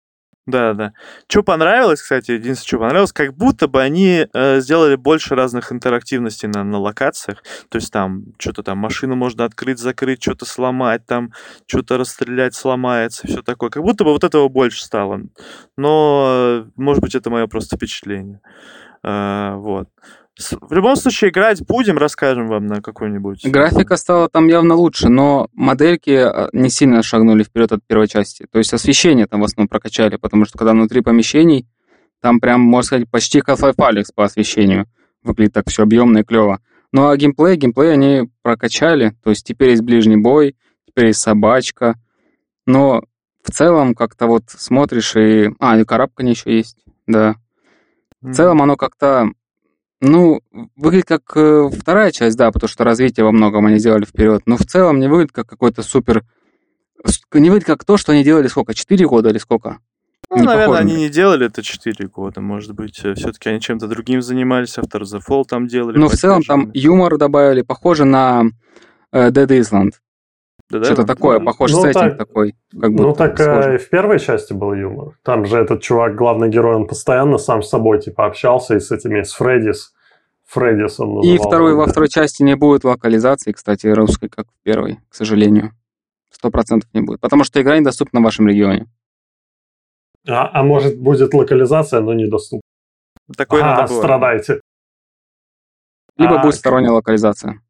Да, 0.48 0.72
да. 0.72 0.94
Что 1.28 1.42
понравилось, 1.42 2.00
кстати, 2.00 2.30
единственное, 2.30 2.66
что 2.66 2.78
понравилось, 2.78 3.12
как 3.12 3.34
будто 3.36 3.68
бы 3.68 3.82
они 3.82 4.26
э, 4.32 4.60
сделали 4.60 4.96
больше 4.96 5.34
разных 5.34 5.72
интерактивностей 5.72 6.48
на, 6.48 6.64
на 6.64 6.78
локациях. 6.78 7.42
То 7.68 7.76
есть 7.76 7.92
там 7.92 8.24
что-то 8.38 8.62
там 8.62 8.78
машину 8.78 9.14
можно 9.14 9.44
открыть, 9.44 9.78
закрыть, 9.78 10.22
что-то 10.22 10.46
сломать, 10.46 11.04
там 11.04 11.34
что-то 11.66 11.98
расстрелять, 11.98 12.54
сломается, 12.54 13.26
все 13.26 13.42
такое. 13.42 13.68
Как 13.68 13.82
будто 13.82 14.04
бы 14.04 14.12
вот 14.12 14.24
этого 14.24 14.48
больше 14.48 14.82
стало. 14.82 15.20
Но, 15.76 16.64
может 16.76 17.02
быть, 17.02 17.14
это 17.14 17.28
мое 17.28 17.46
просто 17.46 17.76
впечатление. 17.76 18.40
Э, 19.04 19.52
вот. 19.54 19.90
В 20.38 20.72
любом 20.72 20.94
случае, 20.96 21.30
играть 21.30 21.66
будем, 21.66 21.98
расскажем 21.98 22.46
вам 22.46 22.66
на 22.66 22.80
какой-нибудь. 22.80 23.44
Графика 23.46 23.96
стала 23.96 24.28
там 24.28 24.46
явно 24.46 24.74
лучше, 24.74 25.08
но 25.08 25.48
модельки 25.52 26.10
а, 26.10 26.48
не 26.52 26.70
сильно 26.70 27.02
шагнули 27.02 27.42
вперед 27.42 27.72
от 27.72 27.80
первой 27.84 28.06
части. 28.06 28.46
То 28.50 28.58
есть 28.58 28.72
освещение 28.72 29.26
там 29.26 29.40
в 29.40 29.44
основном 29.44 29.68
прокачали, 29.68 30.16
потому 30.16 30.44
что 30.44 30.56
когда 30.56 30.72
внутри 30.72 31.00
помещений, 31.00 31.66
там 32.20 32.40
прям, 32.40 32.60
можно 32.60 32.86
сказать, 32.86 33.10
почти 33.10 33.40
Half-Life 33.40 33.76
Alyx 33.76 34.04
по 34.14 34.24
освещению. 34.24 34.86
Выглядит 35.22 35.54
так 35.54 35.68
все 35.68 35.82
объемно 35.82 36.18
и 36.18 36.24
клево. 36.24 36.60
Ну 36.92 37.08
а 37.08 37.16
геймплей, 37.16 37.56
геймплей 37.56 37.92
они 37.92 38.30
прокачали, 38.42 39.14
то 39.22 39.30
есть 39.30 39.46
теперь 39.46 39.70
есть 39.70 39.82
ближний 39.82 40.16
бой, 40.16 40.56
теперь 40.86 41.08
есть 41.08 41.20
собачка, 41.20 41.96
но 42.66 43.02
в 43.42 43.50
целом 43.50 43.94
как-то 43.94 44.26
вот 44.26 44.44
смотришь 44.48 45.16
и... 45.16 45.50
А, 45.58 45.78
и 45.78 45.84
карабкание 45.84 46.32
еще 46.32 46.56
есть, 46.56 46.78
да. 47.06 47.36
В 48.20 48.32
целом 48.32 48.62
оно 48.62 48.76
как-то, 48.76 49.30
ну, 50.00 50.40
выглядит 50.76 51.06
как 51.06 51.22
э, 51.36 51.70
вторая 51.70 52.10
часть, 52.12 52.36
да, 52.36 52.52
потому 52.52 52.68
что 52.68 52.84
развитие 52.84 53.24
во 53.24 53.32
многом 53.32 53.66
они 53.66 53.78
сделали 53.78 54.04
вперед, 54.04 54.42
но 54.46 54.56
в 54.56 54.64
целом 54.64 55.00
не 55.00 55.08
выглядит 55.08 55.32
как 55.32 55.48
какой-то 55.48 55.82
супер... 55.82 56.24
Не 57.32 57.50
выглядит 57.50 57.66
как 57.66 57.84
то, 57.84 57.96
что 57.96 58.12
они 58.12 58.24
делали 58.24 58.48
сколько, 58.48 58.74
4 58.74 59.06
года 59.06 59.30
или 59.30 59.38
сколько? 59.38 59.78
Ну, 60.30 60.36
не 60.38 60.42
наверное, 60.42 60.78
они 60.78 60.94
не 60.94 61.08
делали 61.08 61.46
это 61.46 61.62
4 61.62 62.06
года, 62.08 62.40
может 62.40 62.74
быть. 62.74 63.00
Э, 63.02 63.14
Все-таки 63.14 63.48
они 63.48 63.60
чем-то 63.60 63.88
другим 63.88 64.22
занимались, 64.22 64.78
After 64.78 65.02
the 65.02 65.20
Fall 65.26 65.44
там 65.48 65.66
делали. 65.66 65.98
Но 65.98 66.08
в 66.08 66.14
целом 66.14 66.42
там 66.42 66.70
юмор 66.74 67.16
добавили, 67.16 67.62
похоже 67.62 68.04
на 68.04 68.44
э, 69.10 69.30
Dead 69.30 69.48
Island. 69.48 69.92
Да, 70.70 70.84
Что-то 70.84 71.04
да? 71.04 71.14
такое, 71.14 71.40
похож 71.40 71.72
ну, 71.72 71.80
сеттинг 71.80 72.16
так, 72.16 72.18
такой. 72.18 72.54
Как 72.78 72.90
ну, 72.90 73.14
так 73.14 73.40
э, 73.40 73.76
и 73.76 73.78
в 73.78 73.88
первой 73.88 74.18
части 74.18 74.52
был 74.52 74.74
юмор. 74.74 75.18
Там 75.22 75.46
же 75.46 75.56
этот 75.56 75.80
чувак, 75.80 76.14
главный 76.14 76.50
герой, 76.50 76.76
он 76.76 76.86
постоянно 76.86 77.38
сам 77.38 77.62
с 77.62 77.70
собой 77.70 78.00
типа 78.00 78.26
общался 78.26 78.76
и 78.76 78.80
с 78.80 78.90
этими, 78.90 79.22
с 79.22 79.32
Фреддис. 79.32 79.94
Фреддис 80.44 81.00
он 81.00 81.14
называл. 81.14 81.34
И 81.34 81.38
второй, 81.38 81.74
во 81.74 81.86
второй 81.86 82.08
части 82.10 82.42
не 82.42 82.54
будет 82.54 82.84
локализации, 82.84 83.52
кстати, 83.52 83.86
русской, 83.86 84.28
как 84.28 84.46
в 84.48 84.62
первой, 84.62 84.98
к 85.08 85.14
сожалению. 85.14 85.72
Сто 86.30 86.50
процентов 86.50 86.90
не 86.92 87.00
будет. 87.00 87.20
Потому 87.20 87.44
что 87.44 87.62
игра 87.62 87.78
недоступна 87.78 88.20
в 88.20 88.24
вашем 88.24 88.46
регионе. 88.48 88.86
А, 90.26 90.50
а 90.52 90.62
может, 90.62 91.00
будет 91.00 91.32
локализация, 91.32 92.00
но 92.00 92.12
недоступна. 92.12 92.60
Такое 93.36 93.62
а, 93.62 93.86
страдайте. 93.86 94.60
Либо 96.18 96.40
а, 96.40 96.42
будет 96.42 96.54
сторонняя 96.54 96.92
локализация. 96.92 97.62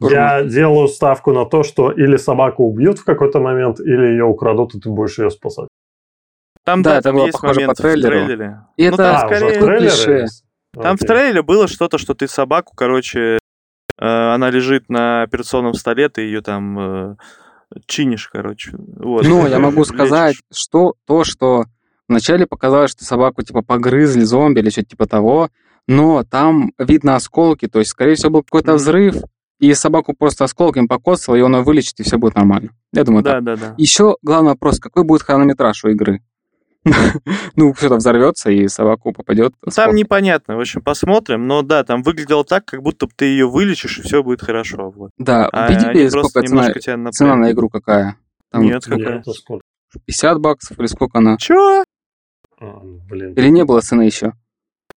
Я 0.00 0.42
делаю 0.42 0.88
ставку 0.88 1.32
на 1.32 1.44
то, 1.44 1.62
что 1.62 1.92
или 1.92 2.16
собаку 2.16 2.64
убьют 2.64 2.98
в 2.98 3.04
какой-то 3.04 3.38
момент, 3.40 3.78
или 3.80 4.06
ее 4.06 4.24
украдут, 4.24 4.74
и 4.74 4.80
ты 4.80 4.90
будешь 4.90 5.18
ее 5.18 5.30
спасать. 5.30 5.68
Там, 6.64 6.82
да, 6.82 6.94
да 6.94 7.02
там 7.02 7.16
было 7.16 7.26
есть 7.26 7.40
похоже 7.40 7.66
по 7.66 7.74
трейлеру. 7.74 8.16
в 8.16 8.26
трейлере. 8.26 8.60
И 8.76 8.88
ну, 8.88 8.94
это 8.94 8.96
там, 8.96 9.16
а, 9.16 9.18
скорее... 9.18 9.60
клише. 9.60 10.26
Там 10.74 10.94
Окей. 10.94 10.96
в 10.96 11.06
трейлере 11.06 11.42
было 11.42 11.68
что-то, 11.68 11.98
что 11.98 12.14
ты 12.14 12.28
собаку, 12.28 12.74
короче, 12.74 13.38
э, 13.98 14.04
она 14.04 14.50
лежит 14.50 14.88
на 14.88 15.22
операционном 15.22 15.74
столе, 15.74 16.08
ты 16.08 16.22
ее 16.22 16.40
там 16.40 16.78
э, 16.78 17.16
чинишь, 17.86 18.28
короче. 18.28 18.72
Вот. 18.76 19.24
Ну, 19.24 19.46
я 19.46 19.58
могу 19.58 19.84
сказать, 19.84 20.36
что 20.52 20.94
то, 21.06 21.24
что 21.24 21.64
вначале 22.08 22.46
показалось, 22.46 22.92
что 22.92 23.04
собаку 23.04 23.42
типа 23.42 23.62
погрызли 23.62 24.22
зомби 24.22 24.60
или 24.60 24.70
что-то 24.70 24.88
типа 24.88 25.06
того, 25.06 25.50
но 25.88 26.22
там 26.24 26.72
видно 26.78 27.16
осколки, 27.16 27.66
то 27.66 27.80
есть, 27.80 27.90
скорее 27.90 28.14
всего, 28.14 28.30
был 28.30 28.42
какой-то 28.42 28.74
взрыв, 28.74 29.16
и 29.62 29.74
собаку 29.74 30.12
просто 30.12 30.42
осколком 30.42 30.88
покоцал, 30.88 31.36
и 31.36 31.40
он 31.40 31.54
ее 31.54 31.62
вылечит, 31.62 32.00
и 32.00 32.02
все 32.02 32.18
будет 32.18 32.34
нормально. 32.34 32.70
Я 32.92 33.04
думаю, 33.04 33.22
да, 33.22 33.34
так. 33.34 33.44
Да, 33.44 33.56
да. 33.56 33.74
Еще 33.78 34.16
главный 34.20 34.50
вопрос, 34.50 34.80
какой 34.80 35.04
будет 35.04 35.22
хронометраж 35.22 35.84
у 35.84 35.88
игры? 35.88 36.20
ну, 37.54 37.72
что-то 37.72 37.94
взорвется, 37.94 38.50
и 38.50 38.66
собаку 38.66 39.12
попадет. 39.12 39.54
Там 39.72 39.94
непонятно, 39.94 40.56
в 40.56 40.60
общем, 40.60 40.82
посмотрим. 40.82 41.46
Но 41.46 41.62
да, 41.62 41.84
там 41.84 42.02
выглядело 42.02 42.44
так, 42.44 42.64
как 42.64 42.82
будто 42.82 43.06
ты 43.14 43.26
ее 43.26 43.48
вылечишь, 43.48 44.00
и 44.00 44.02
все 44.02 44.24
будет 44.24 44.42
хорошо. 44.42 44.90
Вот. 44.90 45.12
Да, 45.16 45.48
а 45.52 45.70
видели, 45.70 46.08
сколько 46.08 46.42
цена, 46.42 47.12
цена 47.12 47.36
на 47.36 47.52
игру 47.52 47.68
какая? 47.68 48.16
Там 48.50 48.62
Нет, 48.62 48.84
какая? 48.84 49.22
50 50.06 50.40
баксов 50.40 50.76
или 50.80 50.86
сколько 50.86 51.18
она? 51.18 51.36
Чё? 51.36 51.84
А, 52.58 52.80
блин. 52.82 53.34
Или 53.34 53.48
не 53.48 53.64
было 53.64 53.80
цены 53.80 54.02
еще? 54.02 54.32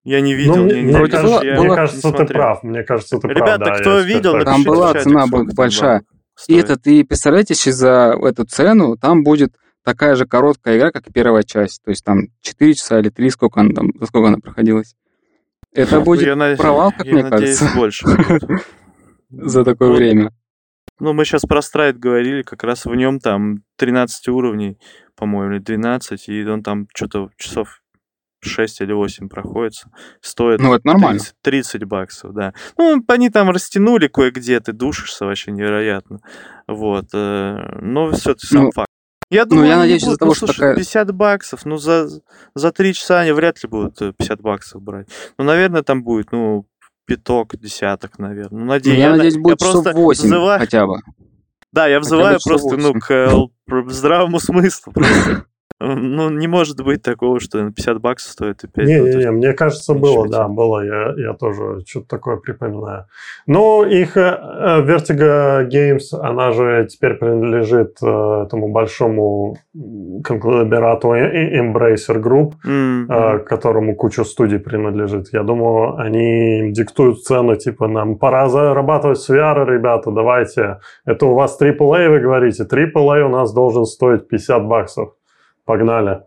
Я 0.05 0.21
не 0.21 0.35
видел. 0.35 0.55
Ну, 0.57 0.65
мне, 0.65 0.81
мне, 0.83 0.93
вроде 0.93 1.11
кажется, 1.13 1.45
я, 1.45 1.59
мне 1.59 1.75
кажется, 1.75 2.11
ты 2.11 2.25
прав. 2.27 2.63
Мне 2.63 2.83
кажется, 2.83 3.17
ты 3.17 3.27
Ребята, 3.27 3.57
прав. 3.57 3.59
Ребята, 3.59 3.81
кто 3.81 3.99
видел, 3.99 4.43
Там 4.43 4.63
была 4.63 4.93
цена 4.93 5.25
большая. 5.27 6.03
И 6.47 6.55
это, 6.55 6.77
ты 6.77 7.03
представляете, 7.03 7.55
за 7.71 8.15
эту 8.21 8.45
цену 8.45 8.97
там 8.97 9.23
будет 9.23 9.55
такая 9.83 10.15
же 10.15 10.27
короткая 10.27 10.77
игра, 10.77 10.91
как 10.91 11.07
и 11.07 11.11
первая 11.11 11.43
часть. 11.43 11.81
То 11.83 11.89
есть 11.89 12.05
там 12.05 12.27
4 12.41 12.73
часа 12.75 12.99
или 12.99 13.09
3, 13.09 13.29
сколько 13.31 13.59
она 13.59 13.73
там, 13.73 13.91
за 13.99 14.05
сколько 14.05 14.27
она 14.27 14.37
проходилась. 14.37 14.95
Это 15.73 15.97
ну, 15.97 16.03
будет 16.03 16.27
я 16.27 16.55
провал, 16.55 16.91
как 16.91 17.05
я 17.05 17.13
мне 17.13 17.23
надеюсь, 17.23 17.57
кажется. 17.57 17.77
больше. 17.77 18.05
За 19.29 19.65
такое 19.65 19.91
время. 19.91 20.31
Ну, 20.99 21.11
мы 21.11 21.25
сейчас 21.25 21.41
про 21.41 21.61
страйт 21.61 21.99
говорили, 21.99 22.43
как 22.43 22.63
раз 22.63 22.85
в 22.85 22.95
нем 22.95 23.19
там 23.19 23.63
13 23.77 24.29
уровней, 24.29 24.77
по-моему, 25.15 25.55
или 25.55 25.59
12, 25.59 26.29
и 26.29 26.45
он 26.45 26.63
там 26.63 26.87
что-то 26.93 27.29
часов 27.35 27.81
6 28.47 28.81
или 28.81 28.93
8 28.93 29.29
проходится. 29.29 29.91
Стоит 30.21 30.59
ну, 30.59 30.73
это 30.73 30.87
нормально. 30.87 31.19
30, 31.19 31.35
30 31.41 31.83
баксов, 31.83 32.33
да. 32.33 32.53
Ну, 32.77 33.03
они 33.07 33.29
там 33.29 33.49
растянули 33.49 34.07
кое-где, 34.07 34.59
ты 34.59 34.73
душишься 34.73 35.25
вообще 35.25 35.51
невероятно. 35.51 36.19
Вот. 36.67 37.05
Э, 37.13 37.79
но 37.81 38.11
все-таки 38.11 38.47
сам 38.47 38.65
ну, 38.65 38.71
факт. 38.71 38.89
Я 39.31 39.45
думаю, 39.45 39.65
ну, 39.65 39.71
я 39.71 39.77
надеюсь, 39.79 40.03
из-за 40.03 40.17
того, 40.17 40.31
ну, 40.31 40.35
что 40.35 40.45
слушай, 40.47 40.59
такая... 40.59 40.75
50 40.75 41.11
баксов, 41.13 41.65
ну, 41.65 41.77
за, 41.77 42.07
за 42.53 42.71
3 42.71 42.93
часа 42.93 43.21
они 43.21 43.31
вряд 43.31 43.61
ли 43.63 43.69
будут 43.69 43.97
50 43.97 44.39
э, 44.39 44.41
баксов 44.41 44.81
брать. 44.81 45.07
Ну, 45.37 45.45
наверное, 45.45 45.81
там 45.81 46.03
будет, 46.03 46.31
ну, 46.31 46.67
пяток, 47.05 47.55
десяток, 47.57 48.19
наверное. 48.19 48.59
Ну, 48.59 48.65
надеюсь, 48.65 48.97
ну, 48.97 49.03
я, 49.03 49.09
я 49.09 49.15
надеюсь, 49.15 49.37
будет 49.37 49.61
я 49.61 49.71
просто 49.71 49.93
8 49.93 50.23
взываю... 50.23 50.59
хотя 50.59 50.85
бы. 50.85 50.99
Да, 51.71 51.87
я 51.87 51.99
взываю 51.99 52.39
просто, 52.43 52.77
ну, 52.77 52.93
к 52.93 53.11
э, 53.11 53.29
здравому 53.87 54.39
смыслу. 54.39 54.93
Просто. 54.93 55.45
Ну, 55.81 56.29
не 56.29 56.47
может 56.47 56.81
быть 56.81 57.01
такого, 57.01 57.41
что 57.41 57.69
50 57.69 57.99
баксов 57.99 58.31
стоит 58.31 58.63
и 58.63 58.67
5. 58.67 58.87
Не-не-не, 58.87 59.31
мне 59.31 59.51
кажется, 59.51 59.93
было, 59.93 60.27
да, 60.27 60.47
было. 60.47 60.85
Я, 60.85 61.13
я 61.17 61.33
тоже 61.33 61.81
что-то 61.85 62.07
такое 62.07 62.37
припоминаю. 62.37 63.07
Ну, 63.45 63.83
их 63.83 64.15
э, 64.15 64.83
Vertigo 64.87 65.67
Games, 65.69 66.17
она 66.17 66.53
же 66.53 66.87
теперь 66.89 67.15
принадлежит 67.15 67.97
э, 68.01 68.43
этому 68.45 68.71
большому 68.71 69.57
конгломерату 70.23 71.13
Embracer 71.13 72.21
Group, 72.21 72.53
mm-hmm. 72.65 73.39
которому 73.39 73.95
куча 73.95 74.23
студий 74.23 74.59
принадлежит. 74.59 75.33
Я 75.33 75.43
думаю, 75.43 75.97
они 75.97 76.71
диктуют 76.71 77.21
цену, 77.21 77.57
типа, 77.57 77.89
нам 77.89 78.17
пора 78.17 78.47
зарабатывать 78.47 79.19
с 79.19 79.29
VR, 79.29 79.65
ребята, 79.65 80.09
давайте. 80.11 80.79
Это 81.03 81.25
у 81.25 81.33
вас 81.33 81.59
AAA, 81.61 82.09
вы 82.09 82.19
говорите. 82.21 82.63
AAA 82.63 83.23
у 83.23 83.29
нас 83.29 83.53
должен 83.53 83.83
стоить 83.83 84.29
50 84.29 84.65
баксов 84.65 85.09
погнали. 85.65 86.23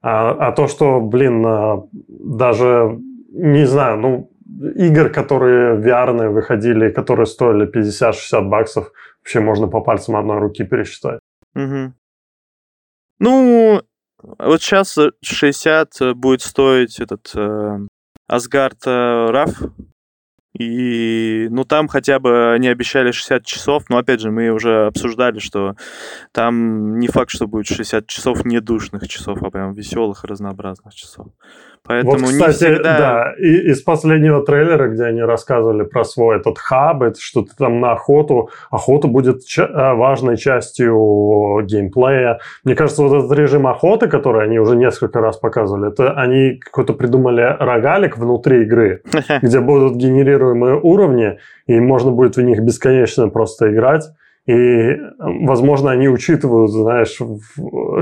А, 0.00 0.30
а 0.48 0.52
то, 0.52 0.68
что, 0.68 1.00
блин, 1.00 1.44
а, 1.46 1.82
даже, 2.08 2.98
не 3.32 3.66
знаю, 3.66 3.98
ну, 3.98 4.30
игр, 4.76 5.10
которые 5.10 5.80
VR 5.80 6.28
выходили, 6.28 6.90
которые 6.90 7.26
стоили 7.26 7.66
50-60 7.66 8.48
баксов, 8.48 8.92
вообще 9.20 9.40
можно 9.40 9.68
по 9.68 9.80
пальцам 9.80 10.16
одной 10.16 10.38
руки 10.38 10.64
пересчитать. 10.64 11.20
Угу. 11.54 11.92
Ну, 13.20 13.82
вот 14.38 14.62
сейчас 14.62 14.96
60 15.22 16.16
будет 16.16 16.42
стоить 16.42 17.00
этот 17.00 17.32
э, 17.34 17.78
Asgard 18.30 18.78
э, 18.86 19.30
RAF, 19.30 19.70
и, 20.58 21.48
ну, 21.50 21.64
там 21.64 21.88
хотя 21.88 22.18
бы 22.18 22.52
они 22.52 22.68
обещали 22.68 23.12
60 23.12 23.44
часов, 23.44 23.84
но, 23.88 23.98
опять 23.98 24.20
же, 24.20 24.30
мы 24.30 24.50
уже 24.50 24.86
обсуждали, 24.86 25.38
что 25.38 25.74
там 26.32 26.98
не 26.98 27.08
факт, 27.08 27.30
что 27.30 27.46
будет 27.46 27.66
60 27.66 28.06
часов 28.06 28.44
недушных 28.44 29.08
часов, 29.08 29.42
а 29.42 29.50
прям 29.50 29.72
веселых, 29.74 30.24
разнообразных 30.24 30.94
часов. 30.94 31.28
Поэтому 31.84 32.12
вот, 32.12 32.22
кстати, 32.22 32.64
не 32.64 32.74
всегда... 32.74 32.98
да, 32.98 33.34
и 33.38 33.70
из 33.70 33.82
последнего 33.82 34.44
трейлера, 34.44 34.88
где 34.88 35.04
они 35.04 35.22
рассказывали 35.22 35.84
про 35.84 36.04
свой 36.04 36.36
этот 36.36 36.58
хаб, 36.58 37.02
это 37.02 37.20
что 37.20 37.42
то 37.42 37.50
там 37.56 37.80
на 37.80 37.92
охоту, 37.92 38.50
охота 38.70 39.08
будет 39.08 39.44
ча- 39.44 39.68
э, 39.68 39.94
важной 39.94 40.36
частью 40.36 41.62
геймплея. 41.64 42.40
Мне 42.64 42.74
кажется, 42.74 43.02
вот 43.02 43.24
этот 43.24 43.36
режим 43.38 43.66
охоты, 43.66 44.08
который 44.08 44.44
они 44.44 44.58
уже 44.58 44.76
несколько 44.76 45.20
раз 45.20 45.36
показывали, 45.36 45.88
это 45.92 46.12
они 46.12 46.54
какой-то 46.56 46.92
придумали 46.92 47.56
рогалик 47.58 48.18
внутри 48.18 48.62
игры, 48.62 49.02
где 49.42 49.60
будут 49.60 49.96
генерируемые 49.96 50.78
уровни, 50.80 51.38
и 51.66 51.78
можно 51.80 52.10
будет 52.10 52.36
в 52.36 52.42
них 52.42 52.60
бесконечно 52.60 53.28
просто 53.28 53.72
играть. 53.72 54.04
И, 54.48 54.96
возможно, 55.18 55.90
они 55.90 56.08
учитывают, 56.08 56.70
знаешь, 56.70 57.20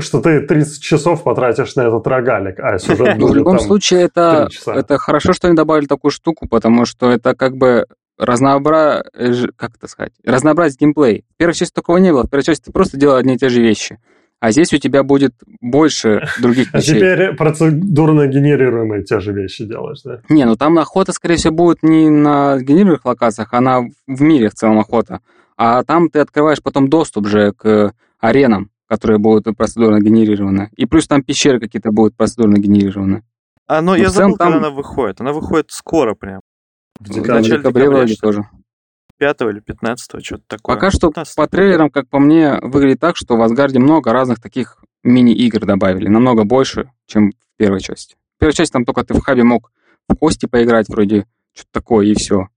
что 0.03 0.21
ты 0.21 0.39
30 0.39 0.81
часов 0.81 1.23
потратишь 1.23 1.75
на 1.75 1.81
этот 1.81 2.07
рогалик, 2.07 2.59
а 2.61 2.79
сюжет 2.79 3.17
будет 3.19 3.31
В 3.31 3.35
любом 3.35 3.59
случае, 3.59 4.03
это, 4.03 4.47
это 4.65 4.97
хорошо, 4.97 5.33
что 5.33 5.47
они 5.47 5.57
добавили 5.57 5.87
такую 5.87 6.11
штуку, 6.11 6.47
потому 6.47 6.85
что 6.85 7.11
это 7.11 7.35
как 7.35 7.57
бы 7.57 7.85
разнообра... 8.17 9.03
как 9.57 9.75
это 9.75 9.87
сказать? 9.87 10.13
разнообразить 10.23 10.79
геймплей. 10.79 11.25
В 11.35 11.37
первой 11.37 11.53
части 11.53 11.73
такого 11.73 11.97
не 11.97 12.13
было. 12.13 12.23
В 12.23 12.29
первой 12.29 12.43
части 12.43 12.63
ты 12.63 12.71
просто 12.71 12.95
делал 12.95 13.17
одни 13.17 13.35
и 13.35 13.37
те 13.37 13.49
же 13.49 13.61
вещи. 13.61 13.99
А 14.39 14.51
здесь 14.51 14.71
у 14.71 14.77
тебя 14.77 15.03
будет 15.03 15.33
больше 15.59 16.29
других 16.39 16.73
вещей. 16.73 16.93
А 16.93 16.95
теперь 16.95 17.35
процедурно 17.35 18.25
генерируемые 18.27 19.03
те 19.03 19.19
же 19.19 19.33
вещи 19.33 19.65
делаешь, 19.65 20.01
да? 20.05 20.21
Не, 20.29 20.45
ну 20.45 20.55
там 20.55 20.79
охота, 20.79 21.11
скорее 21.11 21.35
всего, 21.35 21.53
будет 21.53 21.83
не 21.83 22.09
на 22.09 22.57
генерируемых 22.57 23.03
локациях, 23.03 23.49
а 23.51 23.59
на 23.59 23.81
в 24.07 24.21
мире 24.21 24.49
в 24.49 24.53
целом 24.53 24.79
охота. 24.79 25.19
А 25.57 25.83
там 25.83 26.09
ты 26.09 26.19
открываешь 26.19 26.61
потом 26.61 26.87
доступ 26.87 27.27
же 27.27 27.51
к 27.51 27.93
аренам, 28.19 28.69
которые 28.87 29.17
будут 29.17 29.57
процедурно 29.57 29.99
генерированы. 29.99 30.69
И 30.77 30.85
плюс 30.85 31.07
там 31.07 31.23
пещеры 31.23 31.59
какие-то 31.59 31.91
будут 31.91 32.15
процедурно 32.15 32.57
генерированы. 32.57 33.23
А, 33.67 33.81
но, 33.81 33.91
но 33.91 33.97
я 33.97 34.09
забыл, 34.09 34.37
там... 34.37 34.53
когда 34.53 34.67
она 34.67 34.75
выходит. 34.75 35.19
Она 35.19 35.33
выходит 35.33 35.71
скоро 35.71 36.15
прям. 36.15 36.39
В 36.99 37.09
декабре, 37.09 37.41
в 37.41 37.45
декабре 37.57 37.89
вроде 37.89 38.15
тоже. 38.15 38.47
5 39.17 39.41
или 39.41 39.59
15 39.59 40.23
что-то 40.23 40.43
такое. 40.47 40.75
Пока 40.75 40.91
что 40.91 41.07
15 41.07 41.35
по 41.35 41.47
трейлерам, 41.47 41.89
как 41.89 42.07
по 42.07 42.19
мне, 42.19 42.59
выглядит 42.61 42.99
так, 42.99 43.17
что 43.17 43.35
в 43.35 43.41
Асгарде 43.41 43.79
много 43.79 44.13
разных 44.13 44.39
таких 44.39 44.83
мини-игр 45.03 45.65
добавили, 45.65 46.07
намного 46.07 46.43
больше, 46.43 46.91
чем 47.07 47.31
в 47.31 47.57
первой 47.57 47.81
части. 47.81 48.15
В 48.35 48.39
первой 48.39 48.53
части 48.53 48.73
там 48.73 48.85
только 48.85 49.03
ты 49.03 49.15
в 49.15 49.21
хабе 49.21 49.43
мог 49.43 49.71
в 50.07 50.15
кости 50.15 50.45
поиграть 50.45 50.87
вроде, 50.87 51.25
что-то 51.53 51.71
такое, 51.71 52.05
и 52.05 52.13
все. 52.13 52.47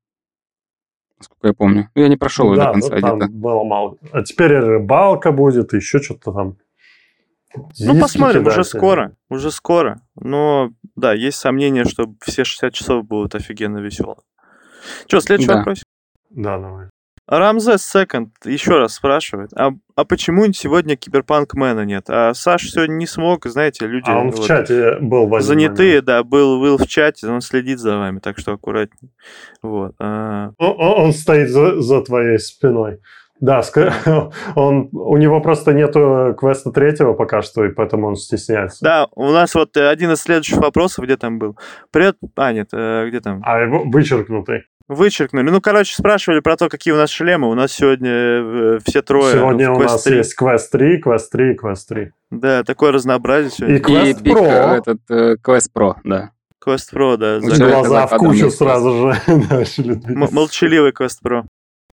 Насколько 1.20 1.48
я 1.48 1.52
помню. 1.52 1.90
Ну, 1.94 2.02
я 2.02 2.08
не 2.08 2.16
прошел 2.16 2.54
да, 2.54 2.66
до 2.66 2.72
конца 2.72 2.94
ну, 2.94 3.18
там 3.18 3.30
было 3.30 3.62
мало. 3.62 3.96
А 4.10 4.22
теперь 4.22 4.54
рыбалка 4.54 5.32
будет, 5.32 5.72
еще 5.74 6.00
что-то 6.00 6.32
там. 6.32 6.56
Ну, 7.78 8.00
посмотрим, 8.00 8.46
уже 8.46 8.64
скоро, 8.64 9.16
уже 9.28 9.50
скоро. 9.50 10.00
Но, 10.14 10.70
да, 10.96 11.12
есть 11.12 11.38
сомнение, 11.38 11.84
что 11.84 12.14
все 12.20 12.44
60 12.44 12.72
часов 12.72 13.06
будут 13.06 13.34
офигенно 13.34 13.78
веселые. 13.78 14.16
Что, 15.06 15.20
следующий 15.20 15.48
да. 15.48 15.58
вопрос? 15.58 15.82
Да, 16.30 16.58
давай. 16.58 16.88
Рамзес 17.30 17.84
Секонд 17.84 18.30
еще 18.44 18.78
раз 18.78 18.94
спрашивает, 18.94 19.50
а, 19.54 19.70
а 19.94 20.04
почему 20.04 20.52
сегодня 20.52 20.96
Киберпанк 20.96 21.54
Мэна 21.54 21.84
нет? 21.84 22.06
А 22.08 22.34
Саш 22.34 22.68
сегодня 22.68 22.94
не 22.94 23.06
смог, 23.06 23.46
знаете, 23.46 23.86
люди... 23.86 24.10
А 24.10 24.18
он 24.18 24.30
вот, 24.30 24.40
в 24.40 24.46
чате 24.48 24.96
был 25.00 25.28
в 25.28 25.40
Занятые, 25.40 25.90
момент. 25.90 26.04
да, 26.06 26.24
был, 26.24 26.60
был 26.60 26.76
в 26.76 26.88
чате, 26.88 27.28
он 27.28 27.40
следит 27.40 27.78
за 27.78 27.98
вами, 27.98 28.18
так 28.18 28.36
что 28.36 28.52
аккуратнее. 28.52 29.12
Вот. 29.62 29.94
А... 30.00 30.50
Он, 30.58 30.74
он 30.76 31.12
стоит 31.12 31.50
за, 31.50 31.80
за 31.80 32.02
твоей 32.02 32.40
спиной. 32.40 32.98
Да, 33.38 33.62
он, 34.56 34.88
у 34.90 35.16
него 35.16 35.40
просто 35.40 35.72
нету 35.72 36.34
квеста 36.36 36.72
третьего 36.72 37.14
пока 37.14 37.42
что, 37.42 37.64
и 37.64 37.68
поэтому 37.68 38.08
он 38.08 38.16
стесняется. 38.16 38.78
Да, 38.82 39.06
у 39.14 39.30
нас 39.30 39.54
вот 39.54 39.76
один 39.76 40.10
из 40.10 40.20
следующих 40.20 40.58
вопросов, 40.58 41.04
где 41.04 41.16
там 41.16 41.38
был. 41.38 41.56
Привет, 41.92 42.16
а, 42.34 42.52
нет, 42.52 42.70
где 42.72 43.20
там? 43.20 43.40
А, 43.44 43.64
вычеркнутый. 43.66 44.64
Вычеркнули. 44.90 45.50
Ну, 45.50 45.60
короче, 45.60 45.94
спрашивали 45.94 46.40
про 46.40 46.56
то, 46.56 46.68
какие 46.68 46.92
у 46.92 46.96
нас 46.96 47.10
шлемы. 47.10 47.48
У 47.48 47.54
нас 47.54 47.70
сегодня 47.70 48.10
э, 48.10 48.78
все 48.84 49.02
трое 49.02 49.34
Сегодня 49.34 49.70
у 49.70 49.78
нас 49.78 50.02
3. 50.02 50.16
есть 50.16 50.34
квест 50.34 50.72
3, 50.72 50.98
квест 50.98 51.30
3, 51.30 51.54
квест 51.54 51.88
3. 51.88 52.10
Да, 52.32 52.64
такое 52.64 52.90
разнообразие 52.90 53.52
сегодня. 53.52 53.76
И 53.76 53.78
квест 53.78 54.20
Pro. 54.20 54.78
Этот, 54.78 54.98
э, 55.08 55.36
квест 55.40 55.70
Pro, 55.72 55.94
да. 56.02 56.32
Квест 56.58 56.92
Pro, 56.92 57.16
да. 57.16 57.38
Глаза 57.38 58.08
в 58.08 58.16
кучу 58.16 58.50
сразу 58.50 58.92
же 58.92 59.22
начали 59.50 60.00
Молчаливый 60.12 60.90
квест 60.90 61.20
Pro. 61.24 61.44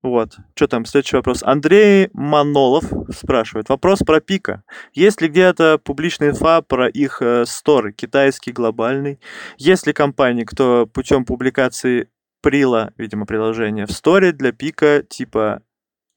Вот. 0.04 0.38
Что 0.54 0.68
там? 0.68 0.86
Следующий 0.86 1.16
вопрос. 1.16 1.42
Андрей 1.42 2.10
Манолов 2.14 2.84
спрашивает. 3.10 3.70
Вопрос 3.70 4.00
про 4.00 4.20
Пика. 4.20 4.62
Есть 4.94 5.20
ли 5.20 5.30
где-то 5.30 5.80
публичная 5.84 6.30
инфа 6.30 6.62
про 6.62 6.90
их 6.90 7.22
э, 7.22 7.46
сторы, 7.48 7.92
китайский, 7.94 8.52
глобальный? 8.52 9.20
Есть 9.58 9.88
ли 9.88 9.94
компании, 9.94 10.44
кто 10.44 10.86
путем 10.86 11.24
публикации 11.26 12.10
Прила, 12.44 12.92
видимо, 12.98 13.26
приложение 13.26 13.86
в 13.86 13.92
сторе 13.92 14.34
для 14.34 14.52
пика, 14.52 15.02
типа, 15.02 15.62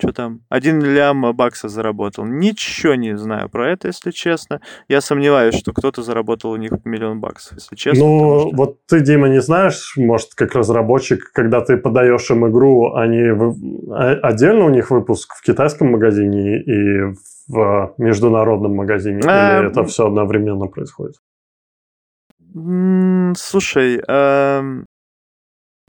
что 0.01 0.13
там, 0.13 0.41
один 0.49 0.83
лям 0.83 1.25
бакса 1.37 1.69
заработал. 1.69 2.25
Ничего 2.25 2.97
не 2.97 3.17
знаю 3.17 3.49
про 3.49 3.71
это, 3.71 3.87
если 3.87 4.11
честно. 4.11 4.61
Я 4.89 5.01
сомневаюсь, 5.01 5.55
что 5.55 5.73
кто-то 5.73 6.03
заработал 6.03 6.51
у 6.51 6.57
них 6.57 6.73
миллион 6.85 7.21
баксов, 7.21 7.55
если 7.55 7.77
честно. 7.77 8.05
Ну, 8.05 8.41
что... 8.41 8.51
вот 8.57 8.79
ты, 8.87 9.01
Дима, 9.01 9.29
не 9.29 9.41
знаешь, 9.41 9.95
может, 9.97 10.35
как 10.35 10.57
разработчик, 10.57 11.31
когда 11.33 11.61
ты 11.61 11.77
подаешь 11.77 12.29
им 12.29 12.47
игру, 12.51 12.95
они 12.95 13.23
а, 13.93 14.15
отдельно 14.23 14.65
у 14.65 14.71
них 14.71 14.91
выпуск 14.91 15.33
в 15.35 15.43
китайском 15.43 15.93
магазине 15.93 16.61
и 16.61 17.15
в 17.49 17.95
международном 17.99 18.75
магазине? 18.75 19.23
А... 19.25 19.61
Или 19.61 19.71
это 19.71 19.85
все 19.85 20.09
одновременно 20.09 20.67
происходит? 20.67 21.15
Слушай, 23.37 24.03
эм, 24.09 24.87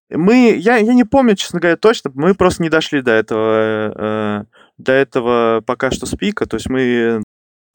мы, 0.09 0.55
я, 0.57 0.77
я 0.77 0.93
не 0.93 1.03
помню, 1.03 1.35
честно 1.35 1.59
говоря, 1.59 1.77
точно, 1.77 2.11
мы 2.13 2.33
просто 2.33 2.63
не 2.63 2.69
дошли 2.69 3.01
до 3.01 3.11
этого, 3.11 3.93
э, 3.95 4.43
до 4.77 4.91
этого 4.91 5.61
пока 5.65 5.91
что 5.91 6.05
спика, 6.05 6.45
то 6.45 6.55
есть 6.55 6.69
мы 6.69 7.21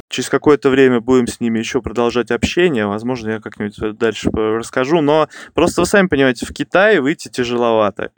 через 0.09 0.29
какое-то 0.29 0.71
время 0.71 1.01
будем 1.01 1.27
с 1.27 1.41
ними 1.41 1.59
еще 1.59 1.81
продолжать 1.83 2.31
общение, 2.31 2.87
возможно, 2.87 3.31
я 3.31 3.41
как-нибудь 3.41 3.99
дальше 3.99 4.31
расскажу, 4.31 5.01
но 5.01 5.29
просто 5.55 5.83
вы 5.83 5.87
сами 5.87 6.07
понимаете, 6.07 6.47
в 6.47 6.53
Китае 6.53 7.01
выйти 7.01 7.29
тяжеловато, 7.29 8.11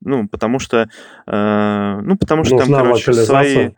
ну, 0.00 0.28
потому 0.28 0.58
что, 0.58 0.88
э, 1.26 2.00
ну, 2.02 2.16
потому 2.16 2.44
что 2.44 2.56
Нужна 2.56 2.76
там, 2.76 2.86
короче, 2.86 3.12
свои 3.12 3.70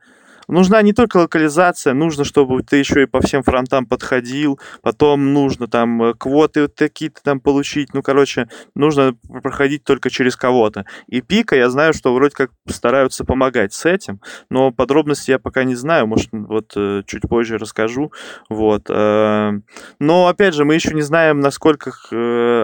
нужна 0.50 0.82
не 0.82 0.92
только 0.92 1.18
локализация, 1.18 1.94
нужно, 1.94 2.24
чтобы 2.24 2.62
ты 2.62 2.76
еще 2.76 3.02
и 3.02 3.06
по 3.06 3.20
всем 3.20 3.42
фронтам 3.42 3.86
подходил, 3.86 4.60
потом 4.82 5.32
нужно 5.32 5.66
там 5.66 6.02
э, 6.02 6.14
квоты 6.14 6.62
вот 6.62 6.74
такие-то 6.74 7.22
там 7.22 7.40
получить, 7.40 7.94
ну, 7.94 8.02
короче, 8.02 8.48
нужно 8.74 9.14
проходить 9.42 9.84
только 9.84 10.10
через 10.10 10.36
кого-то. 10.36 10.84
И 11.06 11.20
Пика, 11.20 11.56
я 11.56 11.70
знаю, 11.70 11.92
что 11.94 12.14
вроде 12.14 12.34
как 12.34 12.50
стараются 12.68 13.24
помогать 13.24 13.72
с 13.72 13.86
этим, 13.86 14.20
но 14.50 14.72
подробности 14.72 15.30
я 15.30 15.38
пока 15.38 15.64
не 15.64 15.74
знаю, 15.74 16.06
может, 16.06 16.28
вот 16.32 16.72
э, 16.76 17.02
чуть 17.06 17.22
позже 17.22 17.58
расскажу, 17.58 18.12
вот. 18.48 18.86
Э, 18.88 19.52
но, 19.98 20.26
опять 20.26 20.54
же, 20.54 20.64
мы 20.64 20.74
еще 20.74 20.94
не 20.94 21.02
знаем, 21.02 21.40
насколько 21.40 21.90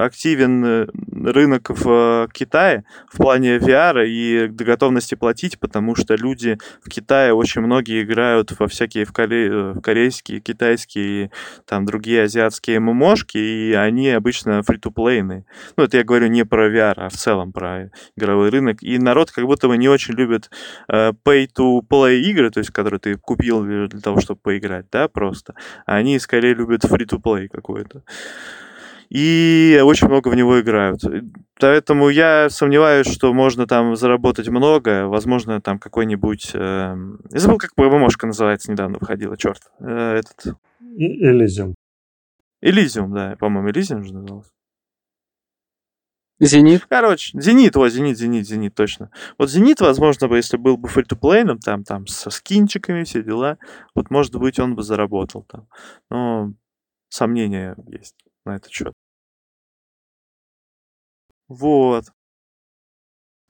активен 0.04 0.88
рынок 1.26 1.70
в 1.70 2.28
Китае 2.32 2.84
в 3.12 3.18
плане 3.18 3.58
VR 3.58 4.06
и 4.06 4.48
готовности 4.48 5.14
платить, 5.14 5.58
потому 5.58 5.94
что 5.94 6.14
люди 6.14 6.58
в 6.84 6.88
Китае 6.88 7.32
очень 7.32 7.60
много 7.60 7.75
многие 7.76 8.04
играют 8.04 8.58
во 8.58 8.68
всякие 8.68 9.04
в, 9.04 9.12
коре... 9.12 9.48
Э, 9.48 9.72
в 9.72 9.80
корейские, 9.82 10.40
китайские, 10.40 11.30
там 11.66 11.84
другие 11.84 12.22
азиатские 12.22 12.80
ММОшки, 12.80 13.36
и 13.36 13.72
они 13.74 14.08
обычно 14.08 14.62
фри-то-плейные. 14.62 15.44
Ну, 15.76 15.84
это 15.84 15.98
я 15.98 16.04
говорю 16.04 16.28
не 16.28 16.44
про 16.44 16.70
VR, 16.70 16.94
а 16.96 17.08
в 17.10 17.12
целом 17.12 17.52
про 17.52 17.90
игровой 18.16 18.48
рынок. 18.48 18.82
И 18.82 18.98
народ 18.98 19.30
как 19.30 19.44
будто 19.44 19.68
бы 19.68 19.76
не 19.76 19.88
очень 19.88 20.14
любит 20.14 20.50
э, 20.88 21.12
pay-to-play 21.24 22.20
игры, 22.20 22.50
то 22.50 22.60
есть, 22.60 22.70
которые 22.70 22.98
ты 22.98 23.16
купил 23.16 23.62
для 23.62 24.00
того, 24.00 24.20
чтобы 24.20 24.40
поиграть, 24.42 24.86
да, 24.90 25.08
просто. 25.08 25.54
Они 25.84 26.18
скорее 26.18 26.54
любят 26.54 26.82
фри-то-плей 26.82 27.48
какой-то 27.48 28.04
и 29.08 29.80
очень 29.84 30.08
много 30.08 30.28
в 30.28 30.34
него 30.34 30.60
играют. 30.60 31.00
Поэтому 31.58 32.08
я 32.08 32.50
сомневаюсь, 32.50 33.06
что 33.06 33.32
можно 33.32 33.66
там 33.66 33.96
заработать 33.96 34.48
много. 34.48 35.06
Возможно, 35.06 35.60
там 35.60 35.78
какой-нибудь... 35.78 36.50
Э, 36.54 36.96
я 37.30 37.38
забыл, 37.38 37.58
как 37.58 37.74
ПВМошка 37.74 38.26
называется, 38.26 38.70
недавно 38.70 38.98
выходила, 38.98 39.36
черт. 39.36 39.62
Э, 39.80 40.20
этот... 40.20 40.56
Элизиум. 40.80 41.74
Элизиум, 42.60 43.14
да, 43.14 43.36
по-моему, 43.38 43.70
Элизиум 43.70 44.04
же 44.04 44.14
назывался. 44.14 44.50
Зенит? 46.38 46.84
Короче, 46.86 47.38
Зенит, 47.40 47.76
о, 47.76 47.88
Зенит, 47.88 48.18
Зенит, 48.18 48.46
Зенит, 48.46 48.74
точно. 48.74 49.10
Вот 49.38 49.50
Зенит, 49.50 49.80
возможно, 49.80 50.28
бы, 50.28 50.36
если 50.36 50.58
был 50.58 50.76
бы 50.76 50.88
фри 50.88 51.02
то 51.04 51.16
там, 51.64 51.82
там, 51.82 52.06
со 52.06 52.28
скинчиками, 52.28 53.04
все 53.04 53.22
дела, 53.22 53.56
вот, 53.94 54.10
может 54.10 54.34
быть, 54.36 54.58
он 54.58 54.74
бы 54.74 54.82
заработал 54.82 55.44
там. 55.44 55.66
Но 56.10 56.52
сомнения 57.08 57.74
есть 57.88 58.14
на 58.46 58.56
этот 58.56 58.70
счет. 58.72 58.94
Вот. 61.48 62.04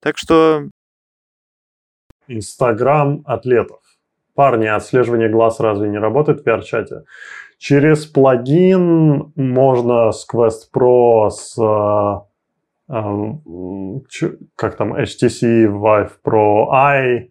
Так 0.00 0.18
что... 0.18 0.68
Инстаграм 2.28 3.22
атлетов. 3.24 3.80
Парни, 4.34 4.66
отслеживание 4.66 5.28
глаз 5.28 5.60
разве 5.60 5.88
не 5.88 5.98
работает 5.98 6.40
в 6.40 6.46
VR-чате? 6.46 7.04
Через 7.58 8.06
плагин 8.06 9.32
можно 9.34 10.12
с 10.12 10.26
Quest 10.32 10.70
Pro, 10.72 11.28
с 11.28 11.58
э, 11.58 12.20
э, 12.88 14.38
как 14.56 14.76
там, 14.76 14.94
HTC 14.94 15.66
Vive 15.66 16.12
Pro 16.24 16.70
э, 16.72 17.30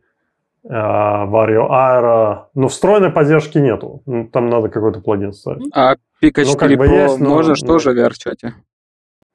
Vario 0.63 1.69
Aero. 1.69 2.47
Но 2.53 2.67
встроенной 2.67 3.11
поддержки 3.11 3.57
нету. 3.57 4.03
Там 4.31 4.49
надо 4.49 4.69
какой-то 4.69 5.01
плагин 5.01 5.33
ставить. 5.33 5.71
А 5.73 5.95
Pika 6.21 6.43
4 6.43 6.45
ну, 6.45 6.57
как 6.57 6.69
бы 6.77 6.87
Pro 6.87 7.03
есть, 7.03 7.19
но, 7.19 7.29
можно 7.29 7.53
но... 7.59 7.67
тоже 7.67 7.91
в 7.91 7.97
VR-чате? 7.97 8.55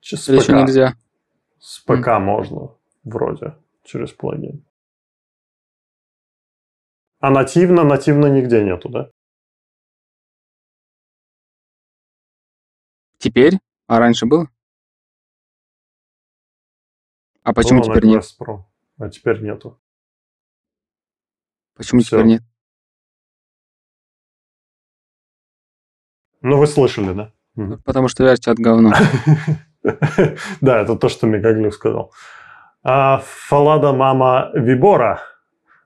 Или 0.02 0.36
еще 0.36 0.52
нельзя? 0.52 0.94
С 1.58 1.80
ПК 1.80 2.08
mm. 2.08 2.18
можно, 2.18 2.74
вроде, 3.04 3.54
через 3.84 4.12
плагин. 4.12 4.64
А 7.20 7.30
нативно, 7.30 7.84
нативно 7.84 8.26
нигде 8.26 8.62
нету, 8.62 8.90
да? 8.90 9.10
Теперь? 13.16 13.58
А 13.86 13.98
раньше 13.98 14.26
было? 14.26 14.50
А 17.42 17.54
почему 17.54 17.80
было 17.80 17.94
теперь 17.94 18.10
нет? 18.10 18.24
Pro, 18.38 18.64
а 18.98 19.08
теперь 19.08 19.40
нету. 19.42 19.80
Почему 21.76 22.00
Все. 22.00 22.10
теперь 22.10 22.26
нет? 22.26 22.42
Ну, 26.42 26.58
вы 26.58 26.66
слышали, 26.66 27.12
да? 27.12 27.32
Потому 27.84 28.08
что 28.08 28.24
VR-чат 28.24 28.58
говно. 28.58 28.92
Да, 30.62 30.80
это 30.80 30.96
то, 30.96 31.10
что 31.10 31.26
Мегаглю 31.26 31.70
сказал. 31.70 32.10
А, 32.82 33.20
Фалада 33.22 33.92
мама 33.92 34.50
Вибора. 34.54 35.20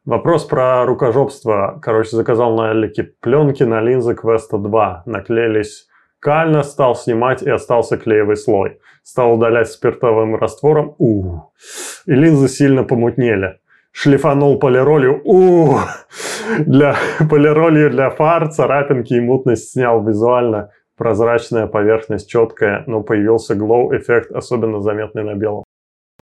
Вопрос 0.05 0.45
про 0.45 0.87
рукожопство. 0.87 1.81
Короче, 1.83 2.17
заказал 2.17 2.55
на 2.55 2.73
Элике 2.73 3.03
пленки 3.03 3.65
на 3.65 3.81
линзы 3.81 4.15
Квеста 4.15 4.57
2. 4.57 5.03
Наклеились 5.07 5.89
радикально 6.19 6.63
стал 6.63 6.95
снимать 6.95 7.43
и 7.43 7.51
остался 7.51 7.97
клеевый 7.97 8.37
слой. 8.37 8.79
Стал 9.03 9.35
удалять 9.35 9.69
спиртовым 9.69 10.37
раствором. 10.37 10.95
У, 10.99 11.41
и 12.07 12.13
линзы 12.13 12.49
сильно 12.49 12.85
помутнели. 12.85 13.61
Шлифанул 13.93 14.59
полиролью. 14.59 15.21
У, 15.25 15.77
для 16.59 16.97
полиролью 17.31 17.91
для 17.91 18.11
фар, 18.11 18.49
царапинки 18.49 19.15
и 19.15 19.21
мутность 19.21 19.73
снял 19.73 20.05
визуально. 20.05 20.71
Прозрачная 20.97 21.67
поверхность 21.67 22.29
четкая, 22.29 22.83
но 22.87 23.03
появился 23.03 23.55
glow-эффект, 23.55 24.33
особенно 24.33 24.81
заметный 24.81 25.25
на 25.25 25.35
белом. 25.35 25.65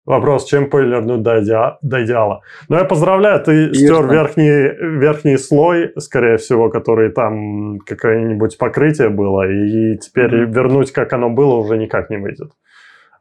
Вопрос, 0.07 0.45
чем 0.45 0.69
полирнуть 0.69 1.23
до, 1.23 1.41
иде... 1.41 1.79
до 1.81 2.05
идеала? 2.05 2.43
Ну, 2.69 2.77
я 2.77 2.85
поздравляю, 2.85 3.43
ты 3.43 3.73
стер 3.73 4.07
верхний, 4.07 4.99
верхний 4.99 5.39
слой, 5.39 5.93
скорее 5.97 6.37
всего, 6.37 6.69
который 6.69 7.11
там 7.11 7.79
какое-нибудь 7.79 8.59
покрытие 8.59 9.09
было, 9.09 9.49
и 9.49 9.97
теперь 9.97 10.35
mm-hmm. 10.35 10.53
вернуть, 10.53 10.93
как 10.93 11.13
оно 11.15 11.31
было, 11.31 11.55
уже 11.55 11.79
никак 11.79 12.11
не 12.11 12.19
выйдет. 12.19 12.51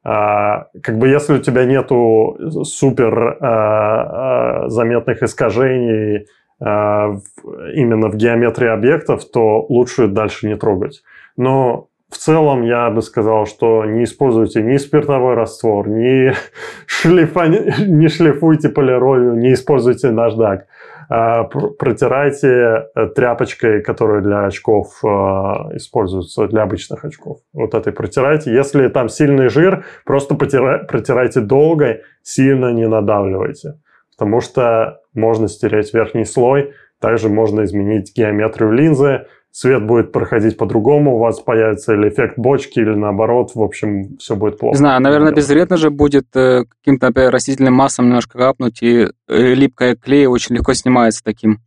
А, 0.04 0.68
как 0.82 0.98
бы 0.98 1.08
если 1.08 1.36
у 1.36 1.40
тебя 1.40 1.66
нету 1.66 2.38
супер 2.64 3.38
а, 3.40 4.66
а, 4.66 4.70
заметных 4.70 5.24
искажений 5.24 6.28
именно 6.60 8.08
в 8.08 8.16
геометрии 8.16 8.70
объектов, 8.70 9.30
то 9.30 9.66
лучше 9.68 10.08
дальше 10.08 10.48
не 10.48 10.56
трогать. 10.56 11.04
Но 11.36 11.90
в 12.10 12.18
целом 12.18 12.62
я 12.62 12.90
бы 12.90 13.02
сказал, 13.02 13.46
что 13.48 13.84
не 13.86 14.04
используйте 14.04 14.62
ни 14.62 14.78
спиртовой 14.78 15.34
раствор, 15.34 15.90
ни, 15.90 16.32
шлифа, 16.86 17.48
не 17.48 18.08
шлифуйте 18.08 18.70
полиролью, 18.70 19.34
не 19.34 19.54
используйте 19.54 20.12
наждак. 20.12 20.68
А, 21.10 21.44
протирайте 21.44 22.48
э, 22.96 23.08
тряпочкой, 23.16 23.82
которая 23.82 24.22
для 24.22 24.46
очков 24.46 25.04
а, 25.04 25.70
используется, 25.74 26.48
для 26.48 26.64
обычных 26.64 27.06
очков. 27.06 27.40
Вот 27.54 27.74
этой 27.74 27.94
протирайте. 27.94 28.54
Если 28.54 28.88
там 28.88 29.10
сильный 29.10 29.50
жир, 29.50 29.86
просто 30.06 30.36
протирайте 30.36 31.42
долго, 31.42 32.02
сильно 32.22 32.72
не 32.72 32.88
надавливайте. 32.88 33.80
Потому 34.18 34.42
что 34.42 35.00
можно 35.14 35.48
стереть 35.48 35.94
верхний 35.94 36.26
слой, 36.26 36.74
также 37.00 37.30
можно 37.30 37.64
изменить 37.64 38.16
геометрию 38.16 38.72
линзы, 38.72 39.26
свет 39.54 39.86
будет 39.86 40.12
проходить 40.12 40.58
по-другому, 40.58 41.16
у 41.16 41.20
вас 41.20 41.40
появится 41.40 41.94
или 41.94 42.10
эффект 42.10 42.40
бочки, 42.40 42.80
или 42.80 42.96
наоборот, 42.96 43.52
в 43.54 43.62
общем, 43.62 44.18
все 44.18 44.36
будет 44.36 44.58
плохо. 44.58 44.74
Не 44.74 44.80
знаю, 44.80 45.00
наверное, 45.00 45.32
безвредно 45.32 45.78
же 45.78 45.92
будет 45.92 46.26
э, 46.36 46.64
каким-то, 46.66 47.08
например, 47.08 47.32
растительным 47.32 47.76
массом 47.76 48.06
немножко 48.06 48.40
капнуть, 48.40 48.82
и 48.82 49.10
э, 49.28 49.54
липкая 49.54 49.96
клей 49.96 50.26
очень 50.26 50.56
легко 50.56 50.74
снимается 50.74 51.24
таким 51.24 51.60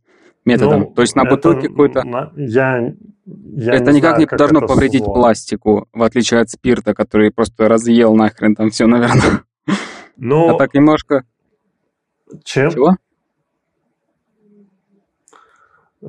методом. 0.43 0.81
Ну, 0.81 0.85
То 0.87 1.01
есть 1.01 1.15
на 1.15 1.23
бутылке 1.23 1.69
какой-то... 1.69 2.03
Я, 2.35 2.93
я 3.25 3.73
это 3.73 3.91
не 3.91 3.97
никак 3.97 4.17
знаю, 4.17 4.27
не 4.31 4.37
должно 4.37 4.61
повредить 4.67 5.05
зло. 5.05 5.13
пластику, 5.13 5.87
в 5.93 6.03
отличие 6.03 6.41
от 6.41 6.49
спирта, 6.49 6.93
который 6.93 7.31
просто 7.31 7.69
разъел 7.69 8.13
нахрен 8.15 8.53
там 8.53 8.69
все, 8.69 8.85
наверное. 8.85 9.43
Ну, 10.17 10.49
а 10.49 10.57
так 10.57 10.73
немножко... 10.73 11.23
Чем? 12.43 12.71
Чего? 12.71 12.97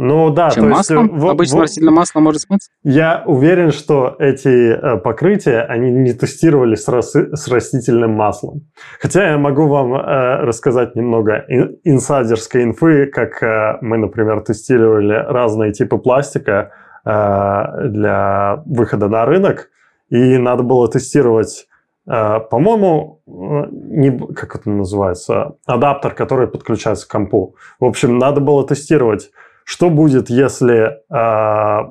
Ну 0.01 0.31
да, 0.31 0.51
Чем 0.51 0.65
то 0.65 0.71
маслом? 0.71 1.07
есть... 1.09 1.23
В, 1.25 1.29
Обычно 1.29 1.59
в, 1.59 1.61
растительное 1.63 1.93
масло 1.93 2.21
может 2.21 2.43
смыться? 2.43 2.71
Я 2.85 3.25
уверен, 3.27 3.73
что 3.73 4.15
эти 4.21 4.71
э, 4.71 4.97
покрытия, 4.99 5.63
они 5.63 5.91
не 5.91 6.13
тестировали 6.13 6.77
с, 6.77 6.87
рас, 6.87 7.17
с 7.17 7.49
растительным 7.49 8.13
маслом. 8.13 8.69
Хотя 9.01 9.29
я 9.29 9.39
могу 9.39 9.67
вам 9.67 9.95
э, 9.95 10.37
рассказать 10.43 10.95
немного 10.95 11.45
ин, 11.49 11.79
инсайдерской 11.83 12.63
инфы, 12.63 13.07
как 13.07 13.43
э, 13.43 13.79
мы, 13.81 13.99
например, 13.99 14.41
тестировали 14.43 15.15
разные 15.15 15.73
типы 15.73 15.99
пластика 15.99 16.71
э, 17.05 17.89
для 17.89 18.63
выхода 18.67 19.09
на 19.09 19.27
рынок, 19.27 19.69
и 20.11 20.39
надо 20.39 20.63
было 20.63 20.89
тестировать 20.89 21.67
Uh, 22.11 22.41
по-моему, 22.41 23.21
э, 23.27 23.31
не, 23.71 24.19
как 24.33 24.57
это 24.57 24.71
называется, 24.71 25.57
адаптер, 25.67 26.15
который 26.15 26.49
подключается 26.49 27.07
к 27.07 27.11
компу. 27.11 27.55
В 27.79 27.85
общем, 27.85 28.17
надо 28.17 28.41
было 28.41 28.67
тестировать 28.67 29.31
что 29.69 29.91
будет, 29.91 30.31
если 30.31 30.97
э, 31.11 31.89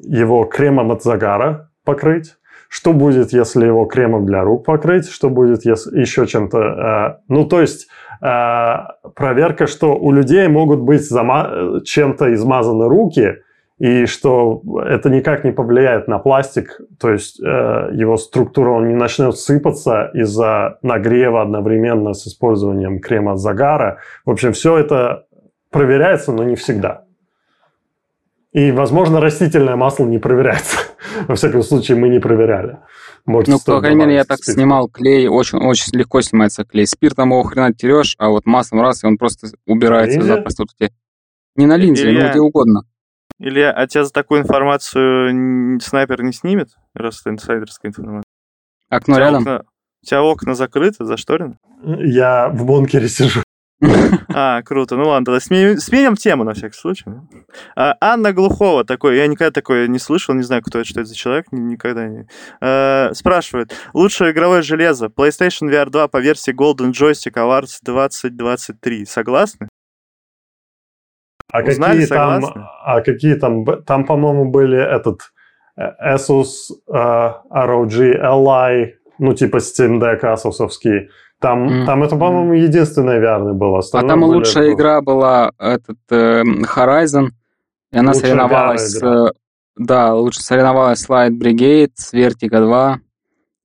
его 0.00 0.44
кремом 0.44 0.92
от 0.92 1.02
загара 1.02 1.68
покрыть? 1.84 2.36
Что 2.70 2.94
будет, 2.94 3.34
если 3.34 3.66
его 3.66 3.84
кремом 3.84 4.24
для 4.24 4.42
рук 4.42 4.64
покрыть? 4.64 5.10
Что 5.10 5.28
будет, 5.28 5.66
если 5.66 6.00
еще 6.00 6.26
чем-то? 6.26 6.58
Э, 6.58 7.22
ну, 7.28 7.44
то 7.44 7.60
есть 7.60 7.88
э, 8.22 8.76
проверка, 9.14 9.66
что 9.66 9.94
у 9.94 10.10
людей 10.10 10.48
могут 10.48 10.80
быть 10.80 11.02
зама- 11.02 11.82
чем-то 11.84 12.32
измазаны 12.32 12.88
руки, 12.88 13.40
и 13.78 14.06
что 14.06 14.62
это 14.82 15.10
никак 15.10 15.44
не 15.44 15.52
повлияет 15.52 16.08
на 16.08 16.18
пластик, 16.18 16.80
то 16.98 17.10
есть 17.10 17.38
э, 17.42 17.90
его 17.92 18.16
структура 18.16 18.70
он 18.70 18.88
не 18.88 18.94
начнет 18.94 19.36
сыпаться 19.36 20.10
из-за 20.14 20.78
нагрева 20.80 21.42
одновременно 21.42 22.14
с 22.14 22.26
использованием 22.26 23.00
крема 23.00 23.32
от 23.32 23.38
загара. 23.38 23.98
В 24.24 24.30
общем, 24.30 24.52
все 24.52 24.78
это 24.78 25.26
проверяется, 25.72 26.30
но 26.30 26.44
не 26.44 26.54
всегда. 26.54 27.01
И, 28.52 28.70
возможно, 28.70 29.20
растительное 29.20 29.76
масло 29.76 30.04
не 30.04 30.18
проверяется. 30.18 30.76
Во 31.28 31.36
всяком 31.36 31.62
случае, 31.62 31.96
мы 31.96 32.08
не 32.08 32.20
проверяли. 32.20 32.78
Может, 33.24 33.48
ну, 33.48 33.58
по 33.64 33.80
крайней 33.80 34.00
мере, 34.00 34.14
я 34.14 34.24
так 34.24 34.38
спирт. 34.38 34.56
снимал 34.56 34.88
клей, 34.88 35.28
очень, 35.28 35.58
очень 35.58 35.96
легко 35.96 36.20
снимается 36.20 36.64
клей. 36.64 36.86
Спиртом 36.86 37.30
его 37.30 37.42
хрена 37.44 37.72
терешь, 37.72 38.14
а 38.18 38.28
вот 38.28 38.46
маслом 38.46 38.82
раз, 38.82 39.04
и 39.04 39.06
он 39.06 39.16
просто 39.16 39.48
убирается 39.66 40.18
Линзе? 40.18 40.34
запросто. 40.34 40.64
Не 41.56 41.66
на 41.66 41.76
линзе, 41.76 42.04
Илья... 42.04 42.24
но 42.24 42.30
где 42.30 42.40
угодно. 42.40 42.82
Илья, 43.38 43.72
а 43.72 43.86
тебя 43.86 44.04
за 44.04 44.12
такую 44.12 44.42
информацию 44.42 45.80
снайпер 45.80 46.22
не 46.22 46.32
снимет, 46.32 46.70
раз 46.94 47.20
это 47.20 47.30
инсайдерская 47.30 47.90
информация? 47.90 48.24
Окно 48.88 49.18
рядом? 49.18 49.42
Окна... 49.42 49.64
У 50.02 50.06
тебя 50.06 50.22
окна 50.22 50.54
закрыты, 50.54 51.04
зашторены? 51.04 51.58
Я 51.82 52.48
в 52.48 52.64
бункере 52.64 53.08
сижу. 53.08 53.42
А, 54.34 54.62
круто. 54.62 54.96
Ну 54.96 55.08
ладно, 55.08 55.26
тогда 55.26 55.40
сменим, 55.40 55.78
сменим 55.78 56.16
тему 56.16 56.44
на 56.44 56.54
всякий 56.54 56.76
случай. 56.76 57.04
А, 57.76 57.96
Анна 58.00 58.32
Глухова, 58.32 58.84
такой, 58.84 59.16
я 59.16 59.26
никогда 59.26 59.50
такое 59.50 59.88
не 59.88 59.98
слышал, 59.98 60.34
не 60.34 60.42
знаю, 60.42 60.62
кто 60.62 60.78
это, 60.78 60.88
что 60.88 61.00
это 61.00 61.08
за 61.08 61.16
человек, 61.16 61.46
никогда 61.50 62.06
не... 62.06 62.28
А, 62.60 63.10
спрашивает, 63.14 63.74
лучшее 63.92 64.32
игровое 64.32 64.62
железо, 64.62 65.06
PlayStation 65.06 65.68
VR 65.68 65.90
2 65.90 66.08
по 66.08 66.18
версии 66.18 66.54
Golden 66.54 66.92
Joystick 66.92 67.34
Awards 67.34 67.78
2023. 67.82 69.04
Согласны? 69.04 69.68
А 71.52 71.60
Узнали, 71.60 71.92
какие 71.92 72.06
согласны? 72.06 72.52
там, 72.54 72.68
а 72.84 73.00
какие 73.00 73.34
там, 73.34 73.64
там, 73.84 74.06
по-моему, 74.06 74.50
были 74.50 74.78
этот 74.78 75.20
э, 75.76 76.14
Asus 76.14 76.70
uh, 76.90 77.34
ROG 77.50 78.16
Ally, 78.22 78.92
ну, 79.18 79.34
типа 79.34 79.58
Steam 79.58 80.00
Deck 80.00 80.22
Asusовский, 80.22 81.08
там, 81.42 81.68
mm. 81.68 81.86
там 81.86 82.02
это, 82.04 82.16
по-моему, 82.16 82.54
единственное 82.54 83.20
VR 83.20 83.52
было. 83.52 83.82
а 83.92 84.02
там 84.02 84.22
лучшая 84.22 84.66
это... 84.66 84.74
игра 84.74 85.00
была 85.02 85.50
этот 85.58 85.98
э, 86.10 86.42
Horizon, 86.42 87.30
и 87.90 87.98
она 87.98 88.12
лучшая 88.12 88.30
соревновалась 88.30 88.82
с... 88.82 89.32
Да, 89.74 90.14
лучше 90.14 90.40
соревновалась 90.42 91.00
с 91.00 91.08
Light 91.08 91.30
Brigade, 91.30 91.90
с 91.94 92.14
Vertigo 92.14 92.60
2, 92.60 93.00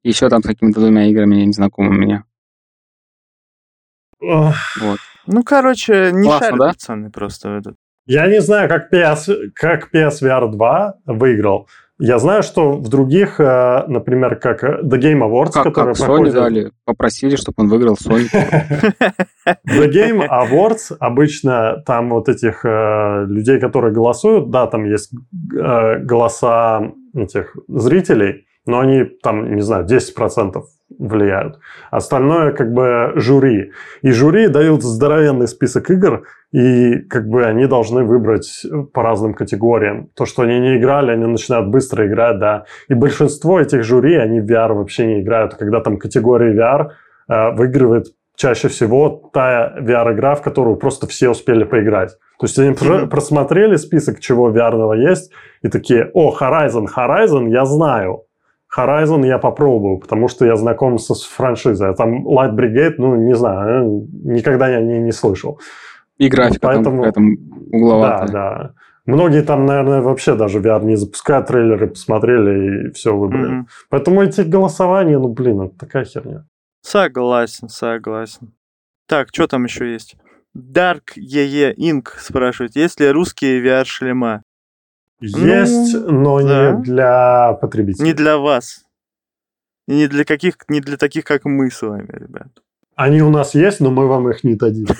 еще 0.03 0.29
там 0.29 0.41
с 0.41 0.47
какими-то 0.47 0.79
двумя 0.79 1.05
играми 1.05 1.35
незнакомыми 1.35 1.97
мне. 1.97 2.23
Oh. 4.23 4.51
Вот. 4.81 4.99
Ну, 5.27 5.43
короче, 5.43 6.11
не 6.13 6.23
Классно, 6.23 6.47
шарят 6.47 6.59
да? 6.59 6.67
пацаны 6.69 7.11
просто 7.11 7.49
этот. 7.49 7.75
Я 8.07 8.27
не 8.27 8.41
знаю, 8.41 8.69
как 8.69 8.91
PS, 8.91 9.51
как 9.53 9.93
PSVR 9.93 10.49
2 10.49 10.93
выиграл. 11.05 11.67
Я 11.99 12.19
знаю, 12.19 12.43
что 12.43 12.73
в 12.73 12.89
других, 12.89 13.39
э, 13.39 13.85
например, 13.87 14.35
как 14.35 14.63
э, 14.63 14.81
The 14.83 14.99
Game 14.99 15.21
Awards, 15.21 15.51
как, 15.51 15.63
которые 15.63 15.95
как 15.95 16.05
проходят... 16.05 16.33
Sony 16.33 16.37
дали, 16.37 16.71
попросили, 16.85 17.35
чтобы 17.35 17.55
он 17.57 17.69
выиграл 17.69 17.95
Sony. 17.95 18.27
The 19.45 19.89
Game 19.91 20.27
Awards 20.27 20.95
обычно 20.99 21.81
там 21.87 22.09
вот 22.09 22.29
этих 22.29 22.63
э, 22.63 23.25
людей, 23.27 23.59
которые 23.59 23.93
голосуют, 23.93 24.51
да, 24.51 24.67
там 24.67 24.85
есть 24.85 25.11
голоса 25.41 26.91
этих 27.15 27.55
зрителей, 27.67 28.45
но 28.67 28.81
они 28.81 29.05
там, 29.23 29.55
не 29.55 29.61
знаю, 29.61 29.85
10% 29.85 30.61
влияют. 30.99 31.59
Остальное 31.89 32.51
как 32.51 32.73
бы 32.73 33.13
жюри. 33.15 33.71
И 34.03 34.11
жюри 34.11 34.47
дают 34.49 34.83
здоровенный 34.83 35.47
список 35.47 35.89
игр, 35.89 36.23
и 36.51 36.99
как 37.09 37.27
бы 37.27 37.45
они 37.45 37.67
должны 37.67 38.03
выбрать 38.03 38.65
по 38.93 39.03
разным 39.03 39.33
категориям. 39.33 40.09
То, 40.15 40.25
что 40.25 40.43
они 40.43 40.59
не 40.59 40.77
играли, 40.77 41.11
они 41.11 41.25
начинают 41.25 41.67
быстро 41.67 42.07
играть, 42.07 42.39
да. 42.39 42.65
И 42.87 42.93
большинство 42.93 43.59
этих 43.59 43.83
жюри, 43.83 44.15
они 44.15 44.39
в 44.39 44.49
VR 44.49 44.73
вообще 44.73 45.05
не 45.05 45.21
играют. 45.21 45.55
Когда 45.55 45.81
там 45.81 45.97
категория 45.97 46.53
VR 46.53 46.91
э, 47.29 47.51
выигрывает 47.55 48.07
чаще 48.37 48.69
всего 48.69 49.29
та 49.33 49.75
VR-игра, 49.79 50.35
в 50.35 50.41
которую 50.41 50.77
просто 50.77 51.07
все 51.07 51.29
успели 51.29 51.63
поиграть. 51.63 52.11
То 52.39 52.45
есть 52.45 52.57
они 52.59 52.69
mm-hmm. 52.69 53.07
просмотрели 53.07 53.75
список, 53.75 54.19
чего 54.19 54.51
VR 54.51 54.95
есть, 54.95 55.31
и 55.63 55.69
такие, 55.69 56.11
о, 56.13 56.33
Horizon, 56.39 56.85
Horizon 56.95 57.49
я 57.49 57.65
знаю. 57.65 58.23
Horizon 58.77 59.25
я 59.25 59.39
попробую, 59.39 59.97
потому 59.97 60.27
что 60.27 60.45
я 60.45 60.55
знаком 60.55 60.99
со 60.99 61.15
франшизой. 61.15 61.89
А 61.89 61.93
там 61.93 62.27
Light 62.27 62.53
Brigade, 62.55 62.95
ну, 62.97 63.15
не 63.15 63.33
знаю, 63.33 63.67
э, 63.69 64.33
никогда 64.35 64.67
я 64.67 64.81
не, 64.81 64.99
не 64.99 65.11
слышал. 65.11 65.59
И 66.17 66.29
графика 66.29 66.67
Поэтому, 66.67 67.11
там, 67.11 67.33
угловатая. 67.71 68.27
Да, 68.27 68.33
да. 68.33 68.73
Многие 69.05 69.41
там, 69.41 69.65
наверное, 69.65 70.01
вообще 70.01 70.35
даже 70.35 70.59
VR 70.59 70.83
не 70.83 70.97
запускают, 70.97 71.47
трейлеры 71.47 71.87
посмотрели 71.87 72.89
и 72.89 72.91
все 72.91 73.15
выбрали. 73.15 73.61
Mm-hmm. 73.61 73.67
Поэтому 73.89 74.21
эти 74.21 74.41
голосования, 74.41 75.17
ну, 75.17 75.29
блин, 75.29 75.61
это 75.61 75.77
такая 75.77 76.03
херня. 76.03 76.45
Согласен, 76.81 77.69
согласен. 77.69 78.53
Так, 79.07 79.29
что 79.31 79.47
там 79.47 79.63
еще 79.63 79.91
есть? 79.91 80.17
Dark 80.55 81.15
EE 81.15 81.73
Inc. 81.75 82.09
спрашивает, 82.19 82.75
есть 82.75 82.99
ли 82.99 83.09
русские 83.09 83.63
VR-шлема? 83.63 84.43
Есть, 85.19 85.93
ну, 85.93 86.11
но 86.11 86.41
да. 86.41 86.71
не 86.71 86.83
для 86.83 87.53
потребителей. 87.53 88.05
Не 88.05 88.13
для 88.13 88.37
вас. 88.37 88.83
И 89.87 89.95
не 89.95 90.07
для 90.07 90.25
каких, 90.25 90.57
не 90.67 90.81
для 90.81 90.97
таких, 90.97 91.23
как 91.23 91.45
мы 91.45 91.71
с 91.71 91.81
вами, 91.81 92.09
ребят. 92.11 92.49
Они 92.97 93.21
у 93.21 93.29
нас 93.29 93.53
есть, 93.53 93.79
но 93.79 93.91
мы 93.91 94.07
вам 94.07 94.27
их 94.27 94.43
не 94.43 94.55
дадим. 94.55 94.87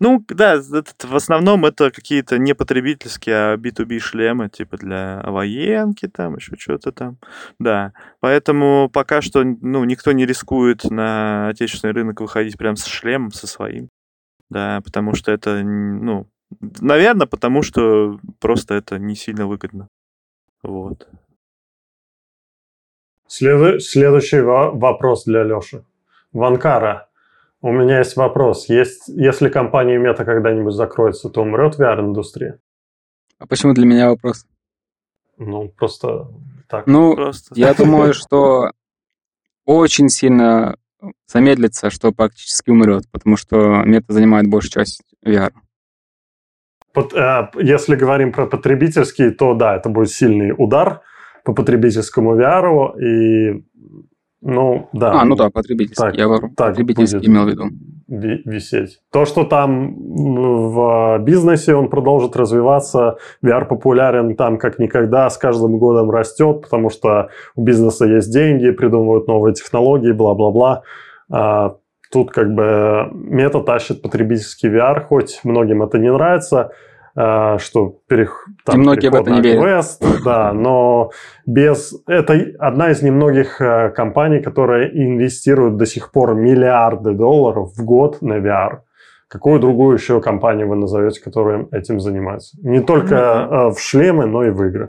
Ну, 0.00 0.24
да, 0.28 0.60
в 0.60 1.16
основном 1.16 1.64
это 1.64 1.90
какие-то 1.90 2.38
не 2.38 2.54
потребительские, 2.54 3.36
а 3.36 3.56
B2B 3.56 3.98
шлемы, 3.98 4.50
типа 4.50 4.76
для 4.76 5.22
военки, 5.26 6.08
там 6.08 6.36
еще 6.36 6.56
что-то 6.58 6.92
там. 6.92 7.16
Да, 7.58 7.92
поэтому 8.20 8.90
пока 8.92 9.22
что, 9.22 9.44
ну, 9.44 9.84
никто 9.84 10.12
не 10.12 10.26
рискует 10.26 10.84
на 10.84 11.48
отечественный 11.48 11.94
рынок 11.94 12.20
выходить 12.20 12.58
прям 12.58 12.76
с 12.76 12.84
шлемом, 12.84 13.32
со 13.32 13.46
своим. 13.46 13.88
Да, 14.50 14.82
потому 14.84 15.14
что 15.14 15.32
это, 15.32 15.62
ну, 15.62 16.26
наверное, 16.80 17.26
потому 17.26 17.62
что 17.62 18.18
просто 18.40 18.74
это 18.74 18.98
не 18.98 19.14
сильно 19.14 19.46
выгодно. 19.46 19.88
Вот. 20.62 21.08
Следующий 23.26 24.40
вопрос 24.40 25.24
для 25.24 25.44
Леши. 25.44 25.84
Ванкара, 26.32 27.08
у 27.60 27.70
меня 27.70 27.98
есть 27.98 28.16
вопрос. 28.16 28.68
Есть, 28.68 29.08
если 29.08 29.48
компания 29.48 29.98
Мета 29.98 30.24
когда-нибудь 30.24 30.74
закроется, 30.74 31.28
то 31.28 31.42
умрет 31.42 31.78
VR-индустрия? 31.78 32.58
А 33.38 33.46
почему 33.46 33.74
для 33.74 33.86
меня 33.86 34.10
вопрос? 34.10 34.46
Ну, 35.38 35.68
просто 35.68 36.28
так. 36.68 36.86
Ну, 36.86 37.14
просто. 37.14 37.54
я 37.54 37.74
думаю, 37.74 38.14
что 38.14 38.72
очень 39.64 40.08
сильно 40.08 40.76
замедлится, 41.26 41.90
что 41.90 42.12
практически 42.12 42.70
умрет, 42.70 43.04
потому 43.10 43.36
что 43.36 43.82
мета 43.84 44.12
занимает 44.12 44.48
большую 44.48 44.72
часть 44.72 45.02
VR. 45.24 45.52
Э, 46.94 47.48
если 47.60 47.96
говорим 47.96 48.32
про 48.32 48.46
потребительский, 48.46 49.30
то 49.30 49.54
да, 49.54 49.76
это 49.76 49.88
будет 49.88 50.10
сильный 50.10 50.52
удар 50.56 51.00
по 51.44 51.54
потребительскому 51.54 52.36
VR, 52.36 52.98
и 53.00 53.64
ну, 54.42 54.88
да. 54.92 55.20
А, 55.20 55.24
ну 55.24 55.36
да, 55.36 55.50
потребительский. 55.50 56.02
Так, 56.02 56.16
Я 56.16 56.28
так 56.28 56.70
потребительский 56.70 57.26
имел 57.26 57.44
в 57.44 57.48
виду. 57.48 57.70
Висеть. 58.08 59.00
То, 59.12 59.24
что 59.24 59.44
там 59.44 59.94
в 59.94 61.18
бизнесе 61.20 61.74
он 61.76 61.88
продолжит 61.88 62.36
развиваться, 62.36 63.18
VR 63.42 63.66
популярен 63.66 64.34
там 64.34 64.58
как 64.58 64.80
никогда, 64.80 65.30
с 65.30 65.38
каждым 65.38 65.78
годом 65.78 66.10
растет, 66.10 66.62
потому 66.62 66.90
что 66.90 67.30
у 67.54 67.62
бизнеса 67.62 68.04
есть 68.04 68.32
деньги, 68.32 68.72
придумывают 68.72 69.28
новые 69.28 69.54
технологии, 69.54 70.10
бла-бла-бла. 70.10 70.82
А, 71.30 71.76
тут 72.10 72.32
как 72.32 72.52
бы 72.52 73.08
мета 73.12 73.60
тащит 73.60 74.02
потребительский 74.02 74.68
VR, 74.68 75.00
хоть 75.00 75.40
многим 75.44 75.84
это 75.84 75.98
не 75.98 76.12
нравится, 76.12 76.72
что 77.14 77.98
перех... 78.08 78.48
там, 78.64 78.76
и 78.76 78.78
многие 78.78 79.10
в 79.10 79.14
это 79.14 79.30
не 79.30 79.40
верят. 79.40 79.64
Quest, 79.64 80.22
да, 80.24 80.52
но 80.52 81.10
без... 81.46 81.94
Это 82.06 82.34
одна 82.58 82.90
из 82.90 83.02
немногих 83.02 83.60
э, 83.60 83.90
компаний, 83.90 84.40
которая 84.40 84.88
инвестирует 84.88 85.76
до 85.76 85.84
сих 85.84 86.10
пор 86.10 86.34
миллиарды 86.34 87.12
долларов 87.12 87.72
в 87.76 87.84
год 87.84 88.22
на 88.22 88.38
VR. 88.38 88.80
Какую 89.28 89.60
другую 89.60 89.96
еще 89.96 90.20
компанию 90.20 90.68
вы 90.68 90.76
назовете, 90.76 91.20
которая 91.22 91.66
этим 91.70 92.00
занимается? 92.00 92.56
Не 92.62 92.80
только 92.80 93.14
mm-hmm. 93.14 93.70
в 93.72 93.80
шлемы, 93.80 94.26
но 94.26 94.44
и 94.44 94.50
в 94.50 94.62
игры. 94.64 94.88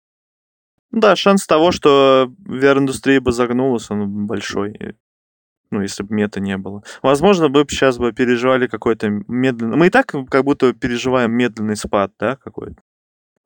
Да, 0.92 1.16
шанс 1.16 1.48
того, 1.48 1.72
что 1.72 2.30
VR-индустрия 2.48 3.20
бы 3.20 3.32
загнулась, 3.32 3.90
он 3.90 4.28
большой 4.28 4.78
ну, 5.74 5.82
если 5.82 6.04
бы 6.04 6.14
мета 6.14 6.40
не 6.40 6.58
было. 6.58 6.84
Возможно, 7.02 7.50
бы 7.50 7.66
сейчас 7.70 7.98
бы 7.98 8.12
переживали 8.14 8.68
какой-то 8.68 9.10
медленный... 9.10 9.78
Мы 9.78 9.88
и 9.88 9.90
так 9.90 10.14
как 10.30 10.44
будто 10.44 10.74
переживаем 10.74 11.32
медленный 11.32 11.76
спад, 11.76 12.12
да, 12.20 12.38
какой-то. 12.38 12.76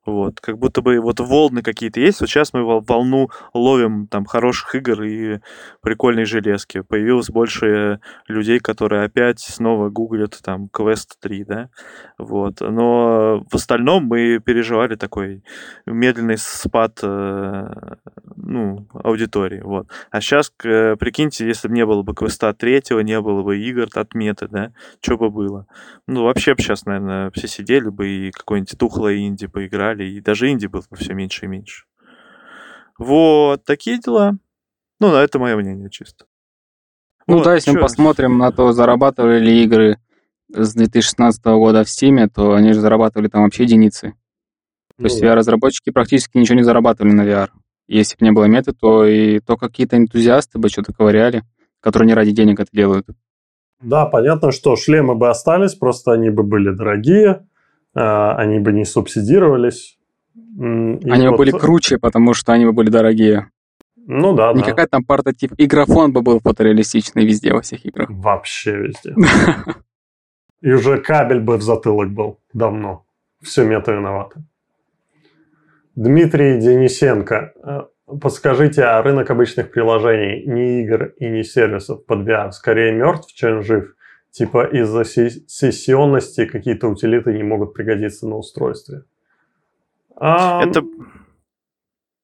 Вот, 0.07 0.39
как 0.39 0.57
будто 0.57 0.81
бы 0.81 1.01
вот 1.01 1.19
волны 1.19 1.61
какие-то 1.61 1.99
есть. 1.99 2.21
Вот 2.21 2.29
сейчас 2.29 2.53
мы 2.53 2.63
волну 2.63 3.29
ловим 3.53 4.07
там 4.07 4.23
хороших 4.23 4.73
игр 4.75 5.03
и 5.03 5.39
прикольной 5.81 6.23
железки. 6.23 6.79
Появилось 6.79 7.29
больше 7.29 7.99
людей, 8.29 8.59
которые 8.59 9.03
опять 9.03 9.41
снова 9.41 9.89
гуглят 9.89 10.39
там 10.41 10.69
Quest 10.73 11.17
3, 11.19 11.43
да? 11.43 11.69
Вот. 12.17 12.61
Но 12.61 13.43
в 13.51 13.55
остальном 13.55 14.05
мы 14.05 14.39
переживали 14.39 14.95
такой 14.95 15.43
медленный 15.85 16.37
спад 16.37 16.99
э, 17.03 17.67
ну, 18.37 18.87
аудитории. 18.93 19.59
Вот. 19.59 19.89
А 20.09 20.21
сейчас, 20.21 20.49
прикиньте, 20.51 21.45
если 21.45 21.67
бы 21.67 21.73
не 21.73 21.85
было 21.85 22.03
бы 22.03 22.13
Quest 22.13 22.53
3, 22.53 23.03
не 23.03 23.19
было 23.19 23.43
бы 23.43 23.57
игр 23.59 23.89
от 23.93 24.13
меты, 24.13 24.47
да? 24.49 24.71
Что 25.01 25.17
бы 25.17 25.29
было? 25.29 25.67
Ну, 26.07 26.23
вообще 26.23 26.55
бы 26.55 26.61
сейчас, 26.61 26.85
наверное, 26.85 27.29
все 27.31 27.49
сидели 27.49 27.89
бы 27.89 28.07
и 28.07 28.31
какой-нибудь 28.31 28.77
тухлое 28.79 29.17
инди 29.17 29.47
поиграли 29.47 29.96
играли, 29.97 30.09
и 30.09 30.21
даже 30.21 30.49
инди 30.49 30.67
было 30.67 30.83
все 30.93 31.13
меньше 31.13 31.45
и 31.45 31.47
меньше. 31.47 31.85
Вот, 32.97 33.63
такие 33.65 33.99
дела. 33.99 34.37
Ну, 34.99 35.11
да, 35.11 35.23
это 35.23 35.39
мое 35.39 35.55
мнение 35.55 35.89
чисто. 35.89 36.25
Ну 37.27 37.37
вот, 37.37 37.43
да, 37.43 37.55
если 37.55 37.71
чё? 37.71 37.77
мы 37.77 37.81
посмотрим 37.81 38.37
на 38.37 38.51
то, 38.51 38.71
зарабатывали 38.71 39.39
ли 39.39 39.63
игры 39.63 39.97
с 40.49 40.73
2016 40.73 41.43
года 41.45 41.83
в 41.83 41.87
Steam, 41.87 42.27
то 42.33 42.53
они 42.53 42.73
же 42.73 42.79
зарабатывали 42.79 43.27
там 43.27 43.43
вообще 43.43 43.63
единицы. 43.63 44.13
То 44.97 45.03
есть 45.03 45.21
ну 45.21 45.27
VR-разработчики 45.27 45.91
практически 45.91 46.37
ничего 46.37 46.55
не 46.55 46.63
зарабатывали 46.63 47.11
на 47.11 47.27
VR. 47.27 47.49
Если 47.87 48.15
бы 48.17 48.25
не 48.25 48.31
было 48.31 48.45
меты, 48.45 48.71
то 48.71 49.05
и 49.05 49.39
то 49.39 49.57
какие-то 49.57 49.97
энтузиасты 49.97 50.57
бы 50.57 50.69
что-то 50.69 50.93
ковыряли, 50.93 51.43
которые 51.81 52.07
не 52.07 52.13
ради 52.13 52.31
денег 52.31 52.59
это 52.59 52.69
делают. 52.73 53.05
Да, 53.81 54.05
понятно, 54.07 54.51
что 54.51 54.75
шлемы 54.75 55.13
бы 55.13 55.29
остались, 55.29 55.75
просто 55.75 56.13
они 56.13 56.31
бы 56.31 56.43
были 56.43 56.71
дорогие, 56.71 57.45
они 57.99 58.59
бы 58.59 58.73
не 58.73 58.85
субсидировались. 58.85 59.97
И 60.35 60.61
они 60.61 61.27
вот... 61.27 61.31
бы 61.31 61.37
были 61.37 61.51
круче, 61.51 61.97
потому 61.97 62.33
что 62.33 62.53
они 62.53 62.65
бы 62.65 62.73
были 62.73 62.89
дорогие. 62.89 63.49
Ну 64.09 64.33
да, 64.33 64.53
Не 64.53 64.61
да. 64.61 64.69
какая 64.69 64.87
там 64.87 65.03
портатив. 65.03 65.51
И 65.57 65.65
графон 65.65 66.13
бы 66.13 66.21
был 66.21 66.39
фотореалистичный 66.39 67.25
везде, 67.25 67.53
во 67.53 67.61
всех 67.61 67.85
играх. 67.85 68.09
Вообще 68.09 68.77
везде. 68.77 69.13
И 70.61 70.71
уже 70.71 70.97
кабель 70.97 71.41
бы 71.41 71.57
в 71.57 71.61
затылок 71.61 72.09
был 72.11 72.39
давно. 72.53 73.05
Все 73.43 73.65
мета 73.65 73.91
виноваты. 73.91 74.43
Дмитрий 75.95 76.57
Денисенко. 76.59 77.53
Э, 77.63 77.81
подскажите, 78.19 78.83
а 78.83 79.01
рынок 79.01 79.29
обычных 79.29 79.71
приложений, 79.71 80.43
не 80.45 80.83
игр 80.83 81.13
и 81.17 81.27
не 81.27 81.43
сервисов 81.43 82.05
под 82.05 82.19
VR, 82.19 82.51
скорее 82.51 82.93
мертв, 82.93 83.33
чем 83.33 83.61
жив? 83.61 83.93
Типа 84.37 84.65
из-за 84.65 85.03
сессионности 85.03 86.45
какие-то 86.45 86.87
утилиты 86.87 87.33
не 87.33 87.41
могут 87.41 87.73
пригодиться 87.73 88.27
на 88.27 88.35
устройстве. 88.35 89.01
А... 90.15 90.63
Это, 90.63 90.83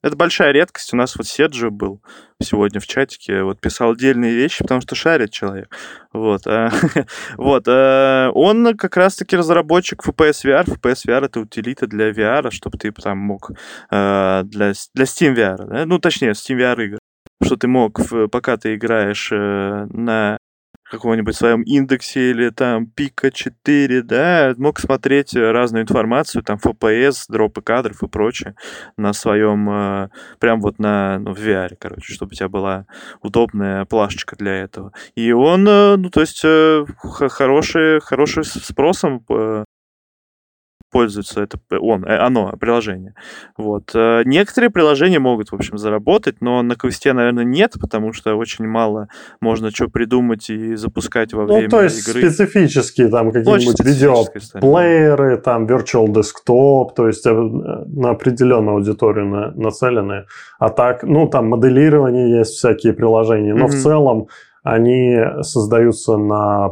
это 0.03 0.15
большая 0.15 0.51
редкость. 0.51 0.93
У 0.93 0.95
нас 0.95 1.15
вот 1.15 1.25
Серджио 1.25 1.71
был 1.71 2.03
сегодня 2.39 2.79
в 2.79 2.85
чатике, 2.85 3.41
вот 3.41 3.59
писал 3.59 3.93
отдельные 3.93 4.35
вещи, 4.35 4.63
потому 4.63 4.81
что 4.81 4.93
шарит 4.93 5.31
человек. 5.31 5.75
Вот. 6.11 6.45
А, 6.45 6.69
вот. 7.37 7.63
А, 7.67 8.29
он 8.35 8.77
как 8.77 8.95
раз-таки 8.95 9.35
разработчик 9.35 10.07
FPS 10.07 10.45
VR. 10.45 10.65
FPS 10.65 11.07
VR— 11.07 11.25
это 11.25 11.39
утилита 11.39 11.87
для 11.87 12.11
VR, 12.11 12.51
чтобы 12.51 12.77
ты 12.77 12.91
там 12.91 13.17
мог 13.17 13.53
а, 13.89 14.43
для, 14.43 14.73
для 14.93 15.05
Steam 15.05 15.33
VR, 15.33 15.85
ну, 15.85 15.97
точнее, 15.97 16.33
Steam 16.33 16.59
VR 16.59 16.85
игр 16.85 16.99
что 17.41 17.57
ты 17.57 17.67
мог, 17.67 17.99
пока 18.31 18.55
ты 18.55 18.75
играешь 18.75 19.29
э, 19.29 19.85
на 19.89 20.37
каком-нибудь 20.93 21.35
своем 21.35 21.63
индексе 21.63 22.31
или 22.31 22.49
там 22.49 22.85
пика 22.85 23.31
4, 23.31 24.03
да, 24.03 24.53
мог 24.57 24.79
смотреть 24.79 25.35
разную 25.35 25.83
информацию, 25.83 26.43
там 26.43 26.59
FPS, 26.63 27.25
дропы 27.29 27.61
кадров 27.61 28.03
и 28.03 28.07
прочее 28.07 28.55
на 28.95 29.13
своем, 29.13 29.69
э, 29.69 30.09
прям 30.39 30.61
вот 30.61 30.79
на, 30.79 31.17
ну, 31.19 31.33
в 31.33 31.39
VR, 31.39 31.75
короче, 31.79 32.13
чтобы 32.13 32.31
у 32.31 32.35
тебя 32.35 32.47
была 32.47 32.85
удобная 33.21 33.85
плашечка 33.85 34.35
для 34.35 34.61
этого. 34.61 34.93
И 35.15 35.31
он, 35.31 35.67
э, 35.67 35.95
ну, 35.97 36.09
то 36.09 36.21
есть, 36.21 36.41
э, 36.43 36.85
хороший, 36.99 37.99
хороший 37.99 38.45
спросом 38.45 39.25
пользуется 40.93 41.41
это 41.41 41.57
он, 41.79 42.05
э, 42.05 42.15
оно, 42.17 42.53
приложение. 42.59 43.15
Вот. 43.57 43.91
Э, 43.95 44.21
некоторые 44.25 44.69
приложения 44.69 45.19
могут, 45.19 45.51
в 45.51 45.55
общем, 45.55 45.77
заработать, 45.77 46.35
но 46.39 46.61
на 46.61 46.75
квесте, 46.75 47.13
наверное, 47.13 47.43
нет, 47.43 47.73
потому 47.81 48.13
что 48.13 48.35
очень 48.35 48.67
мало 48.67 49.07
можно 49.41 49.71
что 49.71 49.87
придумать 49.87 50.49
и 50.49 50.75
запускать 50.75 51.33
во 51.33 51.41
ну, 51.41 51.47
время 51.47 51.65
игры. 51.65 51.71
Ну, 51.71 51.77
то 51.77 51.83
есть 51.83 52.07
игры. 52.07 52.21
специфические 52.21 53.09
там 53.09 53.31
какие-нибудь 53.31 53.79
видеоплееры, 53.83 55.37
там 55.37 55.65
virtual 55.65 56.07
desktop, 56.07 56.89
то 56.95 57.07
есть 57.07 57.25
э, 57.25 57.33
на 57.33 58.11
определенную 58.11 58.75
аудиторию 58.75 59.25
на, 59.25 59.51
нацелены. 59.51 60.25
А 60.59 60.69
так, 60.69 61.03
ну, 61.03 61.27
там 61.27 61.49
моделирование 61.49 62.37
есть 62.37 62.51
всякие 62.51 62.93
приложения, 62.93 63.55
но 63.55 63.65
mm-hmm. 63.65 63.69
в 63.69 63.81
целом 63.81 64.27
они 64.63 65.17
создаются 65.41 66.17
на, 66.17 66.71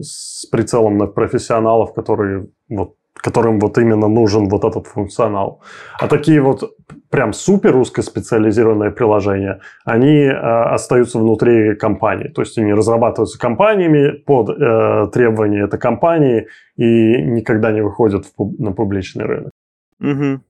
с 0.00 0.46
прицелом 0.46 0.96
на 0.96 1.06
профессионалов, 1.06 1.92
которые 1.92 2.48
вот 2.70 2.94
которым 3.22 3.60
вот 3.60 3.78
именно 3.78 4.08
нужен 4.08 4.48
вот 4.48 4.64
этот 4.64 4.88
функционал. 4.88 5.62
А 6.00 6.08
такие 6.08 6.40
вот 6.40 6.76
прям 7.08 7.32
супер 7.32 7.76
узкоспециализированные 7.76 8.90
приложения, 8.90 9.60
они 9.84 10.24
э, 10.24 10.32
остаются 10.32 11.18
внутри 11.18 11.76
компании. 11.76 12.28
То 12.28 12.42
есть 12.42 12.58
они 12.58 12.74
разрабатываются 12.74 13.38
компаниями 13.38 14.10
под 14.10 14.50
э, 14.50 15.08
требования 15.12 15.64
этой 15.64 15.78
компании 15.78 16.48
и 16.76 17.22
никогда 17.22 17.70
не 17.70 17.80
выходят 17.80 18.26
в, 18.26 18.62
на 18.62 18.72
публичный 18.72 19.24
рынок. 19.24 19.52
Угу. 20.00 20.40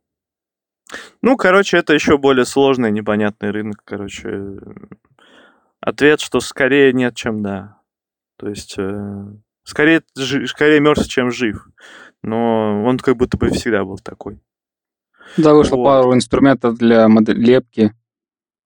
Ну, 1.21 1.37
короче, 1.37 1.77
это 1.77 1.93
еще 1.93 2.17
более 2.17 2.47
сложный, 2.47 2.91
непонятный 2.91 3.51
рынок. 3.51 3.83
Короче, 3.85 4.57
ответ, 5.81 6.21
что 6.21 6.41
скорее 6.41 6.95
нет, 6.95 7.15
чем 7.17 7.43
да. 7.43 7.77
То 8.39 8.49
есть, 8.49 8.77
э, 8.79 9.25
скорее, 9.65 10.01
скорее 10.47 10.81
мертв, 10.81 11.07
чем 11.07 11.31
жив 11.31 11.67
но 12.23 12.85
он 12.85 12.99
как 12.99 13.17
будто 13.17 13.37
бы 13.37 13.51
всегда 13.51 13.85
был 13.85 13.99
такой. 13.99 14.41
Да, 15.37 15.55
вышло 15.55 15.77
вот. 15.77 15.85
пару 15.85 16.15
инструментов 16.15 16.77
для 16.77 17.07
лепки, 17.27 17.93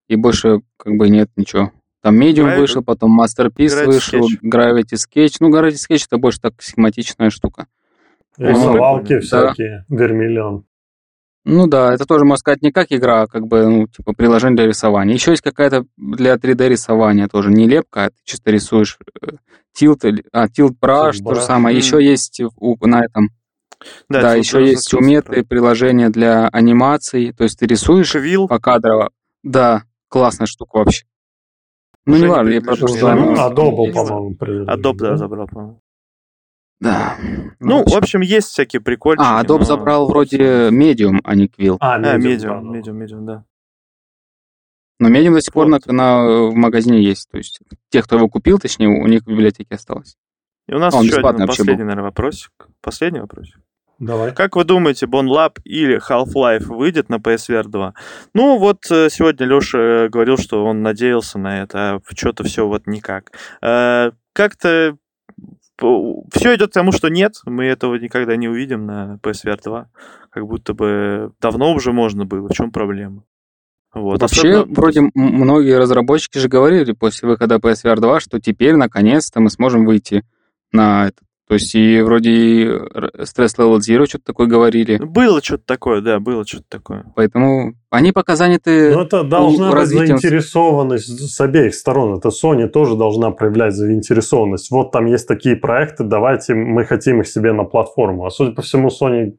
и 0.08 0.16
больше 0.16 0.60
как 0.76 0.94
бы 0.94 1.08
нет 1.08 1.30
ничего. 1.36 1.72
Там 2.02 2.20
Medium 2.20 2.46
Gravity, 2.46 2.58
вышел, 2.58 2.82
потом 2.84 3.20
Masterpiece 3.20 3.50
Gravity 3.56 3.86
вышел, 3.86 4.20
Sketch. 4.20 4.38
Gravity 4.44 4.94
Sketch. 4.94 5.36
Ну, 5.40 5.50
Gravity 5.50 5.74
Sketch 5.74 6.04
это 6.06 6.18
больше 6.18 6.40
так 6.40 6.54
схематичная 6.62 7.30
штука. 7.30 7.66
Рисовалки 8.38 9.14
ну, 9.14 9.20
всякие, 9.20 9.84
да. 9.88 9.96
вермиллион. 9.96 10.64
Ну 11.44 11.68
да, 11.68 11.94
это 11.94 12.06
тоже, 12.06 12.24
можно 12.24 12.38
сказать, 12.38 12.62
не 12.62 12.72
как 12.72 12.88
игра, 12.90 13.22
а 13.22 13.26
как 13.28 13.46
бы, 13.46 13.66
ну, 13.66 13.86
типа, 13.86 14.12
приложение 14.14 14.56
для 14.56 14.66
рисования. 14.66 15.14
Еще 15.14 15.30
есть 15.30 15.42
какая-то 15.42 15.86
для 15.96 16.34
3D 16.34 16.68
рисования 16.68 17.28
тоже, 17.28 17.50
не 17.50 17.68
лепка, 17.68 18.06
а 18.06 18.10
ты 18.10 18.16
чисто 18.24 18.50
рисуешь 18.50 18.98
тилт, 19.72 20.04
а, 20.32 20.48
тилт 20.48 20.76
brush, 20.80 21.22
то 21.22 21.34
же 21.34 21.40
самое. 21.40 21.76
Еще 21.76 22.04
есть 22.04 22.40
у, 22.40 22.86
на 22.86 23.04
этом 23.04 23.30
да, 24.08 24.22
да 24.22 24.34
еще 24.34 24.64
есть 24.64 24.92
уметы, 24.94 25.44
приложения 25.44 26.10
для 26.10 26.48
анимаций, 26.48 27.32
то 27.32 27.44
есть 27.44 27.58
ты 27.58 27.66
рисуешь 27.66 28.12
Квилл. 28.12 28.48
покадрово. 28.48 29.10
Да, 29.42 29.84
классная 30.08 30.46
штука 30.46 30.78
вообще. 30.78 31.04
Ну, 32.04 32.16
не 32.16 32.26
важно, 32.26 32.50
я 32.50 32.60
просто 32.60 32.86
знаю. 32.88 33.34
Adobe, 33.34 33.92
по-моему, 33.92 34.36
Adobe, 34.66 34.98
да, 34.98 35.16
забрал, 35.16 35.48
по-моему. 35.48 35.80
Да. 36.78 37.16
Ну, 37.58 37.84
в 37.84 37.96
общем, 37.96 38.20
есть 38.20 38.48
всякие 38.48 38.80
прикольные. 38.80 39.26
А, 39.26 39.42
Adobe 39.42 39.60
но... 39.60 39.64
забрал 39.64 40.06
вроде 40.06 40.68
Medium, 40.68 41.18
а 41.24 41.34
не 41.34 41.46
Quill. 41.46 41.78
А, 41.80 41.98
Medium, 41.98 42.20
Medium, 42.20 42.62
Medium, 42.70 43.04
Medium, 43.04 43.24
да. 43.24 43.44
Но 44.98 45.10
Medium 45.10 45.34
до 45.34 45.40
сих 45.40 45.52
пор 45.52 45.68
на, 45.68 45.78
на, 45.86 46.48
в 46.48 46.54
магазине 46.54 47.02
есть. 47.02 47.28
То 47.30 47.38
есть 47.38 47.60
тех, 47.90 48.04
кто 48.04 48.16
его 48.16 48.28
купил, 48.28 48.58
точнее, 48.58 48.88
у 48.88 49.06
них 49.06 49.22
в 49.22 49.26
библиотеке 49.26 49.74
осталось. 49.74 50.16
И 50.68 50.74
у 50.74 50.78
нас 50.78 50.94
а, 50.94 51.02
еще 51.02 51.20
один 51.20 51.46
последний, 51.46 51.76
был. 51.76 51.84
наверное, 51.84 52.04
вопросик. 52.04 52.50
Последний 52.80 53.20
вопросик. 53.20 53.58
Давай. 53.98 54.34
Как 54.34 54.56
вы 54.56 54.64
думаете, 54.64 55.06
Bone 55.06 55.28
Lab 55.28 55.58
или 55.64 55.98
Half-Life 55.98 56.66
выйдет 56.66 57.08
на 57.08 57.16
PSVR 57.16 57.64
2? 57.64 57.94
Ну, 58.34 58.58
вот 58.58 58.90
э, 58.90 59.08
сегодня 59.10 59.46
Леша 59.46 59.78
э, 59.78 60.08
говорил, 60.08 60.36
что 60.36 60.64
он 60.64 60.82
надеялся 60.82 61.38
на 61.38 61.62
это, 61.62 61.94
а 61.94 62.00
что-то 62.14 62.44
все 62.44 62.66
вот 62.66 62.86
никак. 62.86 63.32
Э, 63.62 64.10
как-то 64.34 64.96
все 65.78 66.56
идет 66.56 66.70
к 66.70 66.74
тому, 66.74 66.92
что 66.92 67.08
нет, 67.08 67.34
мы 67.44 67.66
этого 67.66 67.96
никогда 67.96 68.36
не 68.36 68.48
увидим 68.48 68.86
на 68.86 69.18
PSVR 69.22 69.60
2. 69.62 69.90
Как 70.30 70.46
будто 70.46 70.74
бы 70.74 71.32
давно 71.40 71.72
уже 71.72 71.92
можно 71.92 72.24
было. 72.24 72.48
В 72.48 72.52
чем 72.52 72.70
проблема? 72.70 73.24
Вот. 73.94 74.20
Вообще, 74.20 74.60
Особенно... 74.60 74.74
вроде 74.74 75.00
многие 75.14 75.78
разработчики 75.78 76.38
же 76.38 76.48
говорили 76.48 76.92
после 76.92 77.28
выхода 77.28 77.56
PSVR 77.56 77.96
2, 77.96 78.20
что 78.20 78.40
теперь 78.40 78.76
наконец-то 78.76 79.40
мы 79.40 79.50
сможем 79.50 79.86
выйти 79.86 80.24
на 80.72 81.08
этот 81.08 81.25
то 81.48 81.54
есть 81.54 81.72
и 81.76 82.00
вроде 82.00 82.80
стресс 83.22 83.56
Level 83.56 83.78
Zero 83.78 84.06
что-то 84.06 84.24
такое 84.24 84.48
говорили. 84.48 84.98
Было 84.98 85.40
что-то 85.40 85.62
такое, 85.64 86.00
да, 86.00 86.18
было 86.18 86.44
что-то 86.44 86.64
такое. 86.68 87.04
Поэтому 87.14 87.74
они 87.88 88.10
пока 88.10 88.34
заняты 88.34 88.92
Но 88.92 89.02
это 89.02 89.22
должна 89.22 89.70
быть 89.70 89.86
заинтересованность 89.86 91.06
с 91.06 91.40
обеих 91.40 91.76
сторон. 91.76 92.18
Это 92.18 92.30
Sony 92.30 92.66
тоже 92.66 92.96
должна 92.96 93.30
проявлять 93.30 93.74
заинтересованность. 93.74 94.72
Вот 94.72 94.90
там 94.90 95.06
есть 95.06 95.28
такие 95.28 95.54
проекты, 95.54 96.02
давайте 96.02 96.54
мы 96.54 96.84
хотим 96.84 97.20
их 97.20 97.28
себе 97.28 97.52
на 97.52 97.62
платформу. 97.62 98.26
А 98.26 98.30
судя 98.30 98.52
по 98.52 98.62
всему, 98.62 98.88
Sony... 98.88 99.36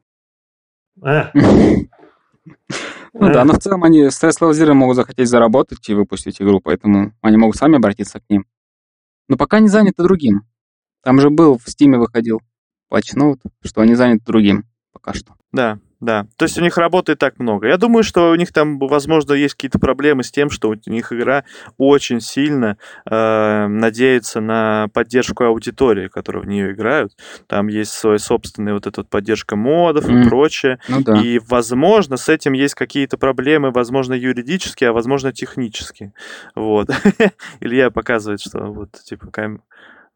Э. 1.04 1.26
Ну 3.20 3.34
да, 3.34 3.44
но 3.44 3.54
в 3.54 3.60
целом 3.60 3.84
они 3.84 4.10
с 4.10 4.24
Tesla 4.24 4.52
Zero 4.52 4.74
могут 4.74 4.96
захотеть 4.96 5.28
заработать 5.28 5.90
и 5.90 5.94
выпустить 5.94 6.42
игру, 6.42 6.62
поэтому 6.62 7.12
они 7.22 7.36
могут 7.36 7.58
сами 7.58 7.76
обратиться 7.76 8.20
к 8.22 8.24
ним. 8.30 8.46
Но 9.28 9.36
пока 9.36 9.60
не 9.60 9.68
заняты 9.68 10.04
другим. 10.04 10.44
Там 11.04 11.20
же 11.20 11.30
был, 11.30 11.58
в 11.58 11.70
Стиме 11.70 11.98
выходил 11.98 12.42
патчноут, 12.90 13.42
что 13.64 13.82
они 13.82 13.96
заняты 13.96 14.24
другим 14.26 14.66
пока 14.98 15.14
что. 15.14 15.34
Да, 15.52 15.80
да. 16.00 16.28
То 16.38 16.46
есть 16.46 16.58
у 16.58 16.62
них 16.62 16.78
работы 16.78 17.16
так 17.16 17.40
много. 17.40 17.68
Я 17.68 17.78
думаю, 17.78 18.04
что 18.04 18.32
у 18.32 18.36
них 18.36 18.52
там, 18.52 18.80
возможно, 18.80 19.34
есть 19.34 19.54
какие-то 19.54 19.80
проблемы 19.80 20.24
с 20.24 20.32
тем, 20.32 20.50
что 20.50 20.70
у 20.70 20.90
них 20.90 21.14
игра 21.14 21.44
очень 21.78 22.20
сильно 22.20 22.78
э, 23.10 23.68
надеется 23.68 24.42
на 24.42 24.88
поддержку 24.94 25.44
аудитории, 25.44 26.08
которая 26.08 26.44
в 26.44 26.48
нее 26.48 26.72
играют. 26.72 27.14
Там 27.48 27.68
есть 27.68 27.92
своя 27.92 28.20
собственная 28.20 28.74
вот 28.74 28.88
эта 28.88 29.02
вот 29.02 29.10
поддержка 29.10 29.56
модов 29.56 30.08
mm. 30.08 30.26
и 30.26 30.30
прочее. 30.30 30.80
Ну, 30.90 31.02
да. 31.02 31.22
И, 31.22 31.40
возможно, 31.40 32.18
с 32.18 32.30
этим 32.30 32.54
есть 32.54 32.76
какие-то 32.76 33.18
проблемы, 33.18 33.72
возможно, 33.72 34.14
юридические, 34.14 34.90
а 34.90 34.94
возможно, 34.94 35.32
технические. 35.32 36.14
Вот. 36.56 36.90
Илья 37.60 37.92
показывает, 37.92 38.42
что 38.42 38.66
вот, 38.66 38.92
типа, 39.04 39.28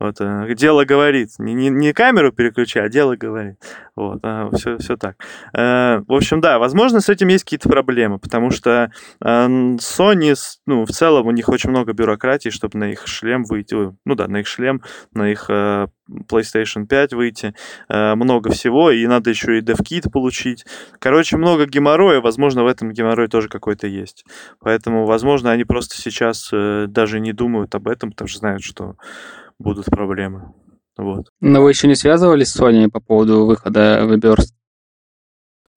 вот, 0.02 0.16
э, 0.20 0.56
дело 0.56 0.84
говорит. 0.84 1.30
Не, 1.38 1.54
не, 1.54 1.70
не 1.70 1.94
камеру 1.94 2.32
переключай, 2.32 2.86
а 2.86 2.90
дело 2.90 3.16
говорит. 3.16 3.58
Вот, 3.96 4.20
а, 4.24 4.50
все, 4.52 4.80
все 4.80 4.98
так. 4.98 5.16
Э, 5.56 6.00
в 6.08 6.14
общем, 6.14 6.42
да, 6.42 6.58
возможно, 6.58 7.02
с 7.02 7.10
этим 7.10 7.28
есть 7.28 7.44
какие-то 7.44 7.70
проблемы, 7.70 8.18
потому 8.18 8.50
что 8.50 8.92
э, 9.24 9.48
Sony, 9.48 10.36
ну, 10.66 10.86
в 10.86 10.90
целом, 10.90 11.28
у 11.28 11.32
них 11.32 11.50
очень 11.50 11.70
много 11.70 11.94
бюрократии, 11.94 12.50
чтобы 12.50 12.80
на 12.80 12.92
их 12.92 13.06
шлем 13.06 13.44
выйти. 13.44 13.76
Ну 13.76 14.16
да, 14.16 14.28
на 14.28 14.38
их 14.38 14.48
шлем, 14.48 14.82
на 15.14 15.32
их 15.32 15.52
PlayStation 15.52 16.88
5 16.88 17.14
выйти. 17.14 17.54
Много 17.88 18.50
всего, 18.52 18.90
и 18.90 19.06
надо 19.06 19.30
еще 19.30 19.60
и 19.60 19.62
DevKit 19.62 20.10
получить. 20.12 20.66
Короче, 21.00 21.38
много 21.38 21.68
геморроя, 21.68 22.22
возможно, 22.22 22.64
в 22.64 22.68
этом 22.68 22.92
геморрой 22.92 23.28
тоже 23.28 23.50
какой-то 23.50 23.86
есть. 23.86 24.26
Поэтому, 24.60 25.06
возможно, 25.06 25.52
они 25.52 25.64
просто 25.64 25.96
сейчас 25.98 26.50
даже 26.52 27.20
не 27.20 27.34
думают 27.34 27.76
об 27.76 27.88
этом, 27.88 28.12
потому 28.12 28.28
что 28.28 28.40
знают, 28.40 28.64
что 28.64 28.96
будут 29.62 29.86
проблемы. 29.86 30.54
Вот. 30.98 31.28
Но 31.40 31.62
вы 31.62 31.72
еще 31.72 31.88
не 31.88 31.96
связывались 31.96 32.50
с 32.50 32.60
Sony 32.60 32.90
по 32.90 33.00
поводу 33.00 33.46
выхода 33.46 34.02
в 34.04 34.14
Burst? 34.18 34.54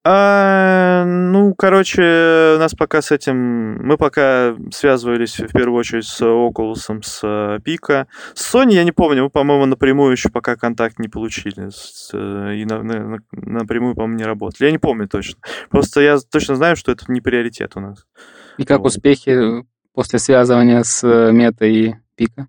А, 0.07 1.03
ну, 1.03 1.55
короче, 1.55 2.53
у 2.57 2.59
нас 2.59 2.75
пока 2.75 3.01
с 3.01 3.11
этим... 3.11 3.83
Мы 3.83 3.97
пока 3.97 4.55
связывались 4.71 5.39
в 5.39 5.51
первую 5.51 5.79
очередь 5.79 6.05
с 6.05 6.21
Oculus, 6.21 7.01
с 7.01 7.59
Пика. 7.63 8.07
С 8.35 8.53
Sony 8.53 8.73
я 8.73 8.83
не 8.83 8.91
помню, 8.91 9.23
мы, 9.23 9.29
по-моему, 9.31 9.65
напрямую 9.65 10.11
еще 10.11 10.29
пока 10.29 10.57
контакт 10.57 10.99
не 10.99 11.07
получили. 11.07 11.69
С, 11.71 12.11
и 12.13 12.65
на, 12.65 12.83
на, 12.83 13.17
напрямую, 13.31 13.95
по-моему, 13.95 14.19
не 14.19 14.25
работали. 14.25 14.67
Я 14.67 14.71
не 14.71 14.77
помню 14.77 15.07
точно. 15.07 15.39
Просто 15.71 16.01
я 16.01 16.19
точно 16.19 16.55
знаю, 16.55 16.75
что 16.75 16.91
это 16.91 17.05
не 17.07 17.19
приоритет 17.19 17.71
у 17.73 17.79
нас. 17.79 18.05
И 18.59 18.63
как 18.63 18.81
вот. 18.81 18.89
успехи 18.89 19.65
после 19.95 20.19
связывания 20.19 20.83
с 20.83 21.03
Мета 21.31 21.65
и 21.65 21.95
Пика? 22.15 22.47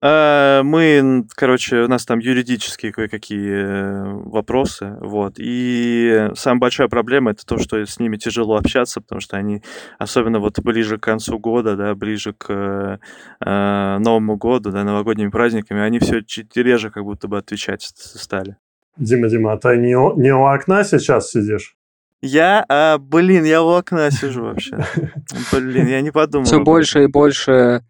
А, 0.00 0.62
мы, 0.62 1.24
короче, 1.34 1.82
у 1.82 1.88
нас 1.88 2.04
там 2.04 2.18
юридические 2.18 2.92
кое-какие 2.92 3.52
э, 3.52 4.12
вопросы, 4.24 4.96
вот. 5.00 5.34
И 5.38 6.28
самая 6.34 6.60
большая 6.60 6.88
проблема 6.88 7.30
это 7.30 7.46
то, 7.46 7.58
что 7.58 7.84
с 7.84 7.98
ними 7.98 8.16
тяжело 8.16 8.56
общаться, 8.56 9.00
потому 9.00 9.20
что 9.20 9.36
они, 9.36 9.62
особенно 9.98 10.40
вот 10.40 10.58
ближе 10.60 10.98
к 10.98 11.02
концу 11.02 11.38
года, 11.38 11.76
да, 11.76 11.94
ближе 11.94 12.34
к 12.34 13.00
э, 13.40 13.98
Новому 13.98 14.36
году, 14.36 14.70
да, 14.70 14.84
новогодними 14.84 15.30
праздниками, 15.30 15.80
они 15.80 15.98
все 16.00 16.22
чуть 16.22 16.54
реже 16.56 16.90
как 16.90 17.04
будто 17.04 17.26
бы 17.26 17.38
отвечать 17.38 17.82
стали. 17.82 18.56
Дима, 18.96 19.28
Дима, 19.28 19.52
а 19.52 19.56
ты 19.56 19.76
не 19.76 19.96
у, 19.96 20.18
не 20.18 20.32
у 20.32 20.44
окна 20.44 20.84
сейчас 20.84 21.30
сидишь? 21.30 21.76
Я, 22.20 22.64
а, 22.68 22.98
блин, 22.98 23.44
я 23.44 23.62
у 23.62 23.68
окна 23.68 24.10
сижу 24.10 24.44
вообще. 24.44 24.78
Блин, 25.52 25.86
я 25.88 26.00
не 26.00 26.10
подумал. 26.10 26.46
Все 26.46 26.58
больше 26.60 27.04
и 27.04 27.06
больше 27.06 27.82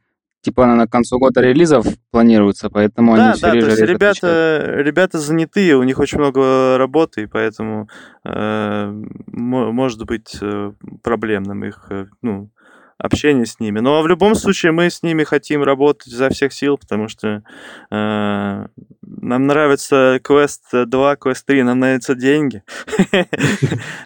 типа 0.44 0.64
она 0.64 0.74
на 0.74 0.86
концу 0.86 1.18
года 1.18 1.40
релизов 1.40 1.86
планируется, 2.10 2.68
поэтому 2.70 3.16
да, 3.16 3.24
они 3.24 3.32
все 3.34 3.46
да, 3.46 3.52
реже 3.52 3.66
то 3.66 3.72
есть 3.72 3.82
ребята, 3.82 4.74
ребята 4.76 5.18
занятые, 5.18 5.76
у 5.76 5.82
них 5.82 5.98
очень 5.98 6.18
много 6.18 6.76
работы, 6.78 7.22
и 7.22 7.26
поэтому 7.26 7.88
э, 8.24 9.02
может 9.26 10.04
быть 10.04 10.36
э, 10.40 10.72
проблемным 11.02 11.64
их 11.64 11.86
э, 11.90 12.06
ну, 12.22 12.50
общение 12.98 13.46
с 13.46 13.60
ними. 13.60 13.80
Но 13.80 14.02
в 14.02 14.08
любом 14.08 14.34
случае 14.34 14.72
мы 14.72 14.90
с 14.90 15.02
ними 15.02 15.24
хотим 15.24 15.62
работать 15.62 16.08
изо 16.08 16.28
всех 16.28 16.52
сил, 16.52 16.78
потому 16.78 17.08
что 17.08 17.42
э, 17.90 18.66
нам 19.02 19.46
нравится 19.46 20.20
Quest 20.22 20.86
2, 20.86 21.14
Quest 21.14 21.42
3, 21.46 21.62
нам 21.62 21.80
нравятся 21.80 22.14
деньги. 22.14 22.62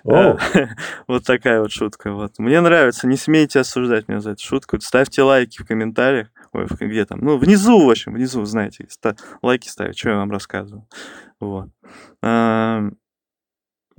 Вот 1.07 1.25
такая 1.25 1.61
вот 1.61 1.73
шутка. 1.73 2.13
Вот. 2.13 2.39
Мне 2.39 2.61
нравится, 2.61 3.07
не 3.07 3.17
смейте 3.17 3.61
осуждать 3.61 4.09
меня 4.09 4.21
за 4.21 4.33
эту 4.33 4.43
шутку. 4.43 4.81
Ставьте 4.81 5.23
лайки 5.23 5.63
в 5.63 5.67
комментариях. 5.67 6.29
Ой, 6.53 6.67
где 6.81 7.05
там? 7.05 7.21
Ну, 7.21 7.37
внизу, 7.39 7.87
в 7.87 7.91
общем, 7.91 8.15
внизу, 8.15 8.45
знаете. 8.45 8.87
Лайки 9.43 9.69
ставить, 9.69 9.99
что 9.99 10.11
я 10.11 10.17
вам 10.17 10.31
рассказываю. 10.31 10.87
Вот. 11.41 11.69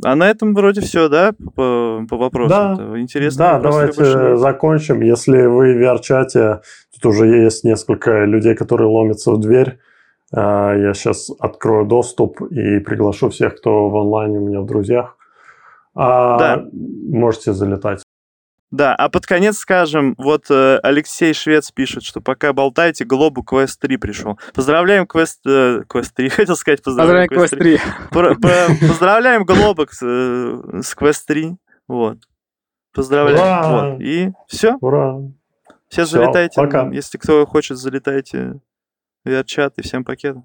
А 0.03 0.15
на 0.15 0.30
этом 0.30 0.53
вроде 0.53 0.81
все, 0.81 1.09
да, 1.09 1.34
по, 1.55 2.05
по 2.09 2.17
вопросу? 2.17 2.49
Да, 2.49 2.99
Интересно. 2.99 3.45
Да, 3.45 3.59
давайте 3.59 4.38
закончим. 4.38 5.01
Если 5.01 5.45
вы 5.45 5.73
в 5.73 5.81
VR-чате, 5.81 6.61
тут 6.93 7.05
уже 7.07 7.27
есть 7.27 7.63
несколько 7.63 8.26
людей, 8.26 8.55
которые 8.55 8.88
ломятся 8.88 9.31
в 9.31 9.39
дверь. 9.39 9.80
А, 10.34 10.76
я 10.76 10.93
сейчас 10.93 11.30
открою 11.39 11.85
доступ 11.85 12.41
и 12.41 12.80
приглашу 12.80 13.30
всех, 13.30 13.57
кто 13.57 13.89
в 13.89 13.97
онлайне 13.97 14.39
у 14.39 14.47
меня 14.47 14.61
в 14.61 14.65
друзьях. 14.65 15.17
А, 15.95 16.38
да. 16.38 16.65
Можете 16.71 17.53
залетать. 17.53 18.03
Да, 18.71 18.93
а 18.95 19.09
под 19.09 19.25
конец 19.25 19.57
скажем, 19.57 20.13
вот 20.17 20.45
э, 20.51 20.79
Алексей 20.83 21.33
Швец 21.33 21.71
пишет, 21.71 22.03
что 22.03 22.21
пока 22.21 22.53
болтаете, 22.53 23.03
Глобу 23.03 23.43
Quest 23.43 23.77
3 23.79 23.97
пришел. 23.97 24.39
Поздравляем 24.53 25.05
Quest, 25.05 25.39
э, 25.47 25.81
Quest 25.89 26.11
3, 26.15 26.29
хотел 26.29 26.55
сказать 26.55 26.83
поздравляем, 26.83 27.29
поздравляем 27.29 27.79
Quest 28.11 28.79
3. 28.79 28.87
Поздравляем 28.87 29.43
Глобок 29.43 29.91
с, 29.91 30.03
э, 30.03 30.81
с 30.83 30.95
Quest 30.95 31.21
3, 31.27 31.55
вот. 31.87 32.19
Поздравляем. 32.93 33.39
Ура! 33.39 33.91
Вот. 33.91 34.01
И 34.01 34.31
все. 34.47 34.77
Ура! 34.81 35.17
Все, 35.87 36.03
все 36.03 36.05
залетайте. 36.05 36.61
Пока. 36.61 36.89
Если 36.89 37.17
кто 37.17 37.45
хочет, 37.47 37.77
залетайте 37.77 38.59
в 39.25 39.43
чат 39.45 39.73
и 39.77 39.81
всем 39.81 40.03
пакет. 40.03 40.37